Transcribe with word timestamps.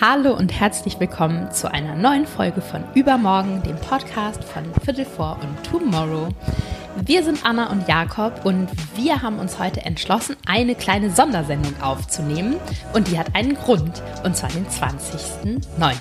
Hallo 0.00 0.32
und 0.32 0.52
herzlich 0.52 1.00
willkommen 1.00 1.50
zu 1.50 1.72
einer 1.72 1.96
neuen 1.96 2.24
Folge 2.24 2.60
von 2.60 2.84
Übermorgen, 2.94 3.64
dem 3.64 3.74
Podcast 3.74 4.44
von 4.44 4.62
Viertel 4.84 5.04
vor 5.04 5.40
und 5.42 5.64
Tomorrow. 5.64 6.28
Wir 7.04 7.24
sind 7.24 7.44
Anna 7.44 7.68
und 7.72 7.88
Jakob 7.88 8.44
und 8.44 8.68
wir 8.94 9.22
haben 9.22 9.40
uns 9.40 9.58
heute 9.58 9.84
entschlossen, 9.84 10.36
eine 10.46 10.76
kleine 10.76 11.10
Sondersendung 11.10 11.74
aufzunehmen. 11.82 12.58
Und 12.92 13.08
die 13.08 13.18
hat 13.18 13.34
einen 13.34 13.54
Grund, 13.54 14.00
und 14.22 14.36
zwar 14.36 14.50
den 14.50 14.66
20.09. 14.66 15.94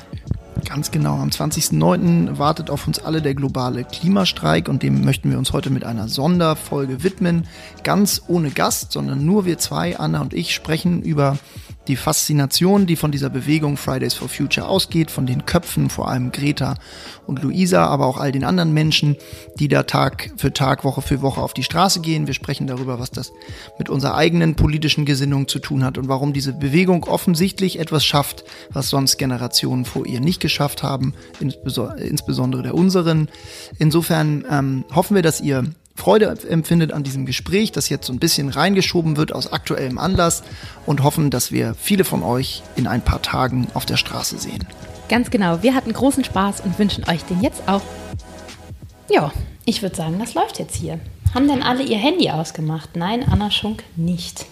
Ganz 0.63 0.91
genau, 0.91 1.15
am 1.15 1.29
20.09. 1.29 2.37
wartet 2.37 2.69
auf 2.69 2.85
uns 2.85 2.99
alle 2.99 3.23
der 3.23 3.33
globale 3.33 3.83
Klimastreik 3.83 4.69
und 4.69 4.83
dem 4.83 5.03
möchten 5.03 5.31
wir 5.31 5.39
uns 5.39 5.53
heute 5.53 5.71
mit 5.71 5.83
einer 5.83 6.07
Sonderfolge 6.07 7.03
widmen. 7.03 7.47
Ganz 7.83 8.21
ohne 8.27 8.51
Gast, 8.51 8.91
sondern 8.91 9.25
nur 9.25 9.45
wir 9.45 9.57
zwei, 9.57 9.97
Anna 9.97 10.21
und 10.21 10.35
ich, 10.35 10.53
sprechen 10.53 11.01
über 11.01 11.39
die 11.87 11.95
Faszination, 11.95 12.85
die 12.85 12.95
von 12.95 13.11
dieser 13.11 13.29
Bewegung 13.29 13.77
Fridays 13.77 14.13
for 14.13 14.29
Future 14.29 14.67
ausgeht, 14.67 15.11
von 15.11 15.25
den 15.25 15.45
Köpfen, 15.45 15.89
vor 15.89 16.09
allem 16.09 16.31
Greta 16.31 16.75
und 17.25 17.41
Luisa, 17.41 17.85
aber 17.85 18.05
auch 18.05 18.17
all 18.17 18.31
den 18.31 18.43
anderen 18.43 18.73
Menschen, 18.73 19.15
die 19.59 19.67
da 19.67 19.83
Tag 19.83 20.31
für 20.37 20.53
Tag, 20.53 20.83
Woche 20.83 21.01
für 21.01 21.21
Woche 21.21 21.41
auf 21.41 21.53
die 21.53 21.63
Straße 21.63 22.01
gehen. 22.01 22.27
Wir 22.27 22.33
sprechen 22.33 22.67
darüber, 22.67 22.99
was 22.99 23.11
das 23.11 23.31
mit 23.77 23.89
unserer 23.89 24.15
eigenen 24.15 24.55
politischen 24.55 25.05
Gesinnung 25.05 25.47
zu 25.47 25.59
tun 25.59 25.83
hat 25.83 25.97
und 25.97 26.07
warum 26.07 26.33
diese 26.33 26.53
Bewegung 26.53 27.05
offensichtlich 27.05 27.79
etwas 27.79 28.05
schafft, 28.05 28.43
was 28.71 28.89
sonst 28.89 29.17
Generationen 29.17 29.85
vor 29.85 30.05
ihr 30.05 30.19
nicht 30.19 30.39
geschafft 30.39 30.83
haben, 30.83 31.13
insbesondere 31.39 32.63
der 32.63 32.75
unseren. 32.75 33.29
Insofern 33.79 34.45
ähm, 34.49 34.85
hoffen 34.93 35.15
wir, 35.15 35.21
dass 35.21 35.41
ihr 35.41 35.63
Freude 35.97 36.37
empfindet 36.47 36.93
an 36.93 37.03
diesem 37.03 37.25
Gespräch, 37.25 37.71
das 37.71 37.89
jetzt 37.89 38.05
so 38.05 38.13
ein 38.13 38.19
bisschen 38.19 38.49
reingeschoben 38.49 39.17
wird 39.17 39.33
aus 39.33 39.51
aktuellem 39.51 39.97
Anlass 39.97 40.43
und 40.85 41.03
hoffen, 41.03 41.31
dass 41.31 41.51
wir 41.51 41.73
viele 41.73 42.05
von 42.05 42.23
euch 42.23 42.61
in 42.75 42.87
ein 42.87 43.01
paar 43.01 43.21
Tagen 43.21 43.67
auf 43.73 43.85
der 43.85 43.97
Straße 43.97 44.37
sehen. 44.37 44.65
Ganz 45.09 45.31
genau, 45.31 45.63
wir 45.63 45.73
hatten 45.73 45.91
großen 45.91 46.23
Spaß 46.23 46.61
und 46.61 46.77
wünschen 46.77 47.03
euch 47.09 47.23
den 47.23 47.41
jetzt 47.41 47.67
auch. 47.67 47.81
Ja, 49.09 49.33
ich 49.65 49.81
würde 49.81 49.95
sagen, 49.95 50.19
das 50.19 50.35
läuft 50.35 50.59
jetzt 50.59 50.75
hier. 50.75 50.99
Haben 51.33 51.47
denn 51.47 51.63
alle 51.63 51.83
ihr 51.83 51.97
Handy 51.97 52.29
ausgemacht? 52.29 52.95
Nein, 52.95 53.25
Anna 53.29 53.49
Schunk 53.49 53.83
nicht. 53.95 54.45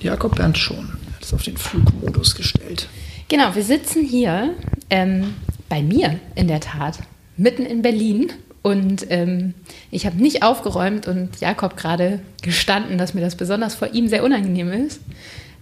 Jakob 0.00 0.34
Bernd 0.34 0.58
schon. 0.58 0.98
Er 1.06 1.14
hat 1.14 1.22
es 1.22 1.32
auf 1.32 1.42
den 1.42 1.56
Flugmodus 1.56 2.34
gestellt. 2.34 2.88
Genau, 3.28 3.54
wir 3.54 3.62
sitzen 3.62 4.04
hier 4.04 4.54
ähm, 4.90 5.34
bei 5.68 5.80
mir 5.80 6.18
in 6.34 6.48
der 6.48 6.60
Tat, 6.60 6.98
mitten 7.36 7.64
in 7.64 7.82
Berlin 7.82 8.32
und 8.62 9.06
ähm, 9.10 9.54
ich 9.90 10.06
habe 10.06 10.16
nicht 10.16 10.42
aufgeräumt 10.42 11.08
und 11.08 11.40
Jakob 11.40 11.76
gerade 11.76 12.20
gestanden, 12.42 12.98
dass 12.98 13.14
mir 13.14 13.22
das 13.22 13.36
besonders 13.36 13.74
vor 13.74 13.88
ihm 13.92 14.08
sehr 14.08 14.22
unangenehm 14.22 14.70
ist, 14.72 15.00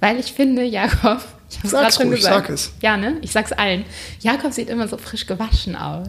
weil 0.00 0.18
ich 0.18 0.32
finde, 0.32 0.64
Jakob, 0.64 1.20
ich 1.50 1.58
habe 1.58 1.66
es 1.66 1.72
gerade 1.72 1.92
schon 1.92 2.10
gesagt. 2.10 2.46
Sag 2.46 2.50
es. 2.50 2.72
Ja, 2.82 2.96
ne? 2.96 3.16
Ich 3.22 3.32
sag's 3.32 3.52
allen. 3.52 3.84
Jakob 4.20 4.52
sieht 4.52 4.68
immer 4.68 4.88
so 4.88 4.96
frisch 4.96 5.26
gewaschen 5.26 5.76
aus. 5.76 6.08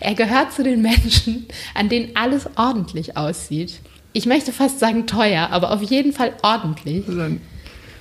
Er 0.00 0.14
gehört 0.14 0.52
zu 0.52 0.64
den 0.64 0.82
Menschen, 0.82 1.46
an 1.74 1.88
denen 1.88 2.16
alles 2.16 2.48
ordentlich 2.56 3.16
aussieht. 3.16 3.80
Ich 4.12 4.26
möchte 4.26 4.52
fast 4.52 4.80
sagen 4.80 5.06
teuer, 5.06 5.48
aber 5.50 5.70
auf 5.70 5.82
jeden 5.82 6.12
Fall 6.12 6.34
ordentlich. 6.42 7.06
Das 7.06 7.14
ist 7.14 7.20
ein 7.20 7.40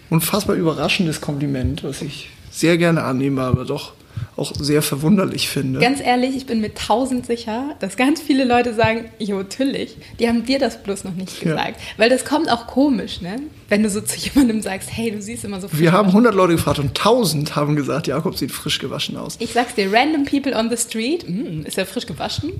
unfassbar 0.09 0.55
überraschendes 0.55 1.21
Kompliment, 1.21 1.83
was 1.83 2.01
ich 2.01 2.29
sehr 2.49 2.77
gerne 2.77 3.03
annehme, 3.03 3.43
aber 3.43 3.63
doch 3.63 3.93
auch 4.37 4.53
sehr 4.55 4.81
verwunderlich 4.81 5.49
finde. 5.49 5.79
Ganz 5.79 5.99
ehrlich, 5.99 6.35
ich 6.35 6.45
bin 6.45 6.61
mir 6.61 6.73
tausend 6.73 7.25
sicher, 7.25 7.75
dass 7.79 7.97
ganz 7.97 8.21
viele 8.21 8.45
Leute 8.45 8.73
sagen, 8.73 9.09
jo, 9.19 9.37
natürlich, 9.37 9.97
die 10.19 10.27
haben 10.27 10.45
dir 10.45 10.57
das 10.57 10.81
bloß 10.81 11.03
noch 11.03 11.15
nicht 11.15 11.41
gesagt. 11.41 11.79
Ja. 11.79 11.87
Weil 11.97 12.09
das 12.09 12.23
kommt 12.25 12.49
auch 12.49 12.67
komisch, 12.67 13.21
ne? 13.21 13.41
Wenn 13.67 13.83
du 13.83 13.89
so 13.89 14.01
zu 14.01 14.17
jemandem 14.29 14.61
sagst, 14.61 14.89
hey, 14.91 15.11
du 15.11 15.21
siehst 15.21 15.43
immer 15.43 15.59
so 15.59 15.67
frisch 15.67 15.79
Wir 15.79 15.91
haben 15.91 16.09
100 16.09 16.33
Leute 16.33 16.53
gefragt 16.53 16.79
und 16.79 16.89
1000 16.89 17.55
haben 17.55 17.75
gesagt, 17.75 18.07
Jakob 18.07 18.37
sieht 18.37 18.51
frisch 18.51 18.79
gewaschen 18.79 19.17
aus. 19.17 19.35
Ich 19.39 19.53
sag's 19.53 19.75
dir, 19.75 19.91
random 19.91 20.25
people 20.25 20.55
on 20.55 20.69
the 20.69 20.77
street, 20.77 21.27
mm, 21.27 21.65
ist 21.65 21.77
er 21.77 21.85
frisch 21.85 22.05
gewaschen? 22.05 22.53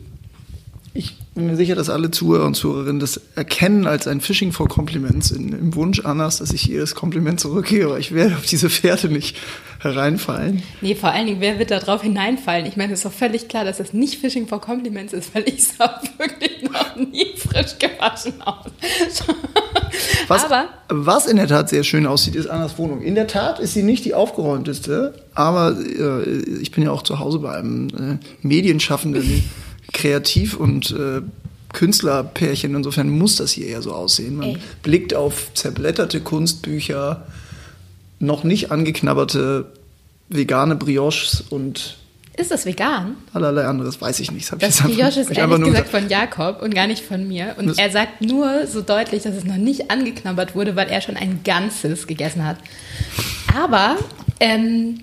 Ich 0.93 1.15
bin 1.33 1.47
mir 1.47 1.55
sicher, 1.55 1.75
dass 1.75 1.89
alle 1.89 2.11
Zuhörer 2.11 2.45
und 2.45 2.55
Zuhörerinnen 2.55 2.99
das 2.99 3.21
erkennen 3.35 3.87
als 3.87 4.05
ein 4.05 4.19
Phishing 4.19 4.51
for 4.51 4.67
Compliments 4.67 5.31
in, 5.31 5.53
im 5.53 5.75
Wunsch 5.75 6.01
Annas, 6.01 6.37
dass 6.37 6.51
ich 6.51 6.69
ihr 6.69 6.81
das 6.81 6.93
Kompliment 6.93 7.39
zurückgebe. 7.39 7.85
Aber 7.85 7.99
ich 7.99 8.13
werde 8.13 8.35
auf 8.35 8.45
diese 8.45 8.69
Pferde 8.69 9.07
nicht 9.07 9.37
hereinfallen. 9.79 10.61
Nee, 10.81 10.93
vor 10.93 11.11
allen 11.11 11.27
Dingen, 11.27 11.39
wer 11.39 11.57
wird 11.57 11.71
da 11.71 11.79
drauf 11.79 12.01
hineinfallen? 12.01 12.65
Ich 12.65 12.75
meine, 12.75 12.91
es 12.91 12.99
ist 12.99 13.05
doch 13.05 13.13
völlig 13.13 13.47
klar, 13.47 13.63
dass 13.63 13.77
das 13.77 13.93
nicht 13.93 14.19
Phishing 14.19 14.45
for 14.45 14.59
Compliments 14.59 15.13
ist, 15.13 15.33
weil 15.33 15.47
ich 15.47 15.65
sah 15.65 16.01
wirklich 16.17 16.63
noch 16.63 16.97
nie 16.97 17.27
frisch 17.37 17.77
gewaschen 17.79 18.41
aus. 18.41 18.65
was, 20.27 20.43
aber, 20.43 20.65
was 20.89 21.27
in 21.27 21.37
der 21.37 21.47
Tat 21.47 21.69
sehr 21.69 21.83
schön 21.83 22.05
aussieht, 22.07 22.35
ist 22.35 22.47
Annas 22.47 22.77
Wohnung. 22.77 23.01
In 23.01 23.15
der 23.15 23.27
Tat 23.27 23.59
ist 23.59 23.73
sie 23.73 23.83
nicht 23.83 24.03
die 24.03 24.13
aufgeräumteste, 24.13 25.13
aber 25.33 25.77
äh, 25.79 26.23
ich 26.61 26.71
bin 26.71 26.83
ja 26.83 26.91
auch 26.91 27.03
zu 27.03 27.19
Hause 27.19 27.39
bei 27.39 27.53
einem 27.53 27.87
äh, 27.87 28.45
Medienschaffenden 28.45 29.43
kreativ 29.93 30.55
und 30.55 30.91
äh, 30.91 31.21
Künstlerpärchen. 31.73 32.75
Insofern 32.75 33.09
muss 33.09 33.37
das 33.37 33.51
hier 33.51 33.67
eher 33.67 33.81
so 33.81 33.93
aussehen. 33.93 34.37
Man 34.37 34.49
Ey. 34.49 34.57
blickt 34.83 35.13
auf 35.13 35.53
zerblätterte 35.53 36.21
Kunstbücher, 36.21 37.27
noch 38.19 38.43
nicht 38.43 38.71
angeknabberte 38.71 39.71
vegane 40.29 40.75
Brioches 40.75 41.43
und 41.49 41.97
ist 42.37 42.49
das 42.49 42.65
vegan? 42.65 43.17
Allerlei 43.33 43.65
anderes 43.65 44.01
weiß 44.01 44.19
ich 44.21 44.31
nicht. 44.31 44.51
Das, 44.51 44.59
das 44.59 44.81
Brioche 44.81 45.19
ist 45.19 45.31
ehrlich 45.31 45.63
gesagt 45.63 45.89
von 45.89 46.07
Jakob 46.07 46.61
und 46.61 46.73
gar 46.73 46.87
nicht 46.87 47.03
von 47.03 47.27
mir. 47.27 47.55
Und 47.57 47.77
er 47.77 47.91
sagt 47.91 48.21
nur 48.21 48.67
so 48.67 48.81
deutlich, 48.81 49.23
dass 49.23 49.35
es 49.35 49.43
noch 49.43 49.57
nicht 49.57 49.91
angeknabbert 49.91 50.55
wurde, 50.55 50.77
weil 50.77 50.87
er 50.87 51.01
schon 51.01 51.17
ein 51.17 51.41
ganzes 51.43 52.07
gegessen 52.07 52.45
hat. 52.45 52.55
Aber 53.53 53.97
ähm, 54.39 55.01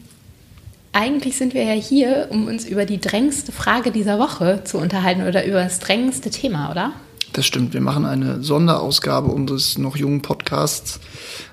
eigentlich 0.98 1.36
sind 1.36 1.54
wir 1.54 1.62
ja 1.62 1.74
hier, 1.74 2.26
um 2.30 2.48
uns 2.48 2.64
über 2.64 2.84
die 2.84 3.00
drängendste 3.00 3.52
Frage 3.52 3.92
dieser 3.92 4.18
Woche 4.18 4.62
zu 4.64 4.78
unterhalten 4.78 5.22
oder 5.22 5.46
über 5.46 5.62
das 5.62 5.78
drängendste 5.78 6.28
Thema, 6.28 6.72
oder? 6.72 6.92
Das 7.32 7.46
stimmt. 7.46 7.72
Wir 7.72 7.80
machen 7.80 8.04
eine 8.04 8.42
Sonderausgabe 8.42 9.28
unseres 9.28 9.78
noch 9.78 9.96
jungen 9.96 10.22
Podcasts, 10.22 10.98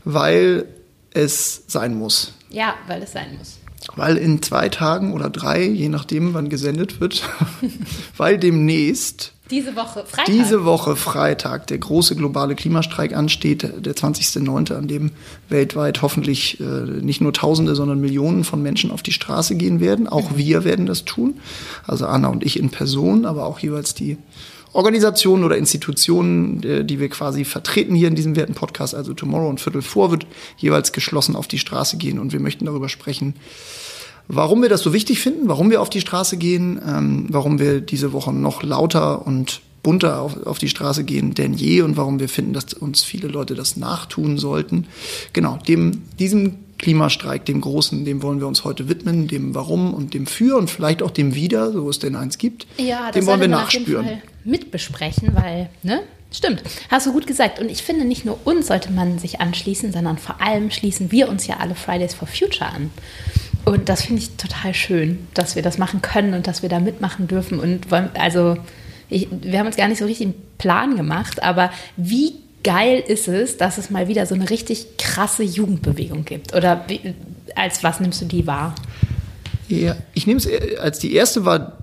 weil 0.03 0.66
es 1.11 1.61
sein 1.67 1.94
muss. 1.94 2.33
Ja, 2.50 2.73
weil 2.88 3.03
es 3.03 3.11
sein 3.11 3.38
muss. 3.38 3.59
Weil 3.95 4.17
in 4.17 4.41
zwei 4.41 4.67
Tagen 4.69 5.13
oder 5.13 5.29
drei, 5.29 5.62
je 5.62 5.89
nachdem, 5.89 6.33
wann 6.33 6.50
gesendet 6.50 7.00
wird, 7.00 7.22
weil 8.17 8.39
demnächst 8.39 9.34
diese 9.51 9.75
Woche 9.75 10.06
Freitag. 10.06 10.25
Diese 10.25 10.66
Woche 10.66 10.95
Freitag 10.95 11.67
der 11.67 11.78
große 11.78 12.16
globale 12.16 12.56
Klimastreik 12.56 13.16
ansteht, 13.16 13.63
der 13.63 13.95
20.09., 13.95 14.73
an 14.73 14.88
dem 14.88 15.11
weltweit 15.50 16.01
hoffentlich 16.01 16.59
äh, 16.59 16.63
nicht 16.63 17.22
nur 17.22 17.33
Tausende, 17.33 17.75
sondern 17.75 18.01
Millionen 18.01 18.44
von 18.44 18.63
Menschen 18.63 18.89
auf 18.91 19.03
die 19.03 19.11
Straße 19.11 19.56
gehen 19.56 19.79
werden. 19.79 20.07
Auch 20.07 20.31
mhm. 20.31 20.38
wir 20.38 20.63
werden 20.63 20.85
das 20.85 21.06
tun. 21.06 21.35
Also 21.85 22.07
Anna 22.07 22.29
und 22.29 22.44
ich 22.44 22.59
in 22.59 22.69
Person, 22.69 23.25
aber 23.25 23.45
auch 23.45 23.59
jeweils 23.59 23.94
die 23.94 24.17
Organisationen 24.73 25.44
oder 25.44 25.57
Institutionen, 25.57 26.62
äh, 26.63 26.83
die 26.83 27.00
wir 27.00 27.09
quasi 27.09 27.45
vertreten 27.45 27.95
hier 27.95 28.07
in 28.07 28.16
diesem 28.16 28.35
werten 28.35 28.56
Podcast, 28.56 28.94
also 28.94 29.13
Tomorrow 29.13 29.50
und 29.50 29.62
Viertel 29.62 29.81
vor, 29.81 30.12
wird 30.12 30.27
jeweils 30.57 30.91
geschlossen 30.91 31.35
auf 31.35 31.47
die 31.47 31.59
Straße 31.59 31.97
gehen 31.97 32.19
und 32.19 32.33
wir 32.33 32.39
möchten 32.39 32.66
darüber 32.66 32.89
sprechen, 32.89 33.35
warum 34.28 34.62
wir 34.62 34.69
das 34.69 34.81
so 34.81 34.94
wichtig 34.94 35.19
finden, 35.19 35.47
warum 35.47 35.69
wir 35.69 35.81
auf 35.81 35.90
die 35.90 36.02
Straße 36.02 36.38
gehen, 36.38 36.80
ähm, 36.86 37.28
warum 37.30 37.59
wir 37.59 37.81
diese 37.81 38.13
Woche 38.13 38.34
noch 38.34 38.63
lauter 38.63 39.25
und 39.25 39.62
bunter 39.84 40.19
auf, 40.19 40.46
auf 40.47 40.58
die 40.58 40.68
Straße 40.68 41.03
gehen 41.03 41.36
denn 41.36 41.53
je 41.53 41.81
und 41.81 41.96
warum 41.96 42.19
wir 42.19 42.28
finden, 42.28 42.53
dass 42.53 42.74
uns 42.74 43.03
viele 43.03 43.28
Leute 43.28 43.53
das 43.53 43.78
nachtun 43.78 44.38
sollten. 44.40 44.88
Genau, 45.31 45.59
dem, 45.68 46.02
diesem 46.18 46.56
Klimastreik, 46.80 47.46
dem 47.46 47.62
Großen, 47.62 48.03
dem 48.03 48.22
wollen 48.22 48.40
wir 48.40 48.47
uns 48.47 48.63
heute 48.63 48.90
widmen, 48.90 49.28
dem 49.28 49.56
Warum 49.56 49.94
und 49.94 50.13
dem 50.13 50.25
Für 50.25 50.57
und 50.57 50.69
vielleicht 50.69 51.03
auch 51.03 51.12
dem 51.12 51.36
Wieder, 51.36 51.72
so 51.72 51.90
es 51.90 52.00
denn 52.00 52.16
eins 52.16 52.38
gibt. 52.38 52.68
Ja, 52.78 53.07
das 53.07 53.16
dem 53.16 53.28
wollen 53.28 53.42
wir 53.42 53.47
nachspüren. 53.47 54.22
mitbesprechen, 54.44 55.31
weil, 55.36 55.69
ne? 55.84 56.02
Stimmt, 56.31 56.63
hast 56.90 57.06
du 57.06 57.13
gut 57.13 57.28
gesagt. 57.28 57.59
Und 57.59 57.69
ich 57.69 57.81
finde, 57.81 58.03
nicht 58.03 58.25
nur 58.25 58.38
uns 58.46 58.68
sollte 58.68 58.92
man 58.92 59.19
sich 59.19 59.40
anschließen, 59.40 59.94
sondern 59.94 60.18
vor 60.18 60.42
allem 60.42 60.69
schließen 60.69 61.12
wir 61.12 61.30
uns 61.30 61.47
ja 61.47 61.57
alle 61.57 61.75
Fridays 61.75 62.13
for 62.13 62.28
Future 62.28 62.69
an. 62.69 62.90
Und 63.66 63.90
das 63.90 64.03
finde 64.03 64.22
ich 64.22 64.30
total 64.38 64.74
schön, 64.74 65.28
dass 65.34 65.56
wir 65.56 65.63
das 65.63 65.78
machen 65.78 66.01
können 66.01 66.36
und 66.36 66.48
dass 66.48 66.62
wir 66.62 66.69
da 66.69 66.80
mitmachen 66.80 67.28
dürfen. 67.28 67.60
Und 67.60 67.89
wollen, 67.89 68.10
also, 68.13 68.57
ich, 69.10 69.28
wir 69.31 69.60
haben 69.60 69.68
uns 69.68 69.75
gar 69.75 69.88
nicht 69.88 69.98
so 69.98 70.06
richtig 70.06 70.28
einen 70.28 70.36
Plan 70.57 70.95
gemacht, 70.95 71.42
aber 71.42 71.72
wie 71.98 72.34
geil 72.63 73.04
ist 73.07 73.28
es, 73.28 73.57
dass 73.57 73.78
es 73.78 73.89
mal 73.89 74.07
wieder 74.07 74.25
so 74.25 74.36
eine 74.36 74.50
richtig 74.50 74.98
krasse 74.98 75.44
Jugendbewegung 75.44 76.25
gibt? 76.25 76.56
Oder 76.56 76.86
wie, 76.88 77.13
als 77.56 77.84
was 77.84 78.00
nimmst 78.00 78.22
du 78.22 78.25
die 78.25 78.45
wahr? 78.45 78.75
Ja, 79.68 79.95
ich 80.13 80.28
nehme 80.28 80.38
es 80.38 80.45
äh, 80.45 80.78
als 80.80 81.00
die 81.00 81.13
erste 81.13 81.45
war, 81.45 81.80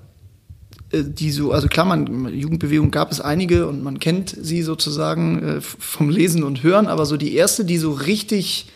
äh, 0.93 1.03
die 1.05 1.31
so, 1.31 1.53
also 1.53 1.69
klar, 1.69 1.87
man, 1.87 2.33
Jugendbewegung 2.33 2.91
gab 2.91 3.11
es 3.11 3.21
einige 3.21 3.67
und 3.67 3.83
man 3.83 3.99
kennt 3.99 4.37
sie 4.41 4.63
sozusagen 4.63 5.59
äh, 5.59 5.61
vom 5.61 6.11
Lesen 6.11 6.45
und 6.45 6.63
Hören, 6.63 6.87
aber 6.87 7.07
so 7.07 7.17
die 7.17 7.35
erste, 7.35 7.65
die 7.65 7.79
so 7.79 7.93
richtig 7.93 8.67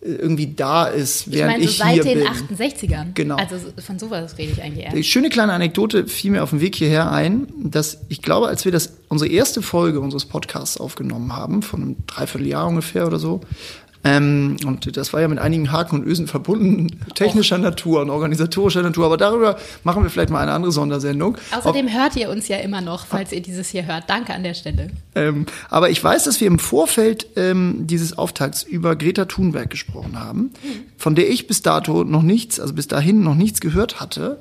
irgendwie 0.00 0.54
da 0.54 0.86
ist, 0.86 1.32
während 1.32 1.64
ich, 1.64 1.78
meine, 1.78 2.02
so 2.02 2.08
ich 2.08 2.14
hier 2.14 2.14
bin. 2.14 2.56
Seit 2.56 2.82
den 2.82 2.90
68ern. 2.90 3.06
Genau. 3.14 3.36
Also 3.36 3.56
von 3.78 3.98
sowas 3.98 4.38
rede 4.38 4.52
ich 4.52 4.62
eigentlich 4.62 4.84
eher. 4.84 4.92
Die 4.92 5.04
schöne 5.04 5.30
kleine 5.30 5.52
Anekdote 5.52 6.06
fiel 6.06 6.30
mir 6.30 6.42
auf 6.42 6.50
dem 6.50 6.60
Weg 6.60 6.76
hierher 6.76 7.10
ein, 7.10 7.48
dass 7.56 7.98
ich 8.08 8.22
glaube, 8.22 8.48
als 8.48 8.64
wir 8.64 8.72
das 8.72 8.94
unsere 9.08 9.30
erste 9.30 9.62
Folge 9.62 10.00
unseres 10.00 10.24
Podcasts 10.24 10.78
aufgenommen 10.78 11.34
haben, 11.34 11.62
von 11.62 11.82
einem 11.82 11.96
Dreivierteljahr 12.06 12.68
ungefähr 12.68 13.06
oder 13.06 13.18
so, 13.18 13.40
Ähm, 14.06 14.56
und 14.64 14.96
das 14.96 15.12
war 15.12 15.20
ja 15.20 15.26
mit 15.26 15.40
einigen 15.40 15.72
Haken 15.72 15.96
und 15.96 16.06
Ösen 16.06 16.28
verbunden, 16.28 17.00
technischer 17.16 17.58
Natur 17.58 18.02
und 18.02 18.10
organisatorischer 18.10 18.82
Natur. 18.82 19.06
Aber 19.06 19.16
darüber 19.16 19.56
machen 19.82 20.04
wir 20.04 20.10
vielleicht 20.10 20.30
mal 20.30 20.40
eine 20.40 20.52
andere 20.52 20.70
Sondersendung. 20.70 21.36
Außerdem 21.50 21.86
Auf, 21.86 21.92
hört 21.92 22.16
ihr 22.16 22.30
uns 22.30 22.46
ja 22.46 22.58
immer 22.58 22.80
noch, 22.80 23.06
falls 23.06 23.32
ihr 23.32 23.42
dieses 23.42 23.68
hier 23.70 23.84
hört. 23.86 24.04
Danke 24.08 24.32
an 24.32 24.44
der 24.44 24.54
Stelle. 24.54 24.90
Ähm, 25.16 25.46
aber 25.68 25.90
ich 25.90 26.02
weiß, 26.02 26.24
dass 26.24 26.40
wir 26.40 26.46
im 26.46 26.60
Vorfeld 26.60 27.26
ähm, 27.34 27.86
dieses 27.86 28.16
Auftakts 28.16 28.62
über 28.62 28.94
Greta 28.94 29.24
Thunberg 29.24 29.70
gesprochen 29.70 30.20
haben, 30.20 30.52
von 30.96 31.16
der 31.16 31.28
ich 31.28 31.48
bis 31.48 31.62
dato 31.62 32.04
noch 32.04 32.22
nichts, 32.22 32.60
also 32.60 32.74
bis 32.74 32.86
dahin 32.86 33.24
noch 33.24 33.34
nichts 33.34 33.60
gehört 33.60 33.98
hatte. 33.98 34.38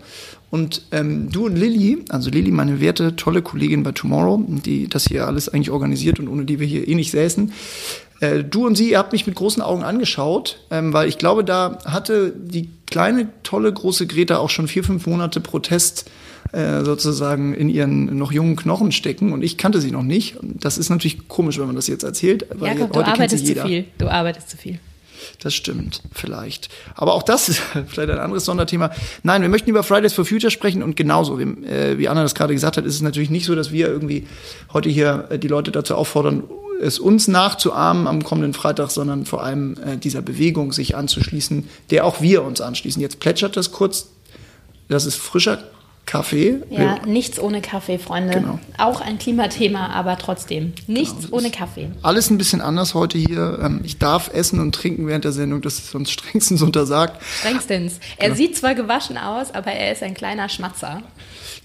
Und 0.51 0.83
ähm, 0.91 1.31
du 1.31 1.47
und 1.47 1.55
Lilly, 1.55 2.05
also 2.09 2.29
Lilly, 2.29 2.51
meine 2.51 2.79
werte, 2.79 3.15
tolle 3.15 3.41
Kollegin 3.41 3.83
bei 3.83 3.91
Tomorrow, 3.91 4.41
die 4.47 4.87
das 4.87 5.05
hier 5.05 5.27
alles 5.27 5.49
eigentlich 5.49 5.71
organisiert 5.71 6.19
und 6.19 6.27
ohne 6.27 6.45
die 6.45 6.59
wir 6.59 6.67
hier 6.67 6.87
eh 6.87 6.95
nicht 6.95 7.11
säßen, 7.11 7.51
äh, 8.19 8.43
du 8.43 8.65
und 8.65 8.75
sie, 8.75 8.91
ihr 8.91 8.97
habt 8.97 9.11
mich 9.11 9.27
mit 9.27 9.35
großen 9.35 9.61
Augen 9.61 9.83
angeschaut, 9.83 10.59
ähm, 10.71 10.93
weil 10.93 11.07
ich 11.07 11.17
glaube, 11.17 11.43
da 11.43 11.79
hatte 11.85 12.33
die 12.35 12.69
kleine, 12.87 13.29
tolle, 13.43 13.71
große 13.71 14.07
Greta 14.07 14.37
auch 14.37 14.49
schon 14.49 14.67
vier, 14.67 14.83
fünf 14.83 15.05
Monate 15.07 15.41
Protest 15.41 16.09
äh, 16.51 16.83
sozusagen 16.83 17.53
in 17.53 17.69
ihren 17.69 18.17
noch 18.17 18.31
jungen 18.31 18.55
Knochen 18.55 18.91
stecken 18.91 19.33
und 19.33 19.43
ich 19.43 19.57
kannte 19.57 19.81
sie 19.81 19.91
noch 19.91 20.03
nicht. 20.03 20.37
Das 20.41 20.77
ist 20.77 20.89
natürlich 20.89 21.27
komisch, 21.27 21.59
wenn 21.59 21.65
man 21.65 21.75
das 21.75 21.87
jetzt 21.87 22.03
erzählt. 22.03 22.45
Weil 22.53 22.77
Jakob, 22.77 22.95
heute 22.95 23.05
du 23.05 23.11
arbeitest 23.11 23.47
zu 23.47 23.55
viel. 23.55 23.85
Du 23.97 24.07
arbeitest 24.07 24.49
zu 24.49 24.57
viel. 24.57 24.79
Das 25.41 25.53
stimmt, 25.53 26.01
vielleicht. 26.13 26.69
Aber 26.95 27.13
auch 27.13 27.23
das 27.23 27.49
ist 27.49 27.61
vielleicht 27.87 28.09
ein 28.09 28.19
anderes 28.19 28.45
Sonderthema. 28.45 28.91
Nein, 29.23 29.41
wir 29.41 29.49
möchten 29.49 29.69
über 29.69 29.83
Fridays 29.83 30.13
for 30.13 30.23
Future 30.23 30.51
sprechen 30.51 30.83
und 30.83 30.95
genauso, 30.95 31.39
wie, 31.39 31.43
äh, 31.65 31.97
wie 31.97 32.07
Anna 32.07 32.21
das 32.21 32.35
gerade 32.35 32.53
gesagt 32.53 32.77
hat, 32.77 32.85
ist 32.85 32.95
es 32.95 33.01
natürlich 33.01 33.29
nicht 33.29 33.45
so, 33.45 33.55
dass 33.55 33.71
wir 33.71 33.87
irgendwie 33.87 34.27
heute 34.71 34.89
hier 34.89 35.29
die 35.41 35.47
Leute 35.47 35.71
dazu 35.71 35.95
auffordern, 35.95 36.43
es 36.81 36.99
uns 36.99 37.27
nachzuahmen 37.27 38.07
am 38.07 38.23
kommenden 38.23 38.53
Freitag, 38.53 38.91
sondern 38.91 39.25
vor 39.25 39.43
allem 39.43 39.77
äh, 39.83 39.97
dieser 39.97 40.21
Bewegung 40.21 40.71
sich 40.71 40.95
anzuschließen, 40.95 41.67
der 41.89 42.05
auch 42.05 42.21
wir 42.21 42.43
uns 42.43 42.61
anschließen. 42.61 43.01
Jetzt 43.01 43.19
plätschert 43.19 43.57
das 43.57 43.71
kurz. 43.71 44.09
Das 44.87 45.05
ist 45.05 45.15
frischer 45.15 45.63
Kaffee. 46.05 46.61
Ja, 46.69 46.99
nichts 47.05 47.39
ohne 47.39 47.61
Kaffee, 47.61 47.97
Freunde. 47.97 48.35
Genau. 48.35 48.59
Auch 48.77 49.01
ein 49.01 49.17
Klimathema, 49.17 49.87
aber 49.87 50.17
trotzdem. 50.17 50.73
Nichts 50.85 51.25
genau, 51.25 51.37
ohne 51.37 51.49
Kaffee. 51.49 51.89
Alles 52.03 52.29
ein 52.29 52.37
bisschen 52.37 52.61
anders 52.61 52.93
heute 52.93 53.17
hier. 53.17 53.59
Ähm, 53.61 53.81
ich 53.83 53.97
darf 53.97 54.29
essen 54.31 54.59
und 54.59 54.75
trinken 54.75 55.07
während 55.07 55.25
der 55.25 55.31
Sendung, 55.31 55.61
das 55.61 55.79
ist 55.79 55.95
uns 55.95 56.11
strengstens 56.11 56.61
untersagt. 56.61 57.21
Strengstens. 57.39 57.99
Er 58.17 58.27
genau. 58.27 58.37
sieht 58.37 58.55
zwar 58.55 58.75
gewaschen 58.75 59.17
aus, 59.17 59.51
aber 59.51 59.71
er 59.71 59.91
ist 59.91 60.03
ein 60.03 60.13
kleiner 60.13 60.47
Schmatzer. 60.47 61.01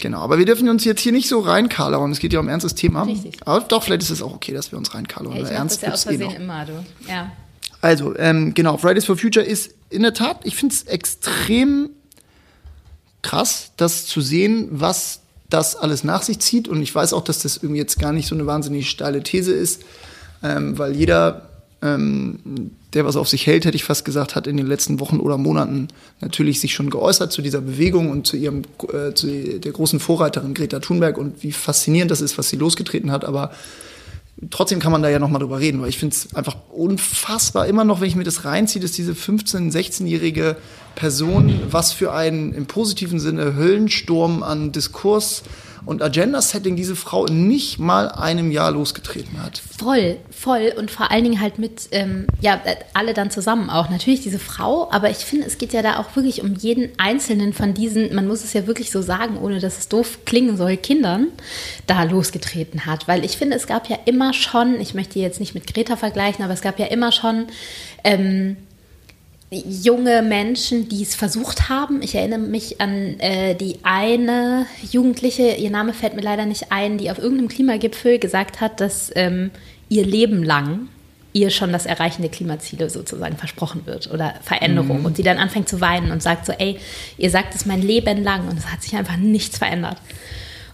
Genau, 0.01 0.19
aber 0.19 0.39
wir 0.39 0.45
dürfen 0.45 0.67
uns 0.67 0.83
jetzt 0.83 0.99
hier 0.99 1.11
nicht 1.11 1.29
so 1.29 1.39
reinkalern. 1.39 2.11
Es 2.11 2.19
geht 2.19 2.33
ja 2.33 2.39
um 2.39 2.47
ein 2.47 2.49
ernstes 2.49 2.73
Thema. 2.73 3.03
Richtig. 3.03 3.37
Aber 3.45 3.61
doch, 3.61 3.83
vielleicht 3.83 4.01
ist 4.01 4.09
es 4.09 4.23
auch 4.23 4.33
okay, 4.33 4.51
dass 4.51 4.71
wir 4.71 4.79
uns 4.79 4.95
reinkalern. 4.95 5.33
Ja, 5.35 5.43
ich 5.43 5.51
ernst 5.51 5.83
das 5.83 5.87
ja 5.87 5.93
aus 5.93 6.05
eh 6.07 6.17
Versehen 6.17 6.31
eh 6.31 6.43
immer, 6.43 6.65
du. 6.65 6.73
Ja. 7.07 7.31
Also, 7.81 8.17
ähm, 8.17 8.55
genau, 8.55 8.77
Fridays 8.77 9.05
for 9.05 9.15
Future 9.15 9.45
ist 9.45 9.75
in 9.91 10.01
der 10.01 10.15
Tat, 10.15 10.39
ich 10.43 10.55
finde 10.55 10.73
es 10.73 10.83
extrem 10.83 11.91
krass, 13.21 13.73
das 13.77 14.07
zu 14.07 14.21
sehen, 14.21 14.69
was 14.71 15.21
das 15.51 15.75
alles 15.75 16.03
nach 16.03 16.23
sich 16.23 16.39
zieht. 16.39 16.67
Und 16.67 16.81
ich 16.81 16.93
weiß 16.93 17.13
auch, 17.13 17.23
dass 17.23 17.39
das 17.39 17.57
irgendwie 17.57 17.79
jetzt 17.79 17.99
gar 17.99 18.11
nicht 18.11 18.27
so 18.27 18.33
eine 18.33 18.47
wahnsinnig 18.47 18.89
steile 18.89 19.21
These 19.21 19.53
ist, 19.53 19.83
ähm, 20.41 20.79
weil 20.79 20.95
jeder, 20.95 21.49
ähm, 21.83 22.71
der 22.93 23.05
was 23.05 23.15
auf 23.15 23.29
sich 23.29 23.47
hält, 23.47 23.65
hätte 23.65 23.75
ich 23.75 23.83
fast 23.83 24.03
gesagt, 24.03 24.35
hat 24.35 24.47
in 24.47 24.57
den 24.57 24.67
letzten 24.67 24.99
Wochen 24.99 25.19
oder 25.19 25.37
Monaten 25.37 25.87
natürlich 26.19 26.59
sich 26.59 26.73
schon 26.73 26.89
geäußert 26.89 27.31
zu 27.31 27.41
dieser 27.41 27.61
Bewegung 27.61 28.09
und 28.09 28.27
zu 28.27 28.35
ihrem, 28.35 28.63
äh, 28.91 29.13
zu 29.13 29.27
der 29.27 29.71
großen 29.71 29.99
Vorreiterin 29.99 30.53
Greta 30.53 30.79
Thunberg 30.79 31.17
und 31.17 31.41
wie 31.43 31.51
faszinierend 31.51 32.11
das 32.11 32.21
ist, 32.21 32.37
was 32.37 32.49
sie 32.49 32.57
losgetreten 32.57 33.11
hat. 33.11 33.23
Aber 33.23 33.51
trotzdem 34.49 34.79
kann 34.79 34.91
man 34.91 35.01
da 35.01 35.09
ja 35.09 35.19
noch 35.19 35.29
mal 35.29 35.39
drüber 35.39 35.59
reden, 35.59 35.81
weil 35.81 35.89
ich 35.89 35.99
finde 35.99 36.15
es 36.15 36.35
einfach 36.35 36.57
unfassbar 36.71 37.67
immer 37.67 37.85
noch, 37.85 38.01
wenn 38.01 38.07
ich 38.07 38.15
mir 38.15 38.23
das 38.23 38.43
reinziehe, 38.43 38.81
dass 38.81 38.91
diese 38.91 39.13
15-, 39.13 39.71
16-jährige 39.71 40.57
Person, 40.95 41.61
was 41.69 41.93
für 41.93 42.11
einen 42.11 42.53
im 42.53 42.65
positiven 42.65 43.19
Sinne 43.19 43.55
Höllensturm 43.55 44.43
an 44.43 44.71
Diskurs 44.73 45.43
und 45.85 46.01
Agenda-Setting 46.01 46.75
diese 46.75 46.95
Frau 46.95 47.25
nicht 47.25 47.79
mal 47.79 48.09
einem 48.09 48.51
Jahr 48.51 48.71
losgetreten 48.71 49.41
hat. 49.41 49.61
Voll, 49.77 50.17
voll 50.29 50.73
und 50.77 50.91
vor 50.91 51.11
allen 51.11 51.23
Dingen 51.23 51.41
halt 51.41 51.59
mit, 51.59 51.89
ähm, 51.91 52.27
ja, 52.39 52.59
alle 52.93 53.13
dann 53.13 53.31
zusammen 53.31 53.69
auch. 53.69 53.89
Natürlich 53.89 54.21
diese 54.21 54.39
Frau, 54.39 54.89
aber 54.91 55.09
ich 55.09 55.17
finde, 55.17 55.47
es 55.47 55.57
geht 55.57 55.73
ja 55.73 55.81
da 55.81 55.99
auch 55.99 56.15
wirklich 56.15 56.43
um 56.43 56.53
jeden 56.55 56.89
einzelnen 56.97 57.53
von 57.53 57.73
diesen, 57.73 58.13
man 58.13 58.27
muss 58.27 58.43
es 58.43 58.53
ja 58.53 58.67
wirklich 58.67 58.91
so 58.91 59.01
sagen, 59.01 59.37
ohne 59.37 59.59
dass 59.59 59.77
es 59.77 59.87
doof 59.87 60.19
klingen 60.25 60.57
soll, 60.57 60.77
Kindern 60.77 61.27
da 61.87 62.03
losgetreten 62.03 62.85
hat. 62.85 63.07
Weil 63.07 63.25
ich 63.25 63.37
finde, 63.37 63.55
es 63.55 63.67
gab 63.67 63.89
ja 63.89 63.97
immer 64.05 64.33
schon, 64.33 64.79
ich 64.79 64.93
möchte 64.93 65.19
jetzt 65.19 65.39
nicht 65.39 65.53
mit 65.53 65.71
Greta 65.71 65.95
vergleichen, 65.95 66.43
aber 66.43 66.53
es 66.53 66.61
gab 66.61 66.79
ja 66.79 66.85
immer 66.87 67.11
schon, 67.11 67.47
ähm, 68.03 68.57
junge 69.51 70.21
Menschen, 70.21 70.87
die 70.87 71.03
es 71.03 71.13
versucht 71.13 71.67
haben. 71.67 72.01
Ich 72.01 72.15
erinnere 72.15 72.39
mich 72.39 72.79
an 72.79 73.19
äh, 73.19 73.53
die 73.53 73.79
eine 73.83 74.65
Jugendliche, 74.89 75.55
ihr 75.55 75.69
Name 75.69 75.93
fällt 75.93 76.15
mir 76.15 76.21
leider 76.21 76.45
nicht 76.45 76.71
ein, 76.71 76.97
die 76.97 77.11
auf 77.11 77.17
irgendeinem 77.17 77.49
Klimagipfel 77.49 78.17
gesagt 78.17 78.61
hat, 78.61 78.79
dass 78.79 79.11
ähm, 79.15 79.51
ihr 79.89 80.05
Leben 80.05 80.41
lang 80.41 80.87
ihr 81.33 81.49
schon 81.49 81.71
das 81.73 81.85
Erreichen 81.85 82.21
der 82.21 82.31
Klimaziele 82.31 82.89
sozusagen 82.89 83.37
versprochen 83.37 83.85
wird 83.85 84.11
oder 84.11 84.35
Veränderung 84.41 84.99
mhm. 84.99 85.05
und 85.05 85.17
sie 85.17 85.23
dann 85.23 85.37
anfängt 85.37 85.67
zu 85.67 85.81
weinen 85.81 86.11
und 86.11 86.23
sagt 86.23 86.45
so, 86.45 86.53
ey, 86.53 86.77
ihr 87.17 87.29
sagt 87.29 87.53
es 87.55 87.65
mein 87.65 87.81
Leben 87.81 88.23
lang 88.23 88.47
und 88.47 88.57
es 88.57 88.67
hat 88.67 88.81
sich 88.81 88.95
einfach 88.95 89.17
nichts 89.17 89.57
verändert. 89.57 89.97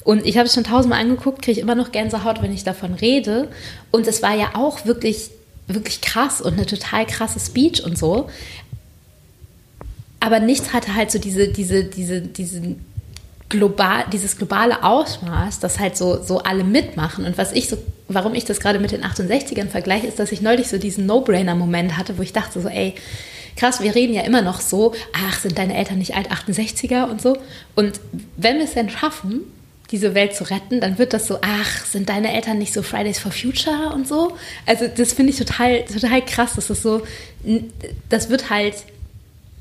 Und 0.04 0.26
ich 0.26 0.38
habe 0.38 0.48
es 0.48 0.54
schon 0.54 0.64
tausendmal 0.64 1.02
angeguckt, 1.02 1.42
kriege 1.42 1.60
immer 1.60 1.76
noch 1.76 1.92
Gänsehaut, 1.92 2.42
wenn 2.42 2.54
ich 2.54 2.64
davon 2.64 2.94
rede. 2.94 3.50
Und 3.92 4.08
es 4.08 4.24
war 4.24 4.36
ja 4.36 4.52
auch 4.54 4.86
wirklich 4.86 5.32
wirklich 5.68 6.02
krass 6.02 6.42
und 6.42 6.54
eine 6.54 6.66
total 6.66 7.06
krasse 7.06 7.40
Speech 7.40 7.84
und 7.84 7.98
so 7.98 8.30
aber 10.20 10.40
nichts 10.40 10.74
hatte 10.74 10.96
halt 10.96 11.12
so 11.12 11.20
diese, 11.20 11.48
diese, 11.50 11.84
diese, 11.84 12.22
diesen 12.22 12.86
global, 13.50 14.06
dieses 14.12 14.38
globale 14.38 14.84
Ausmaß, 14.84 15.60
dass 15.60 15.80
halt 15.80 15.96
so, 15.98 16.22
so 16.22 16.40
alle 16.40 16.64
mitmachen. 16.64 17.26
Und 17.26 17.38
was 17.38 17.52
ich 17.54 17.70
so, 17.70 17.78
warum 18.08 18.34
ich 18.34 18.46
das 18.46 18.60
gerade 18.60 18.80
mit 18.80 18.92
den 18.92 19.04
68ern 19.04 19.68
vergleiche, 19.68 20.08
ist, 20.08 20.20
dass 20.20 20.32
ich 20.32 20.42
neulich 20.42 20.68
so 20.68 20.78
diesen 20.78 21.06
No-Brainer-Moment 21.06 21.98
hatte, 21.98 22.18
wo 22.18 22.22
ich 22.22 22.34
dachte 22.34 22.60
so, 22.62 22.68
ey, 22.68 22.96
krass, 23.56 23.82
wir 23.82 23.96
reden 23.96 24.14
ja 24.14 24.22
immer 24.24 24.42
noch 24.42 24.62
so, 24.62 24.94
ach, 25.14 25.40
sind 25.40 25.58
deine 25.58 25.76
Eltern 25.78 25.98
nicht 25.98 26.16
alt 26.16 26.30
68er 26.32 27.10
und 27.10 27.22
so. 27.22 27.38
Und 27.76 28.00
wenn 28.36 28.58
wir 28.58 28.66
es 28.66 28.74
denn 28.74 28.90
schaffen, 28.90 29.42
diese 29.92 30.14
Welt 30.14 30.36
zu 30.36 30.44
retten, 30.50 30.82
dann 30.82 30.98
wird 30.98 31.14
das 31.14 31.28
so, 31.28 31.40
ach, 31.42 31.86
sind 31.86 32.10
deine 32.10 32.34
Eltern 32.34 32.58
nicht 32.58 32.74
so 32.74 32.84
Fridays 32.84 33.20
for 33.20 33.32
Future 33.32 33.94
und 33.94 34.08
so? 34.08 34.36
Also 34.66 34.88
das 34.88 35.14
finde 35.14 35.32
ich 35.32 35.38
total, 35.38 35.86
total 35.86 36.24
krass. 36.26 36.54
Das 36.56 36.70
ist 36.70 36.84
so, 36.84 37.04
das 38.10 38.30
wird 38.30 38.50
halt 38.50 38.76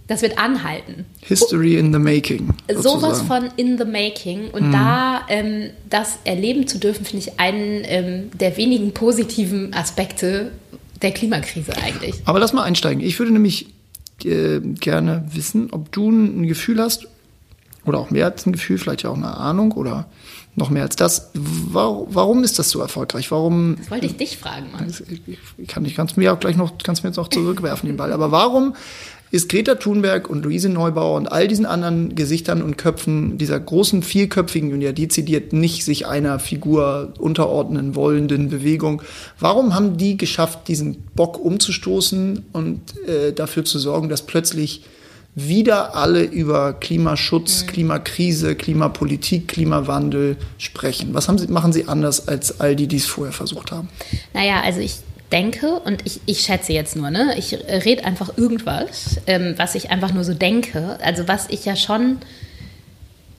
das 0.06 0.23
wird 0.23 0.38
anhalten. 0.38 1.05
History 1.20 1.76
in 1.76 1.93
the 1.93 1.99
making. 1.99 2.51
Sozusagen. 2.69 3.01
Sowas 3.01 3.22
von 3.22 3.48
in 3.56 3.77
the 3.77 3.84
making. 3.84 4.51
Und 4.51 4.69
mhm. 4.69 4.72
da 4.72 5.22
ähm, 5.29 5.70
das 5.91 6.19
erleben 6.25 6.69
zu 6.69 6.79
dürfen, 6.79 7.05
finde 7.05 7.27
ich 7.27 7.41
einen 7.41 7.82
ähm, 7.84 8.31
der 8.39 8.56
wenigen 8.56 8.93
positiven 8.93 9.75
Aspekte 9.75 10.53
der 11.03 11.10
Klimakrise 11.10 11.77
eigentlich. 11.77 12.15
Aber 12.25 12.39
lass 12.39 12.53
mal 12.53 12.63
einsteigen. 12.63 13.03
Ich 13.03 13.19
würde 13.19 13.32
nämlich 13.32 13.67
äh, 14.25 14.60
gerne 14.60 15.25
wissen, 15.32 15.69
ob 15.72 15.93
du 15.93 16.10
ein 16.10 16.46
Gefühl 16.46 16.81
hast, 16.81 17.08
oder 17.86 17.98
auch 17.98 18.10
mehr 18.10 18.27
als 18.27 18.44
ein 18.46 18.53
Gefühl, 18.53 18.79
vielleicht 18.79 19.05
ja 19.05 19.10
auch 19.10 19.17
eine 19.17 19.36
Ahnung 19.36 19.72
oder 19.72 20.08
noch 20.56 20.70
mehr 20.70 20.82
als 20.82 20.96
das. 20.96 21.31
Warum, 21.34 22.08
warum 22.15 22.44
ist 22.44 22.58
das 22.58 22.70
so 22.70 22.81
erfolgreich? 22.81 23.31
Warum? 23.31 23.77
Das 23.79 23.91
wollte 23.91 24.06
ich 24.06 24.17
dich 24.17 24.39
fragen, 24.39 24.72
Mann. 24.72 24.93
Ich 25.58 25.69
kann, 25.69 25.84
ich 25.84 25.94
kannst 25.94 26.17
mir 26.17 26.32
auch 26.32 26.41
gleich 26.41 26.56
noch, 26.56 26.72
kannst 26.82 27.05
mir 27.05 27.10
jetzt 27.10 27.19
auch 27.19 27.29
zurückwerfen 27.29 27.86
den 27.89 27.96
Ball. 27.96 28.13
Aber 28.13 28.32
warum 28.32 28.75
ist 29.36 29.48
Greta 29.48 29.76
Thunberg 29.76 30.28
und 30.28 30.44
Luise 30.44 30.69
Neubauer 30.69 31.16
und 31.16 31.31
all 31.31 31.46
diesen 31.46 31.66
anderen 31.66 32.14
Gesichtern 32.14 32.62
und 32.62 32.76
Köpfen 32.76 33.38
dieser 33.38 33.60
großen 33.60 34.02
vierköpfigen 34.02 34.72
und 34.72 34.81
ja 34.81 34.93
dezidiert 34.93 35.52
nicht 35.52 35.84
sich 35.84 36.06
einer 36.06 36.38
Figur 36.38 37.12
unterordnen 37.19 37.94
wollenden 37.94 38.48
Bewegung, 38.48 39.02
warum 39.38 39.74
haben 39.74 39.96
die 39.96 40.16
geschafft, 40.16 40.69
diesen 40.69 41.05
Bock 41.14 41.38
umzustoßen 41.38 42.46
und 42.52 42.81
äh, 43.06 43.32
dafür 43.32 43.64
zu 43.64 43.78
sorgen, 43.78 44.08
dass 44.08 44.22
plötzlich 44.22 44.82
wieder 45.36 45.94
alle 45.94 46.22
über 46.22 46.72
Klimaschutz, 46.72 47.62
mhm. 47.62 47.66
Klimakrise, 47.66 48.56
Klimapolitik, 48.56 49.48
Klimawandel 49.48 50.38
sprechen. 50.56 51.12
Was 51.12 51.28
haben 51.28 51.36
sie, 51.36 51.46
machen 51.48 51.72
sie 51.74 51.88
anders 51.88 52.26
als 52.26 52.58
all 52.58 52.74
die, 52.74 52.88
die 52.88 52.96
es 52.96 53.05
vorher 53.05 53.34
versucht 53.34 53.70
haben? 53.70 53.88
Naja, 54.32 54.62
also 54.62 54.81
ich 54.81 54.96
denke, 55.32 55.80
und 55.80 56.06
ich, 56.06 56.20
ich 56.26 56.40
schätze 56.40 56.72
jetzt 56.72 56.96
nur, 56.96 57.10
ne? 57.10 57.34
ich 57.36 57.52
rede 57.54 58.04
einfach 58.04 58.36
irgendwas, 58.36 59.20
ähm, 59.26 59.54
was 59.56 59.74
ich 59.74 59.90
einfach 59.90 60.12
nur 60.12 60.24
so 60.24 60.34
denke. 60.34 60.98
Also 61.02 61.28
was 61.28 61.48
ich 61.50 61.64
ja 61.64 61.76
schon 61.76 62.18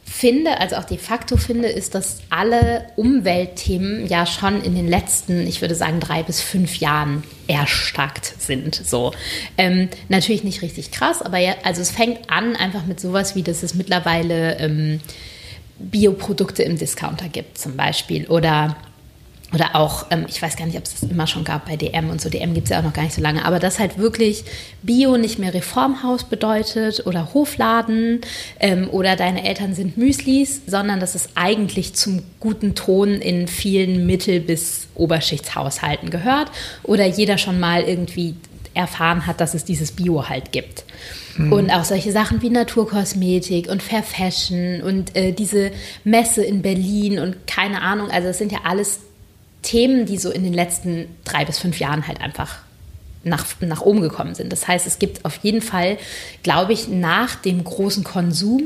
finde, 0.04 0.60
also 0.60 0.78
auch 0.78 0.86
de 0.86 0.98
facto 0.98 1.38
finde, 1.38 1.68
ist, 1.68 1.94
dass 1.94 2.22
alle 2.30 2.88
Umweltthemen 2.96 4.08
ja 4.08 4.26
schon 4.26 4.64
in 4.64 4.74
den 4.74 4.88
letzten, 4.88 5.46
ich 5.46 5.62
würde 5.62 5.76
sagen, 5.76 6.00
drei 6.00 6.24
bis 6.24 6.42
fünf 6.42 6.78
Jahren 6.78 7.24
erstarkt 7.48 8.34
sind. 8.40 8.76
So. 8.76 9.14
Ähm, 9.58 9.90
natürlich 10.10 10.44
nicht 10.44 10.62
richtig 10.62 10.92
krass, 10.92 11.22
aber 11.22 11.38
ja, 11.38 11.56
also 11.64 11.82
es 11.82 11.92
fängt 11.92 12.32
an 12.32 12.56
einfach 12.56 12.86
mit 12.86 13.00
sowas 13.00 13.36
wie, 13.36 13.44
dass 13.44 13.64
es 13.64 13.76
mittlerweile 13.76 14.58
ähm, 14.58 15.02
Bioprodukte 15.78 16.64
im 16.64 16.78
Discounter 16.78 17.30
gibt 17.30 17.58
zum 17.58 17.76
Beispiel 17.78 18.26
oder 18.28 18.76
oder 19.54 19.76
auch, 19.76 20.08
ähm, 20.10 20.26
ich 20.28 20.42
weiß 20.42 20.58
gar 20.58 20.66
nicht, 20.66 20.78
ob 20.78 20.84
es 20.84 21.00
das 21.00 21.10
immer 21.10 21.26
schon 21.26 21.46
gab 21.46 21.68
bei 21.68 21.78
DM 21.78 22.10
und 22.10 22.20
so. 22.20 22.30
DM 22.30 22.54
gibt 22.54 22.66
es 22.66 22.72
ja 22.72 22.80
auch 22.80 22.84
noch 22.84 22.94
gar 22.94 23.04
nicht 23.04 23.16
so 23.16 23.22
lange, 23.22 23.46
aber 23.46 23.60
dass 23.60 23.80
halt 23.80 23.98
wirklich 23.98 24.44
Bio 24.84 25.16
nicht 25.16 25.40
mehr 25.40 25.54
Reformhaus 25.54 26.26
bedeutet 26.26 27.06
oder 27.06 27.34
Hofladen 27.34 28.22
ähm, 28.60 28.90
oder 28.92 29.16
deine 29.16 29.48
Eltern 29.48 29.74
sind 29.74 29.98
Müslis, 29.98 30.62
sondern 30.68 31.00
dass 31.00 31.16
es 31.16 31.30
eigentlich 31.36 31.94
zum 31.94 32.24
guten 32.42 32.76
Ton 32.76 33.14
in 33.14 33.48
vielen 33.48 34.06
Mittel- 34.06 34.42
bis 34.42 34.88
Oberschichtshaushalten 34.96 36.10
gehört 36.10 36.52
oder 36.84 37.06
jeder 37.06 37.38
schon 37.38 37.60
mal 37.60 37.84
irgendwie 37.84 38.36
erfahren 38.74 39.26
hat, 39.26 39.42
dass 39.42 39.54
es 39.54 39.64
dieses 39.64 39.94
Bio 39.94 40.30
halt 40.30 40.52
gibt. 40.52 40.84
Mhm. 41.38 41.54
Und 41.54 41.72
auch 41.72 41.84
solche 41.84 42.12
Sachen 42.12 42.42
wie 42.42 42.50
Naturkosmetik 42.50 43.70
und 43.70 43.82
Fair 43.82 44.04
Fashion 44.04 44.82
und 44.82 45.16
äh, 45.16 45.32
diese 45.32 45.72
Messe 46.04 46.44
in 46.44 46.62
Berlin 46.62 47.20
und 47.20 47.48
keine 47.48 47.82
Ahnung, 47.82 48.12
also 48.12 48.28
das 48.28 48.38
sind 48.38 48.52
ja 48.52 48.60
alles 48.66 49.00
Themen, 49.68 50.06
die 50.06 50.18
so 50.18 50.32
in 50.32 50.44
den 50.44 50.54
letzten 50.54 51.08
drei 51.26 51.44
bis 51.44 51.60
fünf 51.60 51.80
Jahren 51.80 52.08
halt 52.08 52.22
einfach 52.22 52.60
nach, 53.24 53.46
nach 53.60 53.82
oben 53.82 54.00
gekommen 54.00 54.34
sind. 54.34 54.52
Das 54.52 54.66
heißt, 54.66 54.88
es 54.88 54.98
gibt 54.98 55.26
auf 55.26 55.36
jeden 55.44 55.62
Fall, 55.62 55.98
glaube 56.42 56.72
ich, 56.72 56.88
nach 56.88 57.36
dem 57.36 57.64
großen 57.64 58.06
Konsum 58.06 58.64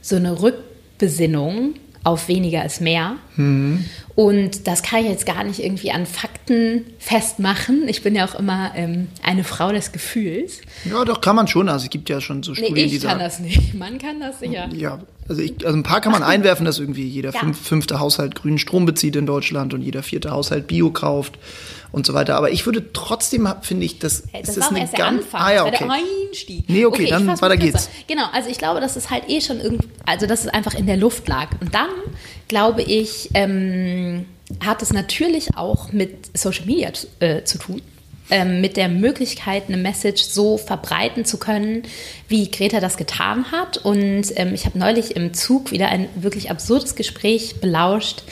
so 0.00 0.16
eine 0.16 0.40
Rückbesinnung 0.40 1.74
auf 2.02 2.28
weniger 2.28 2.64
ist 2.64 2.80
mehr. 2.80 3.16
Mhm. 3.36 3.84
Und 4.14 4.66
das 4.66 4.82
kann 4.82 5.00
ich 5.00 5.10
jetzt 5.10 5.26
gar 5.26 5.44
nicht 5.44 5.62
irgendwie 5.62 5.92
an 5.92 6.06
Fakten 6.06 6.86
festmachen. 6.98 7.86
Ich 7.88 8.02
bin 8.02 8.14
ja 8.14 8.26
auch 8.26 8.34
immer 8.34 8.72
ähm, 8.74 9.08
eine 9.22 9.44
Frau 9.44 9.70
des 9.70 9.92
Gefühls. 9.92 10.62
Ja, 10.90 11.04
doch, 11.04 11.20
kann 11.20 11.36
man 11.36 11.46
schon. 11.48 11.68
Also 11.68 11.84
es 11.84 11.90
gibt 11.90 12.08
ja 12.08 12.22
schon 12.22 12.42
so 12.42 12.54
Studien, 12.54 12.74
nee, 12.74 12.84
ich 12.84 12.92
die 12.92 13.06
kann 13.06 13.18
das 13.18 13.40
nicht. 13.40 13.74
Man 13.74 13.98
kann 13.98 14.20
das 14.20 14.40
sicher. 14.40 14.70
Ja, 14.72 15.00
also, 15.30 15.42
ich, 15.42 15.64
also 15.64 15.78
ein 15.78 15.84
paar 15.84 16.00
kann 16.00 16.10
man 16.10 16.24
einwerfen, 16.24 16.66
dass 16.66 16.80
irgendwie 16.80 17.06
jeder 17.06 17.30
ja. 17.30 17.38
fünf, 17.38 17.58
fünfte 17.58 18.00
Haushalt 18.00 18.34
grünen 18.34 18.58
Strom 18.58 18.84
bezieht 18.84 19.14
in 19.14 19.26
Deutschland 19.26 19.72
und 19.72 19.80
jeder 19.80 20.02
vierte 20.02 20.32
Haushalt 20.32 20.66
Bio 20.66 20.90
kauft 20.90 21.38
und 21.92 22.04
so 22.04 22.14
weiter. 22.14 22.34
Aber 22.36 22.50
ich 22.50 22.66
würde 22.66 22.92
trotzdem, 22.92 23.48
finde 23.62 23.86
ich, 23.86 24.00
das, 24.00 24.24
hey, 24.32 24.42
das, 24.44 24.56
das 24.56 24.72
war 24.72 24.82
ist 24.82 24.94
eine 24.94 24.98
ganz, 24.98 25.22
Anfang, 25.24 25.40
ah, 25.40 25.52
ja, 25.52 25.64
okay. 25.64 25.76
der 25.78 25.90
Einstieg. 25.90 26.68
Nee, 26.68 26.84
okay, 26.84 27.02
okay 27.02 27.10
dann 27.10 27.40
weiter 27.40 27.56
geht's. 27.56 27.88
Genau, 28.08 28.24
also 28.32 28.50
ich 28.50 28.58
glaube, 28.58 28.80
dass 28.80 28.96
es 28.96 29.08
halt 29.08 29.28
eh 29.28 29.40
schon 29.40 29.60
irgendwie, 29.60 29.88
also 30.04 30.26
dass 30.26 30.40
es 30.40 30.48
einfach 30.48 30.74
in 30.74 30.86
der 30.86 30.96
Luft 30.96 31.28
lag. 31.28 31.48
Und 31.60 31.74
dann 31.74 31.90
glaube 32.48 32.82
ich, 32.82 33.30
ähm, 33.34 34.26
hat 34.58 34.82
es 34.82 34.92
natürlich 34.92 35.56
auch 35.56 35.92
mit 35.92 36.36
Social 36.36 36.66
Media 36.66 36.90
äh, 37.20 37.44
zu 37.44 37.58
tun. 37.58 37.80
Ähm, 38.32 38.60
mit 38.60 38.76
der 38.76 38.88
Möglichkeit, 38.88 39.64
eine 39.66 39.76
Message 39.76 40.22
so 40.22 40.56
verbreiten 40.56 41.24
zu 41.24 41.36
können, 41.36 41.82
wie 42.28 42.48
Greta 42.48 42.78
das 42.78 42.96
getan 42.96 43.50
hat. 43.50 43.78
Und 43.78 44.26
ähm, 44.36 44.54
ich 44.54 44.66
habe 44.66 44.78
neulich 44.78 45.16
im 45.16 45.34
Zug 45.34 45.72
wieder 45.72 45.88
ein 45.88 46.08
wirklich 46.14 46.48
absurdes 46.48 46.94
Gespräch 46.94 47.60
belauscht, 47.60 48.22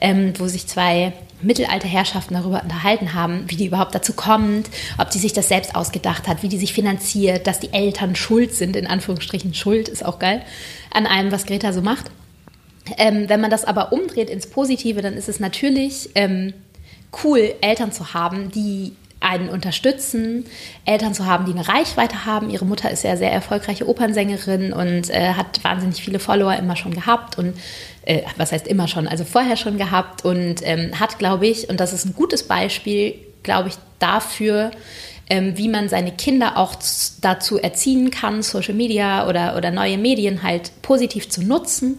ähm, 0.00 0.32
wo 0.38 0.46
sich 0.48 0.66
zwei 0.66 1.12
Mittelalterherrschaften 1.42 2.34
darüber 2.34 2.62
unterhalten 2.62 3.12
haben, 3.12 3.44
wie 3.48 3.56
die 3.56 3.66
überhaupt 3.66 3.94
dazu 3.94 4.14
kommt, 4.14 4.70
ob 4.96 5.10
die 5.10 5.18
sich 5.18 5.34
das 5.34 5.48
selbst 5.48 5.74
ausgedacht 5.74 6.28
hat, 6.28 6.42
wie 6.42 6.48
die 6.48 6.58
sich 6.58 6.72
finanziert, 6.72 7.46
dass 7.46 7.60
die 7.60 7.74
Eltern 7.74 8.16
schuld 8.16 8.54
sind, 8.54 8.74
in 8.74 8.86
Anführungsstrichen 8.86 9.52
Schuld, 9.52 9.88
ist 9.88 10.04
auch 10.04 10.18
geil, 10.18 10.42
an 10.90 11.06
allem, 11.06 11.30
was 11.30 11.44
Greta 11.44 11.74
so 11.74 11.82
macht. 11.82 12.10
Ähm, 12.96 13.28
wenn 13.28 13.40
man 13.40 13.50
das 13.50 13.64
aber 13.64 13.92
umdreht 13.92 14.30
ins 14.30 14.46
Positive, 14.46 15.02
dann 15.02 15.14
ist 15.14 15.28
es 15.28 15.40
natürlich 15.40 16.10
ähm, 16.14 16.54
cool, 17.22 17.54
Eltern 17.60 17.92
zu 17.92 18.14
haben, 18.14 18.50
die 18.50 18.92
einen 19.22 19.48
unterstützen, 19.48 20.44
Eltern 20.84 21.14
zu 21.14 21.26
haben, 21.26 21.46
die 21.46 21.52
eine 21.52 21.68
Reichweite 21.68 22.26
haben. 22.26 22.50
Ihre 22.50 22.64
Mutter 22.64 22.90
ist 22.90 23.04
ja 23.04 23.16
sehr 23.16 23.32
erfolgreiche 23.32 23.88
Opernsängerin 23.88 24.72
und 24.72 25.10
äh, 25.10 25.34
hat 25.34 25.62
wahnsinnig 25.64 26.02
viele 26.02 26.18
Follower 26.18 26.54
immer 26.56 26.76
schon 26.76 26.94
gehabt 26.94 27.38
und 27.38 27.54
äh, 28.04 28.22
was 28.36 28.52
heißt 28.52 28.66
immer 28.66 28.88
schon, 28.88 29.06
also 29.06 29.24
vorher 29.24 29.56
schon 29.56 29.78
gehabt 29.78 30.24
und 30.24 30.56
ähm, 30.62 30.98
hat, 30.98 31.18
glaube 31.18 31.46
ich, 31.46 31.68
und 31.68 31.80
das 31.80 31.92
ist 31.92 32.04
ein 32.04 32.14
gutes 32.14 32.44
Beispiel, 32.44 33.14
glaube 33.42 33.68
ich, 33.68 33.74
dafür, 33.98 34.70
ähm, 35.30 35.56
wie 35.56 35.68
man 35.68 35.88
seine 35.88 36.12
Kinder 36.12 36.56
auch 36.56 36.74
dazu 37.20 37.58
erziehen 37.58 38.10
kann, 38.10 38.42
Social 38.42 38.74
Media 38.74 39.28
oder, 39.28 39.56
oder 39.56 39.70
neue 39.70 39.98
Medien 39.98 40.42
halt 40.42 40.72
positiv 40.82 41.28
zu 41.28 41.42
nutzen. 41.42 41.98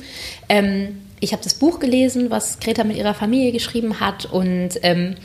Ähm, 0.50 1.00
ich 1.20 1.32
habe 1.32 1.42
das 1.42 1.54
Buch 1.54 1.80
gelesen, 1.80 2.30
was 2.30 2.60
Greta 2.60 2.84
mit 2.84 2.98
ihrer 2.98 3.14
Familie 3.14 3.54
geschrieben 3.54 4.02
hat 4.02 4.26
und 4.26 4.72
ähm, 4.84 5.16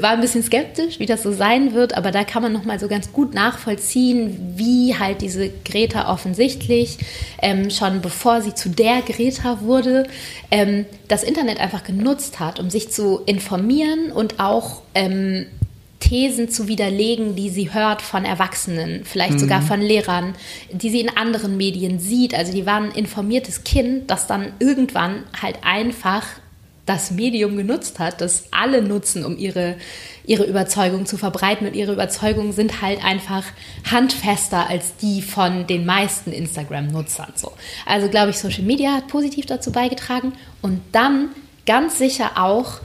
war 0.00 0.10
ein 0.10 0.20
bisschen 0.20 0.42
skeptisch, 0.42 0.98
wie 0.98 1.06
das 1.06 1.22
so 1.22 1.32
sein 1.32 1.74
wird, 1.74 1.94
aber 1.94 2.10
da 2.10 2.24
kann 2.24 2.42
man 2.42 2.52
noch 2.52 2.64
mal 2.64 2.78
so 2.78 2.88
ganz 2.88 3.12
gut 3.12 3.34
nachvollziehen, 3.34 4.54
wie 4.56 4.96
halt 4.98 5.20
diese 5.20 5.50
Greta 5.64 6.10
offensichtlich 6.10 6.98
ähm, 7.42 7.70
schon 7.70 8.00
bevor 8.00 8.40
sie 8.40 8.54
zu 8.54 8.70
der 8.70 9.02
Greta 9.02 9.60
wurde, 9.60 10.06
ähm, 10.50 10.86
das 11.08 11.22
Internet 11.22 11.60
einfach 11.60 11.84
genutzt 11.84 12.40
hat, 12.40 12.60
um 12.60 12.70
sich 12.70 12.90
zu 12.90 13.20
informieren 13.26 14.10
und 14.10 14.40
auch 14.40 14.82
ähm, 14.94 15.46
Thesen 16.00 16.50
zu 16.50 16.68
widerlegen, 16.68 17.34
die 17.34 17.48
sie 17.48 17.72
hört 17.72 18.02
von 18.02 18.24
Erwachsenen, 18.24 19.04
vielleicht 19.04 19.34
mhm. 19.34 19.38
sogar 19.38 19.62
von 19.62 19.80
Lehrern, 19.80 20.34
die 20.70 20.90
sie 20.90 21.00
in 21.00 21.14
anderen 21.16 21.56
Medien 21.56 21.98
sieht. 21.98 22.34
Also 22.34 22.52
die 22.52 22.66
waren 22.66 22.84
ein 22.84 22.94
informiertes 22.94 23.64
Kind, 23.64 24.10
das 24.10 24.26
dann 24.26 24.52
irgendwann 24.58 25.24
halt 25.40 25.56
einfach 25.62 26.24
das 26.86 27.10
Medium 27.10 27.56
genutzt 27.56 27.98
hat, 27.98 28.20
das 28.20 28.44
alle 28.50 28.82
nutzen, 28.82 29.24
um 29.24 29.38
ihre, 29.38 29.76
ihre 30.26 30.44
Überzeugung 30.44 31.06
zu 31.06 31.16
verbreiten. 31.16 31.66
Und 31.66 31.74
ihre 31.74 31.92
Überzeugungen 31.92 32.52
sind 32.52 32.82
halt 32.82 33.02
einfach 33.02 33.44
handfester 33.90 34.68
als 34.68 34.96
die 34.96 35.22
von 35.22 35.66
den 35.66 35.86
meisten 35.86 36.30
Instagram-Nutzern. 36.30 37.32
So. 37.36 37.52
Also 37.86 38.08
glaube 38.08 38.30
ich, 38.30 38.38
Social 38.38 38.64
Media 38.64 38.92
hat 38.92 39.08
positiv 39.08 39.46
dazu 39.46 39.72
beigetragen. 39.72 40.34
Und 40.60 40.82
dann 40.92 41.30
ganz 41.64 41.96
sicher 41.96 42.32
auch, 42.36 42.80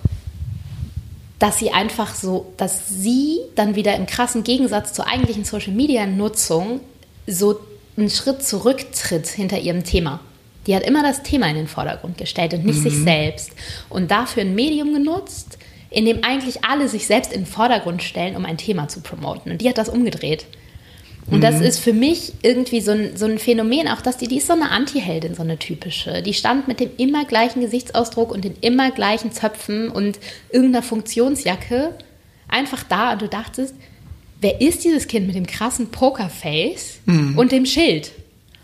dass 1.38 1.58
sie 1.58 1.72
einfach 1.72 2.16
so, 2.16 2.54
dass 2.58 2.90
sie 2.90 3.40
dann 3.56 3.76
wieder 3.76 3.96
im 3.96 4.06
krassen 4.06 4.44
Gegensatz 4.44 4.94
zur 4.94 5.08
eigentlichen 5.08 5.44
Social 5.44 5.74
Media 5.74 6.06
Nutzung 6.06 6.82
so 7.28 7.60
einen 7.98 8.10
Schritt 8.10 8.44
zurücktritt 8.44 9.28
hinter 9.28 9.60
ihrem 9.60 9.84
Thema. 9.84 10.22
Die 10.70 10.76
hat 10.76 10.84
immer 10.84 11.02
das 11.02 11.24
Thema 11.24 11.50
in 11.50 11.56
den 11.56 11.68
Vordergrund 11.68 12.20
gestellt 12.20 12.54
und 12.54 12.64
nicht 12.64 12.78
mhm. 12.78 12.84
sich 12.84 12.94
selbst. 12.94 13.52
Und 13.90 14.12
dafür 14.12 14.44
ein 14.44 14.54
Medium 14.54 14.94
genutzt, 14.94 15.58
in 15.90 16.06
dem 16.06 16.24
eigentlich 16.24 16.64
alle 16.64 16.88
sich 16.88 17.08
selbst 17.08 17.34
in 17.34 17.42
den 17.42 17.48
Vordergrund 17.48 18.04
stellen, 18.04 18.36
um 18.36 18.46
ein 18.46 18.58
Thema 18.58 18.88
zu 18.88 19.02
promoten. 19.02 19.52
Und 19.52 19.62
die 19.62 19.68
hat 19.68 19.80
das 19.80 19.90
umgedreht. 19.90 20.46
Und 21.26 21.38
mhm. 21.38 21.42
das 21.42 21.60
ist 21.60 21.80
für 21.80 21.92
mich 21.92 22.34
irgendwie 22.44 22.82
so 22.82 22.92
ein, 22.92 23.18
so 23.18 23.26
ein 23.26 23.40
Phänomen, 23.40 23.88
auch 23.88 24.02
dass 24.02 24.18
die, 24.18 24.28
die 24.28 24.38
ist 24.38 24.46
so 24.46 24.54
eine 24.54 24.70
Anti-Heldin, 24.70 25.34
so 25.34 25.42
eine 25.42 25.58
typische. 25.58 26.22
Die 26.22 26.36
stand 26.36 26.68
mit 26.68 26.80
dem 26.80 26.92
immer 26.98 27.26
gleichen 27.26 27.62
Gesichtsausdruck 27.62 28.32
und 28.32 28.44
den 28.44 28.54
immer 28.62 28.92
gleichen 28.92 29.32
Zöpfen 29.32 29.90
und 29.90 30.20
irgendeiner 30.52 30.84
Funktionsjacke 30.84 31.96
einfach 32.48 32.84
da 32.84 33.14
und 33.14 33.24
du 33.24 33.28
dachtest, 33.28 33.74
wer 34.40 34.62
ist 34.62 34.84
dieses 34.84 35.08
Kind 35.08 35.26
mit 35.26 35.36
dem 35.36 35.48
krassen 35.48 35.90
Pokerface 35.90 37.00
mhm. 37.08 37.40
und 37.40 37.52
dem 37.52 37.66
Schild? 37.66 38.12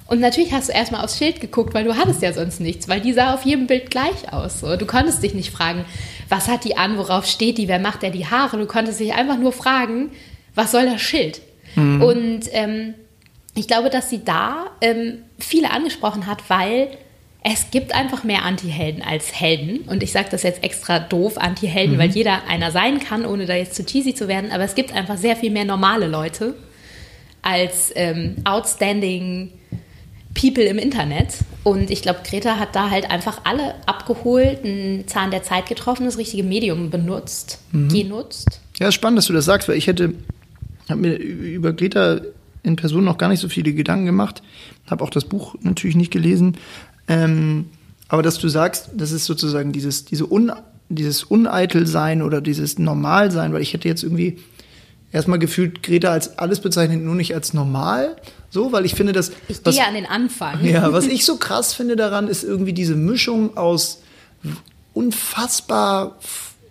Und 0.08 0.20
natürlich 0.20 0.54
hast 0.54 0.70
du 0.70 0.74
erstmal 0.74 1.04
aufs 1.04 1.18
Schild 1.18 1.42
geguckt, 1.42 1.74
weil 1.74 1.84
du 1.84 1.96
hattest 1.96 2.22
ja 2.22 2.32
sonst 2.32 2.60
nichts, 2.60 2.88
weil 2.88 3.02
die 3.02 3.14
sah 3.14 3.34
auf 3.34 3.44
jedem 3.44 3.66
Bild 3.66 3.90
gleich 3.90 4.32
aus. 4.32 4.60
So. 4.60 4.76
Du 4.78 4.86
konntest 4.86 5.24
dich 5.24 5.34
nicht 5.34 5.52
fragen, 5.52 5.86
was 6.30 6.48
hat 6.48 6.64
die 6.64 6.78
an, 6.78 6.98
worauf 6.98 7.26
steht 7.26 7.58
die, 7.58 7.68
wer 7.68 7.80
macht 7.80 8.04
der 8.04 8.12
die 8.12 8.28
Haare. 8.28 8.58
Du 8.58 8.68
konntest 8.68 9.00
dich 9.00 9.14
einfach 9.14 9.38
nur 9.38 9.52
fragen, 9.52 10.12
was 10.54 10.72
soll 10.72 10.86
das 10.86 11.02
Schild? 11.02 11.42
Mhm. 11.76 12.02
Und 12.02 12.42
ähm, 12.52 12.94
ich 13.56 13.68
glaube, 13.68 13.90
dass 13.90 14.10
sie 14.10 14.24
da 14.24 14.68
ähm, 14.82 15.20
viele 15.40 15.72
angesprochen 15.72 16.28
hat, 16.28 16.50
weil 16.50 16.90
es 17.44 17.72
gibt 17.72 17.94
einfach 17.94 18.24
mehr 18.24 18.44
Anti-Helden 18.44 19.04
als 19.04 19.40
Helden. 19.40 19.82
Und 19.88 20.04
ich 20.04 20.12
sage 20.12 20.28
das 20.32 20.44
jetzt 20.44 20.64
extra 20.64 21.00
doof, 21.00 21.38
Anti-Helden, 21.38 21.96
mhm. 21.96 22.00
weil 22.00 22.10
jeder 22.10 22.48
einer 22.48 22.72
sein 22.72 23.00
kann, 23.00 23.26
ohne 23.26 23.46
da 23.46 23.56
jetzt 23.56 23.76
zu 23.76 23.86
cheesy 23.86 24.14
zu 24.14 24.28
werden. 24.28 24.52
Aber 24.52 24.64
es 24.64 24.76
gibt 24.76 24.94
einfach 24.94 25.18
sehr 25.18 25.36
viel 25.36 25.52
mehr 25.52 25.66
normale 25.66 26.08
Leute 26.08 26.56
als 27.42 27.92
ähm, 27.96 28.38
outstanding 28.44 29.52
People 30.40 30.64
im 30.64 30.78
Internet. 30.78 31.38
Und 31.64 31.90
ich 31.90 32.04
glaube, 32.04 32.20
Greta 32.24 32.60
hat 32.60 32.76
da 32.76 32.92
halt 32.92 33.10
einfach 33.10 33.42
alle 33.46 33.74
abgeholt, 33.88 34.64
einen 34.64 35.08
Zahn 35.08 35.32
der 35.32 35.42
Zeit 35.42 35.68
getroffen, 35.68 36.06
das 36.06 36.20
richtige 36.20 36.44
Medium 36.44 36.92
benutzt, 36.92 37.60
mhm. 37.72 37.90
genutzt. 37.90 38.62
Ja, 38.78 38.92
spannend, 38.92 39.18
dass 39.18 39.26
du 39.26 39.34
das 39.34 39.46
sagst, 39.46 39.68
weil 39.68 39.78
ich 39.78 39.88
hätte, 39.88 40.14
habe 40.90 41.02
mir 41.02 41.16
über 41.16 41.74
Greta 41.74 42.22
in 42.62 42.76
Person 42.76 43.04
noch 43.04 43.18
gar 43.18 43.30
nicht 43.30 43.40
so 43.40 43.50
viele 43.50 43.74
Gedanken 43.74 44.06
gemacht, 44.06 44.44
habe 44.88 45.04
auch 45.04 45.10
das 45.10 45.26
Buch 45.26 45.56
natürlich 45.62 45.96
nicht 45.96 46.12
gelesen. 46.12 46.58
Ähm, 47.08 47.66
aber 48.08 48.22
dass 48.22 48.38
du 48.38 48.50
sagst, 48.50 48.90
das 48.96 49.12
ist 49.12 49.26
sozusagen 49.26 49.72
dieses, 49.72 50.06
diese 50.06 50.32
Un, 50.32 50.52
dieses 50.90 51.24
Uneitelsein 51.24 52.22
oder 52.22 52.42
dieses 52.42 52.78
Normalsein, 52.78 53.54
weil 53.54 53.62
ich 53.62 53.74
hätte 53.74 53.88
jetzt 53.88 54.04
irgendwie 54.04 54.40
erstmal 55.16 55.40
gefühlt 55.40 55.82
Greta 55.82 56.10
als 56.12 56.38
alles 56.38 56.60
bezeichnet, 56.60 57.02
nur 57.02 57.16
nicht 57.16 57.34
als 57.34 57.54
normal. 57.54 58.18
So, 58.50 58.74
weil 58.74 58.86
ich 58.86 58.96
finde, 58.96 59.14
dass. 59.14 59.32
Ich 59.48 59.64
gehe 59.64 59.74
ja 59.74 59.86
an 59.86 59.94
den 59.96 60.06
Anfang. 60.06 60.64
Ja, 60.64 60.92
was 60.92 61.08
ich 61.08 61.26
so 61.26 61.38
krass 61.38 61.74
finde 61.74 61.96
daran, 61.96 62.28
ist 62.28 62.44
irgendwie 62.44 62.74
diese 62.74 62.96
Mischung 62.96 63.56
aus 63.58 64.02
unfassbar 64.94 66.18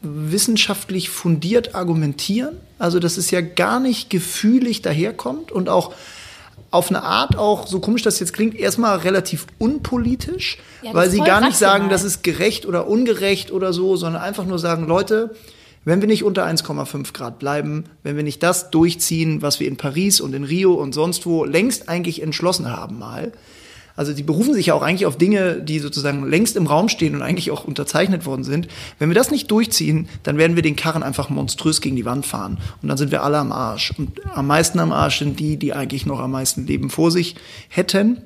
wissenschaftlich 0.03 1.09
fundiert 1.09 1.75
argumentieren. 1.75 2.57
Also, 2.79 2.99
dass 2.99 3.17
es 3.17 3.31
ja 3.31 3.41
gar 3.41 3.81
nicht 3.81 4.11
gefühlig 4.11 4.83
daherkommt 4.83 5.51
und 5.51 5.71
auch 5.71 5.95
auf 6.71 6.91
eine 6.91 7.03
Art 7.03 7.39
auch, 7.39 7.67
so 7.67 7.79
komisch 7.81 8.03
das 8.03 8.19
jetzt 8.19 8.33
klingt, 8.33 8.57
erstmal 8.57 8.99
relativ 8.99 9.47
unpolitisch, 9.59 10.59
Ja, 10.83 10.93
weil 10.93 11.09
sie 11.09 11.21
gar 11.21 11.41
nicht 11.41 11.57
sagen, 11.57 11.85
rational. 11.85 11.89
das 11.91 12.05
ist 12.05 12.25
gerecht 12.25 12.67
oder 12.67 12.89
ungerecht 12.89 13.53
oder 13.53 13.73
so, 13.73 13.97
sondern 13.97 14.21
einfach 14.21 14.45
nur 14.45 14.59
sagen, 14.59 14.87
Leute, 14.87 15.35
wenn 15.85 16.01
wir 16.01 16.09
nicht 16.09 16.25
unter 16.25 16.47
1,5 16.47 17.13
Grad 17.13 17.39
bleiben, 17.39 17.85
wenn 18.03 18.17
wir 18.17 18.23
nicht 18.23 18.43
das 18.43 18.71
durchziehen, 18.71 19.43
was 19.43 19.61
wir 19.61 19.69
in 19.69 19.77
Paris 19.77 20.21
und 20.21 20.35
in 20.35 20.45
Rio 20.45 20.75
und 20.75 20.95
sonst 20.95 21.27
wo 21.27 21.45
längst 21.45 21.89
eigentlich 21.89 22.23
entschlossen 22.23 22.71
haben 22.71 22.99
mal, 22.99 23.33
also 23.97 24.13
die 24.13 24.25
berufen 24.25 24.55
sich 24.55 24.67
ja 24.67 24.75
auch 24.75 24.83
eigentlich 24.83 25.07
auf 25.07 25.17
Dinge, 25.17 25.61
die 25.61 25.79
sozusagen 25.79 26.29
längst 26.29 26.57
im 26.57 26.67
Raum 26.67 26.89
stehen 26.89 27.15
und 27.15 27.23
eigentlich 27.23 27.53
auch 27.53 27.65
unterzeichnet 27.65 28.27
worden 28.27 28.43
sind. 28.43 28.67
Wenn 28.99 29.09
wir 29.09 29.15
das 29.15 29.31
nicht 29.31 29.51
durchziehen, 29.51 30.09
dann 30.25 30.37
werden 30.37 30.57
wir 30.57 30.65
den 30.65 30.75
Karren 30.75 31.05
einfach 31.05 31.31
monströs 31.31 31.81
gegen 31.81 31.95
die 31.95 32.05
Wand 32.05 32.27
fahren. 32.27 32.59
Und 32.83 32.89
dann 32.89 32.99
sind 32.99 33.13
wir 33.13 33.23
alle 33.23 33.39
am 33.39 33.53
Arsch. 33.53 33.95
Und 33.97 34.21
am 34.35 34.49
meisten 34.49 34.81
am 34.81 34.91
Arsch 34.91 35.21
sind 35.21 35.39
die, 35.39 35.59
die 35.59 35.75
eigentlich 35.75 36.07
noch 36.07 36.19
am 36.19 36.33
meisten 36.33 36.67
Leben 36.67 36.91
vor 36.91 37.13
sich 37.13 37.37
hätten. 37.69 38.23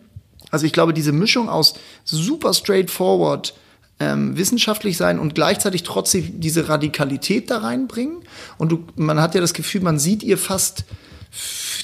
Also 0.51 0.65
ich 0.65 0.73
glaube, 0.73 0.95
diese 0.95 1.13
Mischung 1.13 1.51
aus 1.51 1.75
super 2.05 2.55
straightforward 2.55 3.53
ähm, 4.01 4.37
wissenschaftlich 4.37 4.97
sein 4.97 5.19
und 5.19 5.35
gleichzeitig 5.35 5.83
trotzdem 5.83 6.41
diese 6.41 6.69
Radikalität 6.69 7.51
da 7.51 7.59
reinbringen. 7.59 8.19
Und 8.57 8.71
du, 8.71 8.85
man 8.97 9.21
hat 9.21 9.35
ja 9.35 9.41
das 9.41 9.55
Gefühl, 9.55 9.81
man 9.81 9.99
sieht 9.99 10.23
ihr 10.23 10.39
fast 10.39 10.85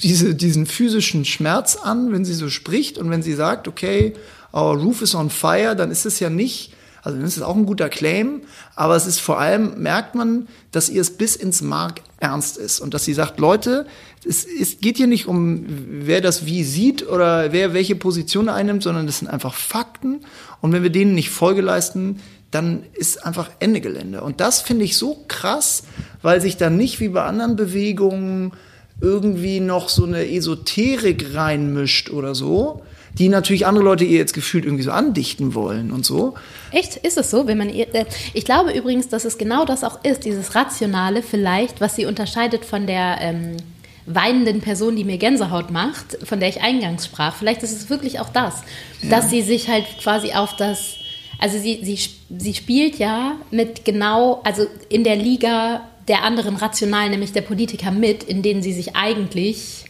diese, 0.01 0.35
diesen 0.35 0.65
physischen 0.65 1.25
Schmerz 1.25 1.75
an, 1.75 2.11
wenn 2.11 2.25
sie 2.25 2.33
so 2.33 2.49
spricht 2.49 2.97
und 2.97 3.09
wenn 3.09 3.21
sie 3.21 3.33
sagt, 3.33 3.67
okay, 3.67 4.13
our 4.53 4.77
roof 4.77 5.01
is 5.01 5.15
on 5.15 5.29
fire, 5.29 5.75
dann 5.75 5.91
ist 5.91 6.05
es 6.05 6.19
ja 6.19 6.29
nicht, 6.29 6.73
also 7.03 7.17
dann 7.17 7.27
ist 7.27 7.37
es 7.37 7.43
auch 7.43 7.55
ein 7.55 7.65
guter 7.65 7.89
Claim, 7.89 8.41
aber 8.75 8.95
es 8.95 9.05
ist 9.05 9.19
vor 9.19 9.39
allem, 9.39 9.81
merkt 9.81 10.15
man, 10.15 10.47
dass 10.71 10.89
ihr 10.89 11.01
es 11.01 11.17
bis 11.17 11.35
ins 11.35 11.61
Mark 11.61 12.01
ernst 12.19 12.57
ist 12.57 12.79
und 12.79 12.93
dass 12.93 13.05
sie 13.05 13.13
sagt, 13.13 13.39
Leute, 13.39 13.85
es, 14.25 14.45
es 14.45 14.79
geht 14.79 14.97
hier 14.97 15.07
nicht 15.07 15.27
um, 15.27 15.65
wer 15.67 16.21
das 16.21 16.45
wie 16.45 16.63
sieht 16.63 17.07
oder 17.07 17.51
wer 17.51 17.73
welche 17.73 17.95
Position 17.95 18.49
einnimmt, 18.49 18.83
sondern 18.83 19.05
das 19.05 19.19
sind 19.19 19.27
einfach 19.27 19.53
Fakten 19.53 20.21
und 20.61 20.71
wenn 20.71 20.83
wir 20.83 20.89
denen 20.89 21.13
nicht 21.13 21.29
Folge 21.29 21.61
leisten, 21.61 22.21
dann 22.51 22.83
ist 22.93 23.25
einfach 23.25 23.49
Ende 23.59 23.81
Gelände. 23.81 24.21
Und 24.21 24.39
das 24.39 24.61
finde 24.61 24.85
ich 24.85 24.97
so 24.97 25.25
krass, 25.27 25.83
weil 26.21 26.39
sich 26.41 26.57
dann 26.57 26.77
nicht 26.77 26.99
wie 26.99 27.09
bei 27.09 27.23
anderen 27.23 27.55
Bewegungen 27.55 28.53
irgendwie 29.01 29.59
noch 29.59 29.89
so 29.89 30.05
eine 30.05 30.29
Esoterik 30.31 31.35
reinmischt 31.35 32.09
oder 32.09 32.33
so, 32.33 32.81
die 33.17 33.29
natürlich 33.29 33.65
andere 33.65 33.83
Leute 33.83 34.05
ihr 34.05 34.17
jetzt 34.17 34.33
gefühlt 34.33 34.65
irgendwie 34.65 34.83
so 34.83 34.91
andichten 34.91 35.53
wollen 35.53 35.91
und 35.91 36.05
so. 36.05 36.35
Echt? 36.71 36.97
Ist 36.97 37.17
es 37.17 37.29
so? 37.29 37.47
Wenn 37.47 37.57
man, 37.57 37.69
äh, 37.69 38.05
ich 38.33 38.45
glaube 38.45 38.71
übrigens, 38.71 39.07
dass 39.09 39.25
es 39.25 39.37
genau 39.37 39.65
das 39.65 39.83
auch 39.83 40.03
ist, 40.03 40.25
dieses 40.25 40.55
Rationale 40.55 41.23
vielleicht, 41.23 41.81
was 41.81 41.95
sie 41.95 42.05
unterscheidet 42.05 42.65
von 42.65 42.87
der 42.87 43.17
ähm, 43.19 43.57
weinenden 44.05 44.61
Person, 44.61 44.95
die 44.95 45.03
mir 45.03 45.17
Gänsehaut 45.17 45.71
macht, 45.71 46.17
von 46.23 46.39
der 46.39 46.49
ich 46.49 46.61
eingangs 46.61 47.05
sprach. 47.05 47.35
Vielleicht 47.35 47.63
ist 47.63 47.71
es 47.71 47.89
wirklich 47.89 48.19
auch 48.19 48.29
das, 48.29 48.63
dass 49.09 49.29
sie 49.29 49.41
sich 49.41 49.67
halt 49.67 49.85
quasi 49.99 50.33
auf 50.33 50.55
das, 50.55 50.95
also 51.39 51.57
sie, 51.59 51.79
sie, 51.83 51.97
sie 52.37 52.53
spielt 52.53 52.97
ja 52.97 53.37
mit 53.51 53.83
genau, 53.83 54.41
also 54.43 54.67
in 54.89 55.03
der 55.03 55.15
Liga 55.15 55.81
der 56.07 56.23
anderen 56.23 56.55
Rationalen, 56.55 57.11
nämlich 57.11 57.31
der 57.31 57.41
Politiker 57.41 57.91
mit, 57.91 58.23
in 58.23 58.43
denen 58.43 58.61
sie 58.61 58.73
sich 58.73 58.95
eigentlich 58.95 59.85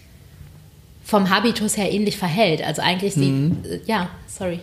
vom 1.04 1.30
Habitus 1.30 1.78
her 1.78 1.92
ähnlich 1.92 2.18
verhält. 2.18 2.64
Also 2.66 2.82
eigentlich 2.82 3.14
sie, 3.14 3.30
äh, 3.30 3.80
ja, 3.86 4.10
sorry. 4.28 4.60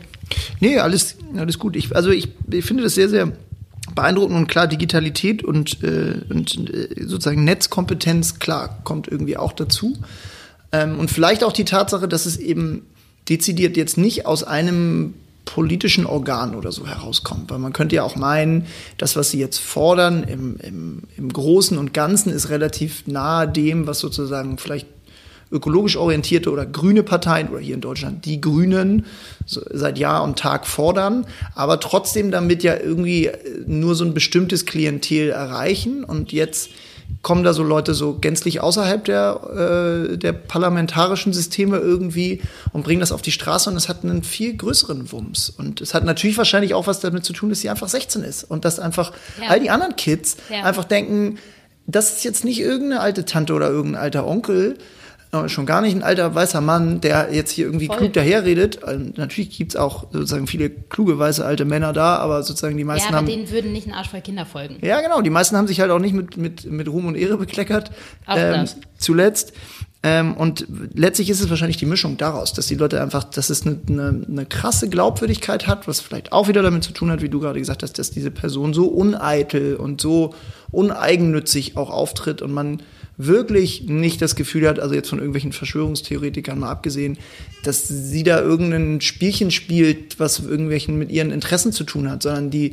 Nee, 0.61 0.79
alles, 0.79 1.17
alles 1.37 1.59
gut. 1.59 1.77
Ich, 1.77 1.95
also 1.95 2.11
ich, 2.11 2.29
ich 2.51 2.65
finde 2.65 2.85
das 2.85 2.95
sehr, 2.95 3.09
sehr 3.09 3.33
beeindruckend 3.95 4.37
und 4.37 4.47
klar, 4.47 4.67
Digitalität 4.67 5.43
und, 5.43 5.83
äh, 5.83 6.21
und 6.29 6.71
äh, 6.71 7.05
sozusagen 7.05 7.45
Netzkompetenz, 7.45 8.39
klar, 8.39 8.79
kommt 8.85 9.09
irgendwie 9.09 9.37
auch 9.37 9.53
dazu. 9.53 9.99
Ähm, 10.73 10.99
und 10.99 11.11
vielleicht 11.11 11.45
auch 11.45 11.53
die 11.53 11.65
Tatsache, 11.65 12.09
dass 12.09 12.27
es 12.27 12.37
eben 12.37 12.87
dezidiert 13.29 13.77
jetzt 13.77 13.99
nicht 13.99 14.27
aus 14.27 14.43
einem 14.45 15.15
politischen 15.45 16.07
Organ 16.07 16.55
oder 16.55 16.73
so 16.73 16.87
herauskommt. 16.87 17.51
Weil 17.51 17.59
man 17.59 17.73
könnte 17.73 17.97
ja 17.97 18.05
auch 18.05 18.17
meinen, 18.17 18.67
das, 18.99 19.17
was 19.17 19.31
sie 19.31 19.39
jetzt 19.39 19.59
fordern 19.59 20.25
im, 20.25 20.57
im, 20.59 21.03
im 21.17 21.33
Großen 21.33 21.79
und 21.79 21.93
Ganzen, 21.93 22.33
ist 22.33 22.49
relativ 22.49 23.07
nahe 23.07 23.49
dem, 23.49 23.87
was 23.87 23.99
sozusagen 23.99 24.59
vielleicht 24.59 24.87
ökologisch 25.53 25.97
orientierte 25.97 26.51
oder 26.51 26.65
grüne 26.67 27.03
Parteien 27.03 27.49
oder 27.51 27.61
hier 27.61 27.75
in 27.75 27.81
Deutschland 27.81 28.25
die 28.25 28.41
Grünen 28.41 29.07
seit 29.47 29.99
Jahr 29.99 30.23
und 30.25 30.39
Tag 30.39 30.67
fordern, 30.67 31.27
aber 31.55 31.79
trotzdem 31.81 32.31
damit 32.31 32.63
ja 32.63 32.77
irgendwie 32.77 33.27
äh, 33.27 33.37
nur 33.67 33.95
so 33.95 34.05
ein 34.05 34.15
bestimmtes 34.15 34.67
Klientel 34.67 35.31
erreichen 35.31 36.05
und 36.05 36.33
jetzt 36.33 36.71
kommen 37.21 37.45
da 37.45 37.53
so 37.53 37.63
Leute 37.63 37.93
so 37.93 38.15
gänzlich 38.19 38.61
außerhalb 38.63 39.05
der, 39.05 40.09
äh, 40.13 40.17
der 40.17 40.33
parlamentarischen 40.33 41.35
Systeme 41.35 41.77
irgendwie 41.77 42.41
und 42.73 42.85
bringen 42.85 43.01
das 43.01 43.13
auf 43.13 43.21
die 43.21 43.33
Straße 43.33 43.69
und 43.69 43.77
es 43.77 43.89
hat 43.91 44.03
einen 44.03 44.23
viel 44.23 44.57
größeren 44.57 45.13
Wumms. 45.13 45.51
Und 45.51 45.83
es 45.83 45.93
hat 45.93 46.05
natürlich 46.05 46.39
wahrscheinlich 46.39 46.73
auch 46.73 46.87
was 46.87 47.01
damit 47.01 47.25
zu 47.27 47.35
tun, 47.35 47.51
dass 47.51 47.61
sie 47.61 47.69
einfach 47.69 47.89
16 47.89 48.23
ist 48.23 48.45
und 48.45 48.65
dass 48.65 48.79
einfach 48.81 49.13
Ja. 49.41 49.49
all 49.51 49.61
die 49.61 49.69
anderen 49.69 49.95
Kids 49.97 50.39
Ja. 50.49 50.65
einfach 50.65 50.85
denken, 50.85 51.39
das 51.87 52.17
ist 52.17 52.25
jetzt 52.25 52.45
nicht 52.45 52.61
irgendeine 52.61 53.01
alte 53.01 53.25
Tante 53.27 53.53
oder 53.53 53.69
irgendein 53.69 54.01
alter 54.03 54.27
Onkel, 54.27 54.79
schon 55.47 55.65
gar 55.65 55.81
nicht 55.81 55.97
ein 55.97 56.03
alter 56.03 56.35
weißer 56.35 56.61
Mann, 56.61 57.01
der 57.01 57.33
jetzt 57.33 57.51
hier 57.51 57.65
irgendwie 57.65 57.87
Voll. 57.87 57.97
klug 57.97 58.13
daherredet. 58.13 58.81
Ähm, 58.87 59.15
natürlich 59.17 59.57
gibt's 59.57 59.77
auch 59.77 60.09
sozusagen 60.13 60.47
viele 60.47 60.69
kluge 60.69 61.19
weiße 61.19 61.43
alte 61.43 61.65
Männer 61.65 61.95
da, 61.95 62.17
aber 62.17 62.43
sozusagen 62.43 62.77
die 62.77 62.83
Ja, 62.83 62.87
meisten 62.87 63.09
aber 63.09 63.19
haben. 63.19 63.27
denen 63.27 63.51
würden 63.51 63.73
nicht 63.73 63.87
ein 63.87 63.95
Arsch 63.95 64.11
voll 64.11 64.21
Kinder 64.21 64.45
folgen. 64.45 64.77
Ja, 64.83 65.01
genau. 65.01 65.23
Die 65.23 65.31
meisten 65.31 65.57
haben 65.57 65.67
sich 65.67 65.81
halt 65.81 65.91
auch 65.91 66.01
nicht 66.01 66.13
mit, 66.13 66.37
mit, 66.37 66.71
mit 66.71 66.87
Ruhm 66.87 67.07
und 67.07 67.17
Ehre 67.17 67.39
bekleckert. 67.39 67.91
Auch 68.27 68.37
ähm, 68.37 68.53
das. 68.53 68.77
zuletzt. 68.99 69.55
Ähm, 70.03 70.35
und 70.37 70.67
letztlich 70.93 71.31
ist 71.31 71.41
es 71.41 71.49
wahrscheinlich 71.49 71.77
die 71.79 71.87
Mischung 71.87 72.19
daraus, 72.19 72.53
dass 72.53 72.67
die 72.67 72.75
Leute 72.75 73.01
einfach, 73.01 73.25
dass 73.25 73.49
es 73.49 73.65
eine, 73.65 73.79
eine, 73.89 74.27
eine 74.29 74.47
krasse 74.47 74.91
Glaubwürdigkeit 74.91 75.67
hat, 75.67 75.89
was 75.89 76.01
vielleicht 76.01 76.33
auch 76.33 76.49
wieder 76.49 76.61
damit 76.63 76.85
zu 76.85 76.93
tun 76.93 77.11
hat, 77.11 77.23
wie 77.23 77.29
du 77.31 77.41
gerade 77.41 77.59
gesagt 77.59 77.83
hast, 77.83 77.99
dass 77.99 78.11
diese 78.11 78.33
Person 78.33 78.75
so 78.75 78.87
uneitel 78.89 79.77
und 79.77 80.01
so 80.01 80.35
uneigennützig 80.73 81.77
auch 81.77 81.89
auftritt 81.89 82.43
und 82.43 82.53
man 82.53 82.83
wirklich 83.17 83.83
nicht 83.89 84.23
das 84.23 84.37
Gefühl 84.37 84.67
hat, 84.69 84.81
also 84.81 84.95
jetzt 84.95 85.09
von 85.11 85.19
irgendwelchen 85.19 85.53
Verschwörungstheoretikern 85.53 86.59
mal 86.59 86.71
abgesehen, 86.71 87.19
dass 87.65 87.87
sie 87.89 88.23
da 88.23 88.41
irgendein 88.41 89.01
Spielchen 89.01 89.51
spielt, 89.51 90.19
was 90.19 90.41
irgendwelchen 90.41 90.99
mit 90.99 91.11
ihren 91.11 91.31
Interessen 91.31 91.73
zu 91.73 91.85
tun 91.85 92.11
hat, 92.11 92.23
sondern 92.23 92.51
die 92.51 92.73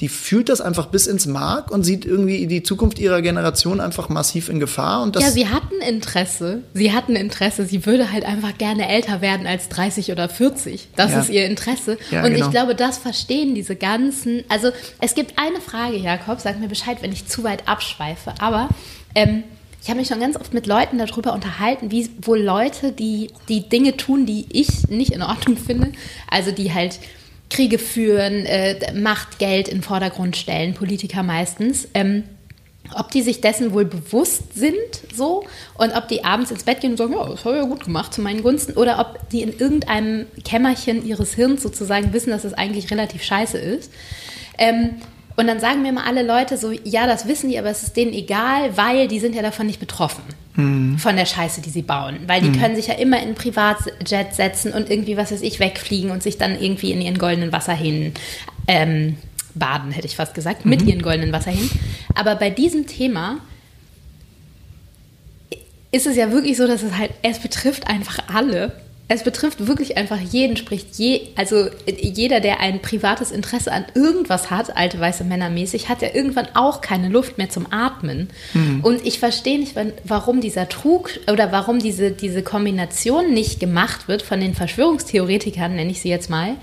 die 0.00 0.08
fühlt 0.08 0.48
das 0.48 0.60
einfach 0.60 0.86
bis 0.86 1.06
ins 1.06 1.26
Mark 1.26 1.70
und 1.72 1.82
sieht 1.82 2.04
irgendwie 2.04 2.46
die 2.46 2.62
Zukunft 2.62 2.98
ihrer 3.00 3.20
Generation 3.20 3.80
einfach 3.80 4.08
massiv 4.08 4.48
in 4.48 4.60
Gefahr. 4.60 5.02
Und 5.02 5.16
das 5.16 5.24
Ja, 5.24 5.30
sie 5.30 5.48
hatten 5.48 5.80
Interesse. 5.86 6.62
Sie 6.72 6.92
hatten 6.92 7.16
Interesse. 7.16 7.66
Sie 7.66 7.84
würde 7.84 8.12
halt 8.12 8.24
einfach 8.24 8.56
gerne 8.58 8.88
älter 8.88 9.20
werden 9.22 9.46
als 9.46 9.68
30 9.70 10.12
oder 10.12 10.28
40. 10.28 10.88
Das 10.94 11.10
Ja. 11.12 11.20
ist 11.20 11.30
ihr 11.30 11.46
Interesse. 11.46 11.98
Ja, 12.12 12.24
und 12.24 12.32
genau. 12.32 12.46
ich 12.46 12.50
glaube, 12.52 12.76
das 12.76 12.98
verstehen 12.98 13.56
diese 13.56 13.74
ganzen. 13.74 14.44
Also, 14.48 14.70
es 15.00 15.16
gibt 15.16 15.32
eine 15.36 15.60
Frage, 15.60 15.96
Jakob, 15.96 16.40
sag 16.40 16.60
mir 16.60 16.68
Bescheid, 16.68 16.98
wenn 17.00 17.12
ich 17.12 17.26
zu 17.26 17.42
weit 17.42 17.66
abschweife. 17.66 18.34
Aber 18.38 18.68
ähm, 19.16 19.42
ich 19.82 19.88
habe 19.88 20.00
mich 20.00 20.08
schon 20.08 20.20
ganz 20.20 20.36
oft 20.36 20.52
mit 20.52 20.66
Leuten 20.66 20.98
darüber 20.98 21.32
unterhalten, 21.32 21.90
wie 21.90 22.10
wohl 22.22 22.40
Leute, 22.40 22.92
die 22.92 23.30
die 23.48 23.68
Dinge 23.68 23.96
tun, 23.96 24.26
die 24.26 24.46
ich 24.50 24.88
nicht 24.88 25.12
in 25.12 25.22
Ordnung 25.22 25.56
finde, 25.56 25.92
also 26.30 26.50
die 26.50 26.72
halt 26.72 26.98
Kriege 27.50 27.78
führen, 27.78 28.44
äh, 28.44 28.92
Macht, 28.94 29.38
Geld 29.38 29.68
in 29.68 29.78
den 29.78 29.82
Vordergrund 29.82 30.36
stellen, 30.36 30.74
Politiker 30.74 31.22
meistens. 31.22 31.88
Ähm, 31.94 32.24
ob 32.94 33.10
die 33.10 33.22
sich 33.22 33.40
dessen 33.40 33.72
wohl 33.72 33.84
bewusst 33.84 34.54
sind, 34.54 34.74
so, 35.14 35.44
und 35.76 35.94
ob 35.94 36.08
die 36.08 36.24
abends 36.24 36.50
ins 36.50 36.64
Bett 36.64 36.80
gehen 36.80 36.92
und 36.92 36.96
sagen, 36.96 37.12
ja, 37.12 37.28
das 37.28 37.44
habe 37.44 37.56
ich 37.56 37.62
ja 37.62 37.68
gut 37.68 37.84
gemacht 37.84 38.14
zu 38.14 38.22
meinen 38.22 38.42
Gunsten, 38.42 38.72
oder 38.74 38.98
ob 38.98 39.28
die 39.30 39.42
in 39.42 39.58
irgendeinem 39.58 40.26
Kämmerchen 40.44 41.06
ihres 41.06 41.34
Hirns 41.34 41.62
sozusagen 41.62 42.12
wissen, 42.12 42.30
dass 42.30 42.44
es 42.44 42.54
eigentlich 42.54 42.90
relativ 42.90 43.22
scheiße 43.22 43.58
ist. 43.58 43.92
Ähm, 44.56 44.96
und 45.38 45.46
dann 45.46 45.60
sagen 45.60 45.82
mir 45.82 45.92
mal 45.92 46.04
alle 46.04 46.24
Leute 46.24 46.56
so, 46.56 46.72
ja, 46.72 47.06
das 47.06 47.28
wissen 47.28 47.48
die, 47.48 47.60
aber 47.60 47.70
es 47.70 47.84
ist 47.84 47.96
denen 47.96 48.12
egal, 48.12 48.76
weil 48.76 49.06
die 49.06 49.20
sind 49.20 49.36
ja 49.36 49.42
davon 49.42 49.66
nicht 49.68 49.78
betroffen. 49.78 50.24
Von 50.98 51.14
der 51.14 51.26
Scheiße, 51.26 51.60
die 51.60 51.70
sie 51.70 51.82
bauen. 51.82 52.18
Weil 52.26 52.40
die 52.40 52.50
können 52.58 52.74
sich 52.74 52.88
ja 52.88 52.94
immer 52.94 53.22
in 53.22 53.28
ein 53.28 53.34
Privatjet 53.36 54.34
setzen 54.34 54.72
und 54.72 54.90
irgendwie, 54.90 55.16
was 55.16 55.30
weiß 55.30 55.42
ich, 55.42 55.60
wegfliegen 55.60 56.10
und 56.10 56.24
sich 56.24 56.38
dann 56.38 56.60
irgendwie 56.60 56.90
in 56.90 57.00
ihren 57.00 57.18
goldenen 57.18 57.52
Wasserhähnen 57.52 58.14
ähm, 58.66 59.16
baden, 59.54 59.92
hätte 59.92 60.08
ich 60.08 60.16
fast 60.16 60.34
gesagt, 60.34 60.66
mit 60.66 60.82
ihren 60.82 61.02
goldenen 61.02 61.32
Wasserhähnen. 61.32 61.70
Aber 62.16 62.34
bei 62.34 62.50
diesem 62.50 62.88
Thema 62.88 63.38
ist 65.92 66.08
es 66.08 66.16
ja 66.16 66.32
wirklich 66.32 66.56
so, 66.56 66.66
dass 66.66 66.82
es 66.82 66.98
halt, 66.98 67.12
es 67.22 67.38
betrifft 67.38 67.86
einfach 67.86 68.18
alle. 68.34 68.72
Es 69.10 69.22
betrifft 69.22 69.66
wirklich 69.66 69.96
einfach 69.96 70.20
jeden, 70.20 70.58
sprich 70.58 70.84
je, 70.96 71.28
also 71.34 71.70
jeder, 71.86 72.40
der 72.40 72.60
ein 72.60 72.82
privates 72.82 73.30
Interesse 73.30 73.72
an 73.72 73.86
irgendwas 73.94 74.50
hat, 74.50 74.76
alte 74.76 75.00
weiße 75.00 75.24
Männer 75.24 75.48
mäßig, 75.48 75.88
hat 75.88 76.02
ja 76.02 76.14
irgendwann 76.14 76.48
auch 76.54 76.82
keine 76.82 77.08
Luft 77.08 77.38
mehr 77.38 77.48
zum 77.48 77.72
Atmen. 77.72 78.28
Und 78.82 79.06
ich 79.06 79.18
verstehe 79.18 79.58
nicht, 79.58 79.74
warum 80.04 80.42
dieser 80.42 80.68
Trug 80.68 81.10
oder 81.32 81.52
warum 81.52 81.78
diese, 81.78 82.10
diese 82.10 82.42
Kombination 82.42 83.32
nicht 83.32 83.60
gemacht 83.60 84.08
wird 84.08 84.20
von 84.20 84.40
den 84.40 84.54
Verschwörungstheoretikern, 84.54 85.74
nenne 85.74 85.90
ich 85.90 86.02
sie 86.02 86.10
jetzt 86.10 86.28
mal, 86.28 86.56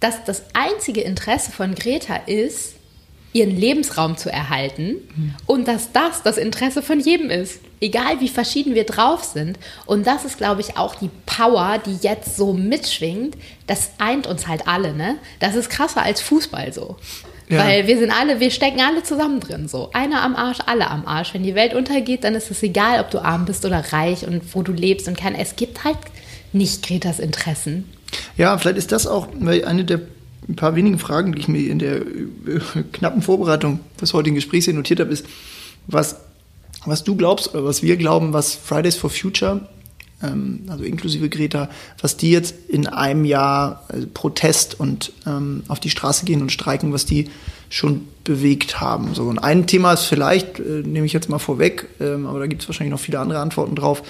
dass 0.00 0.24
das 0.24 0.42
einzige 0.52 1.02
Interesse 1.02 1.52
von 1.52 1.76
Greta 1.76 2.16
ist, 2.26 2.74
ihren 3.32 3.56
Lebensraum 3.56 4.16
zu 4.16 4.30
erhalten 4.30 4.96
mhm. 5.14 5.34
und 5.46 5.68
dass 5.68 5.92
das 5.92 6.22
das 6.22 6.36
Interesse 6.36 6.82
von 6.82 7.00
jedem 7.00 7.30
ist. 7.30 7.60
Egal 7.80 8.20
wie 8.20 8.28
verschieden 8.28 8.74
wir 8.74 8.84
drauf 8.84 9.24
sind. 9.24 9.58
Und 9.86 10.06
das 10.06 10.24
ist, 10.24 10.38
glaube 10.38 10.60
ich, 10.60 10.76
auch 10.76 10.94
die 10.94 11.10
Power, 11.26 11.80
die 11.84 11.96
jetzt 12.00 12.36
so 12.36 12.52
mitschwingt. 12.52 13.36
Das 13.66 13.90
eint 13.98 14.28
uns 14.28 14.46
halt 14.46 14.68
alle, 14.68 14.94
ne? 14.94 15.16
Das 15.40 15.56
ist 15.56 15.68
krasser 15.68 16.02
als 16.02 16.20
Fußball 16.20 16.72
so. 16.72 16.96
Ja. 17.48 17.58
Weil 17.58 17.86
wir 17.86 17.98
sind 17.98 18.10
alle, 18.10 18.38
wir 18.38 18.50
stecken 18.50 18.80
alle 18.80 19.02
zusammen 19.02 19.40
drin 19.40 19.66
so. 19.66 19.90
Einer 19.92 20.22
am 20.22 20.36
Arsch, 20.36 20.60
alle 20.64 20.88
am 20.88 21.06
Arsch. 21.06 21.34
Wenn 21.34 21.42
die 21.42 21.54
Welt 21.54 21.74
untergeht, 21.74 22.24
dann 22.24 22.34
ist 22.34 22.50
es 22.50 22.62
egal, 22.62 23.00
ob 23.00 23.10
du 23.10 23.18
arm 23.18 23.46
bist 23.46 23.64
oder 23.64 23.92
reich 23.92 24.26
und 24.26 24.54
wo 24.54 24.62
du 24.62 24.72
lebst 24.72 25.08
und 25.08 25.18
kein. 25.18 25.34
Es 25.34 25.56
gibt 25.56 25.84
halt 25.84 25.98
nicht 26.52 26.86
Gretas 26.86 27.18
Interessen. 27.18 27.90
Ja, 28.36 28.56
vielleicht 28.58 28.78
ist 28.78 28.92
das 28.92 29.06
auch 29.06 29.28
eine 29.40 29.84
der 29.84 30.00
ein 30.48 30.56
paar 30.56 30.74
wenigen 30.74 30.98
Fragen, 30.98 31.32
die 31.32 31.40
ich 31.40 31.48
mir 31.48 31.70
in 31.70 31.78
der 31.78 32.00
äh, 32.00 32.82
knappen 32.92 33.22
Vorbereitung 33.22 33.80
des 34.00 34.12
heutigen 34.12 34.34
Gesprächs 34.34 34.64
hier 34.64 34.74
notiert 34.74 35.00
habe, 35.00 35.12
ist, 35.12 35.26
was, 35.86 36.16
was 36.84 37.04
du 37.04 37.16
glaubst 37.16 37.54
oder 37.54 37.64
was 37.64 37.82
wir 37.82 37.96
glauben, 37.96 38.32
was 38.32 38.54
Fridays 38.54 38.96
for 38.96 39.10
Future, 39.10 39.68
ähm, 40.22 40.64
also 40.68 40.84
inklusive 40.84 41.28
Greta, 41.28 41.68
was 42.00 42.16
die 42.16 42.30
jetzt 42.30 42.54
in 42.68 42.86
einem 42.86 43.24
Jahr 43.24 43.84
also 43.88 44.06
Protest 44.12 44.78
und 44.78 45.12
ähm, 45.26 45.62
auf 45.68 45.80
die 45.80 45.90
Straße 45.90 46.24
gehen 46.24 46.42
und 46.42 46.50
streiken, 46.50 46.92
was 46.92 47.06
die 47.06 47.28
schon 47.68 48.06
bewegt 48.24 48.80
haben. 48.80 49.14
So, 49.14 49.24
und 49.24 49.38
ein 49.38 49.66
Thema 49.66 49.92
ist 49.92 50.04
vielleicht, 50.04 50.58
äh, 50.58 50.82
nehme 50.84 51.06
ich 51.06 51.12
jetzt 51.12 51.28
mal 51.28 51.38
vorweg, 51.38 51.88
ähm, 52.00 52.26
aber 52.26 52.40
da 52.40 52.46
gibt 52.46 52.62
es 52.62 52.68
wahrscheinlich 52.68 52.92
noch 52.92 53.00
viele 53.00 53.18
andere 53.18 53.40
Antworten 53.40 53.74
drauf, 53.74 54.02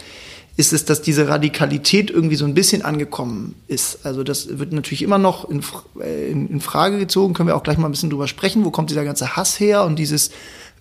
ist 0.57 0.73
es, 0.73 0.85
dass 0.85 1.01
diese 1.01 1.29
Radikalität 1.29 2.11
irgendwie 2.11 2.37
so 2.37 2.45
ein 2.45 2.55
bisschen 2.55 2.83
angekommen 2.83 3.55
ist. 3.69 4.05
Also 4.05 4.23
das 4.23 4.59
wird 4.59 4.73
natürlich 4.73 5.03
immer 5.03 5.19
noch 5.19 5.49
in, 5.49 5.62
äh, 6.01 6.31
in, 6.31 6.49
in, 6.49 6.61
Frage 6.61 6.99
gezogen, 6.99 7.33
können 7.33 7.49
wir 7.49 7.57
auch 7.57 7.62
gleich 7.62 7.79
mal 7.79 7.88
ein 7.88 7.93
bisschen 7.93 8.11
drüber 8.11 8.29
sprechen, 8.29 8.65
wo 8.65 8.71
kommt 8.71 8.91
dieser 8.91 9.05
ganze 9.05 9.35
Hass 9.37 9.59
her 9.61 9.85
und 9.85 9.99
dieses 9.99 10.31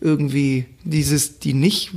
irgendwie, 0.01 0.65
dieses, 0.83 1.39
die 1.39 1.53
nicht 1.53 1.91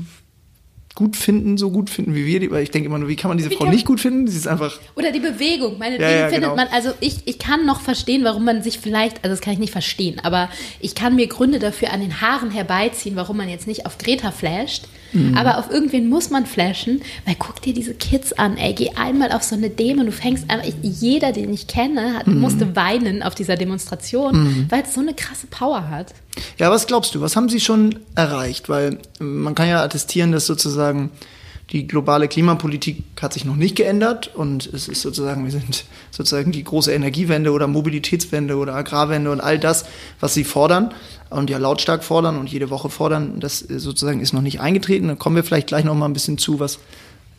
gut 0.95 1.17
finden, 1.17 1.59
so 1.59 1.71
gut 1.71 1.91
finden 1.91 2.15
wie 2.15 2.25
wir, 2.25 2.51
weil 2.53 2.63
ich 2.63 2.71
denke 2.71 2.87
immer 2.87 2.99
nur, 2.99 3.09
wie 3.09 3.17
kann 3.17 3.29
man 3.29 3.37
diese 3.37 3.51
wie 3.51 3.57
Frau 3.57 3.67
nicht 3.67 3.85
gut 3.85 4.01
finden? 4.01 4.29
Sie 4.29 4.37
ist 4.37 4.47
einfach. 4.47 4.79
Oder 4.95 5.11
die 5.11 5.19
Bewegung, 5.19 5.77
meine 5.79 6.01
ja, 6.01 6.09
ja, 6.09 6.29
findet 6.29 6.43
genau. 6.43 6.55
man, 6.55 6.69
also 6.69 6.93
ich, 7.01 7.27
ich 7.27 7.41
kann 7.41 7.67
noch 7.67 7.81
verstehen, 7.81 8.23
warum 8.23 8.45
man 8.45 8.63
sich 8.63 8.79
vielleicht, 8.79 9.25
also 9.25 9.35
das 9.35 9.41
kann 9.41 9.53
ich 9.53 9.59
nicht 9.59 9.73
verstehen, 9.73 10.21
aber 10.23 10.49
ich 10.81 10.95
kann 10.95 11.17
mir 11.17 11.27
Gründe 11.27 11.59
dafür 11.59 11.93
an 11.93 12.01
den 12.01 12.21
Haaren 12.21 12.53
herbeiziehen, 12.53 13.17
warum 13.17 13.37
man 13.37 13.49
jetzt 13.49 13.67
nicht 13.67 13.87
auf 13.87 13.99
Greta 13.99 14.31
flasht, 14.31 14.85
mhm. 15.15 15.37
aber 15.37 15.59
auf 15.59 15.71
irgendwen 15.71 16.09
muss 16.09 16.31
man 16.31 16.47
flashen, 16.47 17.01
weil 17.25 17.37
guck 17.39 17.63
dir 17.63 17.73
diese 17.73 17.95
Kids 17.95 18.33
an, 18.33 18.57
ey, 18.57 18.75
geh 18.75 18.91
einmal 18.97 19.33
auf 19.33 19.43
so 19.43 19.55
eine 19.55 19.71
Demo, 19.71 20.03
du 20.05 20.13
fängst 20.13 20.51
einfach, 20.51 20.69
jeder, 20.83 21.33
den 21.33 21.53
ich 21.53 21.67
kenne, 21.67 22.15
hat, 22.15 22.27
mhm. 22.27 22.41
musste 22.41 22.77
weinen 22.77 23.23
auf 23.23 23.35
dieser 23.35 23.57
Demonstration, 23.57 24.45
mhm. 24.45 24.67
weil 24.69 24.83
es 24.83 24.95
so 24.95 25.01
eine 25.01 25.15
krasse 25.15 25.47
Power 25.47 25.89
hat. 25.89 26.15
Ja, 26.59 26.71
was 26.71 26.87
glaubst 26.87 27.15
du, 27.15 27.21
was 27.21 27.37
haben 27.37 27.49
sie 27.49 27.61
schon 27.61 28.01
erreicht? 28.15 28.69
Weil 28.69 28.99
man 29.19 29.55
kann 29.55 29.69
ja 29.69 29.83
attestieren, 29.83 30.33
dass 30.33 30.47
sozusagen 30.47 31.11
die 31.71 31.87
globale 31.87 32.29
Klimapolitik 32.29 33.05
hat 33.21 33.33
sich 33.33 33.45
noch 33.45 33.57
nicht 33.57 33.75
geändert 33.75 34.31
und 34.35 34.67
es 34.67 34.87
ist 34.87 35.01
sozusagen, 35.01 35.45
wir 35.45 35.51
sind 35.51 35.87
sozusagen 36.11 36.53
die 36.53 36.63
große 36.63 36.93
Energiewende 36.93 37.53
oder 37.53 37.67
Mobilitätswende 37.67 38.57
oder 38.57 38.75
Agrarwende 38.75 39.31
und 39.31 39.41
all 39.41 39.59
das, 39.59 39.87
was 40.21 40.35
sie 40.35 40.45
fordern 40.45 40.93
und 41.31 41.49
ja 41.49 41.59
lautstark 41.59 42.05
fordern 42.05 42.39
und 42.39 42.51
jede 42.51 42.71
Woche 42.71 42.91
fordern, 42.91 43.41
das 43.41 43.61
sozusagen 43.61 44.21
ist 44.21 44.35
noch 44.35 44.43
nicht 44.43 44.61
eingetreten. 44.61 45.09
Da 45.09 45.15
kommen 45.15 45.37
wir 45.37 45.45
vielleicht 45.45 45.69
gleich 45.69 45.85
noch 45.85 45.95
mal 45.95 46.07
ein 46.07 46.13
bisschen 46.13 46.37
zu, 46.37 46.61
was 46.61 46.79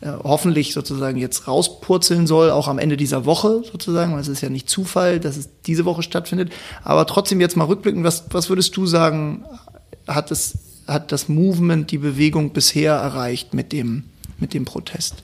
äh, 0.00 0.08
hoffentlich 0.24 0.74
sozusagen 0.74 1.18
jetzt 1.18 1.48
rauspurzeln 1.48 2.26
soll, 2.26 2.50
auch 2.50 2.68
am 2.68 2.78
Ende 2.78 2.96
dieser 2.96 3.24
Woche 3.24 3.62
sozusagen, 3.70 4.12
weil 4.12 4.20
es 4.20 4.28
ist 4.28 4.42
ja 4.42 4.50
nicht 4.50 4.68
Zufall, 4.68 5.20
dass 5.20 5.36
es 5.36 5.48
diese 5.66 5.84
Woche 5.84 6.02
stattfindet. 6.02 6.52
Aber 6.82 7.06
trotzdem 7.06 7.40
jetzt 7.40 7.56
mal 7.56 7.64
rückblicken, 7.64 8.04
was, 8.04 8.24
was 8.30 8.50
würdest 8.50 8.76
du 8.76 8.86
sagen, 8.86 9.44
hat 10.06 10.30
es, 10.30 10.58
hat 10.86 11.12
das 11.12 11.28
Movement, 11.28 11.90
die 11.90 11.98
Bewegung 11.98 12.50
bisher 12.50 12.94
erreicht 12.94 13.54
mit 13.54 13.72
dem, 13.72 14.04
mit 14.38 14.54
dem 14.54 14.64
Protest? 14.64 15.16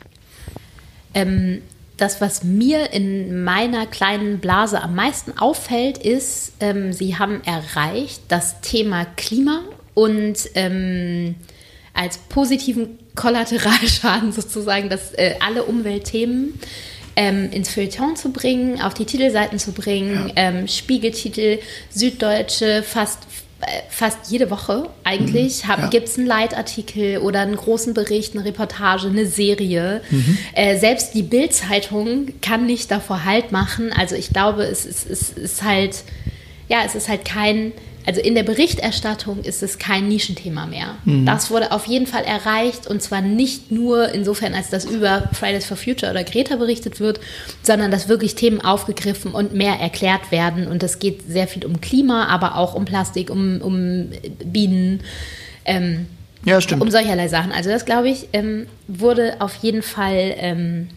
Ähm, 1.15 1.63
das, 1.97 2.21
was 2.21 2.43
mir 2.43 2.93
in 2.93 3.45
meiner 3.45 3.87
kleinen 3.87 4.39
Blase 4.39 4.83
am 4.83 4.95
meisten 4.95 5.39
auffällt, 5.39 5.99
ist, 5.99 6.53
ähm, 6.61 6.93
sie 6.93 7.19
haben 7.19 7.43
erreicht 7.45 8.23
das 8.29 8.61
Thema 8.61 9.05
Klima 9.17 9.63
und 9.95 10.37
ähm, 10.55 11.37
als 11.95 12.19
positiven 12.19 12.99
Kollateralschaden 13.15 14.33
sozusagen, 14.33 14.89
dass 14.89 15.13
äh, 15.15 15.35
alle 15.41 15.65
Umweltthemen 15.65 16.59
ähm, 17.15 17.51
ins 17.53 17.69
Feuilleton 17.69 18.17
zu 18.17 18.33
bringen, 18.33 18.81
auf 18.81 18.95
die 18.95 19.05
Titelseiten 19.05 19.59
zu 19.59 19.73
bringen, 19.73 20.29
ja. 20.29 20.35
ähm, 20.37 20.69
Spiegeltitel, 20.69 21.59
Süddeutsche, 21.91 22.83
fast 22.83 23.21
fast 23.89 24.31
jede 24.31 24.51
Woche 24.51 24.89
eigentlich 25.05 25.65
mhm, 25.65 25.71
ja. 25.71 25.87
gibt 25.89 26.09
es 26.09 26.19
einen 26.19 26.27
Leitartikel 26.27 27.19
oder 27.19 27.41
einen 27.41 27.57
großen 27.57 27.95
Bericht, 27.95 28.35
eine 28.35 28.45
Reportage, 28.45 29.09
eine 29.09 29.27
Serie. 29.27 30.03
Mhm. 30.11 30.39
Äh, 30.55 30.79
selbst 30.79 31.15
die 31.15 31.23
Bild-Zeitung 31.23 32.33
kann 32.41 32.67
nicht 32.67 32.91
davor 32.91 33.25
Halt 33.25 33.53
machen. 33.53 33.93
Also 33.93 34.17
ich 34.17 34.31
glaube, 34.31 34.65
es 34.65 34.85
ist, 34.85 35.09
es 35.09 35.31
ist 35.31 35.63
halt, 35.63 36.03
ja, 36.69 36.79
es 36.85 36.95
ist 36.95 37.09
halt 37.09 37.25
kein 37.25 37.73
also 38.07 38.21
in 38.21 38.35
der 38.35 38.43
Berichterstattung 38.43 39.43
ist 39.43 39.63
es 39.63 39.79
kein 39.79 40.09
Nischenthema 40.09 40.67
mehr. 40.67 40.97
Mhm. 41.05 41.27
Das 41.27 41.51
wurde 41.51 41.73
auf 41.73 41.87
jeden 41.87 42.07
Fall 42.07 42.25
erreicht 42.25 42.87
und 42.87 43.03
zwar 43.03 43.21
nicht 43.21 43.71
nur 43.71 44.09
insofern, 44.11 44.55
als 44.55 44.71
das 44.71 44.85
über 44.85 45.29
Fridays 45.33 45.67
for 45.67 45.77
Future 45.77 46.11
oder 46.11 46.25
Greta 46.25 46.57
berichtet 46.57 47.01
wird, 47.01 47.21
sondern 47.63 47.91
dass 47.91 48.09
wirklich 48.09 48.35
Themen 48.35 48.61
aufgegriffen 48.61 49.33
und 49.33 49.55
mehr 49.55 49.75
erklärt 49.75 50.31
werden. 50.31 50.67
Und 50.67 50.83
es 50.83 50.99
geht 50.99 51.23
sehr 51.29 51.47
viel 51.47 51.65
um 51.65 51.81
Klima, 51.81 52.27
aber 52.27 52.57
auch 52.57 52.75
um 52.75 52.85
Plastik, 52.85 53.31
um, 53.31 53.61
um 53.61 54.11
Bienen. 54.45 55.01
Ähm, 55.65 56.07
ja, 56.45 56.61
stimmt. 56.61 56.83
Um 56.83 56.91
solcherlei 56.91 57.29
Sachen. 57.29 57.53
Also 57.53 57.71
das, 57.71 57.85
glaube 57.85 58.09
ich, 58.09 58.29
ähm, 58.33 58.67
wurde 58.89 59.37
auf 59.41 59.55
jeden 59.57 59.83
Fall, 59.83 60.35
ähm, 60.39 60.89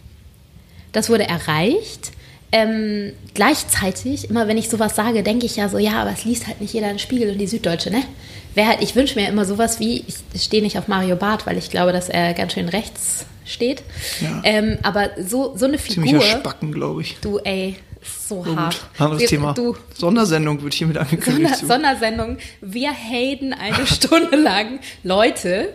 das 0.92 1.10
wurde 1.10 1.28
erreicht. 1.28 2.12
Ähm, 2.52 3.14
gleichzeitig, 3.34 4.30
immer 4.30 4.48
wenn 4.48 4.58
ich 4.58 4.70
sowas 4.70 4.96
sage, 4.96 5.24
denke 5.24 5.46
ich 5.46 5.56
ja 5.56 5.68
so, 5.68 5.78
ja, 5.78 5.94
aber 6.02 6.12
es 6.12 6.26
liest 6.26 6.48
halt 6.48 6.62
nicht 6.62 6.74
jeder 6.74 6.88
den 6.88 7.00
Spiegel 7.00 7.32
und 7.32 7.38
die 7.38 7.48
Süddeutsche, 7.48 7.92
ne? 7.92 8.04
Wer 8.54 8.68
halt, 8.68 8.82
ich 8.82 8.96
wünsche 8.96 9.20
mir 9.20 9.28
immer 9.28 9.44
sowas 9.44 9.80
wie, 9.80 10.06
ich 10.34 10.42
stehe 10.42 10.64
nicht 10.64 10.78
auf 10.78 10.88
Mario 10.88 11.18
Barth, 11.18 11.46
weil 11.46 11.58
ich 11.58 11.70
glaube, 11.70 11.92
dass 11.92 12.08
er 12.08 12.34
ganz 12.34 12.54
schön 12.54 12.70
rechts 12.70 13.26
steht. 13.44 13.84
Ja. 14.22 14.42
Ähm, 14.44 14.78
aber 14.84 15.10
so, 15.22 15.56
so 15.58 15.66
eine 15.66 15.78
Figur. 15.78 16.06
Ziemlicher 16.06 16.38
Spacken, 16.38 16.72
glaube 16.72 17.02
ich. 17.02 17.18
Du, 17.20 17.40
ey, 17.40 17.76
so 18.02 18.46
oh, 18.48 18.56
hart. 18.56 18.82
Anderes 18.98 19.22
wir, 19.22 19.28
Thema. 19.28 19.54
Du, 19.54 19.76
Sondersendung 19.94 20.62
wird 20.62 20.74
hiermit 20.74 20.98
angekündigt. 20.98 21.58
Sonder, 21.58 21.74
Sondersendung. 21.74 22.38
Wir 22.62 22.92
haten 22.92 23.54
eine 23.54 23.86
Stunde 23.86 24.36
lang 24.38 24.80
Leute. 25.04 25.74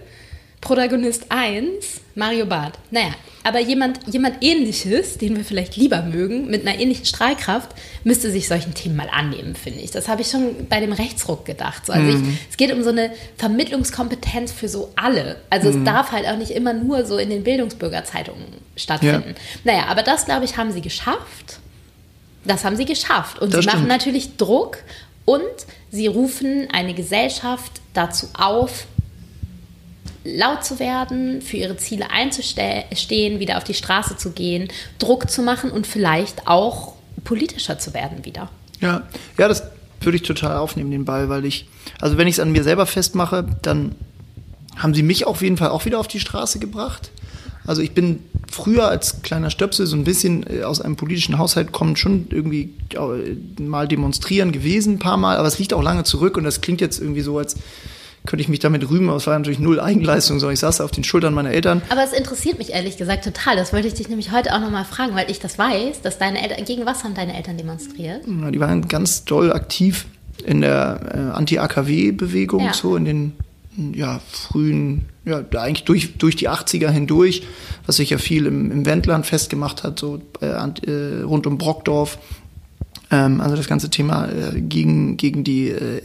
Protagonist 0.61 1.27
1, 1.31 2.03
Mario 2.15 2.45
Barth. 2.45 2.79
Naja, 2.91 3.15
aber 3.43 3.61
jemand, 3.61 4.01
jemand 4.13 4.43
ähnliches, 4.43 5.17
den 5.17 5.37
wir 5.37 5.45
vielleicht 5.45 5.77
lieber 5.77 6.03
mögen, 6.03 6.49
mit 6.51 6.67
einer 6.67 6.79
ähnlichen 6.79 7.07
Strahlkraft, 7.07 7.71
müsste 8.05 8.31
sich 8.31 8.47
solchen 8.47 8.75
Themen 8.75 8.97
mal 8.97 9.09
annehmen, 9.11 9.57
finde 9.57 9.81
ich. 9.81 9.91
Das 9.91 10.09
habe 10.09 10.21
ich 10.21 10.29
schon 10.29 10.69
bei 10.69 10.81
dem 10.81 10.93
Rechtsruck 10.93 11.47
gedacht. 11.47 11.87
So, 11.87 11.95
also 11.95 12.19
mhm. 12.19 12.31
ich, 12.31 12.39
es 12.51 12.57
geht 12.59 12.73
um 12.73 12.83
so 12.83 12.91
eine 12.91 13.11
Vermittlungskompetenz 13.39 14.53
für 14.53 14.69
so 14.69 14.93
alle. 14.97 15.37
Also 15.49 15.71
mhm. 15.71 15.79
es 15.79 15.85
darf 15.85 16.13
halt 16.13 16.27
auch 16.27 16.37
nicht 16.37 16.51
immer 16.51 16.75
nur 16.75 17.07
so 17.07 17.17
in 17.17 17.31
den 17.31 17.43
Bildungsbürgerzeitungen 17.43 18.45
stattfinden. 18.77 19.35
Ja. 19.65 19.73
Naja, 19.73 19.87
aber 19.89 20.03
das, 20.03 20.27
glaube 20.27 20.45
ich, 20.45 20.59
haben 20.59 20.73
sie 20.73 20.83
geschafft. 20.83 21.61
Das 22.45 22.65
haben 22.65 22.77
sie 22.77 22.85
geschafft. 22.85 23.39
Und 23.39 23.55
das 23.55 23.61
sie 23.61 23.63
stimmt. 23.63 23.85
machen 23.85 23.89
natürlich 23.89 24.37
Druck 24.37 24.79
und 25.25 25.43
sie 25.91 26.07
rufen 26.07 26.69
eine 26.71 26.93
Gesellschaft 26.93 27.81
dazu 27.95 28.29
auf, 28.35 28.87
laut 30.25 30.65
zu 30.65 30.79
werden, 30.79 31.41
für 31.43 31.57
ihre 31.57 31.77
Ziele 31.77 32.11
einzustehen, 32.11 33.41
wieder 33.41 33.57
auf 33.57 33.65
die 33.65 33.75
Straße 33.75 34.17
zu 34.17 34.33
gehen, 34.33 34.69
Druck 34.99 35.31
zu 35.31 35.43
machen 35.43 35.71
und 35.71 35.87
vielleicht 35.87 36.47
auch 36.47 36.95
politischer 37.25 37.79
zu 37.79 37.95
werden 37.95 38.25
wieder. 38.25 38.51
Ja, 38.81 39.03
ja, 39.39 39.49
das 39.49 39.63
würde 40.01 40.17
ich 40.17 40.23
total 40.23 40.57
aufnehmen, 40.57 40.91
den 40.91 41.05
Ball, 41.05 41.29
weil 41.29 41.45
ich, 41.45 41.69
also 42.01 42.17
wenn 42.17 42.27
ich 42.27 42.35
es 42.35 42.41
an 42.41 42.53
mir 42.53 42.65
selber 42.65 42.87
festmache, 42.87 43.47
dann 43.63 43.95
haben 44.77 44.95
sie 44.95 45.03
mich 45.03 45.27
auf 45.27 45.43
jeden 45.43 45.57
Fall 45.57 45.69
auch 45.69 45.85
wieder 45.85 45.99
auf 45.99 46.09
die 46.09 46.21
Straße 46.21 46.59
gebracht. 46.59 47.11
Also 47.67 47.83
ich 47.83 47.93
bin 47.93 48.21
früher 48.51 48.89
als 48.89 49.23
kleiner 49.23 49.51
Stöpsel 49.51 49.87
so 49.87 49.97
ein 49.97 50.05
bisschen 50.05 50.45
äh, 50.49 50.63
aus 50.63 50.81
einem 50.81 50.97
politischen 50.97 51.39
Haushalt 51.39 51.73
kommend 51.73 51.99
schon 51.99 52.27
irgendwie 52.31 52.75
mal 53.59 53.87
demonstrieren 53.87 54.53
gewesen, 54.53 54.95
ein 54.95 54.99
paar 54.99 55.19
Mal, 55.19 55.37
aber 55.37 55.47
es 55.47 55.59
liegt 55.59 55.75
auch 55.75 55.83
lange 55.83 56.05
zurück 56.05 56.37
und 56.37 56.45
das 56.45 56.63
klingt 56.63 56.81
jetzt 56.81 56.99
irgendwie 56.99 57.21
so, 57.21 57.39
als 57.39 57.57
könnte 58.27 58.43
ich 58.43 58.49
mich 58.49 58.59
damit 58.59 58.89
rühmen, 58.89 59.09
aber 59.09 59.17
es 59.17 59.27
war 59.27 59.39
natürlich 59.39 59.59
null 59.59 59.81
Eigenleistung, 59.81 60.39
sondern 60.41 60.55
ich 60.55 60.61
saß 60.61 60.81
auf 60.83 60.91
den 60.91 61.05
Schultern 61.05 61.33
meiner 61.33 61.51
Eltern. 61.51 61.81
Aber 61.89 62.05
es 62.05 62.13
interessiert 62.13 62.59
mich 62.59 62.71
ehrlich 62.73 62.97
gesagt 62.97 63.25
total. 63.25 63.57
Das 63.57 63.73
wollte 63.73 63.89
ich 63.89 63.95
dich 63.95 64.09
nämlich 64.09 64.31
heute 64.31 64.55
auch 64.55 64.61
nochmal 64.61 64.85
fragen, 64.85 65.15
weil 65.15 65.31
ich 65.31 65.41
das 65.41 65.59
weiß, 65.59 66.03
dass 66.03 66.19
deine 66.19 66.43
Eltern, 66.43 66.65
gegen 66.65 66.85
was 66.87 67.03
haben 67.03 67.15
deine 67.15 67.37
Eltern 67.37 67.57
demonstriert? 67.57 68.23
Ja, 68.27 68.51
die 68.51 68.61
waren 68.61 68.89
ganz 68.89 69.25
doll 69.25 69.53
aktiv 69.53 70.07
in 70.45 70.61
der 70.61 71.01
äh, 71.15 71.37
Anti-AKW-Bewegung, 71.37 72.65
ja. 72.65 72.75
so 72.75 72.97
in 72.97 73.05
den 73.05 73.33
ja, 73.95 74.21
frühen, 74.31 75.07
ja, 75.25 75.43
eigentlich 75.57 75.85
durch, 75.85 76.19
durch 76.19 76.37
die 76.37 76.49
80er 76.49 76.91
hindurch, 76.91 77.43
was 77.87 77.97
sich 77.97 78.11
ja 78.11 78.19
viel 78.19 78.47
im, 78.47 78.71
im 78.71 78.87
Wendland 78.87 79.27
festgemacht 79.27 79.85
hat, 79.85 79.99
so 79.99 80.21
äh, 80.41 80.47
äh, 80.47 81.23
rund 81.23 81.47
um 81.47 81.57
Brockdorf. 81.57 82.19
Ähm, 83.11 83.41
also 83.41 83.57
das 83.57 83.69
ganze 83.69 83.91
Thema 83.91 84.29
äh, 84.29 84.61
gegen, 84.61 85.17
gegen 85.17 85.45
die 85.45 85.69
äh, 85.69 86.03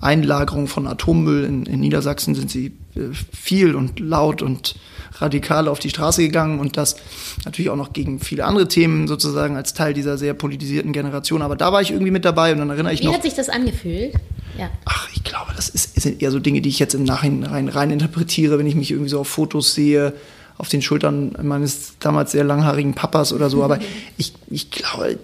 Einlagerung 0.00 0.68
von 0.68 0.86
Atommüll. 0.86 1.44
In, 1.44 1.66
in 1.66 1.80
Niedersachsen 1.80 2.34
sind 2.34 2.50
sie 2.50 2.72
äh, 2.94 3.12
viel 3.32 3.74
und 3.74 4.00
laut 4.00 4.42
und 4.42 4.76
radikal 5.14 5.68
auf 5.68 5.78
die 5.78 5.90
Straße 5.90 6.22
gegangen 6.22 6.60
und 6.60 6.76
das 6.76 6.96
natürlich 7.44 7.70
auch 7.70 7.76
noch 7.76 7.92
gegen 7.92 8.20
viele 8.20 8.44
andere 8.44 8.68
Themen 8.68 9.08
sozusagen 9.08 9.56
als 9.56 9.74
Teil 9.74 9.94
dieser 9.94 10.18
sehr 10.18 10.34
politisierten 10.34 10.92
Generation. 10.92 11.42
Aber 11.42 11.56
da 11.56 11.72
war 11.72 11.80
ich 11.82 11.90
irgendwie 11.90 12.10
mit 12.10 12.24
dabei 12.24 12.52
und 12.52 12.58
dann 12.58 12.70
erinnere 12.70 12.92
ich 12.92 13.00
Wie 13.00 13.06
noch. 13.06 13.12
Wie 13.12 13.16
hat 13.16 13.22
sich 13.22 13.34
das 13.34 13.48
angefühlt? 13.48 14.14
Ja. 14.56 14.70
Ach, 14.84 15.08
ich 15.14 15.24
glaube, 15.24 15.52
das 15.56 15.68
ist, 15.68 16.00
sind 16.00 16.22
eher 16.22 16.30
so 16.30 16.38
Dinge, 16.38 16.60
die 16.60 16.68
ich 16.68 16.78
jetzt 16.78 16.94
im 16.94 17.04
Nachhinein 17.04 17.68
rein 17.68 17.90
interpretiere, 17.90 18.58
wenn 18.58 18.66
ich 18.66 18.74
mich 18.74 18.90
irgendwie 18.90 19.10
so 19.10 19.20
auf 19.20 19.28
Fotos 19.28 19.74
sehe, 19.74 20.14
auf 20.56 20.68
den 20.68 20.82
Schultern 20.82 21.36
meines 21.42 21.98
damals 22.00 22.32
sehr 22.32 22.44
langhaarigen 22.44 22.94
Papas 22.94 23.32
oder 23.32 23.50
so. 23.50 23.62
Aber 23.62 23.78
ich, 24.16 24.34
ich 24.48 24.70
glaube, 24.70 25.18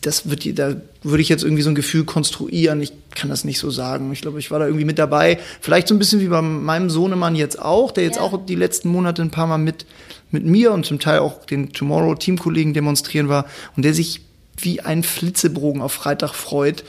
das 0.00 0.30
wird, 0.30 0.58
da 0.58 0.76
würde 1.02 1.22
ich 1.22 1.28
jetzt 1.28 1.44
irgendwie 1.44 1.62
so 1.62 1.68
ein 1.68 1.74
Gefühl 1.74 2.04
konstruieren. 2.04 2.80
Ich 2.80 2.92
kann 3.14 3.28
das 3.28 3.44
nicht 3.44 3.58
so 3.58 3.70
sagen. 3.70 4.12
Ich 4.12 4.22
glaube, 4.22 4.38
ich 4.38 4.50
war 4.50 4.58
da 4.58 4.66
irgendwie 4.66 4.84
mit 4.84 4.98
dabei. 4.98 5.38
Vielleicht 5.60 5.88
so 5.88 5.94
ein 5.94 5.98
bisschen 5.98 6.20
wie 6.20 6.28
bei 6.28 6.40
meinem 6.40 6.88
Sohnemann 6.88 7.36
jetzt 7.36 7.60
auch, 7.60 7.90
der 7.90 8.04
jetzt 8.04 8.16
ja. 8.16 8.22
auch 8.22 8.44
die 8.44 8.54
letzten 8.54 8.88
Monate 8.88 9.22
ein 9.22 9.30
paar 9.30 9.46
Mal 9.46 9.58
mit, 9.58 9.84
mit 10.30 10.44
mir 10.44 10.72
und 10.72 10.86
zum 10.86 11.00
Teil 11.00 11.18
auch 11.18 11.44
den 11.44 11.72
Tomorrow-Teamkollegen 11.72 12.72
demonstrieren 12.72 13.28
war 13.28 13.46
und 13.76 13.84
der 13.84 13.94
sich 13.94 14.22
wie 14.56 14.80
ein 14.80 15.02
Flitzebogen 15.02 15.82
auf 15.82 15.92
Freitag 15.92 16.34
freut, 16.34 16.84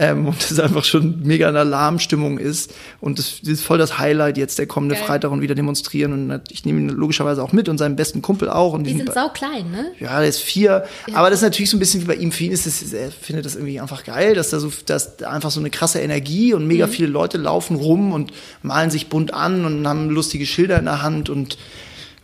ähm, 0.00 0.28
und 0.28 0.50
das 0.50 0.60
einfach 0.60 0.84
schon 0.84 1.22
mega 1.24 1.48
eine 1.48 1.58
Alarmstimmung 1.58 2.38
ist. 2.38 2.72
Und 3.00 3.18
das, 3.18 3.40
ist 3.40 3.62
voll 3.62 3.78
das 3.78 3.98
Highlight 3.98 4.38
jetzt, 4.38 4.58
der 4.58 4.66
kommende 4.66 4.94
Geil. 4.94 5.04
Freitag 5.04 5.32
und 5.32 5.40
wieder 5.40 5.56
demonstrieren. 5.56 6.30
Und 6.30 6.52
ich 6.52 6.64
nehme 6.64 6.80
ihn 6.80 6.88
logischerweise 6.88 7.42
auch 7.42 7.52
mit 7.52 7.68
und 7.68 7.78
seinen 7.78 7.96
besten 7.96 8.22
Kumpel 8.22 8.48
auch. 8.48 8.74
Und 8.74 8.84
die, 8.84 8.92
die 8.92 8.98
sind 8.98 9.12
sau 9.12 9.28
klein, 9.30 9.70
ne? 9.72 9.90
Ja, 9.98 10.20
der 10.20 10.28
ist 10.28 10.40
vier. 10.40 10.84
Ja. 11.08 11.16
Aber 11.16 11.30
das 11.30 11.40
ist 11.40 11.42
natürlich 11.42 11.70
so 11.70 11.76
ein 11.76 11.80
bisschen 11.80 12.02
wie 12.02 12.06
bei 12.06 12.14
ihm. 12.14 12.30
Für 12.30 12.44
ihn 12.44 12.52
ist 12.52 12.66
das, 12.66 12.92
er 12.92 13.10
findet 13.10 13.44
das 13.44 13.56
irgendwie 13.56 13.80
einfach 13.80 14.04
geil, 14.04 14.34
dass 14.34 14.50
da 14.50 14.60
so, 14.60 14.70
dass 14.86 15.16
da 15.16 15.30
einfach 15.30 15.50
so 15.50 15.58
eine 15.58 15.70
krasse 15.70 15.98
Energie 15.98 16.54
und 16.54 16.68
mega 16.68 16.86
mhm. 16.86 16.90
viele 16.90 17.08
Leute 17.08 17.36
laufen 17.36 17.76
rum 17.76 18.12
und 18.12 18.32
malen 18.62 18.90
sich 18.90 19.08
bunt 19.08 19.34
an 19.34 19.64
und 19.64 19.86
haben 19.88 20.10
lustige 20.10 20.46
Schilder 20.46 20.78
in 20.78 20.84
der 20.84 21.02
Hand 21.02 21.28
und 21.28 21.58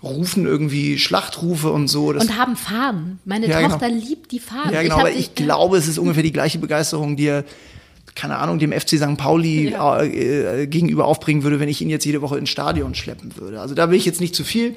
rufen 0.05 0.47
irgendwie 0.47 0.99
Schlachtrufe 0.99 1.71
und 1.71 1.89
so. 1.89 2.13
Das 2.13 2.25
und 2.25 2.39
haben 2.39 2.57
Farben. 2.57 3.19
Meine 3.25 3.49
ja, 3.49 3.63
Tochter 3.63 3.89
genau. 3.89 4.05
liebt 4.05 4.33
die 4.33 4.39
Farben. 4.39 4.73
Ja, 4.73 4.83
genau, 4.83 4.97
ich 4.97 5.01
aber 5.01 5.11
ich 5.11 5.35
glaube, 5.35 5.77
es 5.77 5.89
ist 5.89 5.99
ungefähr 5.99 6.23
die 6.23 6.33
gleiche 6.33 6.59
Begeisterung, 6.59 7.17
die 7.17 7.27
er, 7.27 7.45
keine 8.15 8.37
Ahnung, 8.39 8.59
dem 8.59 8.73
FC 8.73 8.91
St. 8.91 9.17
Pauli 9.17 9.71
ja. 9.71 10.01
äh, 10.01 10.63
äh, 10.63 10.67
gegenüber 10.67 11.07
aufbringen 11.07 11.43
würde, 11.43 11.59
wenn 11.61 11.69
ich 11.69 11.81
ihn 11.81 11.91
jetzt 11.91 12.05
jede 12.05 12.23
Woche 12.23 12.39
ins 12.39 12.51
Stadion 12.51 12.95
schleppen 12.95 13.37
würde. 13.37 13.61
Also 13.61 13.75
da 13.75 13.91
will 13.91 13.97
ich 13.97 14.05
jetzt 14.05 14.21
nicht 14.21 14.35
zu 14.37 14.45
viel 14.45 14.77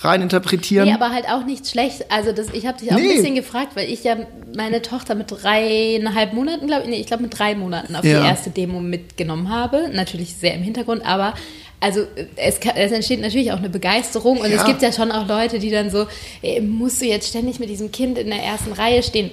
rein 0.00 0.22
interpretieren. 0.22 0.88
Nee, 0.88 0.94
aber 0.94 1.10
halt 1.10 1.26
auch 1.28 1.44
nichts 1.44 1.72
schlecht. 1.72 2.10
Also 2.10 2.32
das, 2.32 2.48
ich 2.52 2.66
habe 2.66 2.78
dich 2.78 2.92
auch 2.92 2.96
nee. 2.96 3.10
ein 3.10 3.16
bisschen 3.16 3.34
gefragt, 3.34 3.74
weil 3.74 3.90
ich 3.90 4.04
ja 4.04 4.16
meine 4.56 4.80
Tochter 4.80 5.14
mit 5.14 5.30
dreieinhalb 5.30 6.32
Monaten, 6.32 6.66
glaube 6.66 6.84
ich, 6.84 6.88
nee, 6.88 7.00
ich 7.00 7.06
glaube 7.06 7.24
mit 7.24 7.36
drei 7.36 7.54
Monaten 7.54 7.96
auf 7.96 8.04
ja. 8.04 8.20
die 8.20 8.26
erste 8.26 8.50
Demo 8.50 8.80
mitgenommen 8.80 9.50
habe. 9.50 9.90
Natürlich 9.92 10.36
sehr 10.36 10.54
im 10.54 10.62
Hintergrund, 10.62 11.04
aber 11.04 11.34
also 11.80 12.06
es, 12.36 12.60
kann, 12.60 12.72
es, 12.76 12.90
entsteht 12.92 13.20
natürlich 13.20 13.52
auch 13.52 13.58
eine 13.58 13.68
Begeisterung 13.68 14.38
und 14.38 14.50
ja. 14.50 14.56
es 14.56 14.64
gibt 14.64 14.82
ja 14.82 14.92
schon 14.92 15.12
auch 15.12 15.28
Leute, 15.28 15.58
die 15.58 15.70
dann 15.70 15.90
so, 15.90 16.06
ey, 16.42 16.60
musst 16.60 17.00
du 17.00 17.06
jetzt 17.06 17.28
ständig 17.28 17.60
mit 17.60 17.68
diesem 17.68 17.92
Kind 17.92 18.18
in 18.18 18.28
der 18.28 18.42
ersten 18.42 18.72
Reihe 18.72 19.02
stehen? 19.02 19.30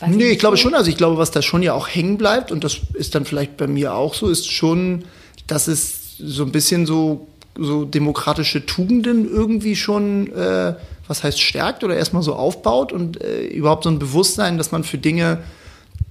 Weiß 0.00 0.10
nee, 0.10 0.30
ich 0.30 0.38
glaube 0.38 0.56
schon, 0.56 0.74
also 0.74 0.90
ich 0.90 0.96
glaube, 0.96 1.18
was 1.18 1.30
da 1.30 1.40
schon 1.40 1.62
ja 1.62 1.72
auch 1.72 1.88
hängen 1.88 2.18
bleibt 2.18 2.50
und 2.50 2.64
das 2.64 2.78
ist 2.94 3.14
dann 3.14 3.24
vielleicht 3.24 3.56
bei 3.56 3.66
mir 3.66 3.94
auch 3.94 4.14
so, 4.14 4.28
ist 4.28 4.50
schon, 4.50 5.04
dass 5.46 5.68
es 5.68 6.16
so 6.18 6.42
ein 6.44 6.52
bisschen 6.52 6.86
so, 6.86 7.28
so 7.56 7.84
demokratische 7.84 8.66
Tugenden 8.66 9.30
irgendwie 9.30 9.76
schon, 9.76 10.32
äh, 10.32 10.74
was 11.06 11.22
heißt 11.22 11.40
stärkt 11.40 11.84
oder 11.84 11.96
erstmal 11.96 12.22
so 12.22 12.34
aufbaut 12.34 12.92
und 12.92 13.22
äh, 13.22 13.46
überhaupt 13.46 13.84
so 13.84 13.90
ein 13.90 14.00
Bewusstsein, 14.00 14.58
dass 14.58 14.72
man 14.72 14.82
für 14.82 14.98
Dinge 14.98 15.44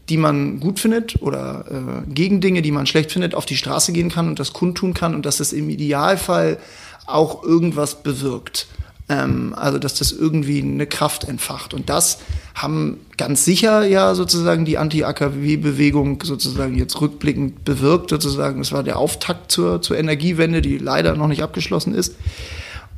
die 0.10 0.18
man 0.18 0.60
gut 0.60 0.80
findet 0.80 1.22
oder 1.22 1.66
äh, 1.70 2.12
gegen 2.12 2.42
Dinge, 2.42 2.62
die 2.62 2.72
man 2.72 2.86
schlecht 2.86 3.12
findet, 3.12 3.36
auf 3.36 3.46
die 3.46 3.58
Straße 3.58 3.94
gehen 3.94 4.10
kann 4.10 4.28
und 4.28 4.40
das 4.40 4.54
kundtun 4.54 4.94
kann 4.94 5.16
und 5.16 5.26
dass 5.26 5.38
das 5.38 5.54
im 5.54 5.70
Idealfall 5.70 6.58
auch 7.06 7.44
irgendwas 7.44 8.04
bewirkt. 8.04 8.68
Ähm, 9.10 9.54
also 9.56 9.80
dass 9.80 9.96
das 9.96 10.12
irgendwie 10.12 10.62
eine 10.62 10.88
Kraft 10.88 11.26
entfacht. 11.26 11.74
Und 11.74 11.90
das 11.90 12.20
haben 12.56 13.00
ganz 13.18 13.46
sicher 13.46 13.86
ja 13.86 14.16
sozusagen 14.16 14.66
die 14.66 14.78
Anti-AKW-Bewegung 14.78 16.22
sozusagen 16.24 16.78
jetzt 16.78 17.00
rückblickend 17.00 17.66
bewirkt. 17.66 18.10
Sozusagen, 18.10 18.60
das 18.60 18.72
war 18.72 18.84
der 18.84 18.98
Auftakt 18.98 19.52
zur, 19.52 19.82
zur 19.82 19.98
Energiewende, 19.98 20.62
die 20.62 20.78
leider 20.78 21.16
noch 21.16 21.28
nicht 21.28 21.44
abgeschlossen 21.44 21.94
ist. 21.94 22.16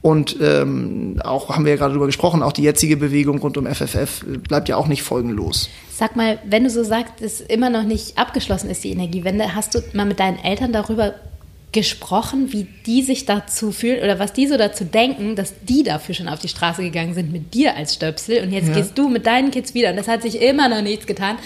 Und 0.05 0.37
ähm, 0.39 1.19
auch 1.23 1.49
haben 1.49 1.65
wir 1.65 1.71
ja 1.71 1.77
gerade 1.79 1.93
darüber 1.93 2.05
gesprochen, 2.05 2.43
auch 2.43 2.51
die 2.51 2.61
jetzige 2.61 2.95
Bewegung 2.95 3.39
rund 3.39 3.57
um 3.57 3.65
FFF 3.65 4.23
bleibt 4.47 4.69
ja 4.69 4.77
auch 4.77 4.85
nicht 4.85 5.01
folgenlos. 5.01 5.67
Sag 5.91 6.15
mal, 6.15 6.37
wenn 6.45 6.63
du 6.63 6.69
so 6.69 6.83
sagst, 6.83 7.13
dass 7.21 7.41
immer 7.41 7.71
noch 7.71 7.81
nicht 7.81 8.15
abgeschlossen 8.15 8.69
ist 8.69 8.83
die 8.83 8.91
Energiewende, 8.91 9.55
hast 9.55 9.73
du 9.73 9.79
mal 9.93 10.05
mit 10.05 10.19
deinen 10.19 10.37
Eltern 10.37 10.71
darüber 10.71 11.15
gesprochen, 11.71 12.53
wie 12.53 12.67
die 12.85 13.01
sich 13.01 13.25
dazu 13.25 13.71
fühlen 13.71 14.03
oder 14.03 14.19
was 14.19 14.31
die 14.31 14.45
so 14.45 14.57
dazu 14.57 14.85
denken, 14.85 15.35
dass 15.35 15.55
die 15.63 15.81
dafür 15.81 16.13
schon 16.13 16.27
auf 16.27 16.37
die 16.37 16.49
Straße 16.49 16.83
gegangen 16.83 17.15
sind 17.15 17.33
mit 17.33 17.55
dir 17.55 17.75
als 17.75 17.95
Stöpsel 17.95 18.43
und 18.43 18.51
jetzt 18.51 18.67
ja. 18.69 18.75
gehst 18.75 18.95
du 18.99 19.09
mit 19.09 19.25
deinen 19.25 19.49
Kids 19.49 19.73
wieder 19.73 19.89
und 19.89 19.97
das 19.97 20.07
hat 20.07 20.21
sich 20.21 20.39
immer 20.39 20.69
noch 20.69 20.83
nichts 20.83 21.07
getan. 21.07 21.37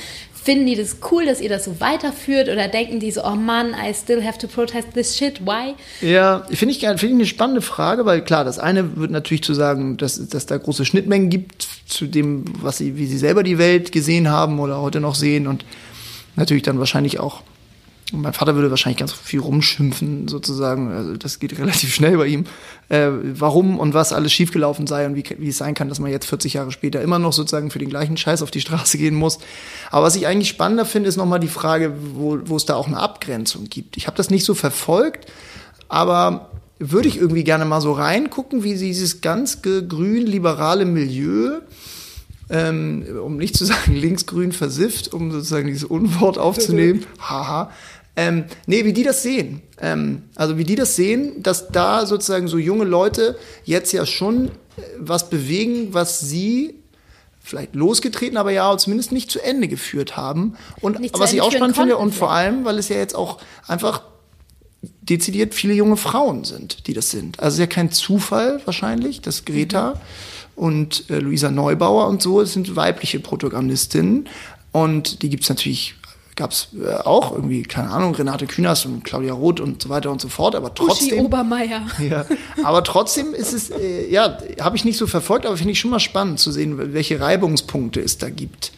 Finden 0.42 0.66
die 0.66 0.76
das 0.76 0.98
cool, 1.12 1.26
dass 1.26 1.42
ihr 1.42 1.50
das 1.50 1.66
so 1.66 1.80
weiterführt 1.80 2.48
oder 2.48 2.68
denken 2.68 3.00
die 3.00 3.12
so, 3.12 3.24
oh 3.24 3.36
Mann, 3.36 3.74
I 3.74 3.94
still 3.94 4.24
have 4.24 4.38
to 4.38 4.48
protest 4.48 4.94
this 4.94 5.18
shit, 5.18 5.46
why? 5.46 5.76
Ja, 6.02 6.46
finde 6.52 6.74
ich, 6.74 6.80
find 6.80 7.04
ich 7.04 7.12
eine 7.12 7.26
spannende 7.26 7.62
Frage, 7.62 8.06
weil 8.06 8.24
klar, 8.24 8.46
das 8.46 8.58
eine 8.58 8.96
wird 8.98 9.12
natürlich 9.12 9.44
zu 9.44 9.54
sagen, 9.54 9.98
dass, 9.98 10.28
dass 10.30 10.46
da 10.46 10.58
große 10.58 10.86
Schnittmengen 10.86 11.30
gibt 11.30 11.68
zu 11.88 12.08
dem, 12.08 12.46
was 12.62 12.78
sie, 12.78 12.98
wie 12.98 13.06
sie 13.06 13.18
selber 13.18 13.44
die 13.44 13.58
Welt 13.58 13.92
gesehen 13.92 14.30
haben 14.30 14.60
oder 14.60 14.82
heute 14.82 15.02
noch 15.02 15.16
sehen 15.16 15.46
und 15.46 15.66
natürlich 16.36 16.64
dann 16.64 16.80
wahrscheinlich 16.80 17.20
auch 17.20 17.44
und 18.12 18.22
mein 18.22 18.34
Vater 18.34 18.56
würde 18.56 18.70
wahrscheinlich 18.70 18.98
ganz 18.98 19.12
viel 19.12 19.40
rumschimpfen, 19.40 20.28
sozusagen. 20.28 20.92
Also 20.92 21.16
das 21.16 21.40
geht 21.40 21.58
relativ 21.60 21.94
schnell 21.94 22.18
bei 22.18 22.28
ihm. 22.28 22.46
Äh, 22.90 23.10
warum 23.34 23.80
und 23.80 23.94
was 23.94 24.14
alles 24.14 24.32
schiefgelaufen 24.32 24.88
sei 24.88 25.06
und 25.06 25.16
wie, 25.16 25.24
wie 25.38 25.50
es 25.50 25.58
sein 25.58 25.76
kann, 25.76 25.90
dass 25.90 26.00
man 26.00 26.12
jetzt 26.12 26.26
40 26.26 26.54
Jahre 26.54 26.72
später 26.72 27.02
immer 27.02 27.20
noch 27.20 27.34
sozusagen 27.34 27.72
für 27.72 27.80
den 27.80 27.90
gleichen 27.90 28.18
Scheiß 28.18 28.42
auf 28.42 28.52
die 28.52 28.62
Straße 28.62 28.98
gehen 28.98 29.16
muss. 29.16 29.40
Aber 29.92 30.06
was 30.06 30.16
ich 30.16 30.26
eigentlich 30.26 30.50
spannender 30.50 30.86
finde, 30.86 31.10
ist 31.10 31.18
nochmal 31.18 31.40
die 31.40 31.48
Frage, 31.48 31.94
wo, 32.14 32.56
es 32.56 32.66
da 32.66 32.76
auch 32.76 32.88
eine 32.88 32.98
Abgrenzung 32.98 33.66
gibt. 33.66 33.98
Ich 33.98 34.08
habe 34.08 34.18
das 34.18 34.30
nicht 34.30 34.46
so 34.46 34.56
verfolgt, 34.56 35.32
aber 35.88 36.52
würde 36.80 37.10
ich 37.10 37.18
irgendwie 37.18 37.44
gerne 37.44 37.66
mal 37.66 37.82
so 37.82 37.92
reingucken, 37.92 38.64
wie 38.64 38.76
dieses 38.76 39.22
ganz 39.22 39.62
grün-liberale 39.62 40.86
Milieu 40.86 41.60
ähm, 42.50 43.06
um 43.24 43.38
nicht 43.38 43.56
zu 43.56 43.66
sagen 43.66 43.96
linksgrün 43.96 44.52
versifft, 44.52 45.14
um 45.14 45.32
sozusagen 45.32 45.68
dieses 45.68 45.84
Unwort 45.84 46.38
aufzunehmen, 46.38 47.06
haha, 47.20 47.72
ähm, 48.16 48.46
nee, 48.66 48.84
wie 48.84 48.94
die 48.94 49.04
das 49.04 49.24
sehen. 49.24 49.62
Ähm, 49.80 50.24
also 50.36 50.58
wie 50.58 50.66
die 50.66 50.76
das 50.76 50.96
sehen, 50.96 51.42
dass 51.42 51.70
da 51.70 52.06
sozusagen 52.06 52.48
so 52.48 52.58
junge 52.58 52.84
Leute 52.84 53.38
jetzt 53.64 53.94
ja 53.94 54.06
schon 54.06 54.48
äh, 54.48 54.52
was 54.98 55.30
bewegen, 55.30 55.94
was 55.94 56.20
sie 56.20 56.76
vielleicht 57.42 57.76
losgetreten, 57.76 58.38
aber 58.38 58.52
ja 58.52 58.78
zumindest 58.78 59.12
nicht 59.12 59.32
zu 59.32 59.40
Ende 59.40 59.68
geführt 59.68 60.18
haben. 60.18 60.56
Und 60.82 61.00
nicht 61.00 61.18
was 61.18 61.34
ich 61.34 61.42
auch 61.42 61.52
spannend 61.52 61.78
finde, 61.78 61.98
und 61.98 62.14
vor 62.14 62.32
allem, 62.32 62.66
weil 62.66 62.78
es 62.78 62.90
ja 62.90 62.98
jetzt 62.98 63.16
auch 63.16 63.40
einfach 63.68 64.04
dezidiert 64.82 65.54
viele 65.54 65.74
junge 65.74 65.98
Frauen 65.98 66.44
sind, 66.44 66.88
die 66.88 66.94
das 66.94 67.10
sind. 67.10 67.40
Also 67.40 67.48
es 67.48 67.54
ist 67.56 67.60
ja 67.60 67.68
kein 67.68 67.92
Zufall 67.92 68.62
wahrscheinlich, 68.66 69.22
dass 69.22 69.46
Greta 69.46 69.94
mhm. 69.94 70.00
Und 70.60 71.10
äh, 71.10 71.20
Luisa 71.20 71.50
Neubauer 71.50 72.08
und 72.08 72.22
so 72.22 72.44
sind 72.46 72.76
weibliche 72.76 73.20
Protagonistinnen. 73.20 74.28
Und 74.72 75.24
die 75.24 75.30
gibt 75.30 75.44
es 75.44 75.50
natürlich 75.50 75.96
gab 76.36 76.52
es 76.52 76.70
äh, 76.82 76.94
auch 76.94 77.34
irgendwie, 77.34 77.64
keine 77.64 77.90
Ahnung, 77.90 78.16
Renate 78.16 78.48
Künast 78.48 78.86
und 78.86 79.04
Claudia 79.04 79.34
Roth 79.34 79.60
und 79.60 79.82
so 79.84 79.90
weiter 79.90 80.10
und 80.10 80.22
so 80.22 80.30
fort, 80.30 80.56
aber 80.56 80.74
trotzdem. 80.74 81.20
Uschi 81.20 81.26
Obermeier. 81.26 81.86
Ja, 82.00 82.26
aber 82.64 82.82
trotzdem 82.86 83.34
ist 83.34 83.52
es, 83.52 83.70
äh, 83.72 84.10
ja, 84.10 84.38
habe 84.62 84.78
ich 84.78 84.86
nicht 84.86 84.98
so 84.98 85.06
verfolgt, 85.06 85.46
aber 85.46 85.58
finde 85.58 85.74
ich 85.74 85.80
schon 85.82 85.92
mal 85.92 86.00
spannend 86.00 86.40
zu 86.40 86.52
sehen, 86.52 86.94
welche 86.94 87.20
Reibungspunkte 87.20 88.00
es 88.00 88.18
da 88.20 88.30
gibt 88.30 88.72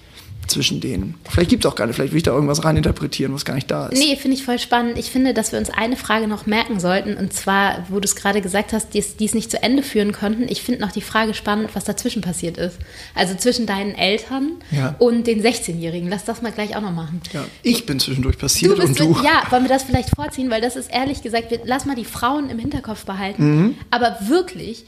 zwischen 0.51 0.79
denen. 0.79 1.15
Vielleicht 1.29 1.49
gibt 1.49 1.65
es 1.65 1.71
auch 1.71 1.75
gar 1.75 1.87
nicht, 1.87 1.95
vielleicht 1.95 2.13
will 2.13 2.17
ich 2.17 2.23
da 2.23 2.31
irgendwas 2.31 2.63
reininterpretieren, 2.63 3.33
was 3.33 3.45
gar 3.45 3.55
nicht 3.55 3.71
da 3.71 3.87
ist. 3.87 3.97
Nee, 3.97 4.15
finde 4.15 4.37
ich 4.37 4.43
voll 4.43 4.59
spannend. 4.59 4.97
Ich 4.97 5.09
finde, 5.09 5.33
dass 5.33 5.51
wir 5.51 5.59
uns 5.59 5.69
eine 5.69 5.95
Frage 5.95 6.27
noch 6.27 6.45
merken 6.45 6.79
sollten, 6.79 7.17
und 7.17 7.33
zwar, 7.33 7.85
wo 7.89 7.99
du 7.99 8.05
es 8.05 8.15
gerade 8.15 8.41
gesagt 8.41 8.73
hast, 8.73 8.93
die 8.93 8.99
es 8.99 9.33
nicht 9.33 9.49
zu 9.49 9.61
Ende 9.63 9.83
führen 9.83 10.11
konnten. 10.11 10.47
Ich 10.47 10.61
finde 10.61 10.81
noch 10.81 10.91
die 10.91 11.01
Frage 11.01 11.33
spannend, 11.33 11.69
was 11.73 11.85
dazwischen 11.85 12.21
passiert 12.21 12.57
ist. 12.57 12.77
Also 13.15 13.35
zwischen 13.35 13.65
deinen 13.65 13.95
Eltern 13.95 14.53
ja. 14.71 14.95
und 14.99 15.27
den 15.27 15.41
16-Jährigen. 15.43 16.09
Lass 16.09 16.25
das 16.25 16.41
mal 16.41 16.51
gleich 16.51 16.75
auch 16.75 16.81
noch 16.81 16.91
machen. 16.91 17.21
Ja, 17.33 17.45
ich 17.63 17.85
bin 17.85 17.99
zwischendurch 17.99 18.37
passiert 18.37 18.77
du 18.77 18.83
und 18.83 18.99
du. 18.99 19.17
Ja, 19.23 19.43
wollen 19.49 19.63
wir 19.63 19.69
das 19.69 19.83
vielleicht 19.83 20.15
vorziehen, 20.15 20.49
weil 20.49 20.61
das 20.61 20.75
ist 20.75 20.91
ehrlich 20.91 21.21
gesagt, 21.21 21.51
wir, 21.51 21.61
lass 21.65 21.85
mal 21.85 21.95
die 21.95 22.05
Frauen 22.05 22.49
im 22.49 22.59
Hinterkopf 22.59 23.05
behalten. 23.05 23.43
Mhm. 23.43 23.75
Aber 23.89 24.17
wirklich, 24.27 24.85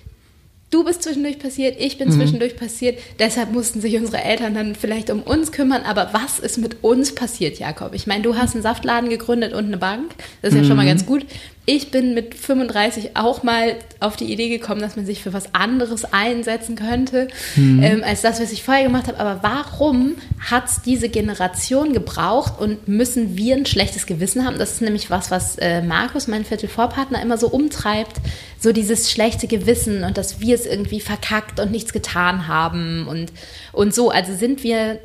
du 0.74 0.84
bist 0.84 1.04
zwischendurch 1.04 1.40
passiert, 1.40 1.80
ich 1.80 1.98
bin 1.98 2.10
mhm. 2.10 2.14
zwischendurch 2.14 2.56
passiert. 2.56 3.00
Deshalb 3.20 3.52
mussten 3.52 3.82
sich 3.82 3.96
unsere 3.98 4.24
Eltern 4.24 4.56
dann 4.56 4.76
vielleicht 4.76 5.10
um 5.10 5.22
uns 5.22 5.52
kümmern. 5.52 5.84
Aber 5.84 6.10
was 6.14 6.40
ist 6.40 6.58
mit 6.58 6.84
uns 6.84 7.14
passiert, 7.14 7.60
Jakob? 7.60 7.94
Ich 7.94 8.08
meine, 8.08 8.24
du 8.24 8.36
hast 8.36 8.54
einen 8.56 8.64
Saftladen 8.64 9.10
gegründet 9.10 9.54
und 9.54 9.66
eine 9.66 9.78
Bank. 9.78 10.12
Das 10.42 10.50
ist 10.50 10.56
mhm. 10.56 10.64
ja 10.64 10.68
schon 10.68 10.78
mal 10.78 10.84
mhm. 10.84 10.90
ganz 10.90 11.06
gut. 11.06 11.26
Ich 11.66 11.92
bin 11.92 12.14
mit 12.14 12.36
35 12.36 13.12
auch 13.16 13.44
mal 13.44 13.76
auf 14.02 14.18
die 14.18 14.32
Idee 14.34 14.50
gekommen, 14.50 14.82
dass 14.82 14.98
man 14.98 15.06
sich 15.06 15.24
für 15.24 15.32
was 15.32 15.56
anderes 15.56 16.04
einsetzen 16.12 16.76
könnte, 16.76 17.30
mhm. 17.56 17.82
ähm, 17.82 18.04
als 18.04 18.22
das, 18.22 18.42
was 18.42 18.52
ich 18.52 18.64
vorher 18.64 18.84
gemacht 18.84 19.08
habe. 19.08 19.18
Aber 19.18 19.44
warum 19.44 20.16
hat 20.42 20.66
es 20.66 20.82
diese 20.82 21.08
Generation 21.08 21.94
gebraucht 21.94 22.60
und 22.60 22.90
müssen 22.90 23.38
wir 23.38 23.56
ein 23.56 23.66
schlechtes 23.66 24.06
Gewissen 24.08 24.46
haben? 24.46 24.58
Das 24.58 24.72
ist 24.72 24.82
nämlich 24.82 25.10
was, 25.10 25.32
was 25.32 25.58
äh, 25.58 25.82
Markus, 25.82 26.28
mein 26.28 26.44
Viertelvorpartner, 26.44 27.22
immer 27.22 27.38
so 27.38 27.48
umtreibt. 27.48 28.18
So 28.60 28.74
dieses 28.74 29.10
schlechte 29.10 29.48
Gewissen 29.48 30.04
und 30.04 30.18
dass 30.18 30.42
wir 30.42 30.56
es 30.56 30.66
irgendwie 30.66 31.00
verkackt 31.00 31.62
und 31.62 31.72
nichts 31.72 31.94
getan 31.94 32.48
haben 32.48 33.08
und, 33.08 33.32
und 33.72 33.96
so. 33.96 34.10
Also 34.10 34.36
sind 34.36 34.64
wir 34.64 35.00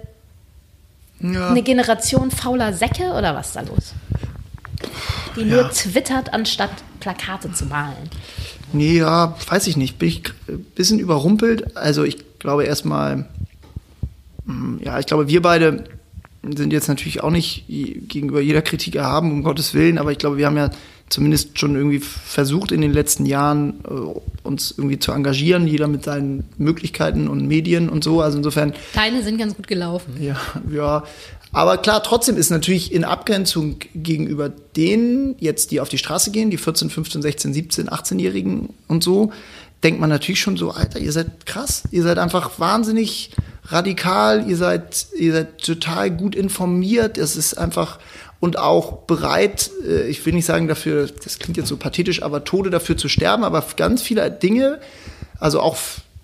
ja. 1.20 1.50
eine 1.50 1.62
Generation 1.62 2.32
fauler 2.32 2.72
Säcke 2.72 3.12
oder 3.12 3.36
was 3.36 3.48
ist 3.48 3.56
da 3.56 3.60
los? 3.60 3.94
Die 5.36 5.44
nur 5.44 5.62
ja. 5.62 5.68
twittert, 5.68 6.32
anstatt 6.32 6.70
Plakate 7.00 7.52
zu 7.52 7.66
malen. 7.66 8.10
Nee, 8.72 8.98
ja, 8.98 9.36
weiß 9.48 9.66
ich 9.66 9.76
nicht. 9.76 9.98
Bin 9.98 10.08
ich 10.08 10.22
ein 10.48 10.64
bisschen 10.74 10.98
überrumpelt. 10.98 11.76
Also 11.76 12.04
ich 12.04 12.18
glaube 12.38 12.64
erstmal, 12.64 13.26
hm, 14.46 14.80
ja, 14.82 14.98
ich 14.98 15.06
glaube, 15.06 15.28
wir 15.28 15.42
beide 15.42 15.84
sind 16.42 16.72
jetzt 16.72 16.88
natürlich 16.88 17.22
auch 17.22 17.30
nicht 17.30 17.64
gegenüber 17.68 18.40
jeder 18.40 18.62
Kritik 18.62 18.94
erhaben, 18.94 19.30
um 19.30 19.42
Gottes 19.42 19.74
Willen, 19.74 19.98
aber 19.98 20.12
ich 20.12 20.18
glaube, 20.18 20.36
wir 20.36 20.46
haben 20.46 20.56
ja 20.56 20.70
zumindest 21.08 21.58
schon 21.58 21.74
irgendwie 21.74 22.00
versucht 22.00 22.72
in 22.72 22.80
den 22.80 22.92
letzten 22.92 23.26
Jahren 23.26 23.80
äh, 23.84 24.46
uns 24.46 24.74
irgendwie 24.76 24.98
zu 24.98 25.12
engagieren, 25.12 25.66
jeder 25.66 25.88
mit 25.88 26.04
seinen 26.04 26.44
Möglichkeiten 26.58 27.28
und 27.28 27.46
Medien 27.46 27.88
und 27.88 28.04
so. 28.04 28.20
Also 28.20 28.38
insofern. 28.38 28.74
Deine 28.94 29.22
sind 29.22 29.38
ganz 29.38 29.56
gut 29.56 29.66
gelaufen. 29.66 30.16
Ja, 30.20 30.36
ja. 30.70 31.04
Aber 31.52 31.78
klar, 31.78 32.02
trotzdem 32.02 32.36
ist 32.36 32.50
natürlich 32.50 32.92
in 32.92 33.04
Abgrenzung 33.04 33.76
gegenüber 33.94 34.50
denen 34.50 35.34
jetzt, 35.38 35.70
die 35.70 35.80
auf 35.80 35.88
die 35.88 35.98
Straße 35.98 36.30
gehen, 36.30 36.50
die 36.50 36.58
14, 36.58 36.90
15, 36.90 37.22
16, 37.22 37.54
17, 37.54 37.88
18-Jährigen 37.88 38.68
und 38.86 39.02
so, 39.02 39.32
denkt 39.82 40.00
man 40.00 40.10
natürlich 40.10 40.40
schon 40.40 40.56
so, 40.56 40.72
Alter, 40.72 40.98
ihr 40.98 41.12
seid 41.12 41.46
krass, 41.46 41.84
ihr 41.90 42.02
seid 42.02 42.18
einfach 42.18 42.58
wahnsinnig 42.58 43.30
radikal, 43.64 44.48
ihr 44.48 44.56
seid, 44.56 45.06
ihr 45.16 45.32
seid 45.32 45.58
total 45.62 46.10
gut 46.10 46.34
informiert, 46.34 47.16
es 47.16 47.36
ist 47.36 47.54
einfach 47.54 47.98
und 48.40 48.58
auch 48.58 48.98
bereit, 49.06 49.70
äh, 49.86 50.08
ich 50.08 50.24
will 50.24 50.34
nicht 50.34 50.46
sagen 50.46 50.68
dafür, 50.68 51.08
das 51.24 51.38
klingt 51.38 51.56
jetzt 51.56 51.68
so 51.68 51.76
pathetisch, 51.76 52.22
aber 52.22 52.44
Tode 52.44 52.70
dafür 52.70 52.96
zu 52.96 53.08
sterben, 53.08 53.44
aber 53.44 53.64
ganz 53.76 54.02
viele 54.02 54.30
Dinge, 54.30 54.80
also 55.38 55.60
auch 55.60 55.76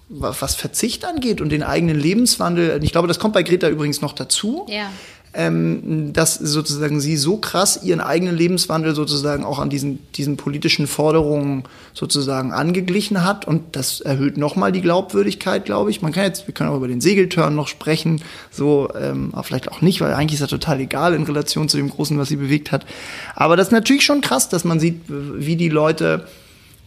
was 0.09 0.55
Verzicht 0.55 1.05
angeht 1.05 1.41
und 1.41 1.49
den 1.49 1.63
eigenen 1.63 1.99
Lebenswandel, 1.99 2.83
ich 2.83 2.93
glaube, 2.93 3.09
das 3.09 3.19
kommt 3.19 3.35
bei 3.35 3.43
Greta 3.43 3.69
übrigens 3.69 4.01
noch 4.01 4.13
dazu. 4.13 4.67
Ja 4.69 4.91
ähm, 5.35 6.13
dass 6.13 6.35
sozusagen 6.35 7.01
sie 7.01 7.17
so 7.17 7.37
krass 7.37 7.81
ihren 7.83 8.01
eigenen 8.01 8.37
Lebenswandel 8.37 8.95
sozusagen 8.95 9.45
auch 9.45 9.59
an 9.59 9.69
diesen, 9.71 9.99
diesen 10.13 10.37
politischen 10.37 10.87
Forderungen 10.87 11.65
sozusagen 11.93 12.53
angeglichen 12.53 13.25
hat. 13.25 13.47
Und 13.47 13.77
das 13.77 14.01
erhöht 14.01 14.37
nochmal 14.37 14.73
die 14.73 14.81
Glaubwürdigkeit, 14.81 15.65
glaube 15.65 15.91
ich. 15.91 16.03
Man 16.03 16.13
kann 16.13 16.25
jetzt, 16.25 16.47
wir 16.47 16.55
können 16.55 16.71
auch 16.71 16.77
über 16.77 16.89
den 16.89 17.01
Segeltörn 17.01 17.55
noch 17.55 17.69
sprechen, 17.69 18.23
so, 18.51 18.89
ähm, 18.99 19.31
aber 19.33 19.43
vielleicht 19.43 19.71
auch 19.71 19.81
nicht, 19.81 20.01
weil 20.01 20.15
eigentlich 20.15 20.41
ist 20.41 20.43
er 20.43 20.49
total 20.49 20.81
egal 20.81 21.15
in 21.15 21.25
Relation 21.25 21.69
zu 21.69 21.77
dem 21.77 21.91
Großen, 21.91 22.17
was 22.19 22.29
sie 22.29 22.37
bewegt 22.37 22.73
hat. 22.73 22.87
Aber 23.35 23.57
das 23.57 23.69
ist 23.69 23.73
natürlich 23.73 24.05
schon 24.05 24.21
krass, 24.21 24.49
dass 24.49 24.65
man 24.65 24.79
sieht, 24.79 25.03
wie 25.09 25.57
die 25.57 25.69
Leute 25.69 26.27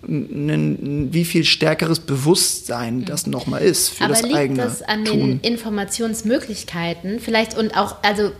ein, 0.03 1.09
wie 1.11 1.25
viel 1.25 1.43
stärkeres 1.43 1.99
Bewusstsein 1.99 3.05
das 3.05 3.27
nochmal 3.27 3.61
ist 3.61 3.89
für 3.89 4.05
Aber 4.05 4.13
das 4.13 4.23
liegt 4.23 4.35
eigene 4.35 4.63
das 4.63 4.81
an 4.81 5.05
Tun. 5.05 5.19
den 5.19 5.39
Informationsmöglichkeiten 5.41 7.19
vielleicht 7.19 7.57
und 7.57 7.75
auch, 7.75 7.95
also 8.03 8.31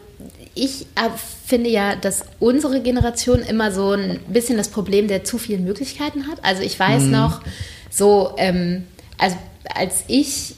ich 0.53 0.83
äh, 0.95 1.09
finde 1.45 1.69
ja, 1.69 1.95
dass 1.95 2.23
unsere 2.39 2.81
Generation 2.81 3.39
immer 3.39 3.71
so 3.71 3.91
ein 3.91 4.19
bisschen 4.27 4.57
das 4.57 4.69
Problem 4.69 5.07
der 5.07 5.23
zu 5.23 5.37
vielen 5.37 5.63
Möglichkeiten 5.63 6.27
hat. 6.27 6.43
Also 6.43 6.63
ich 6.63 6.79
weiß 6.79 7.03
mhm. 7.03 7.11
noch, 7.11 7.41
so, 7.89 8.33
ähm, 8.37 8.83
also 9.17 9.37
als 9.75 10.03
ich 10.07 10.55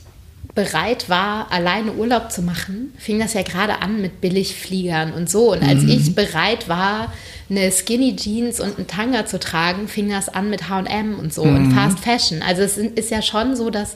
bereit 0.56 1.10
war, 1.10 1.52
alleine 1.52 1.94
Urlaub 1.94 2.32
zu 2.32 2.42
machen, 2.42 2.94
fing 2.98 3.20
das 3.20 3.34
ja 3.34 3.44
gerade 3.44 3.82
an 3.82 4.02
mit 4.02 4.20
Billigfliegern 4.20 5.14
und 5.14 5.30
so. 5.30 5.52
Und 5.52 5.64
als 5.64 5.84
mhm. 5.84 5.90
ich 5.90 6.16
bereit 6.16 6.68
war, 6.68 7.14
eine 7.50 7.72
Skinny 7.72 8.16
Jeans 8.16 8.60
und 8.60 8.78
einen 8.78 8.88
Tanga 8.88 9.26
zu 9.26 9.40
tragen, 9.40 9.88
fing 9.88 10.10
das 10.10 10.30
an 10.30 10.50
mit 10.50 10.70
H&M 10.70 11.18
und 11.18 11.34
so 11.34 11.46
mhm. 11.46 11.56
und 11.56 11.72
Fast 11.74 12.00
Fashion. 12.00 12.42
Also 12.42 12.62
es 12.62 12.78
ist 12.78 13.10
ja 13.10 13.22
schon 13.22 13.56
so, 13.56 13.70
dass 13.70 13.96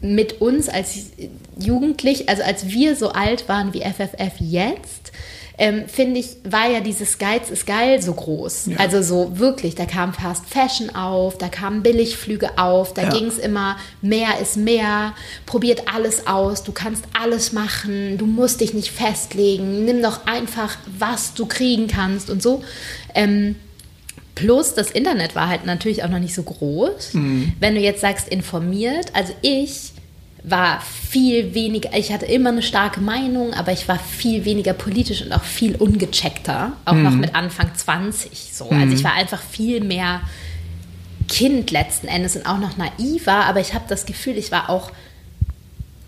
mit 0.00 0.40
uns 0.40 0.68
als 0.68 1.10
Jugendlich, 1.58 2.28
also 2.28 2.42
als 2.42 2.68
wir 2.68 2.96
so 2.96 3.10
alt 3.10 3.48
waren 3.48 3.72
wie 3.72 3.80
FFF 3.80 4.34
jetzt, 4.40 5.12
ähm, 5.58 5.88
finde 5.88 6.20
ich, 6.20 6.36
war 6.44 6.68
ja 6.68 6.80
dieses 6.80 7.18
Geiz 7.18 7.50
ist 7.50 7.66
geil 7.66 8.02
so 8.02 8.12
groß. 8.12 8.66
Ja. 8.66 8.76
Also 8.78 9.02
so 9.02 9.38
wirklich, 9.38 9.74
da 9.74 9.86
kam 9.86 10.12
Fast 10.12 10.46
Fashion 10.46 10.94
auf, 10.94 11.38
da 11.38 11.48
kamen 11.48 11.82
Billigflüge 11.82 12.58
auf, 12.58 12.92
da 12.92 13.04
ja. 13.04 13.10
ging 13.10 13.26
es 13.26 13.38
immer, 13.38 13.76
mehr 14.02 14.38
ist 14.40 14.56
mehr, 14.56 15.14
probiert 15.46 15.84
alles 15.92 16.26
aus, 16.26 16.62
du 16.62 16.72
kannst 16.72 17.04
alles 17.18 17.52
machen, 17.52 18.18
du 18.18 18.26
musst 18.26 18.60
dich 18.60 18.74
nicht 18.74 18.90
festlegen, 18.90 19.84
nimm 19.84 20.02
doch 20.02 20.26
einfach, 20.26 20.76
was 20.98 21.34
du 21.34 21.46
kriegen 21.46 21.86
kannst 21.86 22.30
und 22.30 22.42
so. 22.42 22.62
Ähm, 23.14 23.56
Plus 24.36 24.74
das 24.74 24.90
Internet 24.90 25.34
war 25.34 25.48
halt 25.48 25.64
natürlich 25.64 26.04
auch 26.04 26.10
noch 26.10 26.18
nicht 26.18 26.34
so 26.34 26.42
groß. 26.42 27.14
Mhm. 27.14 27.54
Wenn 27.58 27.74
du 27.74 27.80
jetzt 27.80 28.02
sagst 28.02 28.28
informiert, 28.28 29.06
also 29.14 29.32
ich 29.40 29.92
war 30.48 30.80
viel 30.80 31.54
weniger, 31.54 31.90
ich 31.92 32.12
hatte 32.12 32.24
immer 32.24 32.50
eine 32.50 32.62
starke 32.62 33.00
Meinung, 33.00 33.52
aber 33.52 33.72
ich 33.72 33.88
war 33.88 33.98
viel 33.98 34.44
weniger 34.44 34.74
politisch 34.74 35.22
und 35.22 35.32
auch 35.32 35.42
viel 35.42 35.74
ungecheckter, 35.74 36.72
auch 36.84 36.92
mhm. 36.92 37.02
noch 37.02 37.14
mit 37.14 37.34
Anfang 37.34 37.74
20 37.74 38.52
so. 38.52 38.70
Mhm. 38.70 38.80
Also 38.80 38.94
ich 38.94 39.02
war 39.02 39.14
einfach 39.14 39.42
viel 39.42 39.82
mehr 39.82 40.20
Kind 41.28 41.72
letzten 41.72 42.06
Endes 42.06 42.36
und 42.36 42.46
auch 42.46 42.58
noch 42.58 42.76
naiver, 42.76 43.44
aber 43.44 43.58
ich 43.58 43.74
habe 43.74 43.86
das 43.88 44.06
Gefühl, 44.06 44.38
ich 44.38 44.52
war 44.52 44.70
auch 44.70 44.92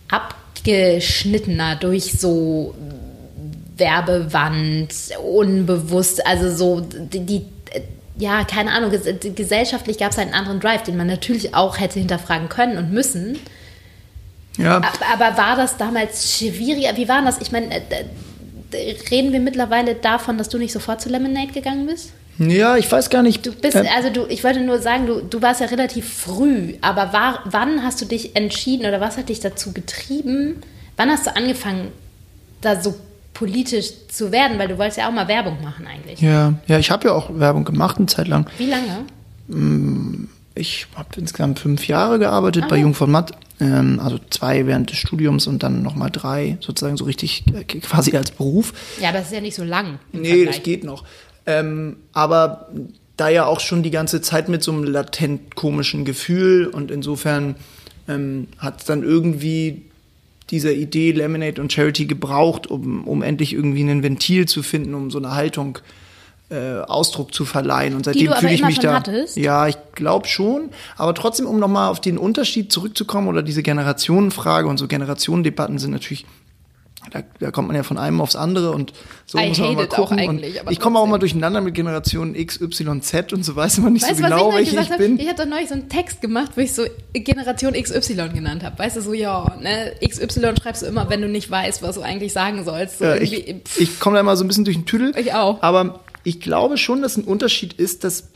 abgeschnittener 0.08 1.74
durch 1.74 2.12
so 2.12 2.76
Werbewand, 3.76 4.94
unbewusst, 5.20 6.24
also 6.24 6.54
so 6.54 6.80
die, 6.80 7.26
die 7.26 7.44
ja, 8.16 8.44
keine 8.44 8.70
Ahnung, 8.70 8.92
gesellschaftlich 9.34 9.98
gab 9.98 10.12
es 10.12 10.18
einen 10.18 10.32
anderen 10.32 10.60
Drive, 10.60 10.84
den 10.84 10.96
man 10.96 11.08
natürlich 11.08 11.56
auch 11.56 11.80
hätte 11.80 11.98
hinterfragen 11.98 12.48
können 12.48 12.78
und 12.78 12.92
müssen. 12.92 13.36
Ja. 14.58 14.82
Aber 15.12 15.36
war 15.38 15.56
das 15.56 15.76
damals 15.76 16.36
schwieriger? 16.36 16.96
Wie 16.96 17.08
war 17.08 17.22
das? 17.22 17.40
Ich 17.40 17.52
meine, 17.52 17.74
äh, 17.74 18.04
reden 19.10 19.32
wir 19.32 19.40
mittlerweile 19.40 19.94
davon, 19.94 20.36
dass 20.36 20.48
du 20.48 20.58
nicht 20.58 20.72
sofort 20.72 21.00
zu 21.00 21.08
Lemonade 21.08 21.52
gegangen 21.52 21.86
bist? 21.86 22.12
Ja, 22.38 22.76
ich 22.76 22.90
weiß 22.90 23.10
gar 23.10 23.22
nicht. 23.22 23.44
Du 23.44 23.52
bist, 23.52 23.76
äh, 23.76 23.84
also 23.96 24.10
du, 24.10 24.26
ich 24.28 24.44
wollte 24.44 24.60
nur 24.60 24.78
sagen, 24.78 25.06
du, 25.06 25.20
du 25.22 25.42
warst 25.42 25.60
ja 25.60 25.66
relativ 25.66 26.08
früh, 26.08 26.74
aber 26.80 27.12
war, 27.12 27.40
wann 27.46 27.82
hast 27.82 28.00
du 28.00 28.04
dich 28.04 28.36
entschieden 28.36 28.86
oder 28.86 29.00
was 29.00 29.16
hat 29.16 29.28
dich 29.28 29.40
dazu 29.40 29.72
getrieben? 29.72 30.56
Wann 30.96 31.10
hast 31.10 31.26
du 31.26 31.34
angefangen, 31.34 31.88
da 32.60 32.80
so 32.80 32.94
politisch 33.34 33.90
zu 34.08 34.30
werden? 34.30 34.58
Weil 34.58 34.68
du 34.68 34.78
wolltest 34.78 34.98
ja 34.98 35.08
auch 35.08 35.12
mal 35.12 35.26
Werbung 35.26 35.58
machen 35.62 35.86
eigentlich. 35.86 36.20
Ja, 36.20 36.54
ja, 36.66 36.78
ich 36.78 36.90
habe 36.90 37.08
ja 37.08 37.14
auch 37.14 37.30
Werbung 37.32 37.64
gemacht 37.64 37.98
eine 37.98 38.06
Zeit 38.06 38.28
lang. 38.28 38.46
Wie 38.56 38.66
lange? 38.66 39.04
Mm, 39.48 40.28
ich 40.58 40.86
habe 40.94 41.08
insgesamt 41.16 41.58
fünf 41.58 41.86
Jahre 41.86 42.18
gearbeitet 42.18 42.64
ah. 42.66 42.68
bei 42.68 42.78
Jung 42.78 42.94
von 42.94 43.10
Matt. 43.10 43.32
Ähm, 43.60 44.00
also 44.02 44.18
zwei 44.30 44.66
während 44.66 44.90
des 44.90 44.98
Studiums 44.98 45.46
und 45.46 45.62
dann 45.62 45.82
nochmal 45.82 46.10
drei, 46.10 46.58
sozusagen 46.60 46.96
so 46.96 47.04
richtig 47.04 47.44
äh, 47.52 47.64
quasi 47.64 48.16
als 48.16 48.30
Beruf. 48.30 48.72
Ja, 49.00 49.12
das 49.12 49.26
ist 49.26 49.32
ja 49.32 49.40
nicht 49.40 49.54
so 49.54 49.64
lang. 49.64 49.98
Nee, 50.12 50.28
Vergleich. 50.28 50.56
das 50.56 50.62
geht 50.62 50.84
noch. 50.84 51.04
Ähm, 51.46 51.96
aber 52.12 52.68
da 53.16 53.28
ja 53.28 53.46
auch 53.46 53.60
schon 53.60 53.82
die 53.82 53.90
ganze 53.90 54.20
Zeit 54.20 54.48
mit 54.48 54.62
so 54.62 54.70
einem 54.70 54.84
latent 54.84 55.56
komischen 55.56 56.04
Gefühl 56.04 56.66
und 56.66 56.90
insofern 56.90 57.56
ähm, 58.06 58.48
hat 58.58 58.80
es 58.80 58.84
dann 58.84 59.02
irgendwie 59.02 59.82
dieser 60.50 60.72
Idee 60.72 61.12
Lemonade 61.12 61.60
und 61.60 61.72
Charity 61.72 62.06
gebraucht, 62.06 62.68
um, 62.68 63.06
um 63.08 63.22
endlich 63.22 63.52
irgendwie 63.52 63.82
ein 63.82 64.02
Ventil 64.02 64.46
zu 64.46 64.62
finden, 64.62 64.94
um 64.94 65.10
so 65.10 65.18
eine 65.18 65.34
Haltung 65.34 65.78
äh, 65.78 66.07
äh, 66.50 66.80
Ausdruck 66.80 67.34
zu 67.34 67.44
verleihen. 67.44 67.94
Und 67.94 68.04
seitdem 68.04 68.32
fühle 68.32 68.54
ich 68.54 68.64
mich 68.64 68.78
da. 68.78 68.94
Hattest? 68.94 69.36
Ja, 69.36 69.66
ich 69.66 69.76
glaube 69.94 70.26
schon. 70.26 70.70
Aber 70.96 71.14
trotzdem, 71.14 71.46
um 71.46 71.58
nochmal 71.58 71.90
auf 71.90 72.00
den 72.00 72.18
Unterschied 72.18 72.72
zurückzukommen 72.72 73.28
oder 73.28 73.42
diese 73.42 73.62
Generationenfrage 73.62 74.66
und 74.66 74.78
so 74.78 74.88
Generationendebatten 74.88 75.78
sind 75.78 75.90
natürlich 75.90 76.26
da, 77.10 77.22
da, 77.38 77.50
kommt 77.50 77.68
man 77.68 77.76
ja 77.76 77.82
von 77.82 77.96
einem 77.96 78.20
aufs 78.20 78.36
andere 78.36 78.72
und 78.72 78.92
so 79.24 79.38
I 79.38 79.48
muss 79.48 79.58
man 79.58 79.74
mal 79.74 79.86
gucken. 79.86 80.28
Und 80.28 80.42
ich 80.70 80.80
komme 80.80 80.98
auch 80.98 81.06
mal 81.06 81.18
durcheinander 81.18 81.60
mit 81.60 81.74
Generationen 81.74 82.34
X, 82.34 82.60
Y, 82.60 83.00
Z 83.02 83.32
und 83.32 83.44
so 83.44 83.56
weiß 83.56 83.78
man 83.78 83.94
nicht 83.94 84.06
weißt, 84.06 84.18
so 84.18 84.24
genau, 84.24 84.52
welche 84.52 84.78
ich, 84.78 84.90
ich 84.90 84.96
bin. 84.96 85.18
Ich 85.18 85.28
habe 85.28 85.36
doch 85.36 85.46
neulich 85.46 85.68
so 85.68 85.74
einen 85.74 85.88
Text 85.88 86.20
gemacht, 86.20 86.52
wo 86.56 86.60
ich 86.60 86.72
so 86.72 86.84
Generation 87.12 87.72
XY 87.72 88.30
genannt 88.34 88.62
habe. 88.62 88.78
Weißt 88.78 88.96
du, 88.96 89.00
so 89.00 89.12
ja, 89.12 89.56
ne, 89.60 89.92
XY 90.06 90.54
schreibst 90.60 90.82
du 90.82 90.86
immer, 90.86 91.08
wenn 91.08 91.22
du 91.22 91.28
nicht 91.28 91.50
weißt, 91.50 91.82
was 91.82 91.94
du 91.94 92.02
eigentlich 92.02 92.32
sagen 92.32 92.64
sollst. 92.64 92.98
So 92.98 93.04
ja, 93.04 93.16
ich, 93.16 93.54
ich 93.76 94.00
komme 94.00 94.14
da 94.14 94.20
immer 94.20 94.36
so 94.36 94.44
ein 94.44 94.48
bisschen 94.48 94.64
durch 94.64 94.76
den 94.76 94.86
Tüdel. 94.86 95.12
Ich 95.16 95.32
auch. 95.32 95.62
Aber 95.62 96.00
ich 96.28 96.40
glaube 96.40 96.76
schon, 96.76 97.02
dass 97.02 97.16
ein 97.16 97.24
Unterschied 97.24 97.72
ist, 97.72 98.04
dass, 98.04 98.28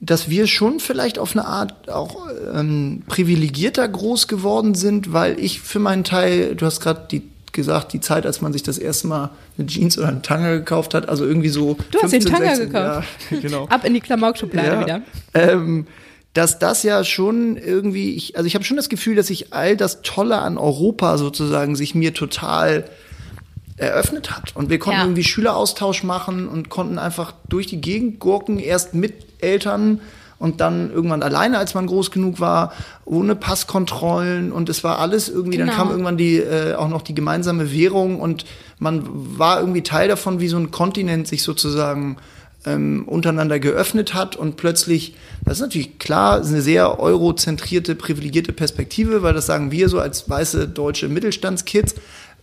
dass 0.00 0.28
wir 0.28 0.46
schon 0.46 0.80
vielleicht 0.80 1.18
auf 1.18 1.32
eine 1.32 1.46
Art 1.46 1.88
auch 1.88 2.26
ähm, 2.52 3.02
privilegierter 3.06 3.86
groß 3.86 4.28
geworden 4.28 4.74
sind, 4.74 5.12
weil 5.12 5.38
ich 5.38 5.60
für 5.60 5.78
meinen 5.78 6.04
Teil, 6.04 6.56
du 6.56 6.66
hast 6.66 6.80
gerade 6.80 7.06
die 7.10 7.22
gesagt, 7.52 7.92
die 7.92 8.00
Zeit, 8.00 8.26
als 8.26 8.40
man 8.40 8.52
sich 8.52 8.62
das 8.62 8.78
erste 8.78 9.06
Mal 9.08 9.30
eine 9.56 9.66
Jeans 9.66 9.98
oder 9.98 10.08
einen 10.08 10.22
Tanger 10.22 10.58
gekauft 10.58 10.94
hat, 10.94 11.08
also 11.08 11.24
irgendwie 11.24 11.48
so. 11.48 11.76
Du 11.90 12.00
hast 12.02 12.10
15, 12.10 12.20
den 12.20 12.32
Tanger 12.32 12.56
16, 12.56 12.66
gekauft. 12.72 13.08
Ja, 13.30 13.38
genau. 13.40 13.66
Ab 13.68 13.84
in 13.84 13.94
die 13.94 14.00
Klamaukschublade 14.00 14.68
ja, 14.68 14.80
wieder. 14.80 15.02
Ähm, 15.34 15.86
dass 16.34 16.58
das 16.58 16.82
ja 16.82 17.02
schon 17.04 17.56
irgendwie, 17.56 18.14
ich, 18.14 18.36
also 18.36 18.46
ich 18.46 18.54
habe 18.54 18.64
schon 18.64 18.76
das 18.76 18.88
Gefühl, 18.88 19.16
dass 19.16 19.28
sich 19.28 19.52
all 19.52 19.76
das 19.76 20.02
Tolle 20.02 20.38
an 20.38 20.58
Europa 20.58 21.18
sozusagen 21.18 21.74
sich 21.74 21.94
mir 21.94 22.14
total 22.14 22.84
eröffnet 23.78 24.30
hat. 24.30 24.54
Und 24.54 24.70
wir 24.70 24.78
konnten 24.78 24.98
ja. 24.98 25.04
irgendwie 25.04 25.24
Schüleraustausch 25.24 26.02
machen 26.02 26.48
und 26.48 26.68
konnten 26.68 26.98
einfach 26.98 27.32
durch 27.48 27.66
die 27.66 27.80
Gegend 27.80 28.18
gurken, 28.20 28.58
erst 28.58 28.94
mit 28.94 29.14
Eltern 29.40 30.00
und 30.38 30.60
dann 30.60 30.92
irgendwann 30.92 31.22
alleine, 31.22 31.58
als 31.58 31.74
man 31.74 31.86
groß 31.86 32.10
genug 32.10 32.40
war, 32.40 32.72
ohne 33.04 33.34
Passkontrollen 33.34 34.52
und 34.52 34.68
es 34.68 34.84
war 34.84 34.98
alles 34.98 35.28
irgendwie, 35.28 35.56
genau. 35.56 35.70
dann 35.70 35.76
kam 35.76 35.90
irgendwann 35.90 36.16
die 36.16 36.36
äh, 36.36 36.74
auch 36.74 36.88
noch 36.88 37.02
die 37.02 37.14
gemeinsame 37.14 37.72
Währung 37.72 38.20
und 38.20 38.44
man 38.78 39.02
war 39.38 39.60
irgendwie 39.60 39.82
Teil 39.82 40.08
davon, 40.08 40.40
wie 40.40 40.48
so 40.48 40.56
ein 40.56 40.70
Kontinent 40.70 41.26
sich 41.26 41.42
sozusagen 41.42 42.18
ähm, 42.66 43.04
untereinander 43.06 43.58
geöffnet 43.58 44.14
hat 44.14 44.36
und 44.36 44.56
plötzlich, 44.56 45.14
das 45.44 45.54
ist 45.54 45.62
natürlich 45.62 45.98
klar, 45.98 46.40
ist 46.40 46.48
eine 46.48 46.62
sehr 46.62 47.00
eurozentrierte, 47.00 47.94
privilegierte 47.94 48.52
Perspektive, 48.52 49.22
weil 49.22 49.34
das 49.34 49.46
sagen 49.46 49.70
wir 49.72 49.88
so 49.88 49.98
als 49.98 50.28
weiße 50.28 50.68
deutsche 50.68 51.08
Mittelstandskids, 51.08 51.94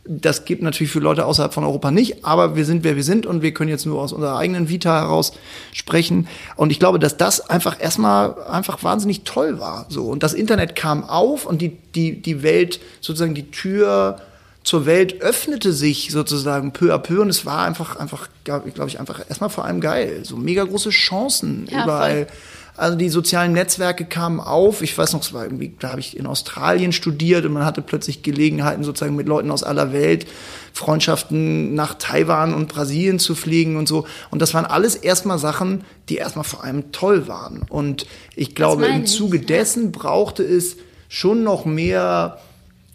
das 0.07 0.45
gibt 0.45 0.61
natürlich 0.61 0.91
für 0.91 0.99
Leute 0.99 1.25
außerhalb 1.25 1.53
von 1.53 1.63
Europa 1.63 1.89
nicht, 1.89 2.23
aber 2.23 2.55
wir 2.55 2.65
sind, 2.65 2.83
wer 2.83 2.95
wir 2.95 3.03
sind 3.03 3.25
und 3.25 3.41
wir 3.41 3.53
können 3.53 3.69
jetzt 3.69 3.85
nur 3.85 4.01
aus 4.01 4.13
unserer 4.13 4.37
eigenen 4.37 4.69
Vita 4.69 5.01
heraus 5.01 5.33
sprechen. 5.73 6.27
Und 6.55 6.71
ich 6.71 6.79
glaube, 6.79 6.99
dass 6.99 7.17
das 7.17 7.49
einfach 7.49 7.81
erstmal 7.81 8.43
einfach 8.43 8.83
wahnsinnig 8.83 9.23
toll 9.23 9.59
war. 9.59 9.87
So. 9.89 10.05
Und 10.05 10.21
das 10.21 10.33
Internet 10.33 10.75
kam 10.75 11.03
auf 11.03 11.45
und 11.45 11.61
die, 11.61 11.77
die, 11.95 12.21
die 12.21 12.43
Welt, 12.43 12.79
sozusagen 13.01 13.33
die 13.33 13.49
Tür 13.49 14.21
zur 14.63 14.85
Welt 14.85 15.21
öffnete 15.21 15.73
sich 15.73 16.11
sozusagen 16.11 16.71
peu 16.71 16.93
à 16.93 16.97
peu 16.97 17.21
und 17.21 17.29
es 17.29 17.45
war 17.45 17.65
einfach, 17.65 17.95
einfach, 17.97 18.29
glaube 18.43 18.69
ich, 18.87 18.99
einfach 18.99 19.21
erstmal 19.27 19.49
vor 19.49 19.65
allem 19.65 19.81
geil. 19.81 20.21
So 20.23 20.37
mega 20.37 20.63
große 20.63 20.89
Chancen 20.91 21.67
ja, 21.71 21.83
überall. 21.83 22.25
Voll 22.25 22.35
also 22.77 22.97
die 22.97 23.09
sozialen 23.09 23.53
Netzwerke 23.53 24.05
kamen 24.05 24.39
auf. 24.39 24.81
Ich 24.81 24.97
weiß 24.97 25.13
noch, 25.13 25.21
es 25.21 25.33
war 25.33 25.43
irgendwie, 25.43 25.73
da 25.79 25.91
habe 25.91 26.01
ich 26.01 26.17
in 26.17 26.27
Australien 26.27 26.91
studiert 26.91 27.45
und 27.45 27.53
man 27.53 27.65
hatte 27.65 27.81
plötzlich 27.81 28.21
Gelegenheiten, 28.21 28.83
sozusagen 28.83 29.15
mit 29.15 29.27
Leuten 29.27 29.51
aus 29.51 29.63
aller 29.63 29.93
Welt 29.93 30.25
Freundschaften 30.73 31.73
nach 31.73 31.93
Taiwan 31.93 32.53
und 32.53 32.67
Brasilien 32.67 33.17
zu 33.17 33.33
fliegen 33.33 33.77
und 33.77 33.87
so. 33.87 34.05
Und 34.29 34.41
das 34.41 34.53
waren 34.53 34.65
alles 34.65 34.95
erstmal 34.95 35.39
Sachen, 35.39 35.85
die 36.09 36.15
erstmal 36.15 36.43
vor 36.43 36.65
allem 36.65 36.91
toll 36.91 37.29
waren. 37.29 37.61
Und 37.69 38.05
ich 38.35 38.55
glaube, 38.55 38.85
im 38.85 39.05
Zuge 39.05 39.37
ich, 39.37 39.45
dessen 39.45 39.93
brauchte 39.93 40.43
es 40.43 40.75
schon 41.07 41.43
noch 41.43 41.63
mehr, 41.63 42.39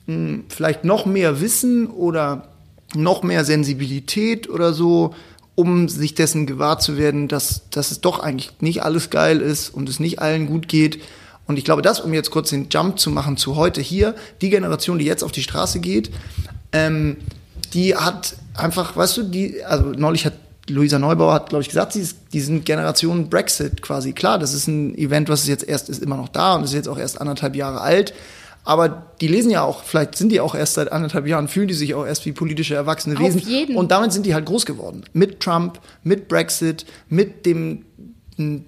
hm, 0.06 0.44
vielleicht 0.48 0.84
noch 0.84 1.06
mehr 1.06 1.40
Wissen 1.40 1.86
oder 1.86 2.48
noch 2.94 3.22
mehr 3.22 3.46
Sensibilität 3.46 4.50
oder 4.50 4.74
so, 4.74 5.14
um 5.60 5.90
sich 5.90 6.14
dessen 6.14 6.46
gewahr 6.46 6.78
zu 6.78 6.96
werden, 6.96 7.28
dass, 7.28 7.68
dass 7.68 7.90
es 7.90 8.00
doch 8.00 8.20
eigentlich 8.20 8.50
nicht 8.60 8.82
alles 8.82 9.10
geil 9.10 9.40
ist 9.40 9.68
und 9.68 9.90
es 9.90 10.00
nicht 10.00 10.18
allen 10.18 10.46
gut 10.46 10.68
geht. 10.68 11.02
Und 11.46 11.58
ich 11.58 11.64
glaube, 11.64 11.82
das, 11.82 12.00
um 12.00 12.14
jetzt 12.14 12.30
kurz 12.30 12.48
den 12.48 12.68
Jump 12.70 12.98
zu 12.98 13.10
machen 13.10 13.36
zu 13.36 13.56
heute 13.56 13.82
hier, 13.82 14.14
die 14.40 14.48
Generation, 14.48 14.98
die 14.98 15.04
jetzt 15.04 15.22
auf 15.22 15.32
die 15.32 15.42
Straße 15.42 15.80
geht, 15.80 16.10
ähm, 16.72 17.18
die 17.74 17.94
hat 17.94 18.36
einfach, 18.54 18.96
weißt 18.96 19.18
du, 19.18 19.22
die, 19.24 19.62
also 19.64 19.90
neulich 19.90 20.24
hat 20.24 20.32
Luisa 20.68 20.98
Neubauer 20.98 21.34
hat, 21.34 21.50
glaube 21.50 21.62
ich, 21.62 21.68
gesagt, 21.68 21.92
sie 21.92 22.00
ist, 22.00 22.16
die 22.32 22.40
sind 22.40 22.64
Generation 22.64 23.28
Brexit 23.28 23.82
quasi. 23.82 24.12
Klar, 24.12 24.38
das 24.38 24.54
ist 24.54 24.66
ein 24.66 24.96
Event, 24.96 25.28
was 25.28 25.46
jetzt 25.46 25.68
erst 25.68 25.90
ist, 25.90 26.02
immer 26.02 26.16
noch 26.16 26.28
da 26.28 26.54
und 26.54 26.64
ist 26.64 26.72
jetzt 26.72 26.88
auch 26.88 26.98
erst 26.98 27.20
anderthalb 27.20 27.54
Jahre 27.54 27.82
alt. 27.82 28.14
Aber 28.70 29.10
die 29.20 29.26
lesen 29.26 29.50
ja 29.50 29.64
auch, 29.64 29.82
vielleicht 29.82 30.14
sind 30.14 30.28
die 30.28 30.38
auch 30.38 30.54
erst 30.54 30.74
seit 30.74 30.92
anderthalb 30.92 31.26
Jahren, 31.26 31.48
fühlen 31.48 31.66
die 31.66 31.74
sich 31.74 31.92
auch 31.96 32.06
erst 32.06 32.24
wie 32.24 32.30
politische 32.30 32.76
erwachsene 32.76 33.16
Auf 33.16 33.22
Wesen. 33.22 33.40
Jeden. 33.40 33.74
Und 33.74 33.90
damit 33.90 34.12
sind 34.12 34.26
die 34.26 34.32
halt 34.32 34.46
groß 34.46 34.64
geworden. 34.64 35.02
Mit 35.12 35.40
Trump, 35.40 35.80
mit 36.04 36.28
Brexit, 36.28 36.86
mit 37.08 37.46
dem 37.46 37.84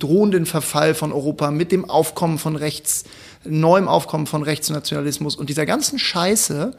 drohenden 0.00 0.44
Verfall 0.44 0.96
von 0.96 1.12
Europa, 1.12 1.52
mit 1.52 1.70
dem 1.70 1.88
Aufkommen 1.88 2.38
von 2.38 2.56
Rechts, 2.56 3.04
neuem 3.44 3.86
Aufkommen 3.86 4.26
von 4.26 4.42
Rechtsnationalismus 4.42 5.36
und 5.36 5.48
dieser 5.48 5.66
ganzen 5.66 6.00
Scheiße. 6.00 6.74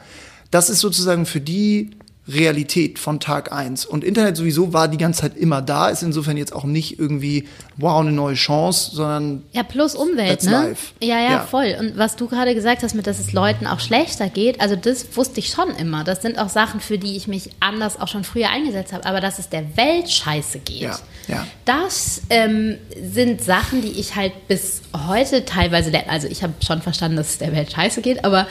Das 0.50 0.68
ist 0.68 0.80
sozusagen 0.80 1.24
für 1.24 1.40
die 1.40 1.92
Realität 2.26 2.98
von 2.98 3.20
Tag 3.20 3.52
eins 3.52 3.84
Und 3.84 4.02
Internet 4.02 4.38
sowieso 4.38 4.72
war 4.72 4.88
die 4.88 4.96
ganze 4.96 5.22
Zeit 5.22 5.36
immer 5.36 5.60
da, 5.60 5.90
ist 5.90 6.02
insofern 6.02 6.38
jetzt 6.38 6.54
auch 6.54 6.64
nicht 6.64 6.98
irgendwie, 6.98 7.46
wow, 7.76 8.00
eine 8.00 8.12
neue 8.12 8.34
Chance, 8.34 8.96
sondern. 8.96 9.42
Ja, 9.52 9.62
plus 9.62 9.94
Umwelt, 9.94 10.42
ne? 10.44 10.50
Live. 10.50 10.94
Ja, 11.02 11.20
ja, 11.20 11.30
ja, 11.32 11.40
voll. 11.40 11.76
Und 11.78 11.98
was 11.98 12.16
du 12.16 12.26
gerade 12.26 12.54
gesagt 12.54 12.82
hast, 12.82 12.94
mit 12.94 13.06
dass 13.06 13.18
es 13.18 13.34
Leuten 13.34 13.66
auch 13.66 13.80
schlechter 13.80 14.30
geht, 14.30 14.62
also 14.62 14.74
das 14.74 15.14
wusste 15.16 15.40
ich 15.40 15.48
schon 15.48 15.68
immer. 15.76 16.02
Das 16.02 16.22
sind 16.22 16.38
auch 16.38 16.48
Sachen, 16.48 16.80
für 16.80 16.96
die 16.96 17.14
ich 17.14 17.28
mich 17.28 17.50
anders 17.60 18.00
auch 18.00 18.08
schon 18.08 18.24
früher 18.24 18.48
eingesetzt 18.48 18.94
habe. 18.94 19.04
Aber 19.04 19.20
dass 19.20 19.38
es 19.38 19.50
der 19.50 19.76
Welt 19.76 20.10
scheiße 20.10 20.60
geht, 20.60 20.80
ja, 20.80 20.98
ja. 21.28 21.46
das 21.66 22.22
ähm, 22.30 22.78
sind 23.02 23.42
Sachen, 23.42 23.82
die 23.82 24.00
ich 24.00 24.16
halt 24.16 24.48
bis 24.48 24.80
heute 25.08 25.44
teilweise 25.44 25.90
lerne. 25.90 26.08
Also 26.08 26.26
ich 26.28 26.42
habe 26.42 26.54
schon 26.64 26.80
verstanden, 26.80 27.18
dass 27.18 27.28
es 27.30 27.38
der 27.38 27.52
Welt 27.52 27.70
scheiße 27.70 28.00
geht, 28.00 28.24
aber 28.24 28.46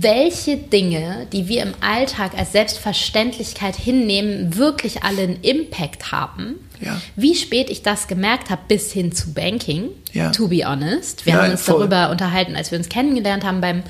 welche 0.00 0.56
Dinge, 0.56 1.26
die 1.32 1.48
wir 1.48 1.62
im 1.62 1.74
Alltag 1.80 2.32
als 2.36 2.52
Selbstverständlichkeit 2.52 3.76
hinnehmen, 3.76 4.56
wirklich 4.56 5.02
alle 5.02 5.22
einen 5.22 5.40
Impact 5.42 6.12
haben. 6.12 6.56
Ja. 6.80 7.00
Wie 7.16 7.34
spät 7.34 7.70
ich 7.70 7.82
das 7.82 8.06
gemerkt 8.06 8.50
habe, 8.50 8.62
bis 8.68 8.92
hin 8.92 9.12
zu 9.12 9.34
Banking, 9.34 9.90
ja. 10.12 10.30
to 10.30 10.48
be 10.48 10.64
honest. 10.64 11.26
Wir 11.26 11.34
ja, 11.34 11.42
haben 11.42 11.50
uns 11.50 11.62
voll. 11.62 11.80
darüber 11.80 12.10
unterhalten, 12.10 12.56
als 12.56 12.70
wir 12.70 12.78
uns 12.78 12.88
kennengelernt 12.88 13.44
haben 13.44 13.60
beim 13.60 13.82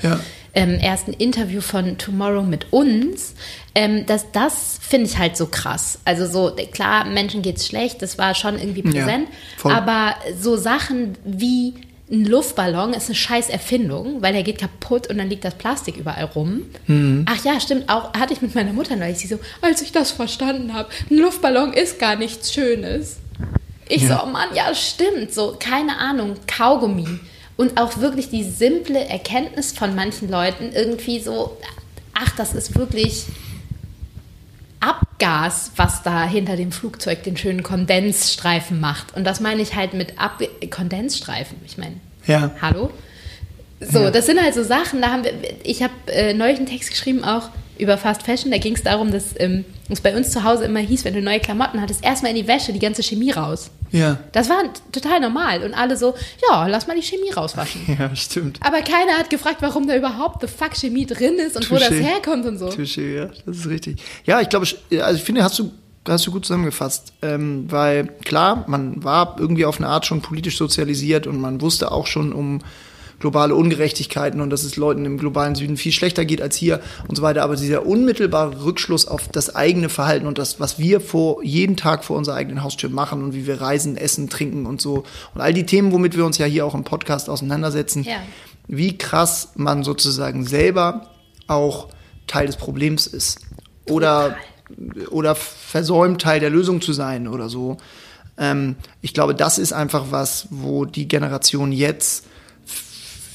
ähm, 0.55 0.75
ersten 0.79 1.13
Interview 1.13 1.61
von 1.61 1.97
Tomorrow 1.97 2.43
mit 2.43 2.71
uns. 2.71 3.35
Ähm, 3.75 4.05
das 4.05 4.31
das 4.31 4.79
finde 4.81 5.07
ich 5.07 5.17
halt 5.17 5.37
so 5.37 5.45
krass. 5.45 5.99
Also 6.05 6.25
so, 6.25 6.55
klar, 6.71 7.05
Menschen 7.05 7.41
geht 7.41 7.57
es 7.57 7.67
schlecht, 7.67 8.01
das 8.01 8.17
war 8.17 8.33
schon 8.33 8.57
irgendwie 8.57 8.81
präsent. 8.81 9.27
aber 9.63 10.15
so 10.39 10.57
Sachen 10.57 11.15
wie 11.23 11.75
ein 12.11 12.25
Luftballon 12.25 12.93
ist 12.93 13.05
eine 13.05 13.15
scheiß 13.15 13.49
Erfindung, 13.49 14.21
weil 14.21 14.33
der 14.33 14.43
geht 14.43 14.57
kaputt 14.57 15.07
und 15.07 15.17
dann 15.17 15.29
liegt 15.29 15.45
das 15.45 15.55
Plastik 15.55 15.97
überall 15.97 16.25
rum. 16.25 16.63
Mhm. 16.87 17.25
Ach 17.29 17.43
ja, 17.43 17.59
stimmt, 17.59 17.87
auch 17.87 18.13
hatte 18.13 18.33
ich 18.33 18.41
mit 18.41 18.55
meiner 18.55 18.73
Mutter 18.73 18.95
neulich, 18.95 19.19
sie 19.19 19.27
so, 19.27 19.39
als 19.61 19.81
ich 19.81 19.91
das 19.91 20.11
verstanden 20.11 20.73
habe, 20.73 20.89
ein 21.09 21.17
Luftballon 21.17 21.73
ist 21.73 21.99
gar 21.99 22.15
nichts 22.15 22.53
Schönes. 22.53 23.17
Ich 23.87 24.03
ja. 24.03 24.17
so, 24.17 24.23
oh 24.23 24.29
Mann, 24.31 24.49
ja, 24.55 24.73
stimmt, 24.73 25.33
so, 25.33 25.55
keine 25.59 25.97
Ahnung, 25.97 26.35
Kaugummi. 26.47 27.19
Und 27.57 27.79
auch 27.79 27.97
wirklich 27.97 28.29
die 28.29 28.43
simple 28.43 28.99
Erkenntnis 29.05 29.73
von 29.73 29.93
manchen 29.93 30.29
Leuten 30.29 30.71
irgendwie 30.73 31.19
so, 31.19 31.57
ach, 32.13 32.31
das 32.37 32.53
ist 32.53 32.77
wirklich 32.77 33.25
Abgas, 34.79 35.71
was 35.75 36.03
da 36.03 36.25
hinter 36.25 36.55
dem 36.55 36.71
Flugzeug 36.71 37.23
den 37.23 37.35
schönen 37.37 37.63
Kondensstreifen 37.63 38.79
macht. 38.79 39.15
Und 39.15 39.25
das 39.25 39.39
meine 39.39 39.61
ich 39.61 39.75
halt 39.75 39.93
mit 39.93 40.19
Ab 40.19 40.41
Kondensstreifen. 40.69 41.57
Ich 41.65 41.77
meine, 41.77 41.95
ja. 42.25 42.51
hallo? 42.61 42.89
So, 43.81 43.99
ja. 44.03 44.11
das 44.11 44.25
sind 44.25 44.41
halt 44.41 44.53
so 44.53 44.63
Sachen, 44.63 45.01
da 45.01 45.11
haben 45.11 45.23
wir, 45.23 45.33
ich 45.63 45.83
habe 45.83 45.93
äh, 46.07 46.33
neulich 46.33 46.57
einen 46.57 46.67
Text 46.67 46.89
geschrieben 46.89 47.23
auch 47.23 47.49
über 47.77 47.97
Fast 47.97 48.23
Fashion, 48.23 48.51
da 48.51 48.57
ging 48.57 48.75
es 48.75 48.83
darum, 48.83 49.11
dass 49.11 49.39
ähm, 49.39 49.63
es 49.93 50.01
bei 50.01 50.15
uns 50.15 50.31
zu 50.31 50.43
Hause 50.43 50.65
immer 50.65 50.79
hieß, 50.79 51.03
wenn 51.05 51.13
du 51.13 51.21
neue 51.21 51.39
Klamotten 51.39 51.81
hattest, 51.81 52.03
erstmal 52.03 52.31
in 52.31 52.37
die 52.37 52.47
Wäsche 52.47 52.73
die 52.73 52.79
ganze 52.79 53.01
Chemie 53.03 53.31
raus. 53.31 53.71
Ja. 53.91 54.19
Das 54.31 54.49
war 54.49 54.63
total 54.91 55.19
normal 55.19 55.63
und 55.63 55.73
alle 55.73 55.97
so, 55.97 56.13
ja, 56.47 56.67
lass 56.67 56.87
mal 56.87 56.95
die 56.95 57.03
Chemie 57.03 57.31
rauswaschen. 57.31 57.81
Ja, 57.99 58.15
stimmt. 58.15 58.59
Aber 58.61 58.81
keiner 58.81 59.13
hat 59.17 59.29
gefragt, 59.29 59.57
warum 59.61 59.87
da 59.87 59.95
überhaupt 59.95 60.41
the 60.41 60.47
fuck 60.47 60.75
Chemie 60.75 61.05
drin 61.05 61.35
ist 61.35 61.55
und 61.55 61.65
Touché. 61.65 61.71
wo 61.71 61.75
das 61.75 61.91
herkommt 61.91 62.45
und 62.45 62.57
so. 62.59 62.67
Touché, 62.67 63.15
ja, 63.15 63.29
das 63.45 63.57
ist 63.57 63.67
richtig. 63.67 64.01
Ja, 64.25 64.41
ich 64.41 64.49
glaube, 64.49 64.67
also 65.01 65.15
ich 65.15 65.23
finde, 65.23 65.43
hast 65.43 65.57
du 65.57 65.71
hast 66.07 66.25
du 66.25 66.31
gut 66.31 66.45
zusammengefasst. 66.45 67.13
Ähm, 67.21 67.65
weil 67.69 68.07
klar, 68.25 68.65
man 68.67 69.03
war 69.03 69.35
irgendwie 69.39 69.65
auf 69.65 69.77
eine 69.77 69.87
Art 69.87 70.05
schon 70.05 70.21
politisch 70.21 70.57
sozialisiert 70.57 71.27
und 71.27 71.39
man 71.39 71.61
wusste 71.61 71.91
auch 71.91 72.07
schon 72.07 72.33
um 72.33 72.61
globale 73.19 73.53
Ungerechtigkeiten 73.53 74.41
und 74.41 74.49
dass 74.49 74.63
es 74.63 74.75
Leuten 74.77 75.05
im 75.05 75.17
globalen 75.17 75.55
Süden 75.55 75.77
viel 75.77 75.91
schlechter 75.91 76.25
geht 76.25 76.41
als 76.41 76.55
hier 76.55 76.79
und 77.07 77.15
so 77.15 77.21
weiter. 77.21 77.43
Aber 77.43 77.55
dieser 77.55 77.85
unmittelbare 77.85 78.63
Rückschluss 78.63 79.07
auf 79.07 79.27
das 79.27 79.55
eigene 79.55 79.89
Verhalten 79.89 80.25
und 80.25 80.37
das, 80.37 80.59
was 80.59 80.79
wir 80.79 81.01
vor 81.01 81.43
jeden 81.43 81.75
Tag 81.75 82.03
vor 82.03 82.17
unserer 82.17 82.35
eigenen 82.35 82.63
Haustür 82.63 82.89
machen 82.89 83.23
und 83.23 83.33
wie 83.33 83.45
wir 83.45 83.61
reisen, 83.61 83.97
essen, 83.97 84.29
trinken 84.29 84.65
und 84.65 84.81
so 84.81 85.03
und 85.35 85.41
all 85.41 85.53
die 85.53 85.65
Themen, 85.65 85.91
womit 85.91 86.15
wir 86.15 86.25
uns 86.25 86.37
ja 86.37 86.45
hier 86.45 86.65
auch 86.65 86.75
im 86.75 86.83
Podcast 86.83 87.29
auseinandersetzen, 87.29 88.03
ja. 88.03 88.17
wie 88.67 88.97
krass 88.97 89.49
man 89.55 89.83
sozusagen 89.83 90.45
selber 90.45 91.07
auch 91.47 91.89
Teil 92.27 92.47
des 92.47 92.55
Problems 92.55 93.07
ist 93.07 93.39
oder 93.85 94.35
oder 95.09 95.35
versäumt 95.35 96.21
Teil 96.21 96.39
der 96.39 96.51
Lösung 96.51 96.79
zu 96.79 96.93
sein 96.93 97.27
oder 97.27 97.49
so. 97.49 97.77
Ähm, 98.37 98.75
ich 99.01 99.13
glaube, 99.13 99.35
das 99.35 99.57
ist 99.57 99.73
einfach 99.73 100.05
was, 100.11 100.47
wo 100.51 100.85
die 100.85 101.07
Generation 101.07 101.71
jetzt 101.71 102.25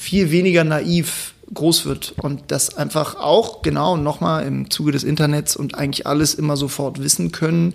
viel 0.04 0.30
weniger 0.30 0.64
naiv 0.64 1.32
groß 1.52 1.86
wird 1.86 2.14
und 2.20 2.42
das 2.48 2.76
einfach 2.76 3.16
auch 3.16 3.62
genau 3.62 3.96
nochmal 3.96 4.46
im 4.46 4.70
Zuge 4.70 4.92
des 4.92 5.02
Internets 5.02 5.56
und 5.56 5.74
eigentlich 5.74 6.06
alles 6.06 6.34
immer 6.34 6.56
sofort 6.56 7.02
wissen 7.02 7.32
können, 7.32 7.74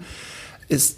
ist 0.67 0.97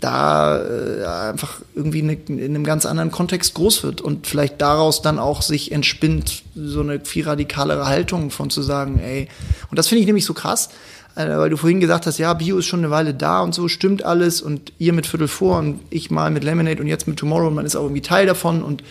da 0.00 0.58
äh, 0.58 1.04
einfach 1.04 1.60
irgendwie 1.74 2.00
ne, 2.00 2.14
in 2.26 2.40
einem 2.40 2.64
ganz 2.64 2.86
anderen 2.86 3.10
Kontext 3.10 3.52
groß 3.54 3.82
wird 3.82 4.00
und 4.00 4.26
vielleicht 4.26 4.60
daraus 4.60 5.02
dann 5.02 5.18
auch 5.18 5.42
sich 5.42 5.72
entspinnt, 5.72 6.42
so 6.54 6.80
eine 6.80 7.00
viel 7.00 7.26
radikalere 7.26 7.86
Haltung 7.86 8.30
von 8.30 8.48
zu 8.48 8.62
sagen, 8.62 8.98
ey, 8.98 9.28
und 9.70 9.78
das 9.78 9.88
finde 9.88 10.00
ich 10.00 10.06
nämlich 10.06 10.24
so 10.24 10.32
krass, 10.32 10.70
äh, 11.16 11.26
weil 11.26 11.50
du 11.50 11.58
vorhin 11.58 11.80
gesagt 11.80 12.06
hast, 12.06 12.16
ja, 12.18 12.32
Bio 12.32 12.56
ist 12.56 12.66
schon 12.66 12.80
eine 12.80 12.90
Weile 12.90 13.12
da 13.12 13.42
und 13.42 13.54
so, 13.54 13.68
stimmt 13.68 14.02
alles 14.02 14.40
und 14.40 14.72
ihr 14.78 14.94
mit 14.94 15.06
Viertel 15.06 15.28
vor 15.28 15.58
und 15.58 15.80
ich 15.90 16.10
mal 16.10 16.30
mit 16.30 16.44
Lemonade 16.44 16.80
und 16.80 16.88
jetzt 16.88 17.06
mit 17.06 17.18
Tomorrow 17.18 17.48
und 17.48 17.54
man 17.54 17.66
ist 17.66 17.76
auch 17.76 17.82
irgendwie 17.82 18.02
Teil 18.02 18.24
davon 18.26 18.62
und 18.62 18.82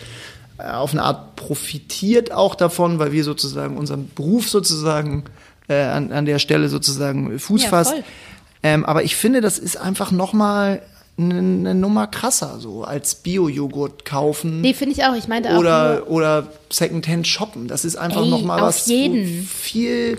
auf 0.60 0.92
eine 0.92 1.02
Art 1.02 1.36
profitiert 1.36 2.32
auch 2.32 2.54
davon, 2.54 2.98
weil 2.98 3.12
wir 3.12 3.24
sozusagen 3.24 3.76
unseren 3.76 4.10
Beruf 4.14 4.48
sozusagen 4.48 5.24
äh, 5.68 5.82
an, 5.82 6.12
an 6.12 6.26
der 6.26 6.38
Stelle 6.38 6.68
sozusagen 6.68 7.38
Fuß 7.38 7.64
Ja, 7.64 7.68
fasst. 7.68 7.94
Ähm, 8.62 8.84
aber 8.84 9.02
ich 9.04 9.16
finde, 9.16 9.40
das 9.40 9.58
ist 9.58 9.76
einfach 9.76 10.10
noch 10.10 10.32
mal 10.32 10.82
eine, 11.18 11.74
Nummer 11.74 12.06
krasser, 12.06 12.58
so 12.60 12.84
als 12.84 13.14
Bio-Joghurt 13.16 14.04
kaufen 14.04 14.60
Nee, 14.60 14.74
finde 14.74 14.94
ich 14.94 15.04
auch. 15.04 15.14
Ich 15.14 15.28
meinte 15.28 15.50
auch 15.54 15.58
oder, 15.58 15.96
nur, 16.00 16.10
oder 16.10 16.46
Secondhand 16.70 17.26
shoppen. 17.26 17.68
Das 17.68 17.84
ist 17.84 17.96
einfach 17.96 18.22
Ey, 18.22 18.30
noch 18.30 18.42
mal 18.42 18.60
auf 18.60 18.68
was 18.68 18.86
jeden. 18.86 19.44
viel 19.44 20.18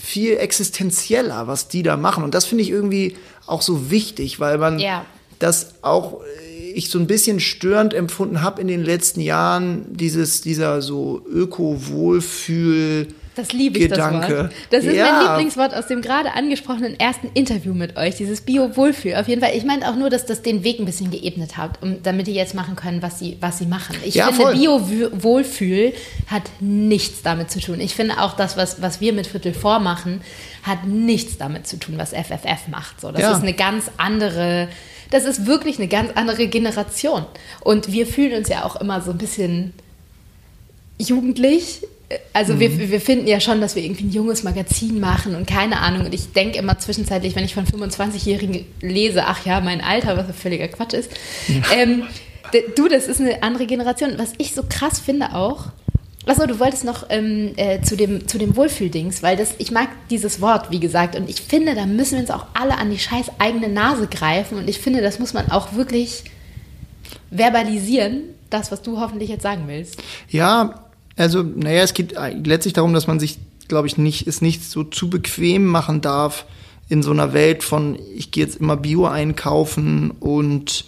viel 0.00 0.38
existenzieller, 0.38 1.46
was 1.46 1.68
die 1.68 1.82
da 1.82 1.96
machen. 1.96 2.24
Und 2.24 2.34
das 2.34 2.44
finde 2.46 2.62
ich 2.64 2.70
irgendwie 2.70 3.16
auch 3.46 3.62
so 3.62 3.90
wichtig, 3.90 4.40
weil 4.40 4.58
man 4.58 4.78
Ja. 4.78 5.04
das 5.38 5.74
auch 5.82 6.20
äh, 6.22 6.51
ich 6.74 6.90
so 6.90 6.98
ein 6.98 7.06
bisschen 7.06 7.40
störend 7.40 7.94
empfunden 7.94 8.42
habe 8.42 8.60
in 8.60 8.68
den 8.68 8.82
letzten 8.84 9.20
Jahren, 9.20 9.86
dieses, 9.90 10.40
dieser 10.40 10.82
so 10.82 11.22
Öko-Wohlfühl. 11.30 13.08
das 13.34 13.52
liebe 13.54 13.78
ich, 13.78 13.88
Gedanke. 13.88 14.28
das 14.28 14.38
Wort. 14.42 14.52
Das 14.70 14.84
ist 14.84 14.94
Ja. 14.94 15.10
mein 15.12 15.26
Lieblingswort 15.26 15.74
aus 15.74 15.86
dem 15.86 16.02
gerade 16.02 16.34
angesprochenen 16.34 17.00
ersten 17.00 17.28
Interview 17.32 17.72
mit 17.72 17.96
euch, 17.96 18.16
dieses 18.16 18.42
Bio-Wohlfühl. 18.42 19.14
Auf 19.14 19.26
jeden 19.26 19.40
Fall. 19.40 19.52
Ich 19.56 19.64
meinte 19.64 19.88
auch 19.88 19.96
nur, 19.96 20.10
dass 20.10 20.26
das 20.26 20.42
den 20.42 20.64
Weg 20.64 20.78
ein 20.78 20.84
bisschen 20.84 21.10
geebnet 21.10 21.56
hat, 21.56 21.82
um, 21.82 22.02
damit 22.02 22.26
die 22.26 22.34
jetzt 22.34 22.54
machen 22.54 22.76
können, 22.76 23.00
was 23.00 23.18
sie, 23.18 23.38
was 23.40 23.56
sie 23.58 23.64
machen. 23.66 23.96
Ich 24.04 24.16
Ja, 24.16 24.30
finde. 24.32 24.52
Bio-Wohlfühl 24.52 25.94
hat 26.26 26.42
nichts 26.60 27.22
damit 27.22 27.50
zu 27.50 27.60
tun. 27.60 27.80
Ich 27.80 27.94
finde 27.94 28.20
auch 28.20 28.36
das, 28.36 28.58
was, 28.58 28.82
was 28.82 29.00
wir 29.00 29.14
mit 29.14 29.26
Viertel 29.26 29.54
vor 29.54 29.78
machen, 29.78 30.20
hat 30.62 30.86
nichts 30.86 31.38
damit 31.38 31.66
zu 31.66 31.78
tun, 31.78 31.94
was 31.96 32.10
FFF 32.12 32.68
macht. 32.70 33.00
So, 33.00 33.10
das 33.12 33.22
Ja. 33.22 33.32
ist 33.32 33.42
eine 33.42 33.54
ganz 33.54 33.86
andere, 33.96 34.68
das 35.12 35.24
ist 35.24 35.46
wirklich 35.46 35.78
eine 35.78 35.88
ganz 35.88 36.10
andere 36.16 36.46
Generation. 36.48 37.24
Und 37.60 37.92
wir 37.92 38.06
fühlen 38.06 38.32
uns 38.38 38.48
ja 38.48 38.64
auch 38.64 38.76
immer 38.76 39.00
so 39.00 39.12
ein 39.12 39.18
bisschen 39.18 39.72
jugendlich. 40.98 41.86
Also 42.34 42.54
Mhm. 42.54 42.60
wir, 42.60 42.90
wir 42.90 43.00
finden 43.00 43.26
ja 43.26 43.40
schon, 43.40 43.60
dass 43.60 43.74
wir 43.74 43.82
irgendwie 43.82 44.04
ein 44.04 44.10
junges 44.10 44.42
Magazin 44.42 45.00
machen 45.00 45.34
und 45.34 45.46
keine 45.46 45.80
Ahnung. 45.80 46.04
Und 46.06 46.12
ich 46.14 46.32
denke 46.32 46.58
immer 46.58 46.78
zwischenzeitlich, 46.78 47.34
wenn 47.34 47.44
ich 47.44 47.54
von 47.54 47.64
25-Jährigen 47.66 48.66
lese, 48.82 49.24
ach 49.26 49.46
ja, 49.46 49.60
mein 49.60 49.80
Alter, 49.80 50.16
was 50.16 50.36
völliger 50.36 50.68
Quatsch 50.68 50.92
ist. 50.92 51.10
Ähm, 51.74 52.02
d- 52.52 52.64
du, 52.76 52.88
das 52.88 53.06
ist 53.08 53.20
eine 53.20 53.42
andere 53.42 53.66
Generation. 53.66 54.12
Was 54.18 54.32
ich 54.38 54.54
so 54.54 54.62
krass 54.68 54.98
finde 55.00 55.34
auch, 55.34 55.66
Achso, 56.24 56.46
du 56.46 56.60
wolltest 56.60 56.84
noch 56.84 57.06
ähm, 57.08 57.52
äh, 57.56 57.80
zu 57.82 57.96
dem, 57.96 58.28
zu 58.28 58.38
dem 58.38 58.56
Wohlfühldings, 58.56 59.22
weil 59.22 59.36
das, 59.36 59.54
ich 59.58 59.72
mag 59.72 59.88
dieses 60.08 60.40
Wort, 60.40 60.70
wie 60.70 60.78
gesagt, 60.78 61.16
und 61.16 61.28
ich 61.28 61.40
finde, 61.40 61.74
da 61.74 61.84
müssen 61.84 62.12
wir 62.12 62.20
uns 62.20 62.30
auch 62.30 62.46
alle 62.54 62.78
an 62.78 62.90
die 62.90 62.98
scheiß 62.98 63.32
eigene 63.38 63.68
Nase 63.68 64.06
greifen 64.06 64.58
und 64.58 64.68
ich 64.68 64.78
finde, 64.78 65.00
das 65.00 65.18
muss 65.18 65.34
man 65.34 65.50
auch 65.50 65.74
wirklich 65.74 66.24
verbalisieren, 67.30 68.22
das, 68.50 68.70
was 68.70 68.82
du 68.82 69.00
hoffentlich 69.00 69.30
jetzt 69.30 69.42
sagen 69.42 69.64
willst. 69.66 70.00
Ja, 70.28 70.86
also, 71.16 71.42
naja, 71.42 71.82
es 71.82 71.94
geht 71.94 72.14
letztlich 72.44 72.74
darum, 72.74 72.94
dass 72.94 73.06
man 73.06 73.18
sich, 73.18 73.38
glaube 73.66 73.88
ich, 73.88 73.98
nicht, 73.98 74.26
es 74.26 74.40
nicht 74.42 74.64
so 74.64 74.84
zu 74.84 75.10
bequem 75.10 75.66
machen 75.66 76.00
darf 76.02 76.46
in 76.88 77.02
so 77.02 77.10
einer 77.10 77.32
Welt 77.32 77.64
von, 77.64 77.98
ich 78.14 78.30
gehe 78.30 78.44
jetzt 78.44 78.56
immer 78.56 78.76
Bio 78.76 79.06
einkaufen 79.06 80.10
und 80.10 80.84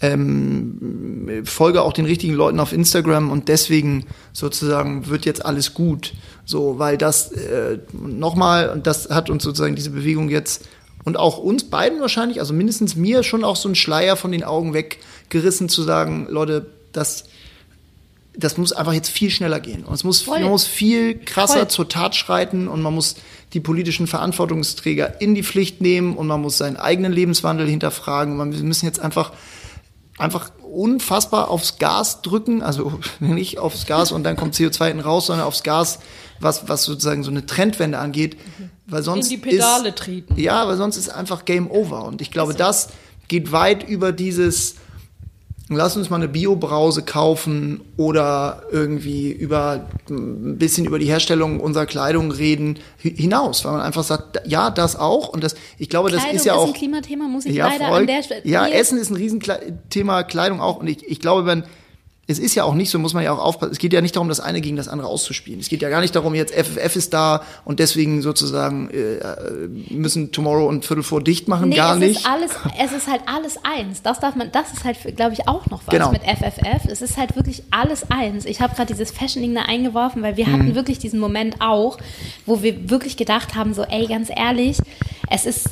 ähm, 0.00 1.42
folge 1.44 1.82
auch 1.82 1.92
den 1.92 2.06
richtigen 2.06 2.34
Leuten 2.34 2.60
auf 2.60 2.72
Instagram 2.72 3.30
und 3.30 3.48
deswegen 3.48 4.06
sozusagen 4.32 5.08
wird 5.08 5.26
jetzt 5.26 5.44
alles 5.44 5.74
gut. 5.74 6.14
So, 6.44 6.78
weil 6.78 6.96
das 6.96 7.32
äh, 7.32 7.78
nochmal, 7.92 8.70
und 8.70 8.86
das 8.86 9.10
hat 9.10 9.30
uns 9.30 9.42
sozusagen 9.42 9.76
diese 9.76 9.90
Bewegung 9.90 10.28
jetzt 10.28 10.68
und 11.04 11.16
auch 11.16 11.38
uns 11.38 11.64
beiden 11.64 12.00
wahrscheinlich, 12.00 12.40
also 12.40 12.52
mindestens 12.52 12.96
mir 12.96 13.22
schon 13.22 13.44
auch 13.44 13.56
so 13.56 13.68
ein 13.68 13.74
Schleier 13.74 14.16
von 14.16 14.32
den 14.32 14.44
Augen 14.44 14.74
weggerissen 14.74 15.68
zu 15.68 15.82
sagen, 15.82 16.26
Leute, 16.30 16.66
das 16.92 17.24
das 18.36 18.56
muss 18.56 18.72
einfach 18.72 18.92
jetzt 18.92 19.10
viel 19.10 19.30
schneller 19.30 19.60
gehen. 19.60 19.84
Und 19.84 19.94
es 19.94 20.04
muss, 20.04 20.22
Voll. 20.22 20.40
man 20.40 20.50
muss 20.50 20.66
viel 20.66 21.18
krasser 21.18 21.60
Voll. 21.60 21.68
zur 21.68 21.88
Tat 21.88 22.14
schreiten 22.14 22.68
und 22.68 22.80
man 22.80 22.94
muss 22.94 23.16
die 23.52 23.60
politischen 23.60 24.06
Verantwortungsträger 24.06 25.20
in 25.20 25.34
die 25.34 25.42
Pflicht 25.42 25.80
nehmen 25.80 26.16
und 26.16 26.26
man 26.26 26.40
muss 26.40 26.58
seinen 26.58 26.76
eigenen 26.76 27.12
Lebenswandel 27.12 27.68
hinterfragen. 27.68 28.36
Man, 28.36 28.52
wir 28.52 28.62
müssen 28.62 28.86
jetzt 28.86 29.00
einfach, 29.00 29.32
einfach 30.20 30.50
unfassbar 30.62 31.50
aufs 31.50 31.78
Gas 31.78 32.22
drücken, 32.22 32.62
also 32.62 33.00
nicht 33.20 33.58
aufs 33.58 33.86
Gas 33.86 34.12
und 34.12 34.24
dann 34.24 34.36
kommt 34.36 34.54
CO2 34.54 34.86
hinten 34.86 35.02
raus, 35.02 35.26
sondern 35.26 35.46
aufs 35.46 35.62
Gas, 35.62 35.98
was, 36.38 36.68
was 36.68 36.84
sozusagen 36.84 37.22
so 37.22 37.30
eine 37.30 37.46
Trendwende 37.46 37.98
angeht. 37.98 38.36
Weil 38.86 39.02
sonst 39.02 39.30
die 39.30 39.36
Pedale 39.36 39.90
ist, 39.90 39.98
treten. 39.98 40.38
Ja, 40.38 40.66
weil 40.66 40.76
sonst 40.76 40.96
ist 40.96 41.08
einfach 41.08 41.44
Game 41.44 41.70
Over. 41.70 42.04
Und 42.04 42.20
ich 42.20 42.30
glaube, 42.30 42.54
das 42.54 42.88
geht 43.28 43.52
weit 43.52 43.88
über 43.88 44.12
dieses, 44.12 44.76
lass 45.76 45.96
uns 45.96 46.10
mal 46.10 46.16
eine 46.16 46.28
Biobrause 46.28 47.02
kaufen 47.02 47.80
oder 47.96 48.62
irgendwie 48.70 49.30
über 49.30 49.86
ein 50.08 50.58
bisschen 50.58 50.84
über 50.86 50.98
die 50.98 51.06
Herstellung 51.06 51.60
unserer 51.60 51.86
Kleidung 51.86 52.30
reden 52.32 52.78
hi- 53.02 53.14
hinaus, 53.16 53.64
weil 53.64 53.72
man 53.72 53.80
einfach 53.80 54.02
sagt, 54.04 54.40
ja, 54.46 54.70
das 54.70 54.96
auch 54.96 55.28
und 55.28 55.44
das 55.44 55.54
ich 55.78 55.88
glaube, 55.88 56.10
das 56.10 56.20
Kleidung 56.22 56.36
ist 56.36 56.44
ja 56.44 56.54
auch 56.54 56.66
ein 56.66 56.72
Klimathema, 56.72 57.28
muss 57.28 57.44
ich 57.46 57.54
ja, 57.54 57.68
leider 57.68 57.86
voll. 57.88 57.98
an 58.00 58.06
der 58.06 58.22
Stelle. 58.22 58.42
Ja, 58.44 58.66
Essen 58.66 58.98
ist 58.98 59.10
ein 59.10 59.16
Riesenthema, 59.16 60.22
Kleidung 60.24 60.60
auch. 60.60 60.78
Und 60.80 60.88
ich, 60.88 61.06
ich 61.08 61.20
glaube, 61.20 61.46
wenn, 61.46 61.62
es 62.30 62.38
ist 62.38 62.54
ja 62.54 62.64
auch 62.64 62.74
nicht 62.74 62.90
so, 62.90 62.98
muss 62.98 63.12
man 63.14 63.22
ja 63.24 63.32
auch 63.32 63.38
aufpassen. 63.38 63.72
Es 63.72 63.78
geht 63.78 63.92
ja 63.92 64.00
nicht 64.00 64.16
darum, 64.16 64.28
das 64.28 64.40
eine 64.40 64.60
gegen 64.60 64.76
das 64.76 64.88
andere 64.88 65.08
auszuspielen. 65.08 65.60
Es 65.60 65.68
geht 65.68 65.82
ja 65.82 65.88
gar 65.90 66.00
nicht 66.00 66.14
darum, 66.14 66.34
jetzt 66.34 66.54
FFF 66.54 66.96
ist 66.96 67.12
da 67.12 67.42
und 67.64 67.78
deswegen 67.80 68.22
sozusagen 68.22 68.88
äh, 68.90 69.18
müssen 69.90 70.32
Tomorrow 70.32 70.66
und 70.68 70.84
Viertel 70.84 71.02
vor 71.02 71.22
dicht 71.22 71.48
machen. 71.48 71.68
Nee, 71.70 71.76
gar 71.76 71.94
es 71.94 71.98
nicht. 72.00 72.20
Ist 72.20 72.26
alles, 72.26 72.52
es 72.82 72.92
ist 72.92 73.06
halt 73.08 73.22
alles 73.26 73.56
eins. 73.64 74.02
Das 74.02 74.20
darf 74.20 74.36
man, 74.36 74.50
das 74.52 74.72
ist 74.72 74.84
halt, 74.84 74.96
glaube 75.16 75.32
ich, 75.34 75.48
auch 75.48 75.66
noch 75.66 75.80
was 75.86 75.92
Genau. 75.92 76.12
mit 76.12 76.22
FFF. 76.22 76.86
Es 76.90 77.02
ist 77.02 77.16
halt 77.16 77.36
wirklich 77.36 77.62
alles 77.70 78.10
eins. 78.10 78.44
Ich 78.44 78.60
habe 78.60 78.74
gerade 78.74 78.92
dieses 78.92 79.10
Fashion-Ding 79.10 79.54
da 79.54 79.62
eingeworfen, 79.62 80.22
weil 80.22 80.36
wir 80.36 80.46
Mhm. 80.46 80.52
hatten 80.52 80.74
wirklich 80.74 80.98
diesen 80.98 81.18
Moment 81.20 81.56
auch, 81.60 81.98
wo 82.46 82.62
wir 82.62 82.90
wirklich 82.90 83.16
gedacht 83.16 83.54
haben, 83.54 83.74
so, 83.74 83.82
ey, 83.82 84.06
ganz 84.06 84.30
ehrlich, 84.34 84.78
es 85.30 85.46
ist, 85.46 85.66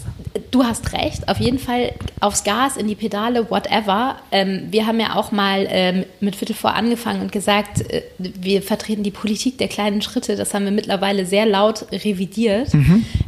du 0.51 0.65
hast 0.65 0.93
recht, 0.93 1.29
auf 1.29 1.39
jeden 1.39 1.59
Fall 1.59 1.93
aufs 2.21 2.45
Gas, 2.45 2.77
in 2.77 2.87
die 2.87 2.95
Pedale, 2.95 3.51
whatever. 3.51 4.17
Ähm, 4.33 4.69
wir 4.71 4.87
haben 4.87 5.01
ja 5.01 5.17
auch 5.17 5.33
mal 5.33 5.67
ähm, 5.69 6.05
mit 6.21 6.37
Viertel 6.37 6.55
vor 6.55 6.75
angefangen 6.75 7.21
und 7.21 7.33
gesagt, 7.33 7.91
äh, 7.91 8.03
wir 8.19 8.63
vertreten 8.63 9.03
die 9.03 9.11
Politik 9.11 9.59
der 9.59 9.69
kleinen 9.69 10.03
Schritte. 10.03 10.37
Das 10.37 10.55
haben 10.55 10.65
wir 10.65 10.73
mittlerweile 10.73 11.27
sehr 11.27 11.47
laut 11.47 11.87
revidiert. 11.93 12.73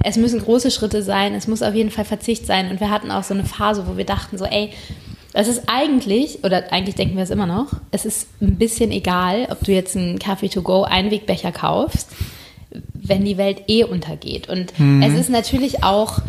Es 0.03 0.17
müssen 0.17 0.41
große 0.41 0.71
Schritte 0.71 1.03
sein, 1.03 1.35
es 1.35 1.47
muss 1.47 1.63
auf 1.63 1.75
jeden 1.75 1.91
Fall 1.91 2.05
Verzicht 2.05 2.47
sein. 2.47 2.71
Und 2.71 2.81
wir 2.81 2.91
hatten 2.91 3.11
auch 3.11 3.23
so 3.23 3.35
eine 3.35 3.45
Phase, 3.45 3.87
wo 3.87 3.97
wir 3.97 4.05
dachten 4.05 4.39
so, 4.39 4.45
ey, 4.45 4.71
es 5.33 5.47
ist 5.47 5.65
eigentlich, 5.67 6.43
oder 6.43 6.73
eigentlich 6.73 6.97
denken 6.97 7.17
wir 7.17 7.23
es 7.23 7.31
immer 7.31 7.47
noch, 7.47 7.69
es 7.93 8.05
ist 8.05 8.29
ein 8.41 8.57
bisschen 8.57 8.91
egal, 8.91 9.47
ob 9.51 9.63
du 9.63 9.73
jetzt 9.73 9.97
einen 9.97 10.19
Kaffee 10.19 10.49
to 10.49 10.63
go 10.63 10.83
Einwegbecher 10.83 11.53
kaufst, 11.53 12.11
wenn 12.95 13.25
die 13.25 13.37
Welt 13.37 13.63
eh 13.69 13.85
untergeht. 13.85 14.49
Und 14.49 14.73
es 15.03 15.15
ist 15.15 15.31
natürlich 15.31 15.85
auch 15.85 16.21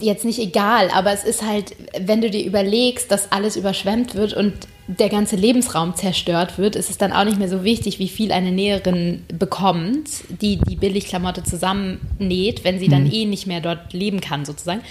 jetzt 0.00 0.24
nicht 0.24 0.38
egal, 0.38 0.90
aber 0.90 1.12
es 1.12 1.24
ist 1.24 1.42
halt, 1.44 1.74
wenn 1.98 2.20
du 2.20 2.30
dir 2.30 2.44
überlegst, 2.44 3.10
dass 3.10 3.32
alles 3.32 3.56
überschwemmt 3.56 4.14
wird 4.14 4.34
und 4.34 4.52
der 4.88 5.08
ganze 5.08 5.36
Lebensraum 5.36 5.96
zerstört 5.96 6.58
wird, 6.58 6.76
ist 6.76 6.90
es 6.90 6.98
dann 6.98 7.12
auch 7.12 7.24
nicht 7.24 7.38
mehr 7.38 7.48
so 7.48 7.64
wichtig, 7.64 7.98
wie 7.98 8.08
viel 8.08 8.30
eine 8.30 8.52
Näherin 8.52 9.24
bekommt, 9.28 10.08
die 10.28 10.58
die 10.58 10.76
Billigklamotte 10.76 11.42
zusammennäht, 11.42 12.62
wenn 12.62 12.78
sie 12.78 12.88
dann 12.88 13.10
eh 13.10 13.24
nicht 13.24 13.46
mehr 13.46 13.60
dort 13.60 13.92
leben 13.92 14.20
kann, 14.20 14.44
sozusagen. 14.44 14.82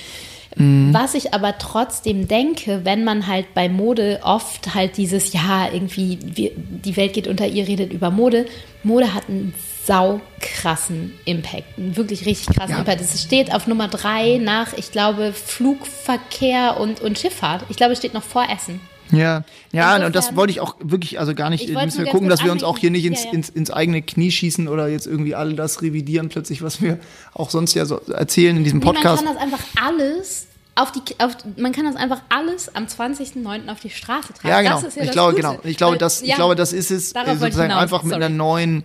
Was 0.57 1.15
ich 1.15 1.33
aber 1.33 1.57
trotzdem 1.57 2.29
denke, 2.29 2.81
wenn 2.86 3.03
man 3.03 3.27
halt 3.27 3.53
bei 3.53 3.67
Mode 3.67 4.21
oft 4.23 4.73
halt 4.73 4.95
dieses, 4.95 5.33
ja, 5.33 5.67
irgendwie, 5.71 6.17
wir, 6.21 6.51
die 6.55 6.95
Welt 6.95 7.11
geht 7.11 7.27
unter, 7.27 7.45
ihr 7.45 7.67
redet 7.67 7.91
über 7.91 8.09
Mode. 8.09 8.45
Mode 8.81 9.13
hat 9.13 9.27
einen 9.27 9.53
sau 9.86 10.21
krassen 10.41 11.13
Impact, 11.25 11.77
einen 11.77 11.95
wirklich 11.95 12.25
richtig 12.25 12.55
krassen 12.55 12.73
Ja. 12.73 12.79
Impact. 12.79 13.01
Es 13.01 13.21
steht 13.21 13.53
auf 13.53 13.67
Nummer 13.67 13.88
drei 13.88 14.38
nach, 14.38 14.73
ich 14.73 14.91
glaube, 14.91 15.33
Flugverkehr 15.33 16.79
und, 16.79 17.01
und 17.01 17.19
Schifffahrt. 17.19 17.65
Ich 17.69 17.77
glaube, 17.77 17.93
es 17.93 17.99
steht 17.99 18.13
noch 18.13 18.23
vor 18.23 18.45
Essen. 18.49 18.79
Ja, 19.11 19.17
ja, 19.17 19.43
Insofern- 19.71 20.05
und 20.05 20.15
das 20.15 20.36
wollte 20.36 20.51
ich 20.51 20.61
auch 20.61 20.75
wirklich, 20.79 21.19
also 21.19 21.36
gar 21.36 21.51
nicht, 21.51 21.69
müssen 21.69 22.03
wir 22.03 22.11
gucken, 22.11 22.27
dass 22.27 22.43
wir 22.43 22.51
uns 22.51 22.63
auch 22.63 22.77
hier 22.79 22.89
nicht 22.89 23.05
ins. 23.05 23.23
Ja, 23.23 23.29
ja. 23.29 23.33
Ins, 23.36 23.49
ins 23.49 23.69
eigene 23.71 24.01
Knie 24.01 24.31
schießen 24.31 24.67
oder 24.67 24.88
jetzt 24.88 25.05
irgendwie 25.05 25.36
all 25.36 25.53
das 25.53 25.83
revidieren 25.83 26.29
plötzlich, 26.29 26.63
was 26.63 26.81
wir 26.81 26.99
auch 27.33 27.51
sonst 27.51 27.75
ja 27.75 27.86
so 27.86 27.99
erzählen 27.99 28.57
in 28.57 28.63
diesem 28.63 28.79
Nee, 28.79 28.86
Podcast. 28.86 29.23
Man 29.23 29.36
kann 29.36 29.47
das 29.49 29.53
einfach 29.55 29.83
alles 29.86 30.47
auf 30.73 30.91
die, 30.91 31.01
auf, 31.19 31.38
man 31.55 31.71
kann 31.71 31.86
das 31.86 31.95
einfach 31.95 32.21
alles 32.29 32.75
am 32.75 32.86
20.09. 32.86 33.69
auf 33.69 33.79
die 33.79 33.89
Straße 33.91 34.33
tragen. 34.33 34.49
Ja, 34.49 34.61
genau. 34.61 34.81
Ja 34.81 35.03
ich 35.03 35.11
glaube, 35.11 35.31
Gute. 35.36 35.41
genau. 35.47 35.59
Ich 35.63 35.77
glaube, 35.77 35.97
das, 35.97 36.21
ich 36.21 36.33
glaube, 36.33 36.55
das 36.55 36.73
ist 36.73 36.91
es, 36.91 37.13
darauf 37.13 37.38
sozusagen 37.38 37.71
einfach 37.71 38.03
mit 38.03 38.13
Sorry. 38.13 38.25
einer 38.25 38.36
neuen 38.36 38.83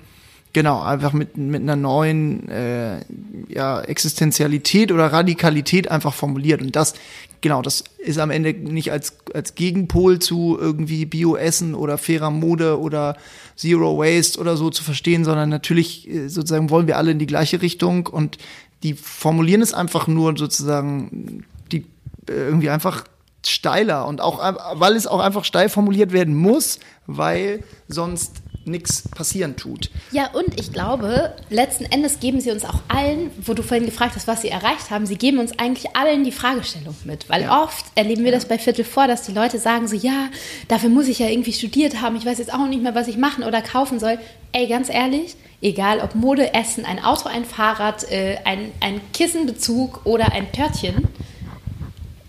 Genau, 0.53 0.82
einfach 0.82 1.12
mit, 1.12 1.36
mit 1.36 1.62
einer 1.62 1.76
neuen 1.76 2.48
äh, 2.48 3.01
ja, 3.48 3.80
Existenzialität 3.82 4.90
oder 4.90 5.12
Radikalität 5.12 5.88
einfach 5.88 6.12
formuliert. 6.12 6.61
Und 6.61 6.74
das, 6.74 6.94
genau, 7.40 7.62
das 7.62 7.84
ist 7.98 8.18
am 8.18 8.30
Ende 8.30 8.53
nicht 8.53 8.90
als, 8.90 9.16
als 9.32 9.55
Gegenpol 9.55 10.18
zu 10.18 10.59
irgendwie 10.61 11.05
Bioessen 11.07 11.76
oder 11.76 11.98
fairer 11.98 12.30
Mode 12.30 12.80
oder 12.80 13.16
Zero 13.55 13.98
Waste 13.98 14.40
oder 14.40 14.57
so 14.57 14.70
zu 14.70 14.82
verstehen, 14.82 15.24
sondern 15.24 15.51
natürlich 15.51 16.09
äh, 16.11 16.28
sozusagen 16.28 16.68
wollen 16.68 16.88
wir 16.88 16.96
alle 16.96 17.12
in 17.12 17.20
die 17.20 17.26
gleiche 17.26 17.62
Richtung 17.62 18.09
und 18.09 18.36
die 18.82 18.94
formulieren 18.94 19.62
es 19.62 19.72
einfach 19.72 20.09
nur 20.09 20.36
sozusagen, 20.36 21.44
die 21.70 21.84
äh, 22.28 22.32
irgendwie 22.32 22.70
einfach 22.70 23.05
steiler 23.46 24.07
und 24.07 24.20
auch, 24.20 24.40
weil 24.74 24.96
es 24.96 25.07
auch 25.07 25.20
einfach 25.20 25.44
steil 25.44 25.68
formuliert 25.68 26.12
werden 26.12 26.34
muss, 26.34 26.80
weil 27.07 27.62
sonst 27.88 28.42
nichts 28.64 29.08
passieren 29.08 29.56
tut. 29.56 29.90
Ja, 30.12 30.30
und 30.32 30.61
ich 30.61 30.72
glaube, 30.72 31.34
letzten 31.48 31.84
Endes 31.84 32.20
geben 32.20 32.40
sie 32.40 32.50
uns 32.50 32.64
auch 32.64 32.80
allen, 32.88 33.30
wo 33.44 33.54
du 33.54 33.62
vorhin 33.62 33.86
gefragt 33.86 34.14
hast, 34.16 34.26
was 34.26 34.42
sie 34.42 34.48
erreicht 34.48 34.90
haben, 34.90 35.06
sie 35.06 35.16
geben 35.16 35.38
uns 35.38 35.58
eigentlich 35.58 35.96
allen 35.96 36.24
die 36.24 36.32
Fragestellung 36.32 36.94
mit. 37.04 37.28
Weil 37.28 37.42
ja. 37.42 37.62
oft 37.62 37.86
erleben 37.94 38.24
wir 38.24 38.32
das 38.32 38.46
bei 38.46 38.58
Viertel 38.58 38.84
vor, 38.84 39.06
dass 39.06 39.22
die 39.22 39.32
Leute 39.32 39.58
sagen 39.58 39.88
so, 39.88 39.96
ja, 39.96 40.28
dafür 40.68 40.90
muss 40.90 41.08
ich 41.08 41.18
ja 41.18 41.28
irgendwie 41.28 41.52
studiert 41.52 42.00
haben, 42.00 42.16
ich 42.16 42.26
weiß 42.26 42.38
jetzt 42.38 42.52
auch 42.52 42.66
nicht 42.66 42.82
mehr, 42.82 42.94
was 42.94 43.08
ich 43.08 43.16
machen 43.16 43.44
oder 43.44 43.62
kaufen 43.62 43.98
soll. 43.98 44.18
Ey, 44.52 44.66
ganz 44.66 44.90
ehrlich, 44.90 45.36
egal 45.62 46.00
ob 46.00 46.14
Mode, 46.14 46.52
Essen, 46.52 46.84
ein 46.84 47.02
Auto, 47.02 47.28
ein 47.28 47.44
Fahrrad, 47.44 48.11
äh, 48.11 48.38
ein, 48.44 48.72
ein 48.80 49.00
Kissenbezug 49.12 50.04
oder 50.04 50.32
ein 50.32 50.52
Törtchen, 50.52 51.08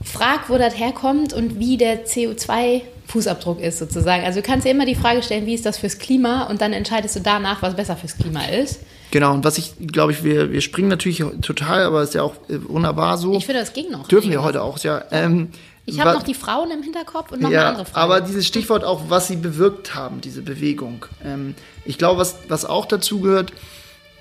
frag, 0.03 0.49
wo 0.49 0.57
das 0.57 0.77
herkommt 0.77 1.33
und 1.33 1.59
wie 1.59 1.77
der 1.77 2.05
CO2 2.05 2.81
Fußabdruck 3.11 3.59
ist 3.59 3.79
sozusagen. 3.79 4.23
Also 4.23 4.39
du 4.39 4.45
kannst 4.45 4.65
dir 4.65 4.71
immer 4.71 4.85
die 4.85 4.95
Frage 4.95 5.21
stellen, 5.21 5.45
wie 5.45 5.53
ist 5.53 5.65
das 5.65 5.77
fürs 5.77 5.99
Klima 5.99 6.45
und 6.45 6.61
dann 6.61 6.73
entscheidest 6.73 7.15
du 7.15 7.19
danach, 7.19 7.61
was 7.61 7.75
besser 7.75 7.97
fürs 7.97 8.17
Klima 8.17 8.45
ist. 8.45 8.79
Genau, 9.11 9.33
und 9.33 9.43
was 9.43 9.57
ich, 9.57 9.73
glaube 9.79 10.13
ich, 10.13 10.23
wir, 10.23 10.51
wir 10.51 10.61
springen 10.61 10.87
natürlich 10.87 11.23
total, 11.41 11.83
aber 11.83 12.01
ist 12.01 12.13
ja 12.13 12.23
auch 12.23 12.35
äh, 12.49 12.57
wunderbar 12.69 13.17
so. 13.17 13.35
Ich 13.35 13.45
finde, 13.45 13.59
das 13.59 13.73
ging 13.73 13.91
noch. 13.91 14.07
Dürfen 14.07 14.31
wir 14.31 14.41
heute 14.41 14.61
auch, 14.61 14.79
ja. 14.79 15.03
Ähm, 15.11 15.49
ich 15.85 15.99
habe 15.99 16.13
noch 16.13 16.23
die 16.23 16.33
Frauen 16.33 16.71
im 16.71 16.81
Hinterkopf 16.83 17.31
und 17.31 17.41
noch 17.41 17.49
ja, 17.49 17.61
eine 17.61 17.69
andere 17.69 17.85
Frage. 17.85 18.03
Aber 18.03 18.21
dieses 18.21 18.47
Stichwort 18.47 18.85
auch, 18.85 19.09
was 19.09 19.27
sie 19.27 19.35
bewirkt 19.35 19.95
haben, 19.95 20.21
diese 20.21 20.41
Bewegung. 20.41 21.05
Ähm, 21.25 21.55
ich 21.83 21.97
glaube, 21.97 22.19
was, 22.19 22.37
was 22.47 22.63
auch 22.63 22.85
dazu 22.85 23.19
gehört, 23.19 23.51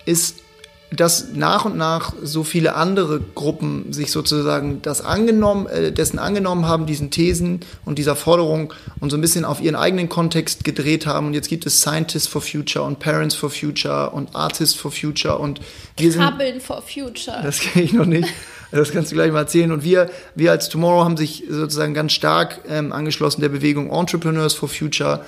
ist 0.07 0.41
dass 0.93 1.33
nach 1.35 1.65
und 1.65 1.77
nach 1.77 2.13
so 2.23 2.43
viele 2.43 2.75
andere 2.75 3.21
Gruppen 3.21 3.93
sich 3.93 4.11
sozusagen 4.11 4.83
das 4.83 5.01
angenommen, 5.03 5.67
äh, 5.67 5.93
dessen 5.93 6.19
angenommen 6.19 6.67
haben, 6.67 6.87
diesen 6.87 7.11
Thesen 7.11 7.61
und 7.85 7.99
dieser 7.99 8.17
Forderung 8.17 8.73
und 8.99 9.11
so 9.11 9.17
ein 9.17 9.21
bisschen 9.21 9.45
auf 9.45 9.61
ihren 9.61 9.77
eigenen 9.77 10.09
Kontext 10.09 10.65
gedreht 10.65 11.07
haben. 11.07 11.29
Und 11.29 11.35
jetzt 11.35 11.49
gibt 11.49 11.65
es 11.65 11.81
Scientists 11.81 12.27
for 12.27 12.43
Future 12.43 12.85
und 12.85 12.99
Parents 12.99 13.35
for 13.35 13.51
Future 13.51 14.11
und 14.11 14.35
Artists 14.35 14.75
for 14.75 14.91
Future 14.91 15.39
und 15.39 15.61
wir 15.97 16.11
sind. 16.11 16.23
Krabbeln 16.23 16.61
for 16.61 16.83
Future. 16.83 17.41
Das 17.43 17.61
kenne 17.61 17.85
ich 17.85 17.93
noch 17.93 18.07
nicht. 18.07 18.29
Das 18.73 18.93
kannst 18.93 19.11
du 19.11 19.17
gleich 19.17 19.33
mal 19.33 19.41
erzählen. 19.41 19.73
Und 19.73 19.83
wir, 19.83 20.11
wir 20.35 20.53
als 20.53 20.69
Tomorrow 20.69 21.05
haben 21.05 21.17
sich 21.17 21.45
sozusagen 21.49 21.95
ganz 21.95 22.13
stark 22.13 22.61
ähm, 22.69 22.93
angeschlossen 22.93 23.41
der 23.41 23.49
Bewegung 23.49 23.91
Entrepreneurs 23.91 24.55
for 24.55 24.69
Future 24.69 25.25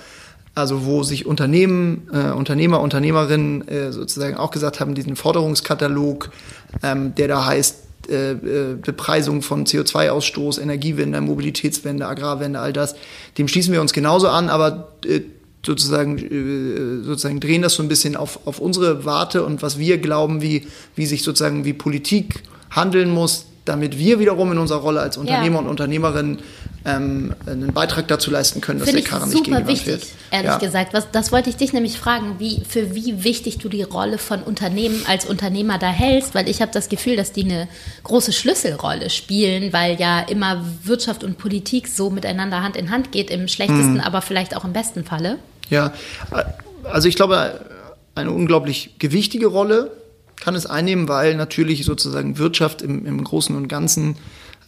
also 0.55 0.85
wo 0.85 1.03
sich 1.03 1.27
Unternehmen, 1.27 2.09
äh, 2.13 2.31
Unternehmer, 2.31 2.81
Unternehmerinnen 2.81 3.67
äh, 3.69 3.93
sozusagen 3.93 4.37
auch 4.37 4.51
gesagt 4.51 4.81
haben, 4.81 4.95
diesen 4.95 5.17
Forderungskatalog, 5.17 6.31
ähm, 6.83 7.15
der 7.15 7.29
da 7.29 7.47
heißt, 7.47 7.77
äh, 8.11 8.33
äh 8.33 8.75
Bepreisung 8.75 9.43
von 9.43 9.65
CO2-Ausstoß, 9.65 10.61
Energiewende, 10.61 11.21
Mobilitätswende, 11.21 12.07
Agrarwende, 12.07 12.59
all 12.59 12.73
das, 12.73 12.97
dem 13.39 13.49
schließen 13.49 13.73
wir 13.73 13.81
uns 13.81 13.93
genauso 13.93 14.29
an, 14.29 14.51
aber 14.51 14.93
äh, 15.07 15.21
sozusagen, 15.65 16.19
äh, 16.19 17.05
sozusagen 17.05 17.41
drehen 17.41 17.63
das 17.63 17.75
so 17.75 17.83
ein 17.83 17.89
bisschen 17.89 18.17
auf, 18.17 18.41
auf 18.47 18.59
unsere 18.59 19.05
Warte 19.05 19.45
und 19.45 19.63
was 19.63 19.79
wir 19.79 19.99
glauben, 19.99 20.43
wie, 20.43 20.67
wie 20.97 21.07
sich 21.07 21.23
sozusagen 21.23 21.65
wie 21.65 21.73
Politik 21.73 22.43
handeln 22.71 23.11
muss, 23.11 23.47
damit 23.65 23.99
wir 23.99 24.19
wiederum 24.19 24.53
in 24.53 24.59
unserer 24.59 24.81
Rolle 24.81 25.01
als 25.01 25.17
Unternehmer 25.17 25.57
ja. 25.57 25.61
und 25.61 25.69
Unternehmerin 25.69 26.39
ähm, 26.85 27.35
einen 27.47 27.72
Beitrag 27.72 28.09
dazu 28.09 28.30
leisten 28.30 28.61
können, 28.61 28.80
dass 28.80 28.89
Finde 28.89 29.03
der 29.03 29.11
Karren 29.11 29.30
nicht 29.30 29.45
gegen 29.45 29.66
wichtig, 29.66 29.87
wird. 29.87 30.07
Ehrlich 30.30 30.51
ja. 30.51 30.59
gesagt, 30.59 30.95
Was, 30.95 31.11
das 31.11 31.30
wollte 31.30 31.51
ich 31.51 31.57
dich 31.57 31.72
nämlich 31.72 31.99
fragen, 31.99 32.37
wie, 32.39 32.62
für 32.68 32.95
wie 32.95 33.22
wichtig 33.24 33.59
du 33.59 33.68
die 33.68 33.83
Rolle 33.83 34.18
von 34.18 34.43
Unternehmen 34.43 35.03
als 35.07 35.24
Unternehmer 35.24 35.78
da 35.78 35.89
hältst, 35.89 36.35
weil 36.35 36.49
ich 36.49 36.61
habe 36.61 36.72
das 36.72 36.89
Gefühl, 36.89 37.16
dass 37.16 37.33
die 37.33 37.45
eine 37.45 37.68
große 38.03 38.33
Schlüsselrolle 38.33 39.11
spielen, 39.11 39.72
weil 39.72 40.01
ja 40.01 40.20
immer 40.20 40.64
Wirtschaft 40.83 41.22
und 41.22 41.39
Politik 41.39 41.87
so 41.87 42.11
miteinander 42.11 42.62
Hand 42.62 42.76
in 42.76 42.91
Hand 42.91 43.12
geht, 43.12 43.30
im 43.30 43.49
schlechtesten, 43.49 43.99
hm. 43.99 44.01
aber 44.01 44.22
vielleicht 44.22 44.57
auch 44.57 44.64
im 44.64 44.72
besten 44.72 45.05
Falle. 45.05 45.39
Ja, 45.68 45.93
also 46.85 47.09
ich 47.09 47.14
glaube, 47.14 47.61
eine 48.14 48.30
unglaublich 48.30 48.97
gewichtige 48.99 49.47
Rolle 49.47 49.91
kann 50.37 50.55
es 50.57 50.66
einnehmen, 50.66 51.09
weil 51.09 51.37
natürlich 51.37 51.85
sozusagen 51.85 52.39
Wirtschaft 52.39 52.83
im, 52.83 53.07
im 53.07 53.22
Großen 53.22 53.55
und 53.55 53.68
Ganzen 53.68 54.16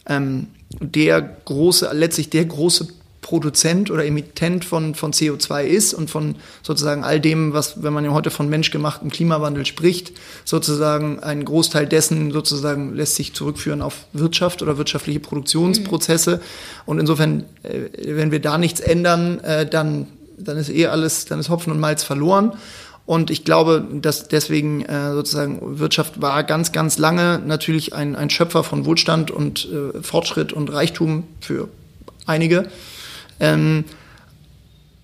ähm, 0.07 0.47
der 0.79 1.21
große, 1.21 1.89
letztlich 1.93 2.29
der 2.29 2.45
große 2.45 2.87
Produzent 3.25 3.89
oder 3.89 4.05
Emittent 4.05 4.65
von, 4.65 4.93
von 4.93 5.11
CO2 5.11 5.63
ist 5.63 5.95
und 5.95 6.11
von 6.11 6.35
sozusagen 6.61 7.03
all 7.03 7.19
dem, 7.19 7.53
was, 7.53 7.81
wenn 7.81 7.91
man 7.91 8.05
ja 8.05 8.11
heute 8.11 8.29
von 8.29 8.47
menschgemachtem 8.49 9.09
Klimawandel 9.09 9.65
spricht, 9.65 10.11
sozusagen 10.43 11.19
ein 11.21 11.43
Großteil 11.43 11.87
dessen 11.87 12.31
sozusagen 12.31 12.93
lässt 12.93 13.15
sich 13.15 13.33
zurückführen 13.33 13.81
auf 13.81 14.05
Wirtschaft 14.13 14.61
oder 14.61 14.77
wirtschaftliche 14.77 15.19
Produktionsprozesse. 15.19 16.35
Mhm. 16.35 16.41
Und 16.85 16.99
insofern, 16.99 17.45
äh, 17.63 18.15
wenn 18.15 18.29
wir 18.29 18.39
da 18.39 18.59
nichts 18.59 18.79
ändern, 18.79 19.39
äh, 19.39 19.65
dann, 19.65 20.05
dann 20.37 20.57
ist 20.57 20.69
eh 20.69 20.85
alles, 20.85 21.25
dann 21.25 21.39
ist 21.39 21.49
Hopfen 21.49 21.73
und 21.73 21.79
Malz 21.79 22.03
verloren. 22.03 22.53
Und 23.05 23.29
ich 23.29 23.43
glaube, 23.43 23.85
dass 24.01 24.27
deswegen 24.27 24.81
äh, 24.81 25.11
sozusagen 25.11 25.79
Wirtschaft 25.79 26.21
war 26.21 26.43
ganz, 26.43 26.71
ganz 26.71 26.97
lange 26.97 27.39
natürlich 27.45 27.93
ein, 27.93 28.15
ein 28.15 28.31
Schöpfer 28.31 28.63
von 28.63 28.85
Wohlstand 28.85 29.29
und 29.29 29.67
äh, 29.71 30.01
Fortschritt 30.01 30.53
und 30.53 30.73
Reichtum 30.73 31.25
für 31.39 31.69
einige. 32.25 32.67
Ähm, 33.39 33.85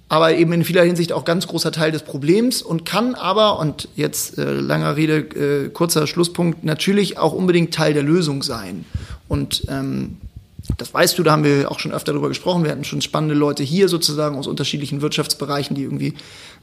aber 0.09 0.33
eben 0.33 0.51
in 0.51 0.65
vieler 0.65 0.83
Hinsicht 0.83 1.13
auch 1.13 1.23
ganz 1.23 1.47
großer 1.47 1.71
Teil 1.71 1.91
des 1.91 2.03
Problems 2.03 2.61
und 2.61 2.85
kann 2.85 3.15
aber, 3.15 3.59
und 3.59 3.87
jetzt 3.95 4.37
äh, 4.37 4.51
langer 4.51 4.97
Rede, 4.97 5.19
äh, 5.19 5.69
kurzer 5.69 6.05
Schlusspunkt, 6.05 6.65
natürlich 6.65 7.17
auch 7.17 7.31
unbedingt 7.31 7.73
Teil 7.73 7.93
der 7.93 8.03
Lösung 8.03 8.43
sein. 8.43 8.83
Und 9.29 9.63
ähm, 9.69 10.17
das 10.77 10.93
weißt 10.93 11.17
du, 11.17 11.23
da 11.23 11.31
haben 11.31 11.43
wir 11.43 11.71
auch 11.71 11.79
schon 11.79 11.91
öfter 11.91 12.11
darüber 12.11 12.29
gesprochen. 12.29 12.63
Wir 12.63 12.71
hatten 12.71 12.83
schon 12.83 13.01
spannende 13.01 13.35
Leute 13.35 13.63
hier 13.63 13.89
sozusagen 13.89 14.37
aus 14.37 14.47
unterschiedlichen 14.47 15.01
Wirtschaftsbereichen, 15.01 15.75
die 15.75 15.83
irgendwie 15.83 16.13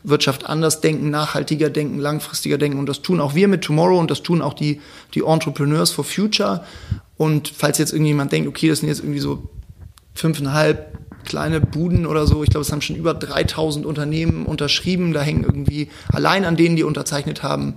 Wirtschaft 0.02 0.46
anders 0.46 0.80
denken, 0.80 1.10
nachhaltiger 1.10 1.70
denken, 1.70 1.98
langfristiger 1.98 2.58
denken. 2.58 2.78
Und 2.78 2.88
das 2.88 3.02
tun 3.02 3.20
auch 3.20 3.34
wir 3.34 3.48
mit 3.48 3.62
Tomorrow 3.62 3.98
und 3.98 4.10
das 4.10 4.22
tun 4.22 4.42
auch 4.42 4.54
die, 4.54 4.80
die 5.14 5.20
Entrepreneurs 5.24 5.90
for 5.90 6.04
Future. 6.04 6.64
Und 7.16 7.52
falls 7.54 7.78
jetzt 7.78 7.92
irgendjemand 7.92 8.32
denkt, 8.32 8.48
okay, 8.48 8.68
das 8.68 8.80
sind 8.80 8.88
jetzt 8.88 9.00
irgendwie 9.00 9.20
so 9.20 9.48
fünfeinhalb 10.14 10.98
kleine 11.24 11.60
Buden 11.60 12.06
oder 12.06 12.26
so, 12.26 12.42
ich 12.42 12.50
glaube, 12.50 12.62
es 12.62 12.72
haben 12.72 12.80
schon 12.80 12.96
über 12.96 13.12
3000 13.12 13.84
Unternehmen 13.84 14.46
unterschrieben. 14.46 15.12
Da 15.12 15.20
hängen 15.20 15.44
irgendwie 15.44 15.90
allein 16.12 16.44
an 16.44 16.56
denen, 16.56 16.76
die 16.76 16.84
unterzeichnet 16.84 17.42
haben, 17.42 17.74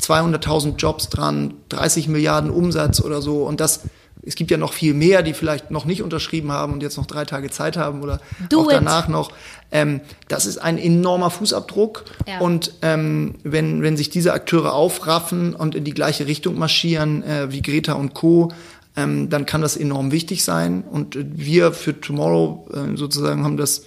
200.000 0.00 0.76
Jobs 0.76 1.08
dran, 1.08 1.54
30 1.70 2.08
Milliarden 2.08 2.50
Umsatz 2.50 3.00
oder 3.00 3.22
so. 3.22 3.44
Und 3.44 3.60
das 3.60 3.80
es 4.24 4.36
gibt 4.36 4.50
ja 4.50 4.56
noch 4.56 4.72
viel 4.72 4.94
mehr, 4.94 5.22
die 5.22 5.34
vielleicht 5.34 5.70
noch 5.70 5.84
nicht 5.84 6.02
unterschrieben 6.02 6.52
haben 6.52 6.72
und 6.72 6.82
jetzt 6.82 6.96
noch 6.96 7.06
drei 7.06 7.24
Tage 7.24 7.50
Zeit 7.50 7.76
haben 7.76 8.02
oder 8.02 8.20
Do 8.48 8.60
auch 8.60 8.66
it. 8.66 8.76
danach 8.76 9.08
noch. 9.08 9.32
Ähm, 9.72 10.00
das 10.28 10.46
ist 10.46 10.58
ein 10.58 10.78
enormer 10.78 11.30
Fußabdruck. 11.30 12.04
Ja. 12.28 12.40
Und 12.40 12.74
ähm, 12.82 13.36
wenn, 13.42 13.82
wenn 13.82 13.96
sich 13.96 14.10
diese 14.10 14.32
Akteure 14.32 14.74
aufraffen 14.74 15.54
und 15.54 15.74
in 15.74 15.84
die 15.84 15.94
gleiche 15.94 16.26
Richtung 16.26 16.58
marschieren, 16.58 17.22
äh, 17.24 17.50
wie 17.50 17.62
Greta 17.62 17.94
und 17.94 18.14
Co., 18.14 18.52
ähm, 18.94 19.30
dann 19.30 19.46
kann 19.46 19.62
das 19.62 19.76
enorm 19.76 20.12
wichtig 20.12 20.44
sein. 20.44 20.82
Und 20.82 21.16
wir 21.18 21.72
für 21.72 21.98
Tomorrow 22.00 22.68
äh, 22.72 22.96
sozusagen 22.96 23.44
haben 23.44 23.56
das 23.56 23.84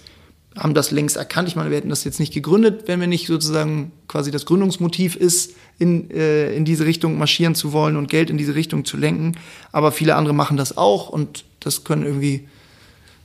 haben 0.56 0.74
das 0.74 0.90
längst 0.90 1.16
erkannt. 1.16 1.48
Ich 1.48 1.56
meine, 1.56 1.70
wir 1.70 1.76
hätten 1.76 1.90
das 1.90 2.04
jetzt 2.04 2.18
nicht 2.18 2.32
gegründet, 2.32 2.84
wenn 2.86 3.00
wir 3.00 3.06
nicht 3.06 3.26
sozusagen 3.26 3.92
quasi 4.08 4.30
das 4.30 4.46
Gründungsmotiv 4.46 5.16
ist, 5.16 5.54
in, 5.78 6.10
äh, 6.10 6.54
in 6.54 6.64
diese 6.64 6.86
Richtung 6.86 7.18
marschieren 7.18 7.54
zu 7.54 7.72
wollen 7.72 7.96
und 7.96 8.08
Geld 8.08 8.30
in 8.30 8.38
diese 8.38 8.54
Richtung 8.54 8.84
zu 8.84 8.96
lenken. 8.96 9.36
Aber 9.72 9.92
viele 9.92 10.14
andere 10.14 10.34
machen 10.34 10.56
das 10.56 10.76
auch 10.76 11.10
und 11.10 11.44
das 11.60 11.84
können 11.84 12.04
irgendwie 12.04 12.48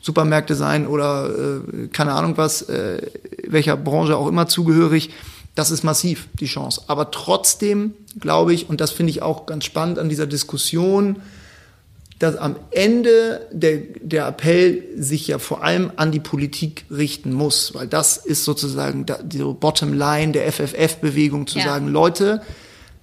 Supermärkte 0.01 0.55
sein 0.55 0.87
oder 0.87 1.29
äh, 1.29 1.87
keine 1.87 2.13
Ahnung 2.13 2.35
was, 2.35 2.63
äh, 2.63 3.01
welcher 3.47 3.77
Branche 3.77 4.17
auch 4.17 4.27
immer 4.27 4.47
zugehörig. 4.47 5.11
Das 5.55 5.71
ist 5.71 5.83
massiv, 5.83 6.27
die 6.39 6.45
Chance. 6.45 6.83
Aber 6.87 7.11
trotzdem 7.11 7.93
glaube 8.19 8.53
ich, 8.53 8.69
und 8.69 8.81
das 8.81 8.91
finde 8.91 9.11
ich 9.11 9.21
auch 9.21 9.45
ganz 9.45 9.65
spannend 9.65 9.99
an 9.99 10.09
dieser 10.09 10.27
Diskussion, 10.27 11.17
dass 12.21 12.35
am 12.35 12.55
Ende 12.69 13.47
der, 13.51 13.79
der 13.99 14.27
Appell 14.27 14.83
sich 14.95 15.27
ja 15.27 15.39
vor 15.39 15.63
allem 15.63 15.91
an 15.95 16.11
die 16.11 16.19
Politik 16.19 16.85
richten 16.91 17.33
muss, 17.33 17.73
weil 17.73 17.87
das 17.87 18.17
ist 18.17 18.45
sozusagen 18.45 19.07
die 19.23 19.39
Bottom 19.39 19.93
Line 19.93 20.31
der 20.31 20.51
FFF-Bewegung, 20.51 21.47
zu 21.47 21.57
ja. 21.57 21.65
sagen, 21.65 21.87
Leute, 21.87 22.43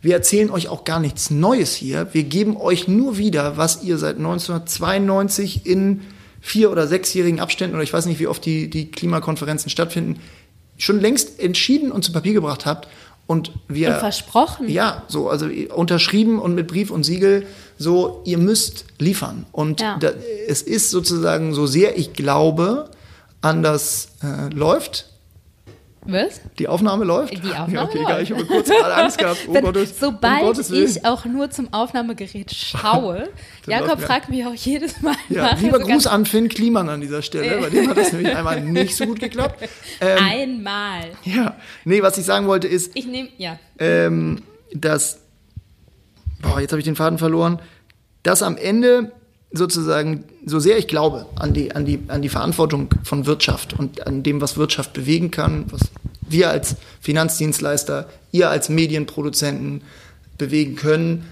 wir 0.01 0.15
erzählen 0.15 0.51
euch 0.51 0.69
auch 0.69 0.85
gar 0.85 1.01
nichts 1.01 1.31
Neues 1.31 1.75
hier, 1.75 2.07
wir 2.13 2.23
geben 2.23 2.57
euch 2.57 2.87
nur 2.87 3.19
wieder, 3.19 3.57
was 3.57 3.83
ihr 3.83 3.99
seit 3.99 4.19
1992 4.19 5.67
in 5.67 6.03
vier- 6.41 6.71
oder 6.71 6.87
sechsjährigen 6.87 7.41
Abständen, 7.41 7.75
oder 7.75 7.83
ich 7.83 7.93
weiß 7.93 8.07
nicht, 8.07 8.21
wie 8.21 8.29
oft 8.29 8.45
die, 8.45 8.71
die 8.71 8.89
Klimakonferenzen 8.89 9.69
stattfinden, 9.69 10.21
schon 10.77 11.01
längst 11.01 11.41
entschieden 11.41 11.91
und 11.91 12.05
zu 12.05 12.13
Papier 12.13 12.35
gebracht 12.35 12.67
habt 12.67 12.87
und 13.29 13.53
wir. 13.69 13.91
Und 13.91 13.99
versprochen. 13.99 14.69
Ja, 14.69 15.05
so, 15.07 15.29
also 15.29 15.47
unterschrieben 15.75 16.41
und 16.41 16.55
mit 16.57 16.67
Brief 16.67 16.91
und 16.91 17.05
Siegel, 17.05 17.47
so, 17.79 18.23
ihr 18.25 18.39
müsst 18.39 18.87
liefern. 18.99 19.47
Und 19.53 19.81
Ja. 19.81 19.99
da, 20.01 20.11
es 20.49 20.63
ist 20.63 20.91
sozusagen 20.91 21.55
so 21.55 21.67
sehr 21.67 21.97
ich 21.97 22.15
glaube, 22.15 22.91
an 23.41 23.63
das 23.63 24.09
äh, 24.25 24.53
läuft. 24.53 25.11
Was? 26.03 26.41
Die 26.59 26.69
Aufnahme 26.69 27.05
läuft? 27.05 27.33
Die 27.33 27.51
Aufnahme 27.51 27.73
ja, 27.75 27.85
okay, 27.85 27.99
läuft. 27.99 28.09
egal, 28.11 28.23
ich 28.23 28.31
habe 28.33 28.45
kurz 28.47 28.69
gerade 28.69 28.95
Angst 28.95 29.19
gehabt. 29.19 29.39
Oh 29.49 29.55
Wenn, 29.55 29.65
Gottes, 29.65 29.93
um 29.93 29.99
sobald 29.99 30.41
Gottes 30.43 30.71
Willen. 30.71 30.89
ich 30.89 31.05
auch 31.05 31.25
nur 31.25 31.51
zum 31.51 31.73
Aufnahmegerät 31.73 32.53
schaue, 32.55 33.29
Dann 33.67 33.81
Jakob 33.85 34.01
fragt 34.01 34.29
mich 34.31 34.47
auch 34.47 34.55
jedes 34.55 35.03
Mal 35.03 35.15
Ja, 35.29 35.43
nach, 35.43 35.61
lieber 35.61 35.81
so 35.81 35.87
Gruß 35.87 36.07
an 36.07 36.25
Finn 36.25 36.49
Kliman 36.49 36.89
an 36.89 37.01
dieser 37.01 37.21
Stelle, 37.23 37.59
bei 37.61 37.69
dem 37.71 37.89
hat 37.91 37.97
das 37.99 38.13
nämlich 38.13 38.35
einmal 38.35 38.61
nicht 38.61 38.97
so 38.97 39.07
gut 39.07 39.21
geklappt. 39.21 39.69
Ähm, 40.01 40.19
einmal. 40.23 41.11
ja, 41.25 41.57
nee, 41.85 42.03
was 42.03 42.17
ich 42.19 42.25
sagen 42.25 42.47
wollte 42.47 42.69
ist, 42.69 42.93
Ich 42.95 43.07
nehme, 43.07 43.29
ja. 43.37 43.59
ähm, 43.81 44.43
dass, 44.73 45.19
boah, 46.41 46.61
jetzt 46.61 46.71
habe 46.71 46.79
ich 46.79 46.85
den 46.85 46.95
Faden 46.95 47.19
verloren, 47.19 47.61
dass 48.23 48.43
am 48.45 48.57
Ende 48.57 49.11
sozusagen, 49.53 50.25
so 50.45 50.59
sehr 50.59 50.79
ich 50.79 50.89
glaube 50.89 51.27
an 51.37 51.55
die, 51.55 51.75
an, 51.75 51.85
die, 51.85 52.01
an 52.09 52.23
die 52.23 52.29
Verantwortung 52.29 52.89
von 53.03 53.27
Wirtschaft 53.27 53.79
und 53.79 54.07
an 54.07 54.23
dem, 54.23 54.41
was 54.41 54.57
Wirtschaft 54.57 54.93
bewegen 54.93 55.31
kann, 55.31 55.65
was 55.71 55.81
wir 56.29 56.51
als 56.51 56.77
Finanzdienstleister, 57.01 58.09
ihr 58.33 58.51
als 58.51 58.69
Medienproduzenten 58.69 59.83
bewegen 60.37 60.77
können 60.77 61.25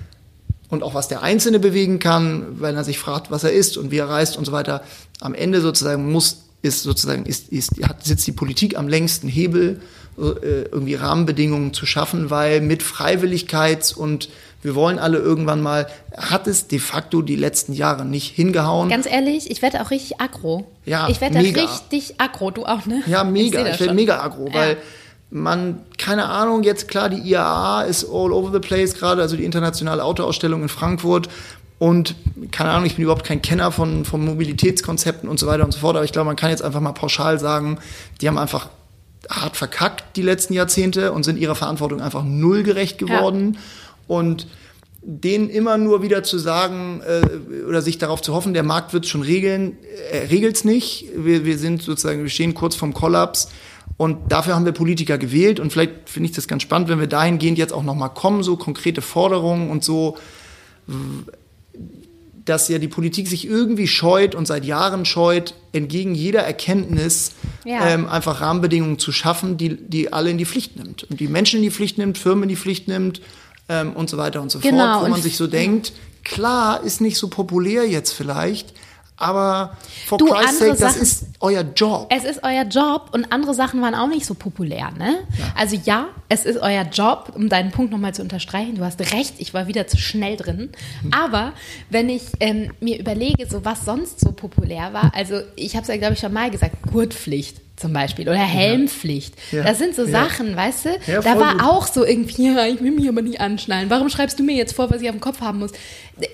und 0.69 0.83
auch 0.83 0.95
was 0.95 1.09
der 1.09 1.23
Einzelne 1.23 1.61
bewegen 1.61 1.99
kann, 1.99 2.61
weil 2.61 2.75
er 2.75 2.85
sich 2.85 2.99
fragt, 2.99 3.31
was 3.31 3.45
er 3.45 3.53
ist 3.53 3.77
und 3.77 3.91
wie 3.91 3.99
er 3.99 4.09
reist 4.09 4.37
und 4.37 4.47
so 4.47 4.53
weiter. 4.53 4.83
Am 5.21 5.35
Ende 5.35 5.61
sozusagen 5.61 6.11
muss, 6.11 6.43
ist 6.62 6.83
sozusagen, 6.83 7.27
ist, 7.27 7.51
ist, 7.51 7.73
hat, 7.83 8.05
sitzt 8.05 8.27
die 8.27 8.33
Politik 8.33 8.77
am 8.79 8.89
längsten 8.89 9.29
Hebel, 9.29 9.81
äh, 10.19 10.62
irgendwie 10.62 10.95
Rahmenbedingungen 10.95 11.75
zu 11.75 11.85
schaffen, 11.85 12.31
weil 12.31 12.62
mit 12.62 12.83
Freiwilligkeits- 12.83 13.95
und 13.95 14.31
wir 14.67 14.75
wollen 14.75 14.99
alle 14.99 15.19
irgendwann 15.19 15.62
mal, 15.62 15.87
hat 16.17 16.49
es 16.49 16.67
de 16.67 16.81
facto 16.81 17.23
die 17.23 17.37
letzten 17.37 17.73
Jahre 17.73 18.05
nicht 18.05 18.35
hingehauen. 18.35 18.89
Ganz 18.89 19.07
ehrlich, 19.07 19.49
ich 19.49 19.62
werde 19.62 19.81
auch 19.81 19.93
richtig 19.93 20.21
aggro. 20.21 20.67
Ja, 20.85 21.09
ich 21.09 21.21
werde 21.21 21.39
richtig 21.39 22.17
aggro. 22.19 22.51
Du 22.51 22.64
auch, 22.67 22.85
ne? 22.85 23.01
Ja, 23.07 23.23
Ich 23.23 23.31
mega. 23.31 23.61
Ich, 23.61 23.69
das 23.69 23.81
werde 23.81 23.95
mega 23.95 24.21
aggro, 24.21 24.49
weil 24.53 24.77
man, 25.31 25.83
keine 25.99 26.29
Ahnung, 26.29 26.64
jetzt 26.64 26.89
klar, 26.89 27.09
die 27.09 27.19
IAA 27.19 27.83
ist 27.83 28.07
all 28.07 28.33
over 28.33 28.51
the 28.53 28.59
place 28.59 28.95
gerade, 28.95 29.23
also 29.23 29.37
die 29.37 29.45
internationale 29.45 30.03
Autoausstellung 30.03 30.62
in 30.62 30.69
Frankfurt. 30.69 31.29
Und 31.79 32.17
keine 32.51 32.71
Ahnung, 32.71 32.87
ich 32.87 32.97
bin 32.97 33.05
überhaupt 33.05 33.25
kein 33.25 33.43
Kenner 33.43 33.71
von, 33.71 34.05
von 34.05 34.25
Mobilitätskonzepten 34.25 35.29
und 35.29 35.39
so 35.39 35.47
weiter 35.47 35.62
und 35.64 35.73
so 35.73 35.79
fort, 35.79 35.95
aber 35.95 36.05
ich 36.05 36.11
glaube, 36.11 36.27
man 36.27 36.37
kann 36.37 36.51
jetzt 36.51 36.62
einfach 36.62 36.81
mal 36.81 36.93
pauschal 36.93 37.39
sagen, 37.39 37.79
die 38.21 38.27
haben 38.27 38.39
einfach 38.39 38.69
hart 39.31 39.57
verkackt 39.57 40.17
die 40.17 40.23
letzten 40.23 40.55
Jahrzehnte 40.55 41.12
und 41.12 41.23
sind 41.23 41.39
ihrer 41.39 41.55
Verantwortung 41.55 42.01
einfach 42.01 42.25
null 42.25 42.64
gerecht 42.64 42.99
geworden. 42.99 43.59
Und 44.07 44.47
denen 45.09 45.49
immer 45.49 45.79
nur 45.79 46.03
wieder 46.03 46.25
zu 46.25 46.37
sagen 46.37 47.01
äh, 47.07 47.63
oder 47.65 47.81
sich 47.81 47.97
darauf 47.99 48.23
zu 48.23 48.35
hoffen, 48.35 48.55
der 48.55 48.65
Markt 48.65 48.93
wird 48.93 49.05
es 49.05 49.11
schon 49.11 49.23
regeln, 49.23 49.79
er 50.11 50.31
regelt's 50.31 50.65
nicht. 50.65 51.07
Wir, 51.17 51.45
wir 51.45 51.59
sind 51.59 51.83
sozusagen, 51.83 52.23
wir 52.23 52.29
stehen 52.31 52.55
kurz 52.55 52.75
vorm 52.75 52.93
Kollaps 52.93 53.49
und 53.97 54.33
dafür 54.33 54.57
haben 54.57 54.65
wir 54.65 54.73
Politiker 54.73 55.17
gewählt 55.17 55.61
und 55.61 55.73
vielleicht 55.73 55.93
finde 56.07 56.29
ich 56.29 56.35
das 56.35 56.49
ganz 56.49 56.63
spannend, 56.63 56.89
wenn 56.89 56.99
wir 56.99 57.07
dahingehend 57.07 57.57
jetzt 57.57 57.73
auch 57.73 57.85
nochmal 57.85 58.11
kommen, 58.11 58.43
so 58.43 58.57
konkrete 58.57 59.01
Forderungen 59.01 59.71
und 59.71 59.85
so, 59.85 60.17
dass 62.45 62.69
ja 62.69 62.79
die 62.79 62.89
Politik 62.89 63.29
sich 63.29 63.47
irgendwie 63.47 63.87
scheut 63.87 64.35
und 64.35 64.47
seit 64.47 64.65
Jahren 64.65 65.05
scheut, 65.05 65.55
entgegen 65.73 66.15
jeder 66.17 66.41
Erkenntnis 66.41 67.33
Ja. 67.65 67.89
ähm, 67.89 68.07
einfach 68.09 68.41
Rahmenbedingungen 68.41 68.99
zu 68.99 69.13
schaffen, 69.13 69.57
die, 69.57 69.77
die 69.77 70.13
alle 70.13 70.31
in 70.31 70.39
die 70.39 70.47
Pflicht 70.47 70.77
nimmt. 70.77 71.05
Und 71.05 71.21
die 71.21 71.29
Menschen 71.29 71.59
in 71.59 71.63
die 71.63 71.71
Pflicht 71.71 71.97
nimmt, 71.97 72.19
Firmen 72.19 72.45
in 72.45 72.49
die 72.49 72.57
Pflicht 72.57 72.89
nimmt 72.89 73.21
ähm, 73.69 73.93
und 73.95 74.09
so 74.11 74.17
weiter 74.17 74.41
und 74.43 74.51
so 74.51 74.59
Genau, 74.61 74.95
fort, 75.01 75.07
wo 75.07 75.11
man 75.11 75.23
sich 75.23 75.37
so 75.37 75.47
denkt, 75.47 75.93
klar, 76.25 76.83
ist 76.83 77.01
nicht 77.01 77.19
so 77.19 77.29
populär 77.29 77.87
jetzt 77.89 78.12
vielleicht, 78.12 78.75
aber 79.19 79.77
for 80.07 80.19
Du, 80.19 80.27
Christ's 80.27 80.59
sake, 80.59 80.71
das 80.73 80.79
Sachen- 80.79 81.03
ist 81.03 81.25
euer 81.41 81.62
Job. 81.75 82.07
Es 82.14 82.25
ist 82.25 82.41
euer 82.43 82.64
Job 82.64 83.09
und 83.12 83.33
andere 83.33 83.55
Sachen 83.55 83.81
waren 83.81 83.95
auch 83.95 84.09
nicht 84.09 84.27
so 84.27 84.35
populär, 84.35 84.91
ne? 84.99 85.21
Also 85.57 85.75
ja, 85.85 86.09
es 86.29 86.45
ist 86.45 86.59
euer 86.59 86.83
Job, 86.83 87.33
um 87.35 87.49
deinen 87.49 87.71
Punkt 87.71 87.93
nochmal 87.93 88.14
zu 88.14 88.21
unterstreichen. 88.21 88.75
Du 88.75 88.85
hast 88.85 89.01
recht, 89.14 89.37
ich 89.39 89.55
war 89.55 89.69
wieder 89.69 89.87
zu 89.87 89.97
schnell 89.97 90.37
drin. 90.37 90.69
Aber 91.12 91.53
wenn 91.89 92.11
ich 92.11 92.25
ähm, 92.41 92.73
mir 92.81 92.99
überlege, 93.01 93.47
so 93.49 93.64
was 93.64 93.87
sonst 93.87 94.21
so 94.21 94.33
populär 94.33 94.93
war, 94.93 95.12
also 95.14 95.41
ich 95.57 95.75
habe 95.77 95.83
es 95.83 95.89
ja, 95.89 95.97
glaube 95.97 96.12
ich, 96.12 96.21
schon 96.21 96.35
mal 96.35 96.51
gesagt, 96.51 96.77
Gurtpflicht 96.93 97.62
zum 97.77 97.93
Beispiel 97.93 98.29
oder 98.29 98.39
Helmpflicht. 98.39 99.35
Ja. 99.53 99.62
Das 99.62 99.79
sind 99.79 99.95
so 99.95 100.05
Ja. 100.05 100.24
Sachen, 100.24 100.57
weißt 100.57 100.85
du? 100.87 100.89
Ja, 101.07 101.20
da 101.20 101.39
war 101.39 101.53
gut. 101.53 101.62
auch 101.62 101.87
so 101.87 102.05
irgendwie, 102.05 102.47
ja, 102.55 102.66
ich 102.66 102.81
will 102.81 102.91
mich 102.93 103.09
aber 103.09 103.22
nicht 103.22 103.41
anschnallen. 103.41 103.91
Warum 103.91 104.09
schreibst 104.09 104.39
du 104.39 104.43
mir 104.43 104.57
jetzt 104.57 104.74
vor, 104.74 104.91
was 104.91 105.03
ich 105.03 105.09
auf 105.09 105.14
dem 105.14 105.20
Kopf 105.20 105.41
haben 105.41 105.59
muss? 105.59 105.72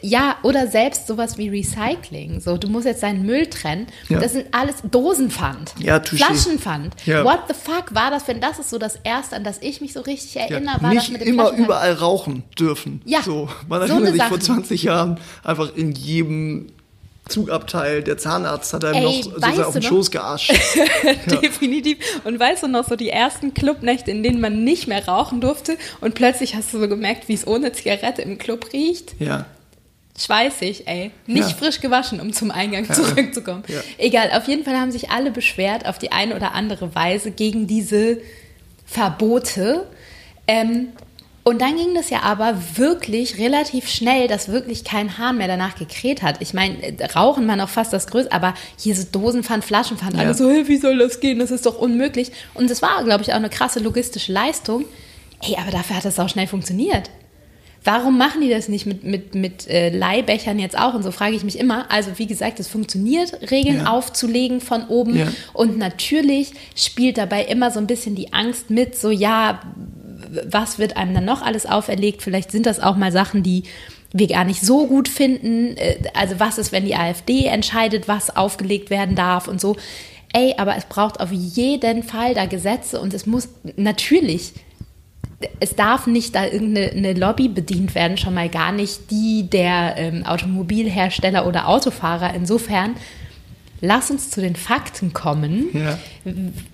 Ja, 0.01 0.36
oder 0.45 0.68
selbst 0.68 1.09
sowas 1.09 1.38
wie 1.38 1.49
Recycling. 1.49 2.40
So, 2.40 2.57
du 2.57 2.68
musst 2.68 2.86
jetzt 2.86 3.03
deinen 3.03 3.26
Müll 3.26 3.47
trennen. 3.47 3.88
Das 4.09 4.32
sind 4.32 4.47
alles 4.53 4.76
Dosenpfand. 4.88 5.74
Flaschenpfand. 6.05 6.95
What 7.07 7.40
the 7.49 7.55
fuck 7.55 7.93
war 7.95 8.11
das, 8.12 8.28
wenn 8.28 8.40
das 8.40 8.59
ist 8.61 8.70
so 8.70 8.78
das 8.78 8.97
Erste, 9.03 9.34
an 9.36 9.43
das 9.45 9.59
ich 9.61 9.80
mich 9.80 9.93
so 9.93 10.01
richtig 10.01 10.36
erinnere, 10.36 10.80
war 10.80 10.95
das 10.95 11.09
nicht 11.09 11.12
mit 11.12 11.22
dem 11.22 11.34
immer 11.34 11.51
überall 11.51 11.95
rauchen 11.95 12.45
dürfen. 12.59 13.03
Ja, 13.05 13.22
so. 13.22 13.49
Man 13.68 13.86
so 13.88 13.95
erinnert 13.95 14.12
sich 14.12 14.22
vor 14.22 14.40
Sachen. 14.40 14.62
20 14.64 14.82
Jahren 14.84 15.18
einfach 15.43 15.74
in 15.74 15.90
jedem 15.93 16.68
Zugabteil, 17.29 18.03
der 18.03 18.18
Zahnarzt 18.18 18.73
hat 18.75 18.85
einem 18.85 18.97
Ey, 18.97 19.03
noch 19.05 19.23
sozusagen 19.23 19.62
auf 19.62 19.73
den 19.75 19.83
noch? 19.83 19.89
Schoß 19.89 20.11
gearscht. 20.11 20.53
Definitiv. 21.43 21.99
Und 22.25 22.39
weißt 22.39 22.64
du 22.64 22.68
noch, 22.68 22.87
so 22.89 22.97
die 22.97 23.11
ersten 23.11 23.55
Clubnächte, 23.55 24.11
in 24.11 24.23
denen 24.23 24.41
man 24.41 24.64
nicht 24.64 24.89
mehr 24.89 25.07
rauchen 25.07 25.41
durfte 25.41 25.77
und 26.01 26.14
plötzlich 26.14 26.55
hast 26.57 26.75
du 26.75 26.81
so 26.81 26.89
gemerkt, 26.89 27.29
wie 27.29 27.35
es 27.35 27.47
ohne 27.47 27.73
Zigarette 27.73 28.23
im 28.23 28.39
Club 28.39 28.73
riecht? 28.73 29.14
ja. 29.18 29.47
Schweißig, 30.18 30.87
ey. 30.89 31.11
Nicht 31.27 31.49
Ja. 31.49 31.57
frisch 31.57 31.81
gewaschen, 31.81 32.20
um 32.20 32.35
zum 32.35 32.51
Eingang 32.51 32.85
zurückzukommen. 32.93 33.64
Ja. 33.66 33.81
Egal, 33.97 34.31
auf 34.37 34.47
jeden 34.47 34.62
Fall 34.62 34.77
haben 34.79 34.93
sich 34.93 35.09
alle 35.09 35.31
beschwert 35.31 35.87
auf 35.87 35.99
die 35.99 36.12
eine 36.12 36.37
oder 36.37 36.53
andere 36.53 36.95
Weise 36.95 37.31
gegen 37.31 37.66
diese 37.66 38.18
Verbote. 38.85 39.87
Ähm, 40.47 40.89
und 41.45 41.61
dann 41.61 41.76
ging 41.76 41.95
das 41.95 42.11
ja 42.11 42.20
aber 42.22 42.57
wirklich 42.76 43.38
relativ 43.38 43.88
schnell, 43.88 44.28
dass 44.28 44.49
wirklich 44.49 44.84
kein 44.84 45.18
Hahn 45.18 45.38
mehr 45.38 45.49
danach 45.49 45.74
gekräht 45.74 46.22
hat. 46.22 46.36
Ich 46.40 46.55
meine, 46.55 46.76
Rauchen 47.16 47.49
war 47.49 47.57
noch 47.57 47.68
fast 47.68 47.93
das 47.93 48.07
Größte, 48.07 48.32
aber 48.32 48.55
hier 48.78 48.95
so 48.95 49.03
Dosenpfand, 49.11 49.64
Flaschenpfand, 49.64 50.14
alle 50.16 50.28
Ja. 50.28 50.34
so, 50.34 50.49
hey, 50.51 50.68
wie 50.68 50.76
soll 50.76 50.99
das 50.99 51.18
gehen? 51.20 51.40
Das 51.40 51.51
ist 51.51 51.66
doch 51.66 51.78
unmöglich. 51.78 52.30
Und 52.55 52.70
das 52.70 52.80
war, 52.82 53.03
glaube 53.05 53.22
ich, 53.22 53.32
auch 53.32 53.36
eine 53.36 53.51
krasse 53.51 53.80
logistische 53.80 54.32
Leistung. 54.32 54.84
Ey, 55.43 55.57
aber 55.61 55.72
dafür 55.72 55.97
hat 55.97 56.05
das 56.05 56.20
auch 56.20 56.28
schnell 56.28 56.47
funktioniert. 56.47 57.11
Warum 57.84 58.16
machen 58.16 58.43
die 58.43 58.49
das 58.49 58.68
nicht 58.68 58.86
mit, 58.86 59.03
mit, 59.03 59.34
mit 59.34 59.66
äh, 59.66 59.88
Leihbechern 59.90 60.61
jetzt 60.61 60.78
auch? 60.78 60.95
Und 60.95 61.03
so 61.03 61.11
frage 61.11 61.34
ich 61.34 61.43
mich 61.43 61.59
immer. 61.59 61.90
Also 61.90 62.12
wie 62.18 62.28
gesagt, 62.28 62.61
es 62.61 62.68
funktioniert, 62.68 63.51
Regeln 63.51 63.78
Ja. 63.78 63.90
aufzulegen 63.90 64.61
von 64.61 64.86
oben. 64.86 65.16
Ja. 65.18 65.26
Und 65.53 65.78
natürlich 65.78 66.53
spielt 66.76 67.18
dabei 67.18 67.43
immer 67.45 67.72
so 67.72 67.80
ein 67.80 67.88
bisschen 67.88 68.14
die 68.14 68.32
Angst 68.32 68.70
mit, 68.70 68.97
so 68.97 69.11
ja, 69.11 69.61
was 70.47 70.78
wird 70.78 70.97
einem 70.97 71.14
dann 71.14 71.24
noch 71.24 71.43
alles 71.43 71.66
auferlegt? 71.66 72.22
Vielleicht 72.22 72.51
sind 72.51 72.66
das 72.66 72.80
auch 72.80 72.97
mal 72.97 73.12
Sachen, 73.12 73.43
die 73.43 73.64
wir 74.12 74.28
gar 74.28 74.45
nicht 74.45 74.61
so 74.61 74.87
gut 74.87 75.09
finden. 75.09 75.76
Äh, 75.76 75.97
Also 76.14 76.39
was 76.39 76.59
ist, 76.59 76.72
wenn 76.72 76.85
die 76.85 76.97
AfD 76.97 77.47
entscheidet, 77.47 78.09
was 78.09 78.35
aufgelegt 78.37 78.91
werden 78.91 79.14
darf 79.16 79.49
und 79.49 79.61
so. 79.61 79.76
Ey, 80.33 80.55
aber 80.57 80.76
es 80.76 80.87
braucht 80.87 81.20
auf 81.20 81.30
jeden 81.30 82.03
Fall 82.03 82.35
da 82.35 82.47
Gesetze 82.47 83.01
und 83.01 83.12
es 83.12 83.26
muss 83.26 83.49
natürlich 83.76 84.55
es 85.61 85.74
darf 85.74 86.07
nicht 86.07 86.35
da 86.35 86.45
irgendeine 86.45 86.91
eine 86.93 87.12
Lobby 87.14 87.49
bedient 87.49 87.95
werden, 87.95 88.16
schon 88.16 88.35
mal 88.35 88.49
gar 88.49 88.72
nicht 88.72 89.11
die 89.11 89.49
der 89.49 89.95
ähm, 89.97 90.24
Automobilhersteller 90.24 91.47
oder 91.47 91.68
Autofahrer. 91.68 92.35
Insofern, 92.35 92.95
lass 93.83 94.11
uns 94.11 94.30
zu 94.30 94.41
den 94.41 94.57
Fakten 94.57 95.12
kommen. 95.12 95.66
Ja. 95.74 95.99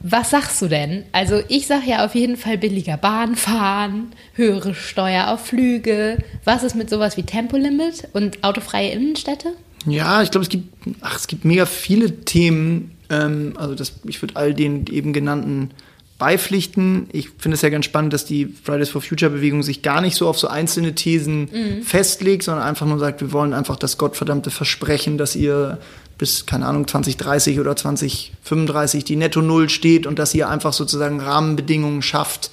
Was 0.00 0.30
sagst 0.30 0.62
du 0.62 0.68
denn? 0.68 1.04
Also 1.10 1.42
ich 1.48 1.66
sage 1.66 1.88
ja 1.88 2.04
auf 2.04 2.14
jeden 2.14 2.36
Fall 2.36 2.58
billiger 2.58 2.96
Bahnfahren, 2.96 4.12
höhere 4.34 4.74
Steuer 4.74 5.28
auf 5.28 5.46
Flüge. 5.46 6.18
Was 6.44 6.62
ist 6.62 6.76
mit 6.76 6.88
sowas 6.88 7.16
wie 7.16 7.24
Tempolimit 7.24 8.08
und 8.12 8.44
autofreie 8.44 8.90
Innenstädte? 8.90 9.54
Ja, 9.86 10.22
ich 10.22 10.30
glaube, 10.30 10.42
es 10.42 10.50
gibt, 10.50 10.68
ach, 11.00 11.16
es 11.16 11.26
gibt 11.26 11.44
mega 11.44 11.66
viele 11.66 12.24
Themen. 12.24 12.92
Ähm, 13.10 13.54
also 13.56 13.74
das, 13.74 13.94
ich 14.04 14.20
würde 14.22 14.36
all 14.36 14.52
den 14.52 14.86
eben 14.88 15.14
genannten 15.14 15.70
beipflichten. 16.18 17.08
Ich 17.12 17.30
finde 17.38 17.54
es 17.54 17.62
ja 17.62 17.70
ganz 17.70 17.86
spannend, 17.86 18.12
dass 18.12 18.26
die 18.26 18.46
Fridays 18.46 18.90
for 18.90 19.00
Future 19.00 19.30
Bewegung 19.30 19.62
sich 19.62 19.82
gar 19.82 20.00
nicht 20.00 20.16
so 20.16 20.28
auf 20.28 20.36
so 20.36 20.48
einzelne 20.48 20.96
Thesen 20.96 21.48
festlegt, 21.84 22.42
sondern 22.42 22.64
einfach 22.64 22.86
nur 22.86 22.98
sagt, 22.98 23.20
wir 23.20 23.30
wollen 23.30 23.52
einfach 23.52 23.76
das 23.76 23.98
gottverdammte 23.98 24.50
Versprechen, 24.50 25.16
dass 25.16 25.36
ihr 25.36 25.78
bis, 26.18 26.46
keine 26.46 26.66
Ahnung, 26.66 26.86
2030 26.86 27.60
oder 27.60 27.76
2035 27.76 29.04
die 29.04 29.16
Netto 29.16 29.40
Null 29.40 29.70
steht 29.70 30.06
und 30.06 30.18
dass 30.18 30.34
ihr 30.34 30.48
einfach 30.48 30.72
sozusagen 30.72 31.20
Rahmenbedingungen 31.20 32.02
schafft, 32.02 32.50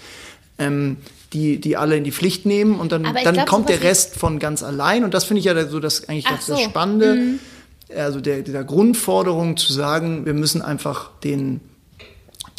ähm, 0.60 0.98
die, 1.34 1.60
die 1.60 1.76
alle 1.76 1.98
in 1.98 2.04
die 2.04 2.12
Pflicht 2.12 2.46
nehmen 2.46 2.80
und 2.80 2.92
dann, 2.92 3.04
dann 3.04 3.34
glaub, 3.34 3.46
kommt 3.48 3.70
der 3.70 3.82
Rest 3.82 4.16
von 4.16 4.40
ganz 4.40 4.64
allein 4.64 5.04
und 5.04 5.14
das 5.14 5.26
finde 5.26 5.40
ich 5.40 5.46
ja 5.46 5.68
so 5.68 5.80
das 5.80 6.08
eigentlich 6.08 6.26
das, 6.26 6.46
das 6.46 6.46
so. 6.46 6.56
Mhm. 6.56 6.70
Spannende, 6.70 7.22
also 7.96 8.22
der, 8.22 8.42
dieser 8.44 8.64
Grundforderung 8.64 9.58
zu 9.58 9.74
sagen, 9.74 10.26
wir 10.26 10.34
müssen 10.34 10.62
einfach 10.62 11.10
den 11.24 11.60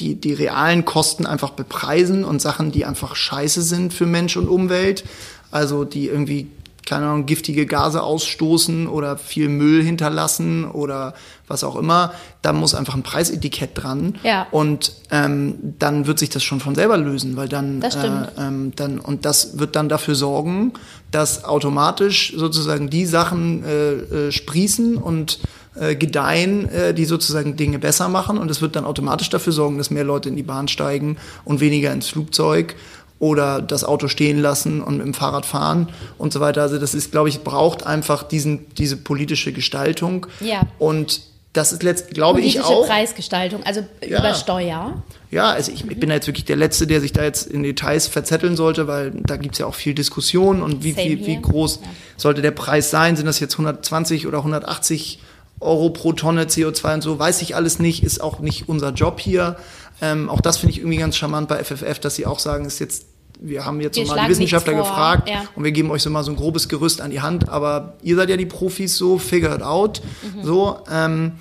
die, 0.01 0.15
die 0.15 0.35
realen 0.35 0.85
Kosten 0.85 1.25
einfach 1.25 1.51
bepreisen 1.51 2.25
und 2.25 2.43
Sachen, 2.43 2.71
die 2.71 2.85
einfach 2.85 3.17
scheiße 3.17 3.63
sind 3.63 3.95
für 3.95 4.05
Mensch 4.05 4.37
und 4.37 4.47
Umwelt, 4.47 5.05
also 5.51 5.85
die 5.85 6.09
irgendwie 6.09 6.49
keine 6.87 7.07
Ahnung, 7.07 7.27
giftige 7.27 7.67
Gase 7.67 8.03
ausstoßen 8.03 8.87
oder 8.87 9.19
viel 9.19 9.49
Müll 9.49 9.83
hinterlassen 9.83 10.65
oder 10.65 11.15
was 11.49 11.65
auch 11.65 11.77
immer, 11.77 12.13
da 12.43 12.53
muss 12.53 12.75
einfach 12.75 12.95
ein 12.95 13.03
Preisetikett 13.03 13.71
dran. 13.75 14.15
Ja. 14.23 14.47
Und 14.53 14.93
ähm, 15.11 15.57
dann 15.79 16.07
wird 16.07 16.19
sich 16.19 16.31
das 16.31 16.43
schon 16.45 16.61
von 16.61 16.75
selber 16.75 16.97
lösen, 16.97 17.37
weil 17.37 17.49
dann, 17.49 17.81
Das 17.81 17.95
stimmt. 17.95 18.29
Äh, 18.39 18.47
ähm, 18.47 18.73
dann 18.77 18.99
und 18.99 19.25
das 19.25 19.59
wird 19.59 19.77
dann 19.77 19.89
dafür 19.89 20.15
sorgen, 20.15 20.73
dass 21.11 21.45
automatisch 21.45 22.33
sozusagen 22.37 22.89
die 22.89 23.05
Sachen 23.05 23.65
äh, 23.65 23.93
äh, 23.93 24.33
sprießen 24.33 24.97
und 24.97 25.41
äh, 25.75 25.97
gedeihen, 25.97 26.69
äh, 26.69 26.95
die 26.95 27.05
sozusagen 27.05 27.57
Dinge 27.57 27.79
besser 27.79 28.09
machen 28.09 28.39
und 28.39 28.51
es 28.51 28.63
wird 28.63 28.77
dann 28.77 28.85
automatisch 28.85 29.29
dafür 29.29 29.53
sorgen, 29.53 29.77
dass 29.77 29.91
mehr 29.91 30.05
Leute 30.05 30.29
in 30.29 30.37
die 30.37 30.43
Bahn 30.43 30.69
steigen 30.69 31.17
und 31.45 31.61
weniger 31.61 31.93
ins 31.93 32.09
Flugzeug 32.09 32.77
oder 33.19 33.63
das 33.63 33.83
Auto 33.85 34.09
stehen 34.09 34.39
lassen 34.41 34.83
und 34.83 34.99
mit 34.99 35.07
dem 35.07 35.15
Fahrrad 35.15 35.47
fahren 35.47 35.89
und 36.19 36.33
so 36.33 36.41
weiter. 36.41 36.63
Also 36.63 36.79
das 36.79 36.95
ist, 36.95 37.13
glaube 37.13 37.29
ich, 37.31 37.43
braucht 37.43 37.87
einfach 37.87 38.23
diesen, 38.23 38.67
diese 38.75 38.97
politische 38.97 39.53
Gestaltung. 39.53 40.27
Ja. 40.41 40.63
Und 40.79 41.23
das 41.55 41.73
ist 41.73 41.83
letzt, 41.83 42.11
glaube 42.11 42.41
ich 42.43 42.57
Politische 42.57 42.75
auch. 42.77 42.87
Preisgestaltung, 42.87 43.63
also 43.65 43.81
Ja. 44.07 44.19
über 44.19 44.35
Steuer. 44.35 45.03
Ja, 45.31 45.51
also 45.53 45.73
ich, 45.73 45.89
ich 45.91 45.99
bin 45.99 46.11
jetzt 46.11 46.27
wirklich 46.27 46.45
der 46.45 46.57
Letzte, 46.57 46.87
der 46.87 47.01
sich 47.01 47.13
da 47.15 47.25
jetzt 47.25 47.47
in 47.47 47.63
Details 47.63 48.07
verzetteln 48.07 48.57
sollte, 48.57 48.87
weil 48.87 49.13
da 49.25 49.37
gibt's 49.39 49.57
ja 49.59 49.65
auch 49.67 49.75
viel 49.75 49.95
Diskussion 49.95 50.63
und 50.63 50.85
wie, 50.85 50.95
wie 50.97 51.17
here. 51.17 51.41
groß 51.41 51.81
Ja. 51.83 51.89
sollte 52.19 52.43
der 52.43 52.51
Preis 52.51 52.91
sein? 52.91 53.17
Sind 53.17 53.25
das 53.25 53.41
jetzt 53.41 53.55
120 53.55 54.27
oder 54.27 54.39
180 54.39 55.21
Euro 55.61 55.89
pro 55.89 56.13
Tonne 56.13 56.45
CO2 56.45 56.95
und 56.95 57.01
so? 57.03 57.19
Weiß 57.19 57.41
ich 57.41 57.57
alles 57.57 57.79
nicht, 57.79 58.03
ist 58.05 58.21
auch 58.23 58.41
nicht 58.41 58.69
unser 58.69 58.91
Job 58.93 59.19
hier. 59.19 59.57
Ähm, 60.01 60.29
auch 60.29 60.41
das 60.41 60.59
finde 60.59 60.73
ich 60.73 60.79
irgendwie 60.79 60.99
ganz 60.99 61.17
charmant 61.17 61.49
bei 61.49 61.63
FFF, 61.63 61.99
dass 61.99 62.17
sie 62.17 62.27
auch 62.27 62.39
sagen, 62.39 62.65
ist 62.65 62.79
jetzt, 62.79 63.07
wir 63.41 63.65
haben 63.65 63.81
jetzt 63.81 63.97
Wir 63.97 64.07
so 64.07 64.15
mal 64.15 64.25
die 64.25 64.31
Wissenschaftler 64.31 64.75
gefragt 64.75 65.29
ja. 65.29 65.45
und 65.55 65.65
wir 65.65 65.73
geben 65.73 65.91
euch 65.91 66.03
so 66.03 66.11
mal 66.11 66.23
so 66.23 66.33
ein 66.33 66.37
grobes 66.37 66.69
Gerüst 66.69 67.01
an 67.01 67.11
die 67.11 67.21
Hand, 67.21 67.49
aber 67.49 67.95
ihr 68.03 68.17
seid 68.17 68.29
ja 68.29 68.37
die 68.37 68.47
Profis, 68.47 68.97
so 68.97 69.19
figure 69.19 69.55
it 69.55 69.63
out. 69.63 70.03
Mhm. 70.23 70.45
So, 70.45 70.79
ähm, 70.91 71.33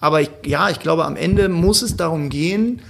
aber 0.00 0.22
ich, 0.22 0.30
ja, 0.44 0.70
ich 0.70 0.80
glaube, 0.80 1.04
am 1.04 1.16
Ende 1.16 1.48
muss 1.48 1.82
es 1.82 1.96
darum 1.96 2.30
gehen, 2.30 2.82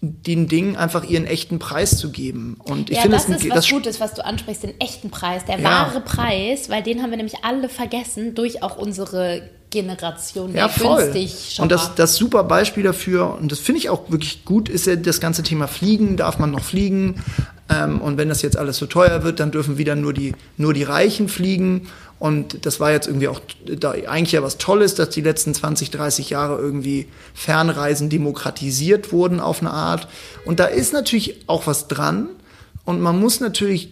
den 0.00 0.46
Dingen 0.46 0.76
einfach 0.76 1.04
ihren 1.04 1.26
echten 1.26 1.58
Preis 1.58 1.98
zu 1.98 2.10
geben. 2.10 2.56
Und 2.62 2.88
ich 2.88 2.96
ja, 2.96 3.02
finde, 3.02 3.16
das 3.16 3.28
es 3.28 3.42
ist 3.42 3.50
was 3.50 3.68
Gutes, 3.68 4.00
was 4.00 4.14
du 4.14 4.24
ansprichst, 4.24 4.62
den 4.62 4.80
echten 4.80 5.10
Preis, 5.10 5.44
der 5.44 5.58
Ja. 5.58 5.64
wahre 5.64 6.00
Preis, 6.00 6.70
weil 6.70 6.82
den 6.82 7.02
haben 7.02 7.10
wir 7.10 7.16
nämlich 7.16 7.44
alle 7.44 7.68
vergessen 7.68 8.34
durch 8.34 8.62
auch 8.62 8.76
unsere 8.76 9.42
Generation 9.70 10.54
ja, 10.54 10.68
voll. 10.68 11.02
günstig 11.02 11.58
Und 11.60 11.70
das, 11.70 11.94
das 11.94 12.16
super 12.16 12.44
Beispiel 12.44 12.82
dafür, 12.82 13.38
und 13.38 13.52
das 13.52 13.58
finde 13.58 13.80
ich 13.80 13.90
auch 13.90 14.10
wirklich 14.10 14.44
gut, 14.44 14.68
ist 14.68 14.86
ja 14.86 14.96
das 14.96 15.20
ganze 15.20 15.42
Thema 15.42 15.66
Fliegen. 15.68 16.16
Darf 16.16 16.38
man 16.38 16.50
noch 16.50 16.64
fliegen? 16.64 17.22
Ähm, 17.68 18.00
und 18.00 18.16
wenn 18.16 18.28
das 18.28 18.42
jetzt 18.42 18.56
alles 18.56 18.78
so 18.78 18.86
teuer 18.86 19.22
wird, 19.24 19.40
dann 19.40 19.50
dürfen 19.50 19.78
wieder 19.78 19.94
nur 19.94 20.12
die, 20.12 20.34
nur 20.56 20.72
die 20.72 20.84
Reichen 20.84 21.28
fliegen. 21.28 21.88
Und 22.18 22.66
das 22.66 22.80
war 22.80 22.90
jetzt 22.90 23.06
irgendwie 23.06 23.28
auch 23.28 23.40
da 23.64 23.92
eigentlich 23.92 24.32
ja 24.32 24.42
was 24.42 24.58
Tolles, 24.58 24.94
dass 24.94 25.10
die 25.10 25.20
letzten 25.20 25.54
20, 25.54 25.90
30 25.90 26.30
Jahre 26.30 26.58
irgendwie 26.58 27.06
Fernreisen 27.34 28.08
demokratisiert 28.08 29.12
wurden 29.12 29.38
auf 29.38 29.60
eine 29.60 29.70
Art. 29.70 30.08
Und 30.44 30.58
da 30.58 30.64
ist 30.64 30.92
natürlich 30.92 31.44
auch 31.46 31.66
was 31.66 31.86
dran. 31.86 32.28
Und 32.84 33.00
man 33.00 33.20
muss 33.20 33.40
natürlich 33.40 33.90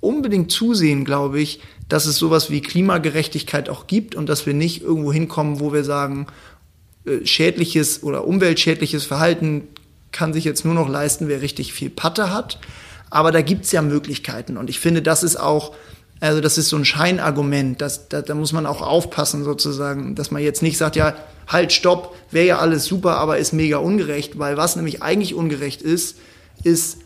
unbedingt 0.00 0.50
zusehen, 0.50 1.04
glaube 1.04 1.40
ich, 1.40 1.60
dass 1.88 2.06
es 2.06 2.16
sowas 2.16 2.50
wie 2.50 2.60
Klimagerechtigkeit 2.60 3.68
auch 3.68 3.86
gibt 3.86 4.14
und 4.14 4.28
dass 4.28 4.46
wir 4.46 4.54
nicht 4.54 4.82
irgendwo 4.82 5.12
hinkommen, 5.12 5.60
wo 5.60 5.72
wir 5.72 5.84
sagen, 5.84 6.26
äh, 7.06 7.24
schädliches 7.24 8.02
oder 8.02 8.26
umweltschädliches 8.26 9.04
Verhalten 9.04 9.68
kann 10.12 10.32
sich 10.32 10.44
jetzt 10.44 10.64
nur 10.64 10.74
noch 10.74 10.88
leisten, 10.88 11.28
wer 11.28 11.42
richtig 11.42 11.72
viel 11.72 11.90
Patte 11.90 12.32
hat. 12.32 12.58
Aber 13.10 13.32
da 13.32 13.40
gibt's 13.40 13.72
ja 13.72 13.82
Möglichkeiten. 13.82 14.56
Und 14.56 14.68
ich 14.68 14.80
finde, 14.80 15.02
das 15.02 15.22
ist 15.22 15.36
auch, 15.36 15.74
also 16.20 16.40
das 16.40 16.58
ist 16.58 16.68
so 16.68 16.76
ein 16.76 16.84
Scheinargument. 16.84 17.80
Das, 17.80 18.08
da, 18.08 18.22
da 18.22 18.34
muss 18.34 18.52
man 18.52 18.66
auch 18.66 18.82
aufpassen, 18.82 19.44
sozusagen, 19.44 20.14
dass 20.14 20.30
man 20.30 20.42
jetzt 20.42 20.62
nicht 20.62 20.76
sagt, 20.76 20.96
ja, 20.96 21.14
halt, 21.46 21.72
stopp, 21.72 22.14
wäre 22.30 22.46
ja 22.46 22.58
alles 22.58 22.84
super, 22.84 23.16
aber 23.16 23.38
ist 23.38 23.52
mega 23.52 23.78
ungerecht. 23.78 24.38
Weil 24.38 24.56
was 24.56 24.76
nämlich 24.76 25.02
eigentlich 25.02 25.34
ungerecht 25.34 25.80
ist, 25.80 26.18
ist, 26.64 26.98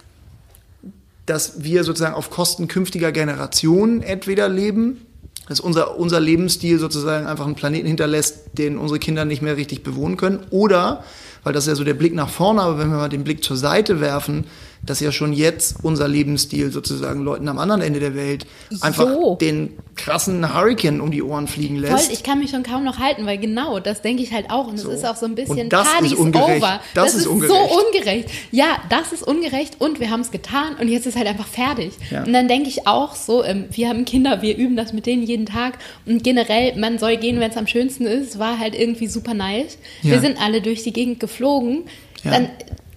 dass 1.26 1.62
wir 1.62 1.84
sozusagen 1.84 2.14
auf 2.14 2.30
Kosten 2.30 2.68
künftiger 2.68 3.12
Generationen 3.12 4.02
entweder 4.02 4.48
leben, 4.48 5.06
dass 5.48 5.60
unser, 5.60 5.98
unser 5.98 6.20
Lebensstil 6.20 6.78
sozusagen 6.78 7.26
einfach 7.26 7.46
einen 7.46 7.54
Planeten 7.54 7.86
hinterlässt, 7.86 8.58
den 8.58 8.78
unsere 8.78 8.98
Kinder 8.98 9.24
nicht 9.24 9.42
mehr 9.42 9.56
richtig 9.56 9.82
bewohnen 9.82 10.16
können, 10.16 10.40
oder, 10.50 11.04
weil 11.42 11.52
das 11.52 11.64
ist 11.64 11.68
ja 11.68 11.74
so 11.74 11.84
der 11.84 11.94
Blick 11.94 12.14
nach 12.14 12.28
vorne, 12.28 12.62
aber 12.62 12.78
wenn 12.78 12.90
wir 12.90 12.96
mal 12.96 13.08
den 13.08 13.24
Blick 13.24 13.42
zur 13.42 13.56
Seite 13.56 14.00
werfen, 14.00 14.44
dass 14.84 14.98
ja 15.00 15.12
schon 15.12 15.32
jetzt 15.32 15.76
unser 15.82 16.08
Lebensstil 16.08 16.72
sozusagen 16.72 17.22
Leuten 17.22 17.46
am 17.48 17.58
anderen 17.58 17.82
Ende 17.82 18.00
der 18.00 18.16
Welt 18.16 18.46
einfach 18.80 19.08
Jo. 19.08 19.36
den 19.40 19.74
krassen 19.94 20.54
Hurricane 20.54 21.00
um 21.00 21.10
die 21.12 21.22
Ohren 21.22 21.46
fliegen 21.46 21.80
Voll, 21.80 21.90
lässt. 21.90 22.10
ich 22.12 22.22
kann 22.24 22.40
mich 22.40 22.50
schon 22.50 22.64
kaum 22.64 22.82
noch 22.82 22.98
halten, 22.98 23.24
weil 23.26 23.38
genau, 23.38 23.78
das 23.78 24.02
denke 24.02 24.22
ich 24.24 24.32
halt 24.32 24.50
auch. 24.50 24.66
Und 24.66 24.74
es 24.74 24.82
So. 24.82 24.90
ist 24.90 25.06
auch 25.06 25.14
so 25.16 25.26
ein 25.26 25.34
bisschen 25.36 25.60
Und 25.60 25.72
das 25.72 25.86
ist 25.86 25.92
Party's 25.92 26.14
ungerecht. 26.14 26.56
over. 26.62 26.80
Das 26.94 27.14
ist 27.14 27.24
so 27.24 27.30
ungerecht. 27.30 27.54
ungerecht. 27.86 28.30
Ja, 28.50 28.78
das 28.90 29.12
ist 29.12 29.22
ungerecht 29.22 29.76
und 29.80 30.00
wir 30.00 30.10
haben 30.10 30.22
es 30.22 30.30
getan 30.32 30.74
und 30.80 30.88
jetzt 30.88 31.06
ist 31.06 31.16
halt 31.16 31.28
einfach 31.28 31.46
fertig. 31.46 31.92
Ja. 32.10 32.24
Und 32.24 32.32
dann 32.32 32.48
denke 32.48 32.68
ich 32.68 32.86
auch 32.88 33.14
so, 33.14 33.44
ähm, 33.44 33.66
wir 33.70 33.88
haben 33.88 34.04
Kinder, 34.04 34.42
wir 34.42 34.56
üben 34.56 34.76
das 34.76 34.92
mit 34.92 35.06
denen 35.06 35.22
jeden 35.22 35.46
Tag 35.46 35.78
und 36.06 36.24
generell, 36.24 36.76
man 36.76 36.98
soll 36.98 37.18
gehen, 37.18 37.38
wenn 37.38 37.50
es 37.50 37.56
am 37.56 37.66
schönsten 37.68 38.06
ist, 38.06 38.38
war 38.40 38.58
halt 38.58 38.74
irgendwie 38.74 39.06
super 39.06 39.34
nice. 39.34 39.78
Ja. 40.02 40.12
Wir 40.12 40.20
sind 40.20 40.40
alle 40.42 40.60
durch 40.60 40.82
die 40.82 40.92
Gegend 40.92 41.20
geflogen. 41.20 41.84
Ja. 42.24 42.32
Dann 42.32 42.48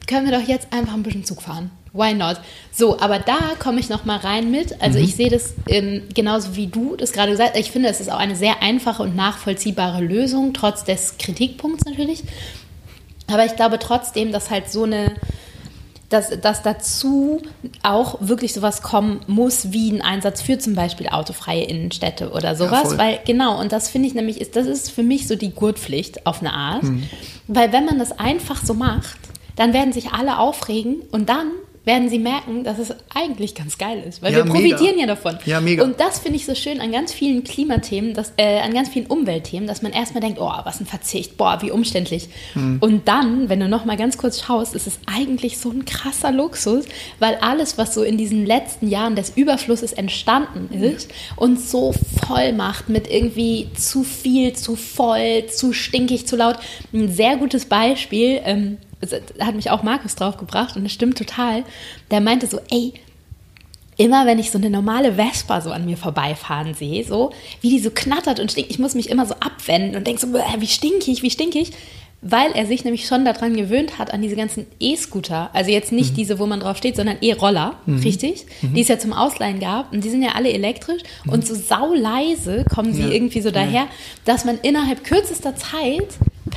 können 0.07 0.29
wir 0.29 0.37
doch 0.37 0.47
jetzt 0.47 0.67
einfach 0.71 0.93
ein 0.93 1.03
bisschen 1.03 1.23
Zug 1.25 1.41
fahren. 1.41 1.71
Why 1.93 2.13
not? 2.13 2.41
So, 2.73 2.99
aber 2.99 3.19
da 3.19 3.37
komme 3.57 3.79
ich 3.79 3.87
noch 3.89 4.03
mal 4.03 4.17
rein 4.17 4.51
mit. 4.51 4.81
Also 4.81 4.99
Mhm. 4.99 5.05
ich 5.05 5.15
sehe 5.15 5.29
das 5.29 5.53
ähm, 5.69 6.01
genauso 6.13 6.55
wie 6.57 6.67
du 6.67 6.95
das 6.97 7.13
gerade 7.13 7.31
gesagt 7.31 7.51
hast. 7.53 7.59
Ich 7.59 7.71
finde, 7.71 7.87
es 7.89 8.01
ist 8.01 8.11
auch 8.11 8.19
eine 8.19 8.35
sehr 8.35 8.61
einfache 8.61 9.01
und 9.01 9.15
nachvollziehbare 9.15 10.03
Lösung, 10.03 10.53
trotz 10.53 10.83
des 10.83 11.17
Kritikpunkts 11.17 11.85
natürlich. 11.85 12.23
Aber 13.27 13.45
ich 13.45 13.55
glaube 13.55 13.79
trotzdem, 13.79 14.31
dass 14.33 14.49
halt 14.51 14.69
so 14.69 14.83
eine, 14.83 15.15
dass, 16.09 16.29
dass 16.41 16.61
dazu 16.61 17.41
auch 17.81 18.17
wirklich 18.19 18.53
sowas 18.53 18.81
kommen 18.81 19.21
muss, 19.27 19.71
wie 19.71 19.89
ein 19.91 20.01
Einsatz 20.01 20.41
für 20.41 20.57
zum 20.59 20.75
Beispiel 20.75 21.07
autofreie 21.07 21.63
Innenstädte 21.63 22.31
oder 22.31 22.55
sowas. 22.55 22.89
voll. 22.89 22.97
weil 22.97 23.19
genau, 23.25 23.59
und 23.59 23.71
das 23.71 23.89
finde 23.89 24.07
ich 24.09 24.13
nämlich, 24.13 24.41
ist, 24.41 24.55
das 24.57 24.67
ist 24.67 24.91
für 24.91 25.01
mich 25.01 25.27
so 25.27 25.35
die 25.35 25.51
Gurtpflicht 25.51 26.27
auf 26.27 26.41
eine 26.41 26.53
Art. 26.53 26.83
Mhm. 26.83 27.03
Weil 27.47 27.71
wenn 27.71 27.85
man 27.85 27.97
das 27.99 28.11
einfach 28.19 28.63
so 28.63 28.73
macht, 28.73 29.17
dann 29.55 29.73
werden 29.73 29.93
sich 29.93 30.11
alle 30.11 30.39
aufregen 30.39 31.01
und 31.11 31.29
dann 31.29 31.51
werden 31.85 32.09
sie 32.09 32.19
merken, 32.19 32.63
dass 32.63 32.79
es 32.79 32.93
eigentlich 33.13 33.53
ganz 33.53 33.77
geil 33.77 34.03
ist. 34.07 34.21
Weil 34.21 34.33
Ja, 34.33 34.39
wir 34.39 34.51
profitieren 34.51 34.95
mega. 34.95 35.01
ja 35.01 35.05
davon. 35.07 35.37
Ja, 35.45 35.61
mega. 35.61 35.83
Und 35.83 35.99
das 35.99 36.19
finde 36.19 36.37
ich 36.37 36.45
so 36.45 36.55
schön 36.55 36.81
an 36.81 36.91
ganz 36.91 37.13
vielen 37.13 37.43
Klimathemen, 37.43 38.13
dass, 38.13 38.33
äh, 38.37 38.59
an 38.59 38.73
ganz 38.73 38.89
vielen 38.89 39.05
Umweltthemen, 39.05 39.67
dass 39.67 39.81
man 39.81 39.93
erstmal 39.93 40.21
denkt, 40.21 40.39
oh, 40.41 40.51
was 40.63 40.79
ein 40.79 40.87
Verzicht, 40.87 41.37
boah, 41.37 41.59
wie 41.61 41.71
umständlich. 41.71 42.27
Hm. 42.53 42.77
Und 42.81 43.07
dann, 43.07 43.49
wenn 43.49 43.59
du 43.59 43.69
noch 43.69 43.85
mal 43.85 43.97
ganz 43.97 44.17
kurz 44.17 44.41
schaust, 44.41 44.73
ist 44.73 44.87
es 44.87 44.99
eigentlich 45.05 45.59
so 45.59 45.69
ein 45.69 45.85
krasser 45.85 46.31
Luxus, 46.31 46.85
weil 47.19 47.35
alles, 47.35 47.77
was 47.77 47.93
so 47.93 48.01
in 48.01 48.17
diesen 48.17 48.45
letzten 48.45 48.87
Jahren 48.87 49.15
des 49.15 49.33
Überflusses 49.35 49.93
entstanden 49.93 50.73
ist, 50.73 51.11
uns 51.35 51.69
so 51.69 51.93
voll 52.25 52.53
macht 52.53 52.89
mit 52.89 53.09
irgendwie 53.09 53.69
zu 53.75 54.03
viel, 54.03 54.53
zu 54.53 54.75
voll, 54.75 55.45
zu 55.47 55.71
stinkig, 55.71 56.25
zu 56.25 56.35
laut. 56.35 56.57
Ein 56.93 57.11
sehr 57.11 57.37
gutes 57.37 57.65
Beispiel, 57.65 58.41
ähm, 58.43 58.77
hat 59.39 59.55
mich 59.55 59.69
auch 59.71 59.83
Markus 59.83 60.15
drauf 60.15 60.37
gebracht 60.37 60.75
und 60.75 60.83
das 60.83 60.91
stimmt 60.93 61.17
total. 61.17 61.63
Der 62.11 62.21
meinte 62.21 62.47
so, 62.47 62.59
ey, 62.69 62.93
immer 63.97 64.25
wenn 64.25 64.39
ich 64.39 64.51
so 64.51 64.57
eine 64.57 64.69
normale 64.69 65.13
Vespa 65.13 65.61
so 65.61 65.71
an 65.71 65.85
mir 65.85 65.97
vorbeifahren 65.97 66.73
sehe, 66.73 67.03
so 67.05 67.31
wie 67.61 67.69
die 67.69 67.79
so 67.79 67.91
knattert 67.91 68.39
und 68.39 68.51
stinkt, 68.51 68.71
ich 68.71 68.79
muss 68.79 68.93
mich 68.95 69.09
immer 69.09 69.25
so 69.25 69.35
abwenden 69.35 69.95
und 69.95 70.05
denke 70.07 70.19
so, 70.21 70.27
"Bäh, 70.27 70.39
wie 70.59 70.67
stinkig, 70.67 71.21
wie 71.23 71.29
stinkig. 71.31 71.71
Weil 72.27 72.53
er 72.53 72.65
sich 72.65 72.83
nämlich 72.83 73.05
schon 73.05 73.23
daran 73.23 73.55
gewöhnt 73.55 73.99
hat, 73.99 74.11
an 74.11 74.21
diese 74.23 74.35
ganzen 74.35 74.65
E-Scooter. 74.79 75.51
Also 75.53 75.69
jetzt 75.69 75.91
nicht 75.91 76.11
Mhm. 76.13 76.15
diese, 76.15 76.39
wo 76.39 76.47
man 76.47 76.59
drauf 76.59 76.75
steht, 76.75 76.95
sondern 76.95 77.17
E-Roller, 77.21 77.75
richtig? 77.87 78.47
Die 78.63 78.81
es 78.81 78.87
ja 78.87 78.97
zum 78.97 79.13
Ausleihen 79.13 79.59
gab. 79.59 79.93
Und 79.93 80.03
die 80.03 80.09
sind 80.09 80.23
ja 80.23 80.31
alle 80.33 80.51
elektrisch. 80.51 81.03
Und 81.27 81.45
so 81.45 81.53
sauleise 81.53 82.65
kommen 82.73 82.93
sie 82.93 83.03
Mhm. 83.03 83.07
Ja. 83.09 83.13
irgendwie 83.13 83.41
so 83.41 83.51
daher, 83.51 83.85
dass 84.23 84.43
man 84.43 84.57
innerhalb 84.63 85.03
kürzester 85.03 85.55
Zeit 85.55 86.07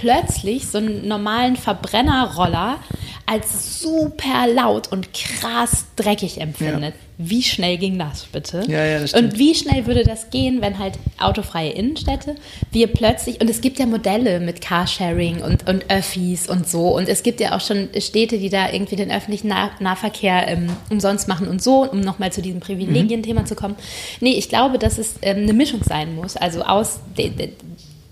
plötzlich 0.01 0.67
so 0.67 0.79
einen 0.79 1.07
normalen 1.09 1.57
Verbrennerroller 1.57 2.79
als 3.27 3.81
super 3.81 4.47
laut 4.53 4.91
und 4.91 5.13
krass 5.13 5.85
dreckig 5.97 6.41
empfindet. 6.41 6.95
Wie 7.19 7.43
schnell 7.43 7.77
ging 7.77 7.99
das 7.99 8.23
bitte? 8.25 8.63
Ja, 8.69 8.85
ja, 8.85 9.01
das 9.01 9.11
stimmt. 9.11 9.33
und 9.33 9.39
wie 9.39 9.55
schnell 9.55 9.87
würde 9.87 10.05
das 10.05 10.31
gehen, 10.31 10.63
wenn 10.63 10.79
halt 10.79 10.95
autofreie 11.19 11.71
Innenstädte 11.71 12.37
wir 12.71 12.87
plötzlich, 12.87 13.41
und 13.41 13.51
es 13.51 13.61
gibt 13.61 13.79
ja 13.79 13.87
Modelle 13.87 14.41
mit 14.41 14.61
Carsharing 14.61 15.43
und, 15.43 15.69
und 15.69 15.91
Öffis 15.91 16.49
und 16.49 16.69
so, 16.69 16.97
und 16.97 17.09
es 17.09 17.23
gibt 17.23 17.41
ja 17.41 17.55
auch 17.57 17.61
schon 17.61 17.89
Städte, 17.99 18.39
die 18.39 18.49
da 18.49 18.73
irgendwie 18.73 18.97
den 18.97 19.11
öffentlichen 19.11 19.49
nah 19.49 19.73
Nahverkehr 19.81 20.49
ähm, 20.49 20.69
umsonst 20.91 21.29
machen 21.29 21.49
und 21.49 21.63
so, 21.63 21.83
um 21.91 22.01
nochmal 22.01 22.33
zu 22.33 22.41
diesem 22.41 22.61
Privilegien-Thema 22.61 23.45
zu 23.45 23.57
kommen. 23.57 23.75
Nee, 24.21 24.35
ich 24.35 24.49
glaube, 24.49 24.79
dass 24.79 24.97
es 24.97 25.17
ähm, 25.23 25.39
eine 25.39 25.53
Mischung 25.53 25.83
sein 25.83 26.15
muss, 26.15 26.37
also 26.37 26.63
aus 26.63 27.01
de 27.17 27.31
de 27.31 27.51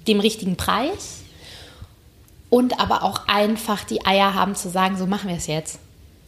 dem 0.07 0.21
richtigen 0.21 0.57
Preis 0.57 1.23
und 2.51 2.81
aber 2.81 3.03
auch 3.03 3.29
einfach 3.29 3.85
die 3.85 4.05
Eier 4.07 4.35
haben 4.35 4.55
zu 4.55 4.69
sagen, 4.69 4.97
so 4.97 5.07
machen 5.07 5.29
wir 5.29 5.37
es 5.37 5.47
jetzt. 5.47 5.79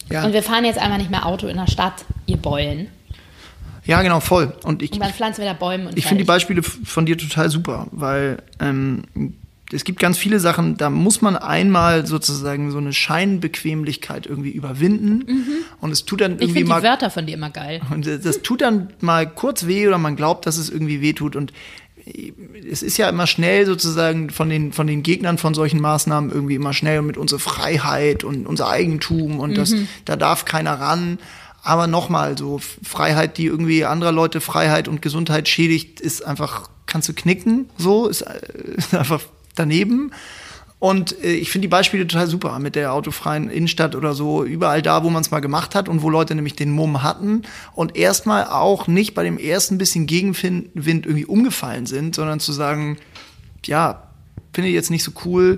Ja. 0.09 0.25
Und 0.25 0.33
wir 0.33 0.43
fahren 0.43 0.65
jetzt 0.65 0.79
einfach 0.79 0.97
nicht 0.97 1.11
mehr 1.11 1.25
Auto 1.25 1.47
in 1.47 1.57
der 1.57 1.67
Stadt, 1.67 2.05
ihr 2.25 2.37
Beulen. 2.37 2.87
Ja, 3.85 4.01
genau, 4.01 4.19
voll. 4.19 4.53
Und 4.63 4.83
ich, 4.83 4.91
Und 4.91 4.99
dann 4.99 5.13
pflanzen 5.13 5.41
wir 5.41 5.47
da 5.47 5.53
Bäume 5.53 5.89
und 5.89 5.97
ich 5.97 6.05
finde 6.05 6.23
die. 6.23 6.27
Beispiele 6.27 6.61
von 6.61 7.05
dir 7.05 7.17
total 7.17 7.49
super, 7.49 7.87
weil 7.91 8.37
ähm, 8.59 9.03
es 9.71 9.83
gibt 9.83 9.99
ganz 9.99 10.17
viele 10.17 10.39
Sachen, 10.39 10.77
da 10.77 10.89
muss 10.89 11.21
man 11.21 11.35
einmal 11.35 12.05
sozusagen 12.05 12.71
so 12.71 12.77
eine 12.77 12.93
Scheinbequemlichkeit 12.93 14.25
irgendwie 14.25 14.51
überwinden. 14.51 15.25
Und 15.79 15.91
es 15.91 16.05
tut 16.05 16.21
dann 16.21 16.33
Mhm. 16.33 16.37
Ich 16.37 16.41
irgendwie 16.43 16.59
finde 16.59 16.69
mal 16.69 16.81
die 16.81 16.87
Wörter 16.87 17.09
von 17.09 17.25
dir 17.25 17.33
immer 17.33 17.49
geil. 17.49 17.81
Und 17.91 18.07
das 18.07 18.41
tut 18.41 18.61
dann 18.61 18.89
mal 18.99 19.27
kurz 19.29 19.67
weh 19.67 19.87
oder 19.87 19.97
man 19.97 20.15
glaubt, 20.15 20.45
dass 20.45 20.57
es 20.57 20.69
irgendwie 20.69 21.01
weh 21.01 21.13
tut. 21.13 21.35
Und 21.35 21.53
es 22.69 22.83
ist 22.83 22.97
ja 22.97 23.09
immer 23.09 23.27
schnell 23.27 23.65
sozusagen 23.65 24.29
von 24.29 24.49
den, 24.49 24.73
von 24.73 24.87
den 24.87 25.03
Gegnern 25.03 25.37
von 25.37 25.53
solchen 25.53 25.81
Maßnahmen 25.81 26.31
irgendwie 26.31 26.55
immer 26.55 26.73
schnell 26.73 27.01
mit 27.01 27.17
unserer 27.17 27.39
Freiheit 27.39 28.23
und 28.23 28.47
unser 28.47 28.69
Eigentum 28.69 29.39
und 29.39 29.57
das, 29.57 29.73
da 30.05 30.15
darf 30.15 30.45
keiner 30.45 30.79
ran. 30.79 31.19
Aber 31.61 31.87
nochmal, 31.87 32.37
so 32.37 32.59
Freiheit, 32.59 33.37
die 33.37 33.45
irgendwie 33.45 33.85
anderer 33.85 34.11
Leute 34.11 34.41
Freiheit 34.41 34.87
und 34.87 35.01
Gesundheit 35.01 35.49
schädigt, 35.49 35.99
ist 35.99 36.25
einfach, 36.25 36.69
kannst 36.85 37.09
du 37.09 37.13
knicken, 37.13 37.69
so, 37.77 38.07
ist, 38.07 38.21
äh, 38.21 38.39
ist 38.77 38.95
einfach 38.95 39.21
daneben. 39.55 40.11
Und 40.79 41.21
äh, 41.23 41.33
ich 41.33 41.51
finde 41.51 41.67
die 41.67 41.71
Beispiele 41.71 42.07
total 42.07 42.27
super 42.27 42.57
mit 42.59 42.75
der 42.75 42.93
autofreien 42.93 43.49
Innenstadt 43.49 43.95
oder 43.95 44.13
so, 44.13 44.43
überall 44.43 44.81
da, 44.81 45.03
wo 45.03 45.09
man 45.09 45.21
es 45.21 45.31
mal 45.31 45.41
gemacht 45.41 45.75
hat 45.75 45.89
und 45.89 46.01
wo 46.01 46.09
Leute 46.09 46.35
nämlich 46.35 46.55
den 46.55 46.71
Mumm 46.71 47.03
hatten 47.03 47.43
und 47.75 47.97
erstmal 47.97 48.45
auch 48.45 48.87
nicht 48.87 49.13
bei 49.13 49.23
dem 49.23 49.37
ersten 49.37 49.77
bisschen 49.77 50.07
Gegenwind 50.07 50.71
irgendwie 50.73 51.25
umgefallen 51.25 51.85
sind, 51.85 52.15
sondern 52.15 52.39
zu 52.39 52.53
sagen, 52.53 52.97
ja, 53.65 54.03
finde 54.53 54.69
ich 54.69 54.75
jetzt 54.75 54.89
nicht 54.89 55.03
so 55.03 55.11
cool, 55.25 55.57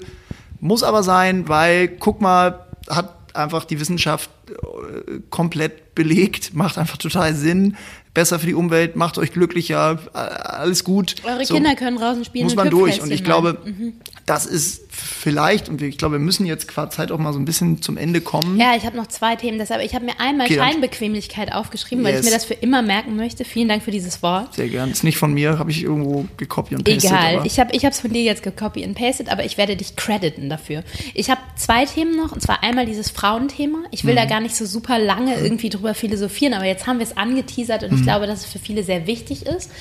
muss 0.60 0.84
aber 0.84 1.04
sein, 1.04 1.48
weil 1.48 1.88
guck 1.88 2.20
mal, 2.20 2.66
hat 2.90 3.36
einfach 3.36 3.64
die 3.66 3.80
Wissenschaft 3.80 4.30
äh, 4.50 5.20
komplett 5.30 5.96
belegt, 5.96 6.54
macht 6.54 6.78
einfach 6.78 6.98
total 6.98 7.36
Sinn, 7.36 7.78
besser 8.14 8.40
für 8.40 8.46
die 8.48 8.54
Umwelt, 8.54 8.96
macht 8.96 9.18
euch 9.18 9.32
glücklicher, 9.32 9.98
äh, 10.14 10.18
alles 10.18 10.84
gut. 10.84 11.16
Eure 11.24 11.46
So 11.46 11.54
Kinder 11.54 11.76
können 11.76 11.98
draußen 11.98 12.26
spielen 12.26 12.44
muss 12.46 12.54
und 12.54 12.58
man 12.58 12.70
durch. 12.70 13.02
Und 13.02 13.12
ich 13.12 13.24
glaube, 13.24 13.58
malen. 13.64 14.02
das 14.26 14.46
ist 14.46 14.82
vielleicht, 14.90 15.70
und 15.70 15.82
ich 15.82 15.98
glaube, 15.98 16.16
wir 16.16 16.20
müssen 16.20 16.46
jetzt 16.46 16.68
qua 16.68 16.90
Zeit 16.90 17.12
auch 17.12 17.18
mal 17.18 17.32
so 17.32 17.40
ein 17.40 17.46
bisschen 17.46 17.82
zum 17.82 17.96
Ende 17.98 18.20
kommen. 18.20 18.60
Ja, 18.60 18.76
ich 18.76 18.86
habe 18.86 18.98
noch 18.98 19.08
zwei 19.08 19.36
Themen, 19.38 19.58
deshalb 19.58 19.82
ich 19.84 19.96
habe 19.96 20.04
mir 20.06 20.20
einmal 20.20 20.48
Okay, 20.48 20.58
Scheinbequemlichkeit 20.58 21.54
aufgeschrieben, 21.54 22.04
weil 22.04 22.12
Yes. 22.14 22.26
ich 22.26 22.26
mir 22.32 22.36
das 22.36 22.46
für 22.46 22.54
immer 22.56 22.82
merken 22.82 23.16
möchte. 23.16 23.46
Vielen 23.46 23.70
Dank 23.70 23.82
für 23.84 23.92
dieses 23.92 24.22
Wort. 24.22 24.56
Sehr 24.56 24.68
gern. 24.68 24.92
Ist 24.92 25.04
nicht 25.06 25.18
von 25.18 25.34
mir, 25.34 25.58
habe 25.58 25.72
ich 25.72 25.82
irgendwo 25.84 26.26
gekopiert 26.38 26.82
und 26.82 26.84
pastet. 26.94 27.12
Egal, 27.12 27.36
aber- 27.38 27.46
ich 27.46 27.60
habe 27.60 27.74
ich 27.74 27.84
es 27.86 28.00
von 28.02 28.12
dir 28.12 28.24
jetzt 28.24 28.44
gecopy 28.44 28.84
and 28.84 28.96
pasted, 28.98 29.30
aber 29.30 29.46
ich 29.46 29.58
werde 29.58 29.76
dich 29.78 29.96
crediten 29.96 30.50
dafür. 30.50 30.84
Ich 31.14 31.30
habe 31.30 31.40
zwei 31.56 31.86
Themen 31.86 32.18
noch, 32.18 32.34
und 32.34 32.42
zwar 32.42 32.62
einmal 32.64 32.86
dieses 32.86 33.10
Frauenthema. 33.10 33.80
Ich 33.92 34.04
Mhm. 34.04 34.10
will 34.10 34.16
da 34.16 34.26
gar 34.26 34.42
nicht 34.42 34.56
so 34.58 34.66
super 34.66 35.00
lange 35.00 35.36
irgendwie 35.40 35.70
drüber 35.70 35.94
philosophieren, 35.94 36.54
aber 36.54 36.66
jetzt 36.66 36.86
haben 36.88 37.00
wir 37.00 37.06
es 37.06 37.16
angeteasert 37.16 37.84
Mhm. 37.90 38.01
Und 38.02 38.08
ich 38.08 38.08
glaube, 38.08 38.28
dass 38.28 38.40
es 38.40 38.46
für 38.46 38.60
viele 38.60 38.84
sehr 38.84 39.08
wichtig 39.08 39.46
ist. 39.46 39.72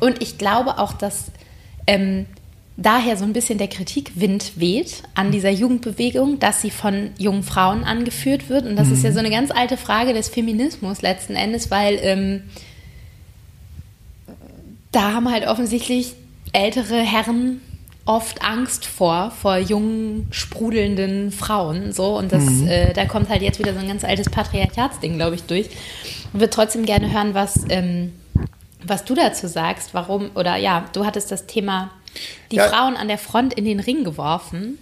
Und 0.00 0.22
ich 0.22 0.38
glaube 0.38 0.78
auch, 0.78 0.92
dass 0.92 1.26
ähm, 1.86 2.26
daher 2.76 3.16
so 3.16 3.24
ein 3.24 3.32
bisschen 3.32 3.58
der 3.58 3.68
Kritikwind 3.68 4.52
weht 4.60 5.02
an 5.14 5.30
dieser 5.30 5.50
Jugendbewegung, 5.50 6.38
dass 6.38 6.60
sie 6.60 6.70
von 6.70 7.10
jungen 7.18 7.42
Frauen 7.42 7.84
angeführt 7.84 8.48
wird. 8.48 8.66
Und 8.66 8.76
das 8.76 8.90
ist 8.90 9.02
ja 9.02 9.12
so 9.12 9.18
eine 9.18 9.30
ganz 9.30 9.50
alte 9.50 9.76
Frage 9.76 10.12
des 10.12 10.28
Feminismus 10.28 11.02
letzten 11.02 11.34
Endes, 11.34 11.70
weil 11.70 11.98
ähm, 12.02 12.42
da 14.92 15.12
haben 15.12 15.30
halt 15.30 15.46
offensichtlich 15.46 16.14
ältere 16.52 17.00
Herren 17.00 17.60
oft 18.06 18.42
Angst 18.42 18.86
vor, 18.86 19.32
vor 19.32 19.58
jungen, 19.58 20.28
sprudelnden 20.30 21.32
Frauen. 21.32 21.92
So. 21.92 22.16
Und 22.16 22.32
das, 22.32 22.62
äh, 22.62 22.92
da 22.92 23.04
kommt 23.04 23.28
halt 23.28 23.42
jetzt 23.42 23.58
wieder 23.58 23.74
so 23.74 23.80
ein 23.80 23.88
ganz 23.88 24.04
altes 24.04 24.30
Patriarchatsding, 24.30 25.16
glaube 25.16 25.34
ich, 25.34 25.42
durch. 25.42 25.68
Ich 26.36 26.40
würde 26.40 26.50
trotzdem 26.50 26.84
gerne 26.84 27.10
hören, 27.10 27.32
was, 27.32 27.64
ähm, 27.70 28.12
was 28.86 29.06
du 29.06 29.14
dazu 29.14 29.46
sagst. 29.46 29.94
Warum, 29.94 30.32
oder 30.34 30.56
ja, 30.56 30.84
du 30.92 31.06
hattest 31.06 31.32
das 31.32 31.46
Thema, 31.46 31.90
die 32.52 32.56
Ja. 32.56 32.68
Frauen 32.68 32.94
an 32.94 33.08
der 33.08 33.16
Front 33.16 33.54
in 33.54 33.64
den 33.64 33.80
Ring 33.80 34.04
geworfen. 34.04 34.76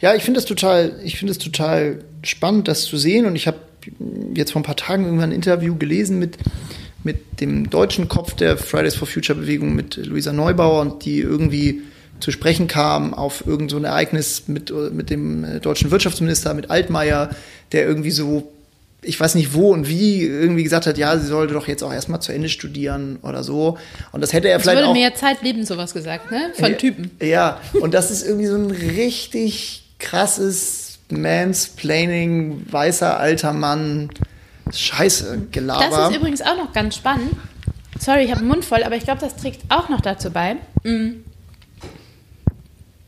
Ja, 0.00 0.16
ich 0.16 0.24
finde 0.24 0.40
es 0.40 0.46
total, 0.46 0.98
ich 1.04 1.16
finde 1.16 1.30
es 1.30 1.38
total 1.38 2.02
spannend, 2.24 2.66
das 2.66 2.86
zu 2.86 2.96
sehen. 2.96 3.24
Und 3.24 3.36
ich 3.36 3.46
habe 3.46 3.58
jetzt 4.34 4.50
vor 4.50 4.60
ein 4.60 4.64
paar 4.64 4.74
Tagen 4.74 5.04
irgendwann 5.04 5.30
ein 5.30 5.36
Interview 5.36 5.76
gelesen 5.76 6.18
mit, 6.18 6.38
mit 7.04 7.40
dem 7.40 7.70
deutschen 7.70 8.08
Kopf 8.08 8.34
der 8.34 8.56
Fridays 8.56 8.96
for 8.96 9.06
Future 9.06 9.38
Bewegung, 9.38 9.76
mit 9.76 9.94
Luisa 9.94 10.32
Neubauer, 10.32 10.80
und 10.80 11.04
die 11.04 11.20
irgendwie 11.20 11.82
zu 12.18 12.32
sprechen 12.32 12.66
kam 12.66 13.14
auf 13.14 13.46
irgend 13.46 13.70
so 13.70 13.76
ein 13.76 13.84
Ereignis 13.84 14.48
mit, 14.48 14.72
mit 14.92 15.10
dem 15.10 15.44
äh, 15.44 15.60
deutschen 15.60 15.92
Wirtschaftsminister, 15.92 16.52
mit 16.52 16.68
Altmaier, 16.68 17.30
der 17.70 17.86
irgendwie 17.86 18.10
so, 18.10 18.50
ich 19.06 19.18
weiß 19.18 19.34
nicht 19.36 19.54
wo 19.54 19.72
und 19.72 19.88
wie, 19.88 20.22
irgendwie 20.22 20.62
gesagt 20.64 20.86
hat, 20.86 20.98
ja, 20.98 21.16
sie 21.18 21.26
sollte 21.26 21.54
doch 21.54 21.68
jetzt 21.68 21.82
auch 21.82 21.92
erstmal 21.92 22.20
zu 22.20 22.32
Ende 22.32 22.48
studieren 22.48 23.18
oder 23.22 23.42
so. 23.44 23.78
Und 24.12 24.20
das 24.20 24.32
hätte 24.32 24.48
er 24.48 24.56
Es 24.56 24.62
vielleicht 24.62 24.78
wurde 24.78 24.88
auch. 24.88 24.92
mir 24.94 25.02
ja 25.02 25.14
Zeitleben 25.14 25.64
sowas 25.64 25.94
gesagt, 25.94 26.30
ne? 26.30 26.50
Von 26.54 26.70
Ja, 26.70 26.76
Typen. 26.76 27.10
Ja, 27.22 27.60
und 27.80 27.94
das 27.94 28.10
ist 28.10 28.26
irgendwie 28.26 28.46
so 28.46 28.56
ein 28.56 28.70
richtig 28.70 29.84
krasses 29.98 30.98
Mansplaining, 31.10 32.66
weißer 32.70 33.18
alter 33.18 33.52
Mann, 33.52 34.10
Scheiße, 34.74 35.46
Gelaber. 35.52 35.96
Das 35.96 36.10
ist 36.10 36.16
übrigens 36.16 36.42
auch 36.42 36.56
noch 36.56 36.72
ganz 36.72 36.96
spannend. 36.96 37.32
Sorry, 37.98 38.24
ich 38.24 38.30
habe 38.30 38.40
den 38.40 38.48
Mund 38.48 38.64
voll, 38.64 38.82
aber 38.82 38.96
ich 38.96 39.04
glaube, 39.04 39.20
das 39.20 39.36
trägt 39.36 39.62
auch 39.70 39.88
noch 39.88 40.00
dazu 40.00 40.30
bei, 40.30 40.56
mm, 40.84 41.22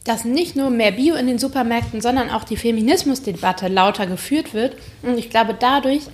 dass 0.08 0.24
nicht 0.24 0.56
nur 0.56 0.70
mehr 0.70 0.92
Bio 0.92 1.14
in 1.14 1.26
den 1.26 1.38
Supermärkten, 1.38 2.00
sondern 2.00 2.30
auch 2.30 2.44
die 2.44 2.56
Feminismusdebatte 2.56 3.68
lauter 3.68 4.06
geführt 4.06 4.54
wird. 4.54 4.76
Und 5.02 5.18
ich 5.18 5.28
glaube, 5.28 5.54
dadurch 5.58 6.04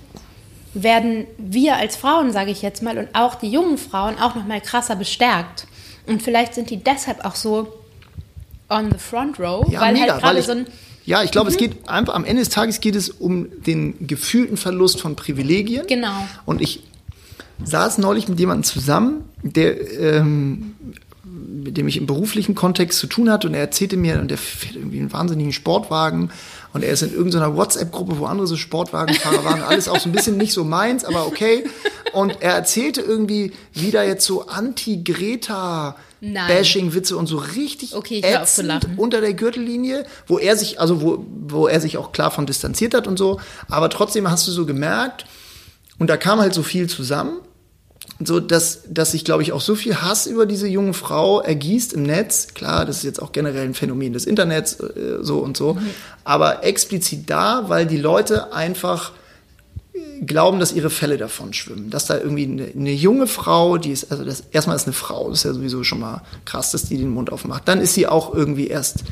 werden 0.73 1.25
wir 1.37 1.77
als 1.77 1.95
Frauen, 1.95 2.33
sage 2.33 2.51
ich 2.51 2.61
jetzt 2.61 2.83
mal, 2.83 2.97
und 2.97 3.07
auch 3.13 3.35
die 3.35 3.49
jungen 3.49 3.77
Frauen 3.77 4.19
auch 4.19 4.35
noch 4.35 4.45
mal 4.45 4.59
krasser 4.59 4.97
bestärkt. 4.97 5.67
Und 6.07 6.21
vielleicht 6.21 6.53
sind 6.53 6.69
die 6.69 6.77
deshalb 6.77 7.23
auch 7.23 7.35
so 7.35 7.73
on 8.69 8.91
the 8.91 8.97
front 8.97 9.39
row, 9.39 9.65
ja, 9.71 9.79
weil 9.79 9.93
mega, 9.93 10.13
halt 10.13 10.21
gerade 10.21 10.39
ich, 10.39 10.45
so 10.45 10.51
ein 10.51 10.67
ja, 11.05 11.21
ich 11.23 11.31
glaube, 11.31 11.51
es 11.51 11.57
geht 11.57 11.87
einfach, 11.87 12.15
am 12.15 12.25
Ende 12.25 12.41
des 12.41 12.49
Tages 12.49 12.81
geht 12.81 12.95
es 12.95 13.09
um 13.09 13.47
den 13.63 14.07
gefühlten 14.07 14.57
Verlust 14.57 14.99
von 14.99 15.15
Privilegien. 15.15 15.85
Genau. 15.85 16.27
Und 16.45 16.61
ich 16.61 16.81
saß 17.63 17.99
neulich 17.99 18.27
mit 18.27 18.39
jemandem 18.39 18.63
zusammen, 18.63 19.23
der, 19.43 19.99
ähm, 19.99 20.75
mit 21.63 21.77
dem 21.77 21.87
ich 21.87 21.97
im 21.97 22.05
beruflichen 22.05 22.55
Kontext 22.55 22.99
zu 22.99 23.07
tun 23.07 23.29
hatte. 23.29 23.47
Und 23.47 23.53
er 23.53 23.61
erzählte 23.61 23.97
mir, 23.97 24.19
und 24.19 24.29
der 24.29 24.37
fährt 24.37 24.75
irgendwie 24.75 24.99
einen 24.99 25.13
wahnsinnigen 25.13 25.53
Sportwagen. 25.53 26.31
Und 26.73 26.83
er 26.83 26.91
ist 26.91 27.01
in 27.01 27.13
irgendeiner 27.13 27.55
WhatsApp-Gruppe, 27.55 28.19
wo 28.19 28.25
andere 28.25 28.47
so 28.47 28.57
Sportwagenfahrer 28.57 29.45
waren, 29.45 29.61
alles 29.61 29.87
auch 29.87 29.99
so 29.99 30.09
ein 30.09 30.11
bisschen 30.11 30.37
nicht 30.37 30.51
so 30.51 30.63
meins, 30.63 31.05
aber 31.05 31.25
okay. 31.25 31.63
Und 32.11 32.41
er 32.41 32.53
erzählte 32.53 33.01
irgendwie, 33.01 33.53
wie 33.73 33.91
da 33.91 34.03
jetzt 34.03 34.25
so 34.25 34.47
Anti-Greta. 34.47 35.95
Bashing-Witze 36.21 37.15
und 37.17 37.27
so 37.27 37.37
richtig 37.37 37.93
Okay, 37.93 38.21
ätzend 38.23 38.87
unter 38.97 39.21
der 39.21 39.35
Gürtellinie, 39.35 40.05
wo 40.25 40.39
er 40.39 40.57
sich, 40.57 40.79
also 40.79 41.01
wo, 41.01 41.23
wo 41.47 41.67
er 41.67 41.79
sich 41.79 41.97
auch 41.97 42.13
klar 42.13 42.31
von 42.31 42.47
distanziert 42.47 42.95
hat 42.95 43.05
und 43.05 43.19
so, 43.19 43.39
aber 43.69 43.91
trotzdem 43.91 44.31
hast 44.31 44.47
du 44.47 44.51
so 44.51 44.65
gemerkt, 44.65 45.27
und 45.99 46.09
da 46.09 46.17
kam 46.17 46.39
halt 46.39 46.53
so 46.53 46.63
viel 46.63 46.89
zusammen, 46.89 47.39
so 48.23 48.39
dass, 48.39 48.81
dass 48.89 49.11
sich, 49.11 49.25
glaube 49.25 49.43
ich, 49.43 49.51
auch 49.51 49.61
so 49.61 49.75
viel 49.75 49.95
Hass 49.97 50.25
über 50.25 50.45
diese 50.45 50.67
junge 50.67 50.93
Frau 50.93 51.41
ergießt 51.41 51.93
im 51.93 52.03
Netz. 52.03 52.53
Klar, 52.53 52.85
das 52.85 52.97
ist 52.97 53.03
jetzt 53.03 53.21
auch 53.21 53.31
generell 53.31 53.65
ein 53.65 53.73
Phänomen 53.73 54.13
des 54.13 54.25
Internets, 54.25 54.79
äh, 54.79 55.17
so 55.21 55.39
und 55.39 55.57
so, 55.57 55.77
aber 56.23 56.63
explizit 56.63 57.29
da, 57.29 57.65
weil 57.67 57.85
die 57.85 57.97
Leute 57.97 58.53
einfach 58.53 59.11
glauben, 60.25 60.59
dass 60.59 60.71
ihre 60.73 60.89
Fälle 60.89 61.17
davon 61.17 61.53
schwimmen. 61.53 61.89
Dass 61.89 62.05
da 62.05 62.17
irgendwie 62.17 62.43
eine, 62.43 62.67
eine 62.75 62.91
junge 62.91 63.27
Frau, 63.27 63.77
die 63.77 63.91
ist, 63.91 64.11
also 64.11 64.23
das 64.23 64.43
erstmal 64.51 64.75
ist 64.75 64.85
eine 64.85 64.93
Frau, 64.93 65.29
das 65.29 65.39
ist 65.39 65.43
ja 65.45 65.53
sowieso 65.53 65.83
schon 65.83 65.99
mal 65.99 66.21
krass, 66.45 66.71
dass 66.71 66.83
die 66.83 66.97
den 66.97 67.09
Mund 67.09 67.31
aufmacht. 67.31 67.67
Dann 67.67 67.81
ist 67.81 67.93
sie 67.93 68.07
auch 68.07 68.33
irgendwie 68.33 68.67
erst 68.67 69.03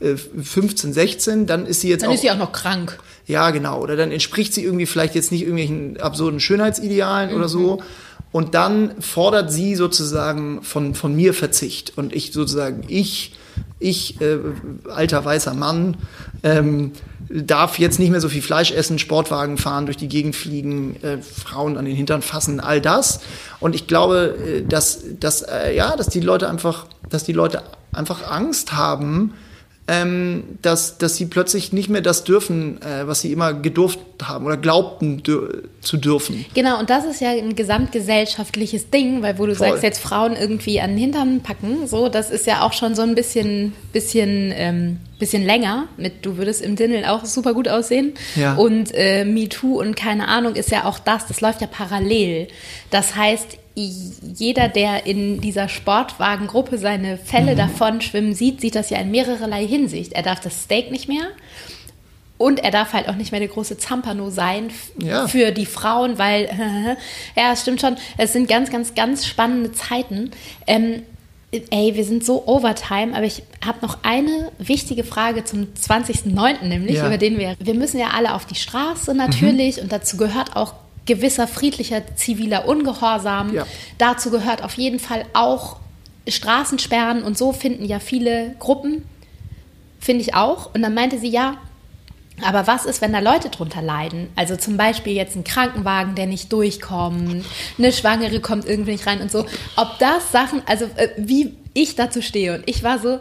äh, 0.00 0.16
15, 0.16 0.92
16, 0.92 1.46
dann 1.46 1.66
ist 1.66 1.80
sie 1.80 1.88
jetzt 1.88 2.02
dann 2.02 2.10
auch 2.10 2.14
ist 2.14 2.22
sie 2.22 2.30
auch 2.30 2.36
noch 2.36 2.52
krank. 2.52 2.98
ja, 3.26 3.50
genau. 3.50 3.80
Oder 3.80 3.96
dann 3.96 4.10
entspricht 4.10 4.54
sie 4.54 4.64
irgendwie 4.64 4.86
vielleicht 4.86 5.14
jetzt 5.14 5.32
nicht 5.32 5.42
irgendwelchen 5.42 6.00
absurden 6.00 6.40
Schönheitsidealen 6.40 7.34
oder 7.34 7.48
so. 7.48 7.82
Und 8.32 8.54
dann 8.54 9.00
fordert 9.00 9.52
sie 9.52 9.74
sozusagen 9.76 10.62
von, 10.62 10.94
von 10.94 11.14
mir 11.14 11.34
Verzicht. 11.34 11.92
Und 11.96 12.14
ich 12.14 12.32
sozusagen, 12.32 12.82
ich, 12.88 13.34
ich, 13.78 14.20
äh, 14.22 14.38
alter 14.88 15.22
weißer 15.24 15.52
Mann, 15.52 15.98
ähm, 16.42 16.92
darf 17.28 17.78
jetzt 17.78 17.98
nicht 17.98 18.10
mehr 18.10 18.20
so 18.20 18.28
viel 18.28 18.42
Fleisch 18.42 18.72
essen, 18.72 18.98
Sportwagen 18.98 19.58
fahren, 19.58 19.86
durch 19.86 19.96
die 19.98 20.08
Gegend 20.08 20.34
fliegen, 20.34 20.96
äh, 21.02 21.18
Frauen 21.18 21.76
an 21.76 21.84
den 21.84 21.94
Hintern 21.94 22.22
fassen, 22.22 22.58
all 22.58 22.80
das. 22.80 23.20
Und 23.60 23.74
ich 23.74 23.86
glaube, 23.86 24.36
äh, 24.46 24.62
dass, 24.66 25.00
dass, 25.20 25.42
äh, 25.42 25.74
ja, 25.74 25.96
dass 25.96 26.08
die 26.08 26.20
Leute 26.20 26.48
einfach, 26.48 26.86
dass 27.08 27.24
die 27.24 27.32
Leute 27.32 27.62
einfach 27.92 28.30
Angst 28.30 28.72
haben, 28.72 29.34
ähm, 29.88 30.44
dass, 30.62 30.98
dass 30.98 31.16
sie 31.16 31.26
plötzlich 31.26 31.72
nicht 31.72 31.88
mehr 31.88 32.02
das 32.02 32.22
dürfen, 32.22 32.80
äh, 32.82 33.06
was 33.06 33.20
sie 33.20 33.32
immer 33.32 33.52
gedurft 33.52 33.98
haben 34.22 34.46
oder 34.46 34.56
glaubten 34.56 35.24
dür 35.24 35.64
zu 35.80 35.96
dürfen. 35.96 36.44
Genau, 36.54 36.78
und 36.78 36.88
das 36.88 37.04
ist 37.04 37.20
ja 37.20 37.30
ein 37.30 37.56
gesamtgesellschaftliches 37.56 38.90
Ding, 38.90 39.22
weil 39.22 39.38
wo 39.38 39.46
du 39.46 39.56
Voll. 39.56 39.70
sagst, 39.70 39.82
jetzt 39.82 40.00
Frauen 40.00 40.36
irgendwie 40.36 40.80
an 40.80 40.90
den 40.90 40.98
Hintern 40.98 41.40
packen, 41.40 41.88
so, 41.88 42.08
das 42.08 42.30
ist 42.30 42.46
ja 42.46 42.62
auch 42.62 42.72
schon 42.72 42.94
so 42.94 43.02
ein 43.02 43.16
bisschen, 43.16 43.72
bisschen, 43.92 44.52
ähm, 44.54 44.98
bisschen 45.18 45.44
länger. 45.44 45.88
Mit 45.96 46.24
du 46.24 46.36
würdest 46.36 46.62
im 46.62 46.76
Dinnel 46.76 47.04
auch 47.04 47.24
super 47.24 47.52
gut 47.52 47.66
aussehen. 47.68 48.14
Ja. 48.36 48.54
Und 48.54 48.94
äh, 48.94 49.24
MeToo 49.24 49.80
und 49.80 49.96
keine 49.96 50.28
Ahnung 50.28 50.54
ist 50.54 50.70
ja 50.70 50.84
auch 50.84 51.00
das, 51.00 51.26
das 51.26 51.40
läuft 51.40 51.60
ja 51.60 51.66
parallel. 51.66 52.46
Das 52.90 53.16
heißt, 53.16 53.58
jeder, 53.74 54.68
der 54.68 55.06
in 55.06 55.40
dieser 55.40 55.68
Sportwagengruppe 55.68 56.78
seine 56.78 57.16
Fälle 57.16 57.52
mhm. 57.52 57.58
davon 57.58 58.00
schwimmen 58.00 58.34
sieht, 58.34 58.60
sieht 58.60 58.74
das 58.74 58.90
ja 58.90 58.98
in 58.98 59.10
mehrererlei 59.10 59.66
Hinsicht. 59.66 60.12
Er 60.12 60.22
darf 60.22 60.40
das 60.40 60.64
Steak 60.64 60.90
nicht 60.90 61.08
mehr 61.08 61.28
und 62.42 62.58
er 62.58 62.70
darf 62.70 62.92
halt 62.92 63.08
auch 63.08 63.14
nicht 63.14 63.30
mehr 63.30 63.40
der 63.40 63.48
große 63.48 63.78
Zampano 63.78 64.28
sein 64.30 64.70
ja. 64.98 65.28
für 65.28 65.52
die 65.52 65.64
Frauen, 65.64 66.18
weil, 66.18 66.48
ja, 67.36 67.52
es 67.52 67.62
stimmt 67.62 67.80
schon, 67.80 67.96
es 68.18 68.32
sind 68.32 68.48
ganz, 68.48 68.70
ganz, 68.70 68.94
ganz 68.94 69.26
spannende 69.26 69.72
Zeiten. 69.72 70.32
Ähm, 70.66 71.02
ey, 71.70 71.94
wir 71.94 72.04
sind 72.04 72.24
so 72.24 72.46
overtime, 72.46 73.14
aber 73.14 73.26
ich 73.26 73.42
habe 73.64 73.78
noch 73.82 73.98
eine 74.02 74.50
wichtige 74.58 75.04
Frage 75.04 75.44
zum 75.44 75.68
20.09., 75.80 76.64
nämlich, 76.64 76.96
ja. 76.96 77.06
über 77.06 77.16
den 77.18 77.38
wir, 77.38 77.56
wir 77.60 77.74
müssen 77.74 77.98
ja 77.98 78.08
alle 78.14 78.34
auf 78.34 78.44
die 78.44 78.54
Straße 78.54 79.14
natürlich 79.14 79.76
mhm. 79.76 79.84
und 79.84 79.92
dazu 79.92 80.16
gehört 80.16 80.56
auch 80.56 80.74
gewisser 81.06 81.46
friedlicher 81.46 82.16
ziviler 82.16 82.66
Ungehorsam. 82.68 83.54
Ja. 83.54 83.66
Dazu 83.98 84.30
gehört 84.30 84.62
auf 84.62 84.74
jeden 84.74 84.98
Fall 84.98 85.24
auch 85.34 85.76
Straßensperren 86.28 87.22
und 87.22 87.36
so 87.36 87.52
finden 87.52 87.84
ja 87.84 87.98
viele 87.98 88.54
Gruppen, 88.58 89.04
finde 89.98 90.22
ich 90.22 90.34
auch. 90.34 90.74
Und 90.74 90.82
dann 90.82 90.94
meinte 90.94 91.18
sie, 91.18 91.28
ja, 91.28 91.56
aber 92.40 92.66
was 92.66 92.86
ist, 92.86 93.00
wenn 93.02 93.12
da 93.12 93.18
Leute 93.18 93.50
drunter 93.50 93.82
leiden? 93.82 94.28
Also 94.36 94.56
zum 94.56 94.76
Beispiel 94.76 95.12
jetzt 95.12 95.36
ein 95.36 95.44
Krankenwagen, 95.44 96.14
der 96.14 96.26
nicht 96.26 96.52
durchkommt, 96.52 97.44
eine 97.78 97.92
Schwangere 97.92 98.40
kommt 98.40 98.64
irgendwie 98.64 98.92
nicht 98.92 99.06
rein 99.06 99.20
und 99.20 99.30
so. 99.30 99.44
Ob 99.76 99.98
das 99.98 100.32
Sachen, 100.32 100.62
also 100.66 100.86
äh, 100.96 101.08
wie 101.16 101.54
ich 101.74 101.94
dazu 101.94 102.22
stehe. 102.22 102.54
Und 102.54 102.68
ich 102.68 102.82
war 102.82 102.98
so, 102.98 103.20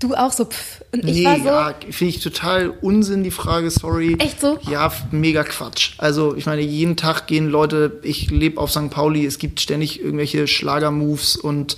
Du 0.00 0.14
auch 0.14 0.32
so, 0.32 0.46
pff. 0.46 0.82
Und 0.92 1.04
ich 1.04 1.18
nee, 1.18 1.24
war 1.24 1.38
so. 1.38 1.44
Ja, 1.44 1.74
finde 1.90 2.14
ich 2.14 2.20
total 2.20 2.70
Unsinn, 2.70 3.22
die 3.22 3.30
Frage, 3.30 3.70
sorry. 3.70 4.16
Echt 4.18 4.40
so? 4.40 4.58
Ja, 4.62 4.90
mega 5.10 5.44
Quatsch. 5.44 5.92
Also, 5.98 6.34
ich 6.34 6.46
meine, 6.46 6.62
jeden 6.62 6.96
Tag 6.96 7.26
gehen 7.26 7.48
Leute, 7.50 8.00
ich 8.02 8.30
lebe 8.30 8.58
auf 8.58 8.70
St. 8.70 8.90
Pauli, 8.90 9.26
es 9.26 9.38
gibt 9.38 9.60
ständig 9.60 10.00
irgendwelche 10.00 10.48
Schlagermoves 10.48 11.36
und 11.36 11.76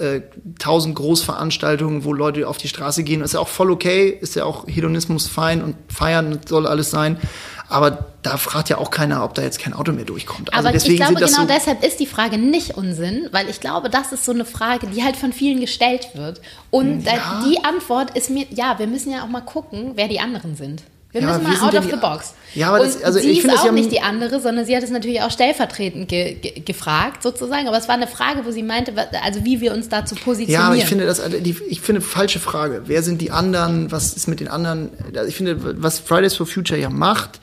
äh, 0.00 0.22
tausend 0.58 0.94
Großveranstaltungen, 0.96 2.04
wo 2.04 2.12
Leute 2.12 2.48
auf 2.48 2.56
die 2.56 2.68
Straße 2.68 3.04
gehen. 3.04 3.20
Ist 3.20 3.34
ja 3.34 3.40
auch 3.40 3.48
voll 3.48 3.70
okay, 3.70 4.08
ist 4.08 4.34
ja 4.34 4.44
auch 4.44 4.66
Hedonismus 4.66 5.28
fein 5.28 5.62
und 5.62 5.76
feiern 5.88 6.40
soll 6.46 6.66
alles 6.66 6.90
sein. 6.90 7.18
Aber 7.68 8.06
da 8.22 8.36
fragt 8.36 8.68
ja 8.68 8.78
auch 8.78 8.90
keiner, 8.90 9.22
ob 9.22 9.34
da 9.34 9.42
jetzt 9.42 9.60
kein 9.60 9.74
Auto 9.74 9.92
mehr 9.92 10.04
durchkommt. 10.04 10.52
Also 10.52 10.68
Aber 10.68 10.76
ich 10.76 10.96
glaube, 10.96 11.14
genau 11.14 11.28
so 11.28 11.44
deshalb 11.44 11.84
ist 11.84 12.00
die 12.00 12.06
Frage 12.06 12.36
nicht 12.36 12.76
Unsinn, 12.76 13.28
weil 13.30 13.48
ich 13.48 13.60
glaube, 13.60 13.88
das 13.88 14.12
ist 14.12 14.24
so 14.24 14.32
eine 14.32 14.44
Frage, 14.44 14.88
die 14.88 15.04
halt 15.04 15.16
von 15.16 15.32
vielen 15.32 15.60
gestellt 15.60 16.08
wird. 16.14 16.40
Und 16.70 17.04
ja. 17.04 17.44
die 17.46 17.62
Antwort 17.64 18.16
ist 18.16 18.28
mir, 18.28 18.46
ja, 18.50 18.78
wir 18.80 18.88
müssen 18.88 19.12
ja 19.12 19.22
auch 19.22 19.28
mal 19.28 19.42
gucken, 19.42 19.92
wer 19.94 20.08
die 20.08 20.18
anderen 20.18 20.56
sind. 20.56 20.82
Wir 21.12 21.22
ja, 21.22 21.38
müssen 21.38 21.42
mal 21.42 21.68
out 21.68 21.74
of 21.74 21.84
the 21.90 21.96
box. 21.96 22.34
Ja, 22.54 22.68
aber 22.68 22.80
das, 22.80 23.02
also 23.02 23.18
sie 23.18 23.30
ich 23.30 23.44
ist 23.44 23.58
auch 23.58 23.64
ja 23.64 23.72
nicht 23.72 23.90
die 23.90 24.00
andere, 24.00 24.40
sondern 24.40 24.64
sie 24.64 24.76
hat 24.76 24.82
es 24.82 24.90
natürlich 24.90 25.22
auch 25.22 25.30
stellvertretend 25.30 26.08
ge 26.08 26.34
ge 26.34 26.60
gefragt, 26.60 27.22
sozusagen. 27.22 27.66
Aber 27.66 27.76
es 27.78 27.88
war 27.88 27.96
eine 27.96 28.06
Frage, 28.06 28.44
wo 28.44 28.50
sie 28.52 28.62
meinte, 28.62 28.92
also 29.22 29.44
wie 29.44 29.60
wir 29.60 29.72
uns 29.72 29.88
dazu 29.88 30.14
positionieren. 30.14 30.62
Ja, 30.62 30.66
aber 30.68 30.76
ich 30.76 30.84
finde 30.84 31.06
das, 31.06 31.18
also 31.18 31.36
ich 31.36 31.80
finde 31.80 32.00
falsche 32.00 32.38
Frage. 32.38 32.82
Wer 32.86 33.02
sind 33.02 33.20
die 33.20 33.32
anderen? 33.32 33.90
Was 33.90 34.14
ist 34.14 34.28
mit 34.28 34.38
den 34.40 34.48
anderen? 34.48 34.90
Ich 35.26 35.34
finde, 35.34 35.82
was 35.82 35.98
Fridays 35.98 36.34
for 36.34 36.46
Future 36.46 36.78
ja 36.78 36.90
macht, 36.90 37.40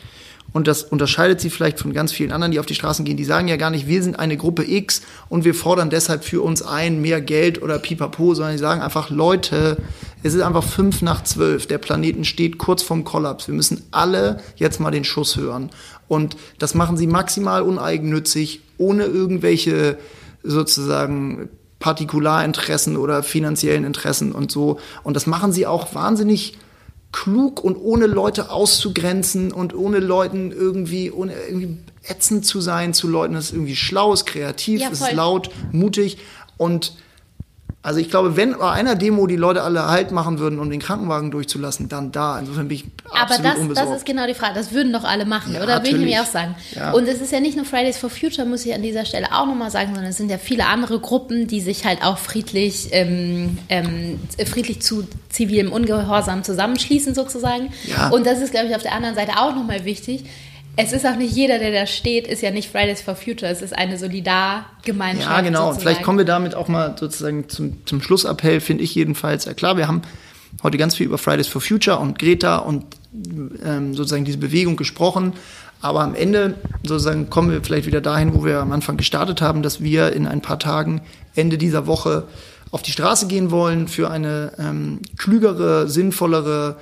und 0.57 0.67
das 0.67 0.81
unterscheidet 0.81 1.39
sie 1.39 1.51
vielleicht 1.51 1.79
von 1.79 1.93
ganz 1.93 2.11
vielen 2.11 2.31
anderen, 2.31 2.51
die 2.51 2.59
auf 2.59 2.65
die 2.65 2.73
Straßen 2.73 3.05
gehen. 3.05 3.15
Die 3.15 3.25
sagen 3.25 3.47
ja 3.47 3.57
gar 3.57 3.69
nicht, 3.69 3.87
wir 3.87 4.01
sind 4.01 4.17
eine 4.17 4.37
Gruppe 4.37 4.67
X 4.67 5.03
und 5.29 5.45
wir 5.45 5.53
fordern 5.53 5.91
deshalb 5.91 6.23
für 6.23 6.41
uns 6.41 6.63
ein 6.63 6.99
mehr 6.99 7.21
Geld 7.21 7.61
oder 7.61 7.77
pipapo, 7.77 8.33
sondern 8.33 8.53
die 8.53 8.57
sagen 8.57 8.81
einfach, 8.81 9.11
Leute, 9.11 9.77
es 10.23 10.33
ist 10.33 10.41
einfach 10.41 10.63
fünf 10.63 11.03
nach 11.03 11.23
zwölf. 11.23 11.67
Der 11.67 11.77
Planeten 11.77 12.25
steht 12.25 12.57
kurz 12.57 12.81
vorm 12.81 13.03
Kollaps. 13.03 13.47
Wir 13.47 13.53
müssen 13.53 13.83
alle 13.91 14.41
jetzt 14.55 14.79
mal 14.79 14.89
den 14.89 15.03
Schuss 15.03 15.37
hören. 15.37 15.69
Und 16.07 16.37
das 16.57 16.73
machen 16.73 16.97
sie 16.97 17.05
maximal 17.05 17.61
uneigennützig, 17.61 18.61
ohne 18.79 19.03
irgendwelche 19.03 19.99
sozusagen 20.41 21.49
Partikularinteressen 21.77 22.97
oder 22.97 23.21
finanziellen 23.21 23.83
Interessen 23.83 24.31
und 24.31 24.51
so. 24.51 24.79
Und 25.03 25.15
das 25.15 25.27
machen 25.27 25.51
sie 25.51 25.67
auch 25.67 25.93
wahnsinnig 25.93 26.57
klug 27.23 27.63
und 27.63 27.77
ohne 27.77 28.05
Leute 28.05 28.51
auszugrenzen 28.51 29.51
und 29.51 29.73
ohne 29.73 29.99
Leuten 29.99 30.51
irgendwie, 30.51 31.11
ohne 31.11 31.33
irgendwie 31.33 31.77
ätzend 32.03 32.45
zu 32.45 32.61
sein 32.61 32.93
zu 32.93 33.07
Leuten. 33.07 33.33
Das 33.33 33.45
ist 33.45 33.53
irgendwie 33.53 33.75
schlau, 33.75 34.13
ist 34.13 34.25
kreativ, 34.25 34.81
ja, 34.81 34.89
ist 34.89 35.11
laut, 35.13 35.49
mutig 35.71 36.19
und 36.57 36.93
also 37.83 37.99
ich 38.01 38.09
glaube, 38.09 38.35
wenn 38.35 38.57
bei 38.57 38.71
einer 38.71 38.95
Demo 38.95 39.27
die 39.27 39.37
Leute 39.37 39.61
alle 39.61 39.87
Halt 39.87 40.11
machen 40.11 40.39
würden, 40.39 40.59
um 40.59 40.69
den 40.69 40.81
Krankenwagen 40.81 41.31
durchzulassen, 41.31 41.87
dann 41.87 42.11
da. 42.11 42.37
Insofern 42.37 42.67
bin 42.67 42.77
ich 42.77 42.85
absolut 43.05 43.45
Aber 43.45 43.49
das, 43.49 43.59
unbesorgt. 43.59 43.89
das 43.89 43.97
ist 43.97 44.05
genau 44.05 44.27
die 44.27 44.33
Frage. 44.33 44.55
Das 44.55 44.73
würden 44.73 44.91
doch 44.91 45.05
alle 45.05 45.25
machen, 45.25 45.53
ja, 45.53 45.63
oder? 45.63 45.83
Will 45.83 45.95
ich 45.95 46.05
mir 46.05 46.21
auch 46.21 46.25
sagen. 46.25 46.55
Ja. 46.75 46.91
Und 46.91 47.07
es 47.07 47.21
ist 47.21 47.31
ja 47.31 47.39
nicht 47.39 47.55
nur 47.55 47.65
Fridays 47.65 47.97
for 47.97 48.09
Future, 48.09 48.45
muss 48.45 48.65
ich 48.65 48.73
an 48.73 48.81
dieser 48.81 49.05
Stelle 49.05 49.27
auch 49.31 49.45
nochmal 49.45 49.71
sagen, 49.71 49.93
sondern 49.93 50.09
es 50.09 50.17
sind 50.17 50.29
ja 50.29 50.37
viele 50.37 50.65
andere 50.65 50.99
Gruppen, 50.99 51.47
die 51.47 51.61
sich 51.61 51.85
halt 51.85 52.03
auch 52.03 52.17
friedlich, 52.17 52.89
ähm, 52.91 53.57
ähm, 53.69 54.19
friedlich 54.45 54.81
zu 54.81 55.07
zivilem 55.29 55.71
Ungehorsam 55.71 56.43
zusammenschließen 56.43 57.15
sozusagen. 57.15 57.69
Ja. 57.85 58.09
Und 58.09 58.25
das 58.25 58.39
ist, 58.39 58.51
glaube 58.51 58.67
ich, 58.67 58.75
auf 58.75 58.83
der 58.83 58.93
anderen 58.93 59.15
Seite 59.15 59.37
auch 59.37 59.55
nochmal 59.55 59.85
wichtig 59.85 60.25
es 60.77 60.93
ist 60.93 61.05
auch 61.05 61.15
nicht 61.15 61.35
jeder, 61.35 61.57
der 61.57 61.71
da 61.71 61.87
steht, 61.87 62.27
ist 62.27 62.43
ja 62.43 62.51
nicht 62.51 62.71
Fridays 62.71 63.01
for 63.01 63.15
Future. 63.15 63.51
Es 63.51 63.63
ist 63.63 63.75
eine 63.75 63.97
Solidargemeinschaft. 63.97 65.27
Ja, 65.27 65.41
genau. 65.41 65.59
Sozusagen. 65.59 65.81
Vielleicht 65.81 66.03
kommen 66.03 66.19
wir 66.19 66.25
damit 66.25 66.53
auch 66.53 66.67
mal 66.67 66.95
sozusagen 66.97 67.49
zum, 67.49 67.85
zum 67.85 68.01
Schlussappell, 68.01 68.61
finde 68.61 68.83
ich 68.83 68.93
jedenfalls. 68.93 69.45
Ja 69.45 69.55
klar, 69.55 69.75
wir 69.75 69.87
haben 69.87 70.03
heute 70.61 70.77
ganz 70.77 70.95
viel 70.95 71.07
über 71.07 71.17
Fridays 71.17 71.47
for 71.47 71.61
Future 71.61 71.97
und 71.97 72.19
Greta 72.19 72.57
und 72.57 72.85
ähm, 73.65 73.95
sozusagen 73.95 74.23
diese 74.23 74.37
Bewegung 74.37 74.77
gesprochen. 74.77 75.33
Aber 75.81 76.01
am 76.01 76.13
Ende 76.13 76.55
sozusagen 76.83 77.29
kommen 77.31 77.51
wir 77.51 77.63
vielleicht 77.63 77.87
wieder 77.87 78.01
dahin, 78.01 78.35
wo 78.35 78.45
wir 78.45 78.59
am 78.59 78.71
Anfang 78.71 78.97
gestartet 78.97 79.41
haben, 79.41 79.63
dass 79.63 79.81
wir 79.81 80.13
in 80.13 80.27
ein 80.27 80.41
paar 80.41 80.59
Tagen 80.59 81.01
Ende 81.35 81.57
dieser 81.57 81.87
Woche 81.87 82.27
auf 82.69 82.83
die 82.83 82.91
Straße 82.91 83.25
gehen 83.25 83.49
wollen 83.49 83.87
für 83.87 84.11
eine 84.11 84.51
ähm, 84.59 84.99
klügere, 85.17 85.87
sinnvollere 85.87 86.77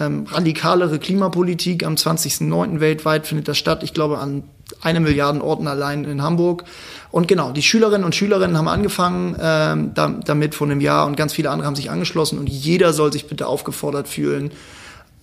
ähm, 0.00 0.26
radikalere 0.28 0.98
Klimapolitik. 0.98 1.84
Am 1.84 1.94
20.09. 1.94 2.80
weltweit 2.80 3.26
findet 3.26 3.48
das 3.48 3.58
statt. 3.58 3.82
Ich 3.82 3.94
glaube, 3.94 4.18
an 4.18 4.44
eine 4.80 5.00
Milliarden 5.00 5.42
Orten 5.42 5.66
allein 5.66 6.04
in 6.04 6.22
Hamburg. 6.22 6.64
Und 7.10 7.28
genau, 7.28 7.52
die 7.52 7.62
Schülerinnen 7.62 8.04
und 8.04 8.14
Schülerinnen 8.14 8.56
haben 8.56 8.68
angefangen 8.68 9.36
ähm, 9.40 9.92
damit 9.94 10.54
vor 10.54 10.68
einem 10.68 10.80
Jahr 10.80 11.06
und 11.06 11.16
ganz 11.16 11.32
viele 11.32 11.50
andere 11.50 11.66
haben 11.66 11.76
sich 11.76 11.90
angeschlossen 11.90 12.38
und 12.38 12.48
jeder 12.48 12.92
soll 12.92 13.12
sich 13.12 13.26
bitte 13.26 13.46
aufgefordert 13.46 14.08
fühlen, 14.08 14.52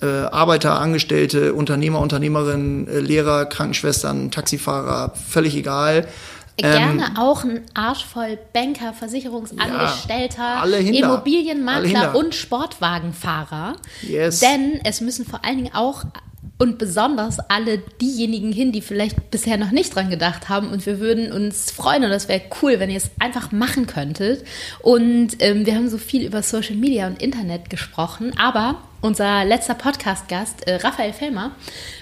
äh, 0.02 0.06
Arbeiter, 0.06 0.80
Angestellte, 0.80 1.54
Unternehmer, 1.54 2.00
Unternehmerinnen, 2.02 2.88
äh, 2.88 3.00
Lehrer, 3.00 3.46
Krankenschwestern, 3.46 4.32
Taxifahrer, 4.32 5.14
völlig 5.16 5.56
egal, 5.56 6.08
Gerne 6.58 7.06
ähm, 7.06 7.18
auch 7.18 7.44
ein 7.44 7.62
Arsch 7.76 8.04
voll 8.04 8.38
Banker, 8.52 8.92
Versicherungsangestellter, 8.94 10.66
ja, 10.66 10.78
Immobilienmakler 10.78 12.16
und 12.16 12.34
Sportwagenfahrer. 12.34 13.76
Yes. 14.02 14.40
Denn 14.40 14.80
es 14.84 15.00
müssen 15.00 15.26
vor 15.26 15.46
allen 15.46 15.58
Dingen 15.58 15.76
auch 15.76 16.06
und 16.60 16.80
besonders 16.80 17.40
alle 17.40 17.78
diejenigen 17.78 18.52
hin, 18.52 18.72
die 18.72 18.82
vielleicht 18.82 19.30
bisher 19.30 19.58
noch 19.58 19.72
nicht 19.72 19.96
dran 19.96 20.10
gedacht 20.10 20.50
haben. 20.50 20.70
Und 20.70 20.86
wir 20.86 21.00
würden 21.00 21.32
uns 21.32 21.72
freuen 21.72 22.04
und 22.04 22.10
das 22.10 22.28
wäre 22.28 22.42
cool, 22.62 22.80
wenn 22.80 22.90
ihr 22.90 22.98
es 22.98 23.12
einfach 23.20 23.52
machen 23.52 23.86
könntet. 23.86 24.44
Und 24.80 25.38
ähm, 25.40 25.66
wir 25.66 25.76
haben 25.76 25.90
so 25.90 25.98
viel 25.98 26.26
über 26.26 26.42
Social 26.42 26.76
Media 26.76 27.08
und 27.08 27.22
Internet 27.22 27.70
gesprochen, 27.70 28.34
aber 28.40 28.82
unser 29.02 29.46
letzter 29.46 29.76
Podcast-Gast, 29.76 30.68
äh, 30.68 30.76
Raphael 30.76 31.14
Fellmer, 31.14 31.56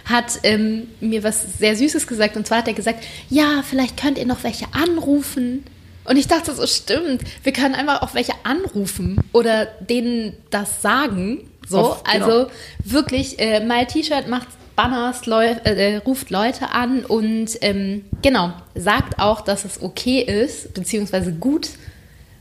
hat 0.06 0.40
ähm, 0.44 0.88
mir 1.00 1.24
was 1.24 1.58
sehr 1.58 1.76
Süßes 1.76 2.08
gesagt. 2.08 2.38
Und 2.38 2.48
zwar 2.48 2.60
hat 2.60 2.68
er 2.68 2.74
gesagt, 2.74 3.04
ja, 3.30 3.64
vielleicht 3.68 3.98
könnt 3.98 4.18
ihr 4.18 4.26
noch 4.26 4.44
welche 4.44 4.66
anrufen. 4.74 5.66
Und 6.06 6.18
ich 6.18 6.28
dachte 6.28 6.54
so, 6.54 6.66
stimmt, 6.68 7.24
wir 7.44 7.52
können 7.52 7.76
einfach 7.76 8.02
auch 8.02 8.14
welche 8.14 8.34
anrufen 8.44 9.20
oder 9.34 9.66
denen 9.66 10.34
das 10.52 10.82
sagen. 10.82 11.50
So, 11.68 11.80
Oft, 11.80 12.06
genau. 12.06 12.26
also 12.26 12.52
wirklich, 12.84 13.40
äh, 13.40 13.60
My 13.60 13.86
T-Shirt 13.86 14.28
macht 14.28 14.48
Banners, 14.76 15.26
Leu 15.26 15.46
äh, 15.46 15.98
ruft 15.98 16.30
Leute 16.30 16.72
an 16.72 17.06
und 17.06 17.58
ähm, 17.62 18.06
genau, 18.22 18.54
sagt 18.76 19.20
auch, 19.20 19.42
dass 19.42 19.64
es 19.66 19.82
okay 19.82 20.22
ist, 20.22 20.74
beziehungsweise 20.74 21.32
gut 21.32 21.70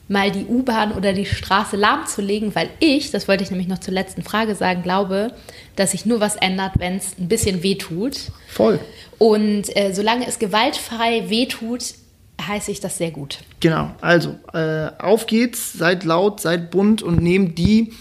mal 0.08 0.30
die 0.30 0.44
U-Bahn 0.44 0.92
oder 0.92 1.12
die 1.12 1.26
Straße 1.26 1.76
lahmzulegen, 1.76 2.54
weil 2.54 2.70
ich, 2.80 3.10
das 3.10 3.26
wollte 3.26 3.42
ich 3.42 3.50
nämlich 3.50 3.68
noch 3.68 3.78
zur 3.78 3.94
letzten 3.94 4.22
Frage 4.22 4.54
sagen, 4.54 4.82
glaube, 4.82 5.32
dass 5.76 5.92
sich 5.92 6.04
nur 6.04 6.20
was 6.20 6.36
ändert, 6.36 6.72
wenn 6.78 6.96
es 6.96 7.18
ein 7.18 7.28
bisschen 7.28 7.62
wehtut. 7.62 8.16
Voll. 8.48 8.80
Und 9.18 9.74
äh, 9.76 9.92
solange 9.94 10.26
es 10.26 10.38
gewaltfrei 10.38 11.30
wehtut, 11.30 11.94
heiße 12.40 12.70
ich 12.70 12.80
das 12.80 12.98
sehr 12.98 13.10
gut. 13.10 13.38
Genau, 13.60 13.90
also 14.00 14.36
äh, 14.52 14.90
auf 14.98 15.26
geht's, 15.26 15.72
seid 15.72 16.04
laut, 16.04 16.40
seid 16.40 16.70
bunt 16.70 17.02
und 17.02 17.22
nehmt 17.22 17.58
die 17.58 17.92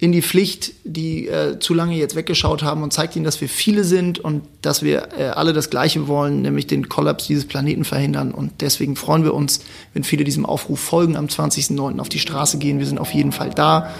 in 0.00 0.12
die 0.12 0.22
Pflicht, 0.22 0.74
die 0.84 1.26
äh, 1.26 1.58
zu 1.58 1.74
lange 1.74 1.96
jetzt 1.96 2.14
weggeschaut 2.14 2.62
haben 2.62 2.84
und 2.84 2.92
zeigt 2.92 3.16
ihnen, 3.16 3.24
dass 3.24 3.40
wir 3.40 3.48
viele 3.48 3.82
sind 3.82 4.20
und 4.20 4.42
dass 4.62 4.82
wir 4.82 5.08
äh, 5.18 5.24
alle 5.30 5.52
das 5.52 5.70
Gleiche 5.70 6.06
wollen, 6.06 6.40
nämlich 6.42 6.68
den 6.68 6.88
Kollaps 6.88 7.26
dieses 7.26 7.46
Planeten 7.46 7.84
verhindern. 7.84 8.30
Und 8.30 8.60
deswegen 8.60 8.94
freuen 8.94 9.24
wir 9.24 9.34
uns, 9.34 9.60
wenn 9.94 10.04
viele 10.04 10.22
diesem 10.22 10.46
Aufruf 10.46 10.78
folgen, 10.78 11.16
am 11.16 11.26
20.09. 11.26 11.98
auf 11.98 12.08
die 12.08 12.20
Straße 12.20 12.58
gehen. 12.58 12.78
Wir 12.78 12.86
sind 12.86 12.98
auf 12.98 13.12
jeden 13.12 13.32
Fall 13.32 13.50
da 13.50 13.92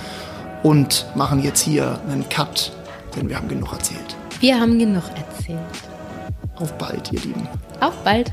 und 0.63 1.07
machen 1.17 1.43
jetzt 1.43 1.61
hier 1.61 2.01
einen 2.09 2.29
Cut, 2.29 2.73
denn 3.17 3.29
wir 3.29 3.37
haben 3.37 3.49
genug 3.49 3.73
erzählt. 3.73 4.17
Wir 4.39 4.61
haben 4.61 4.79
genug 4.79 5.05
erzählt. 5.17 5.59
Auf 6.57 6.79
bald, 6.79 7.13
ihr 7.13 7.21
Lieben. 7.21 7.49
Auf 7.81 7.95
bald. 8.05 8.31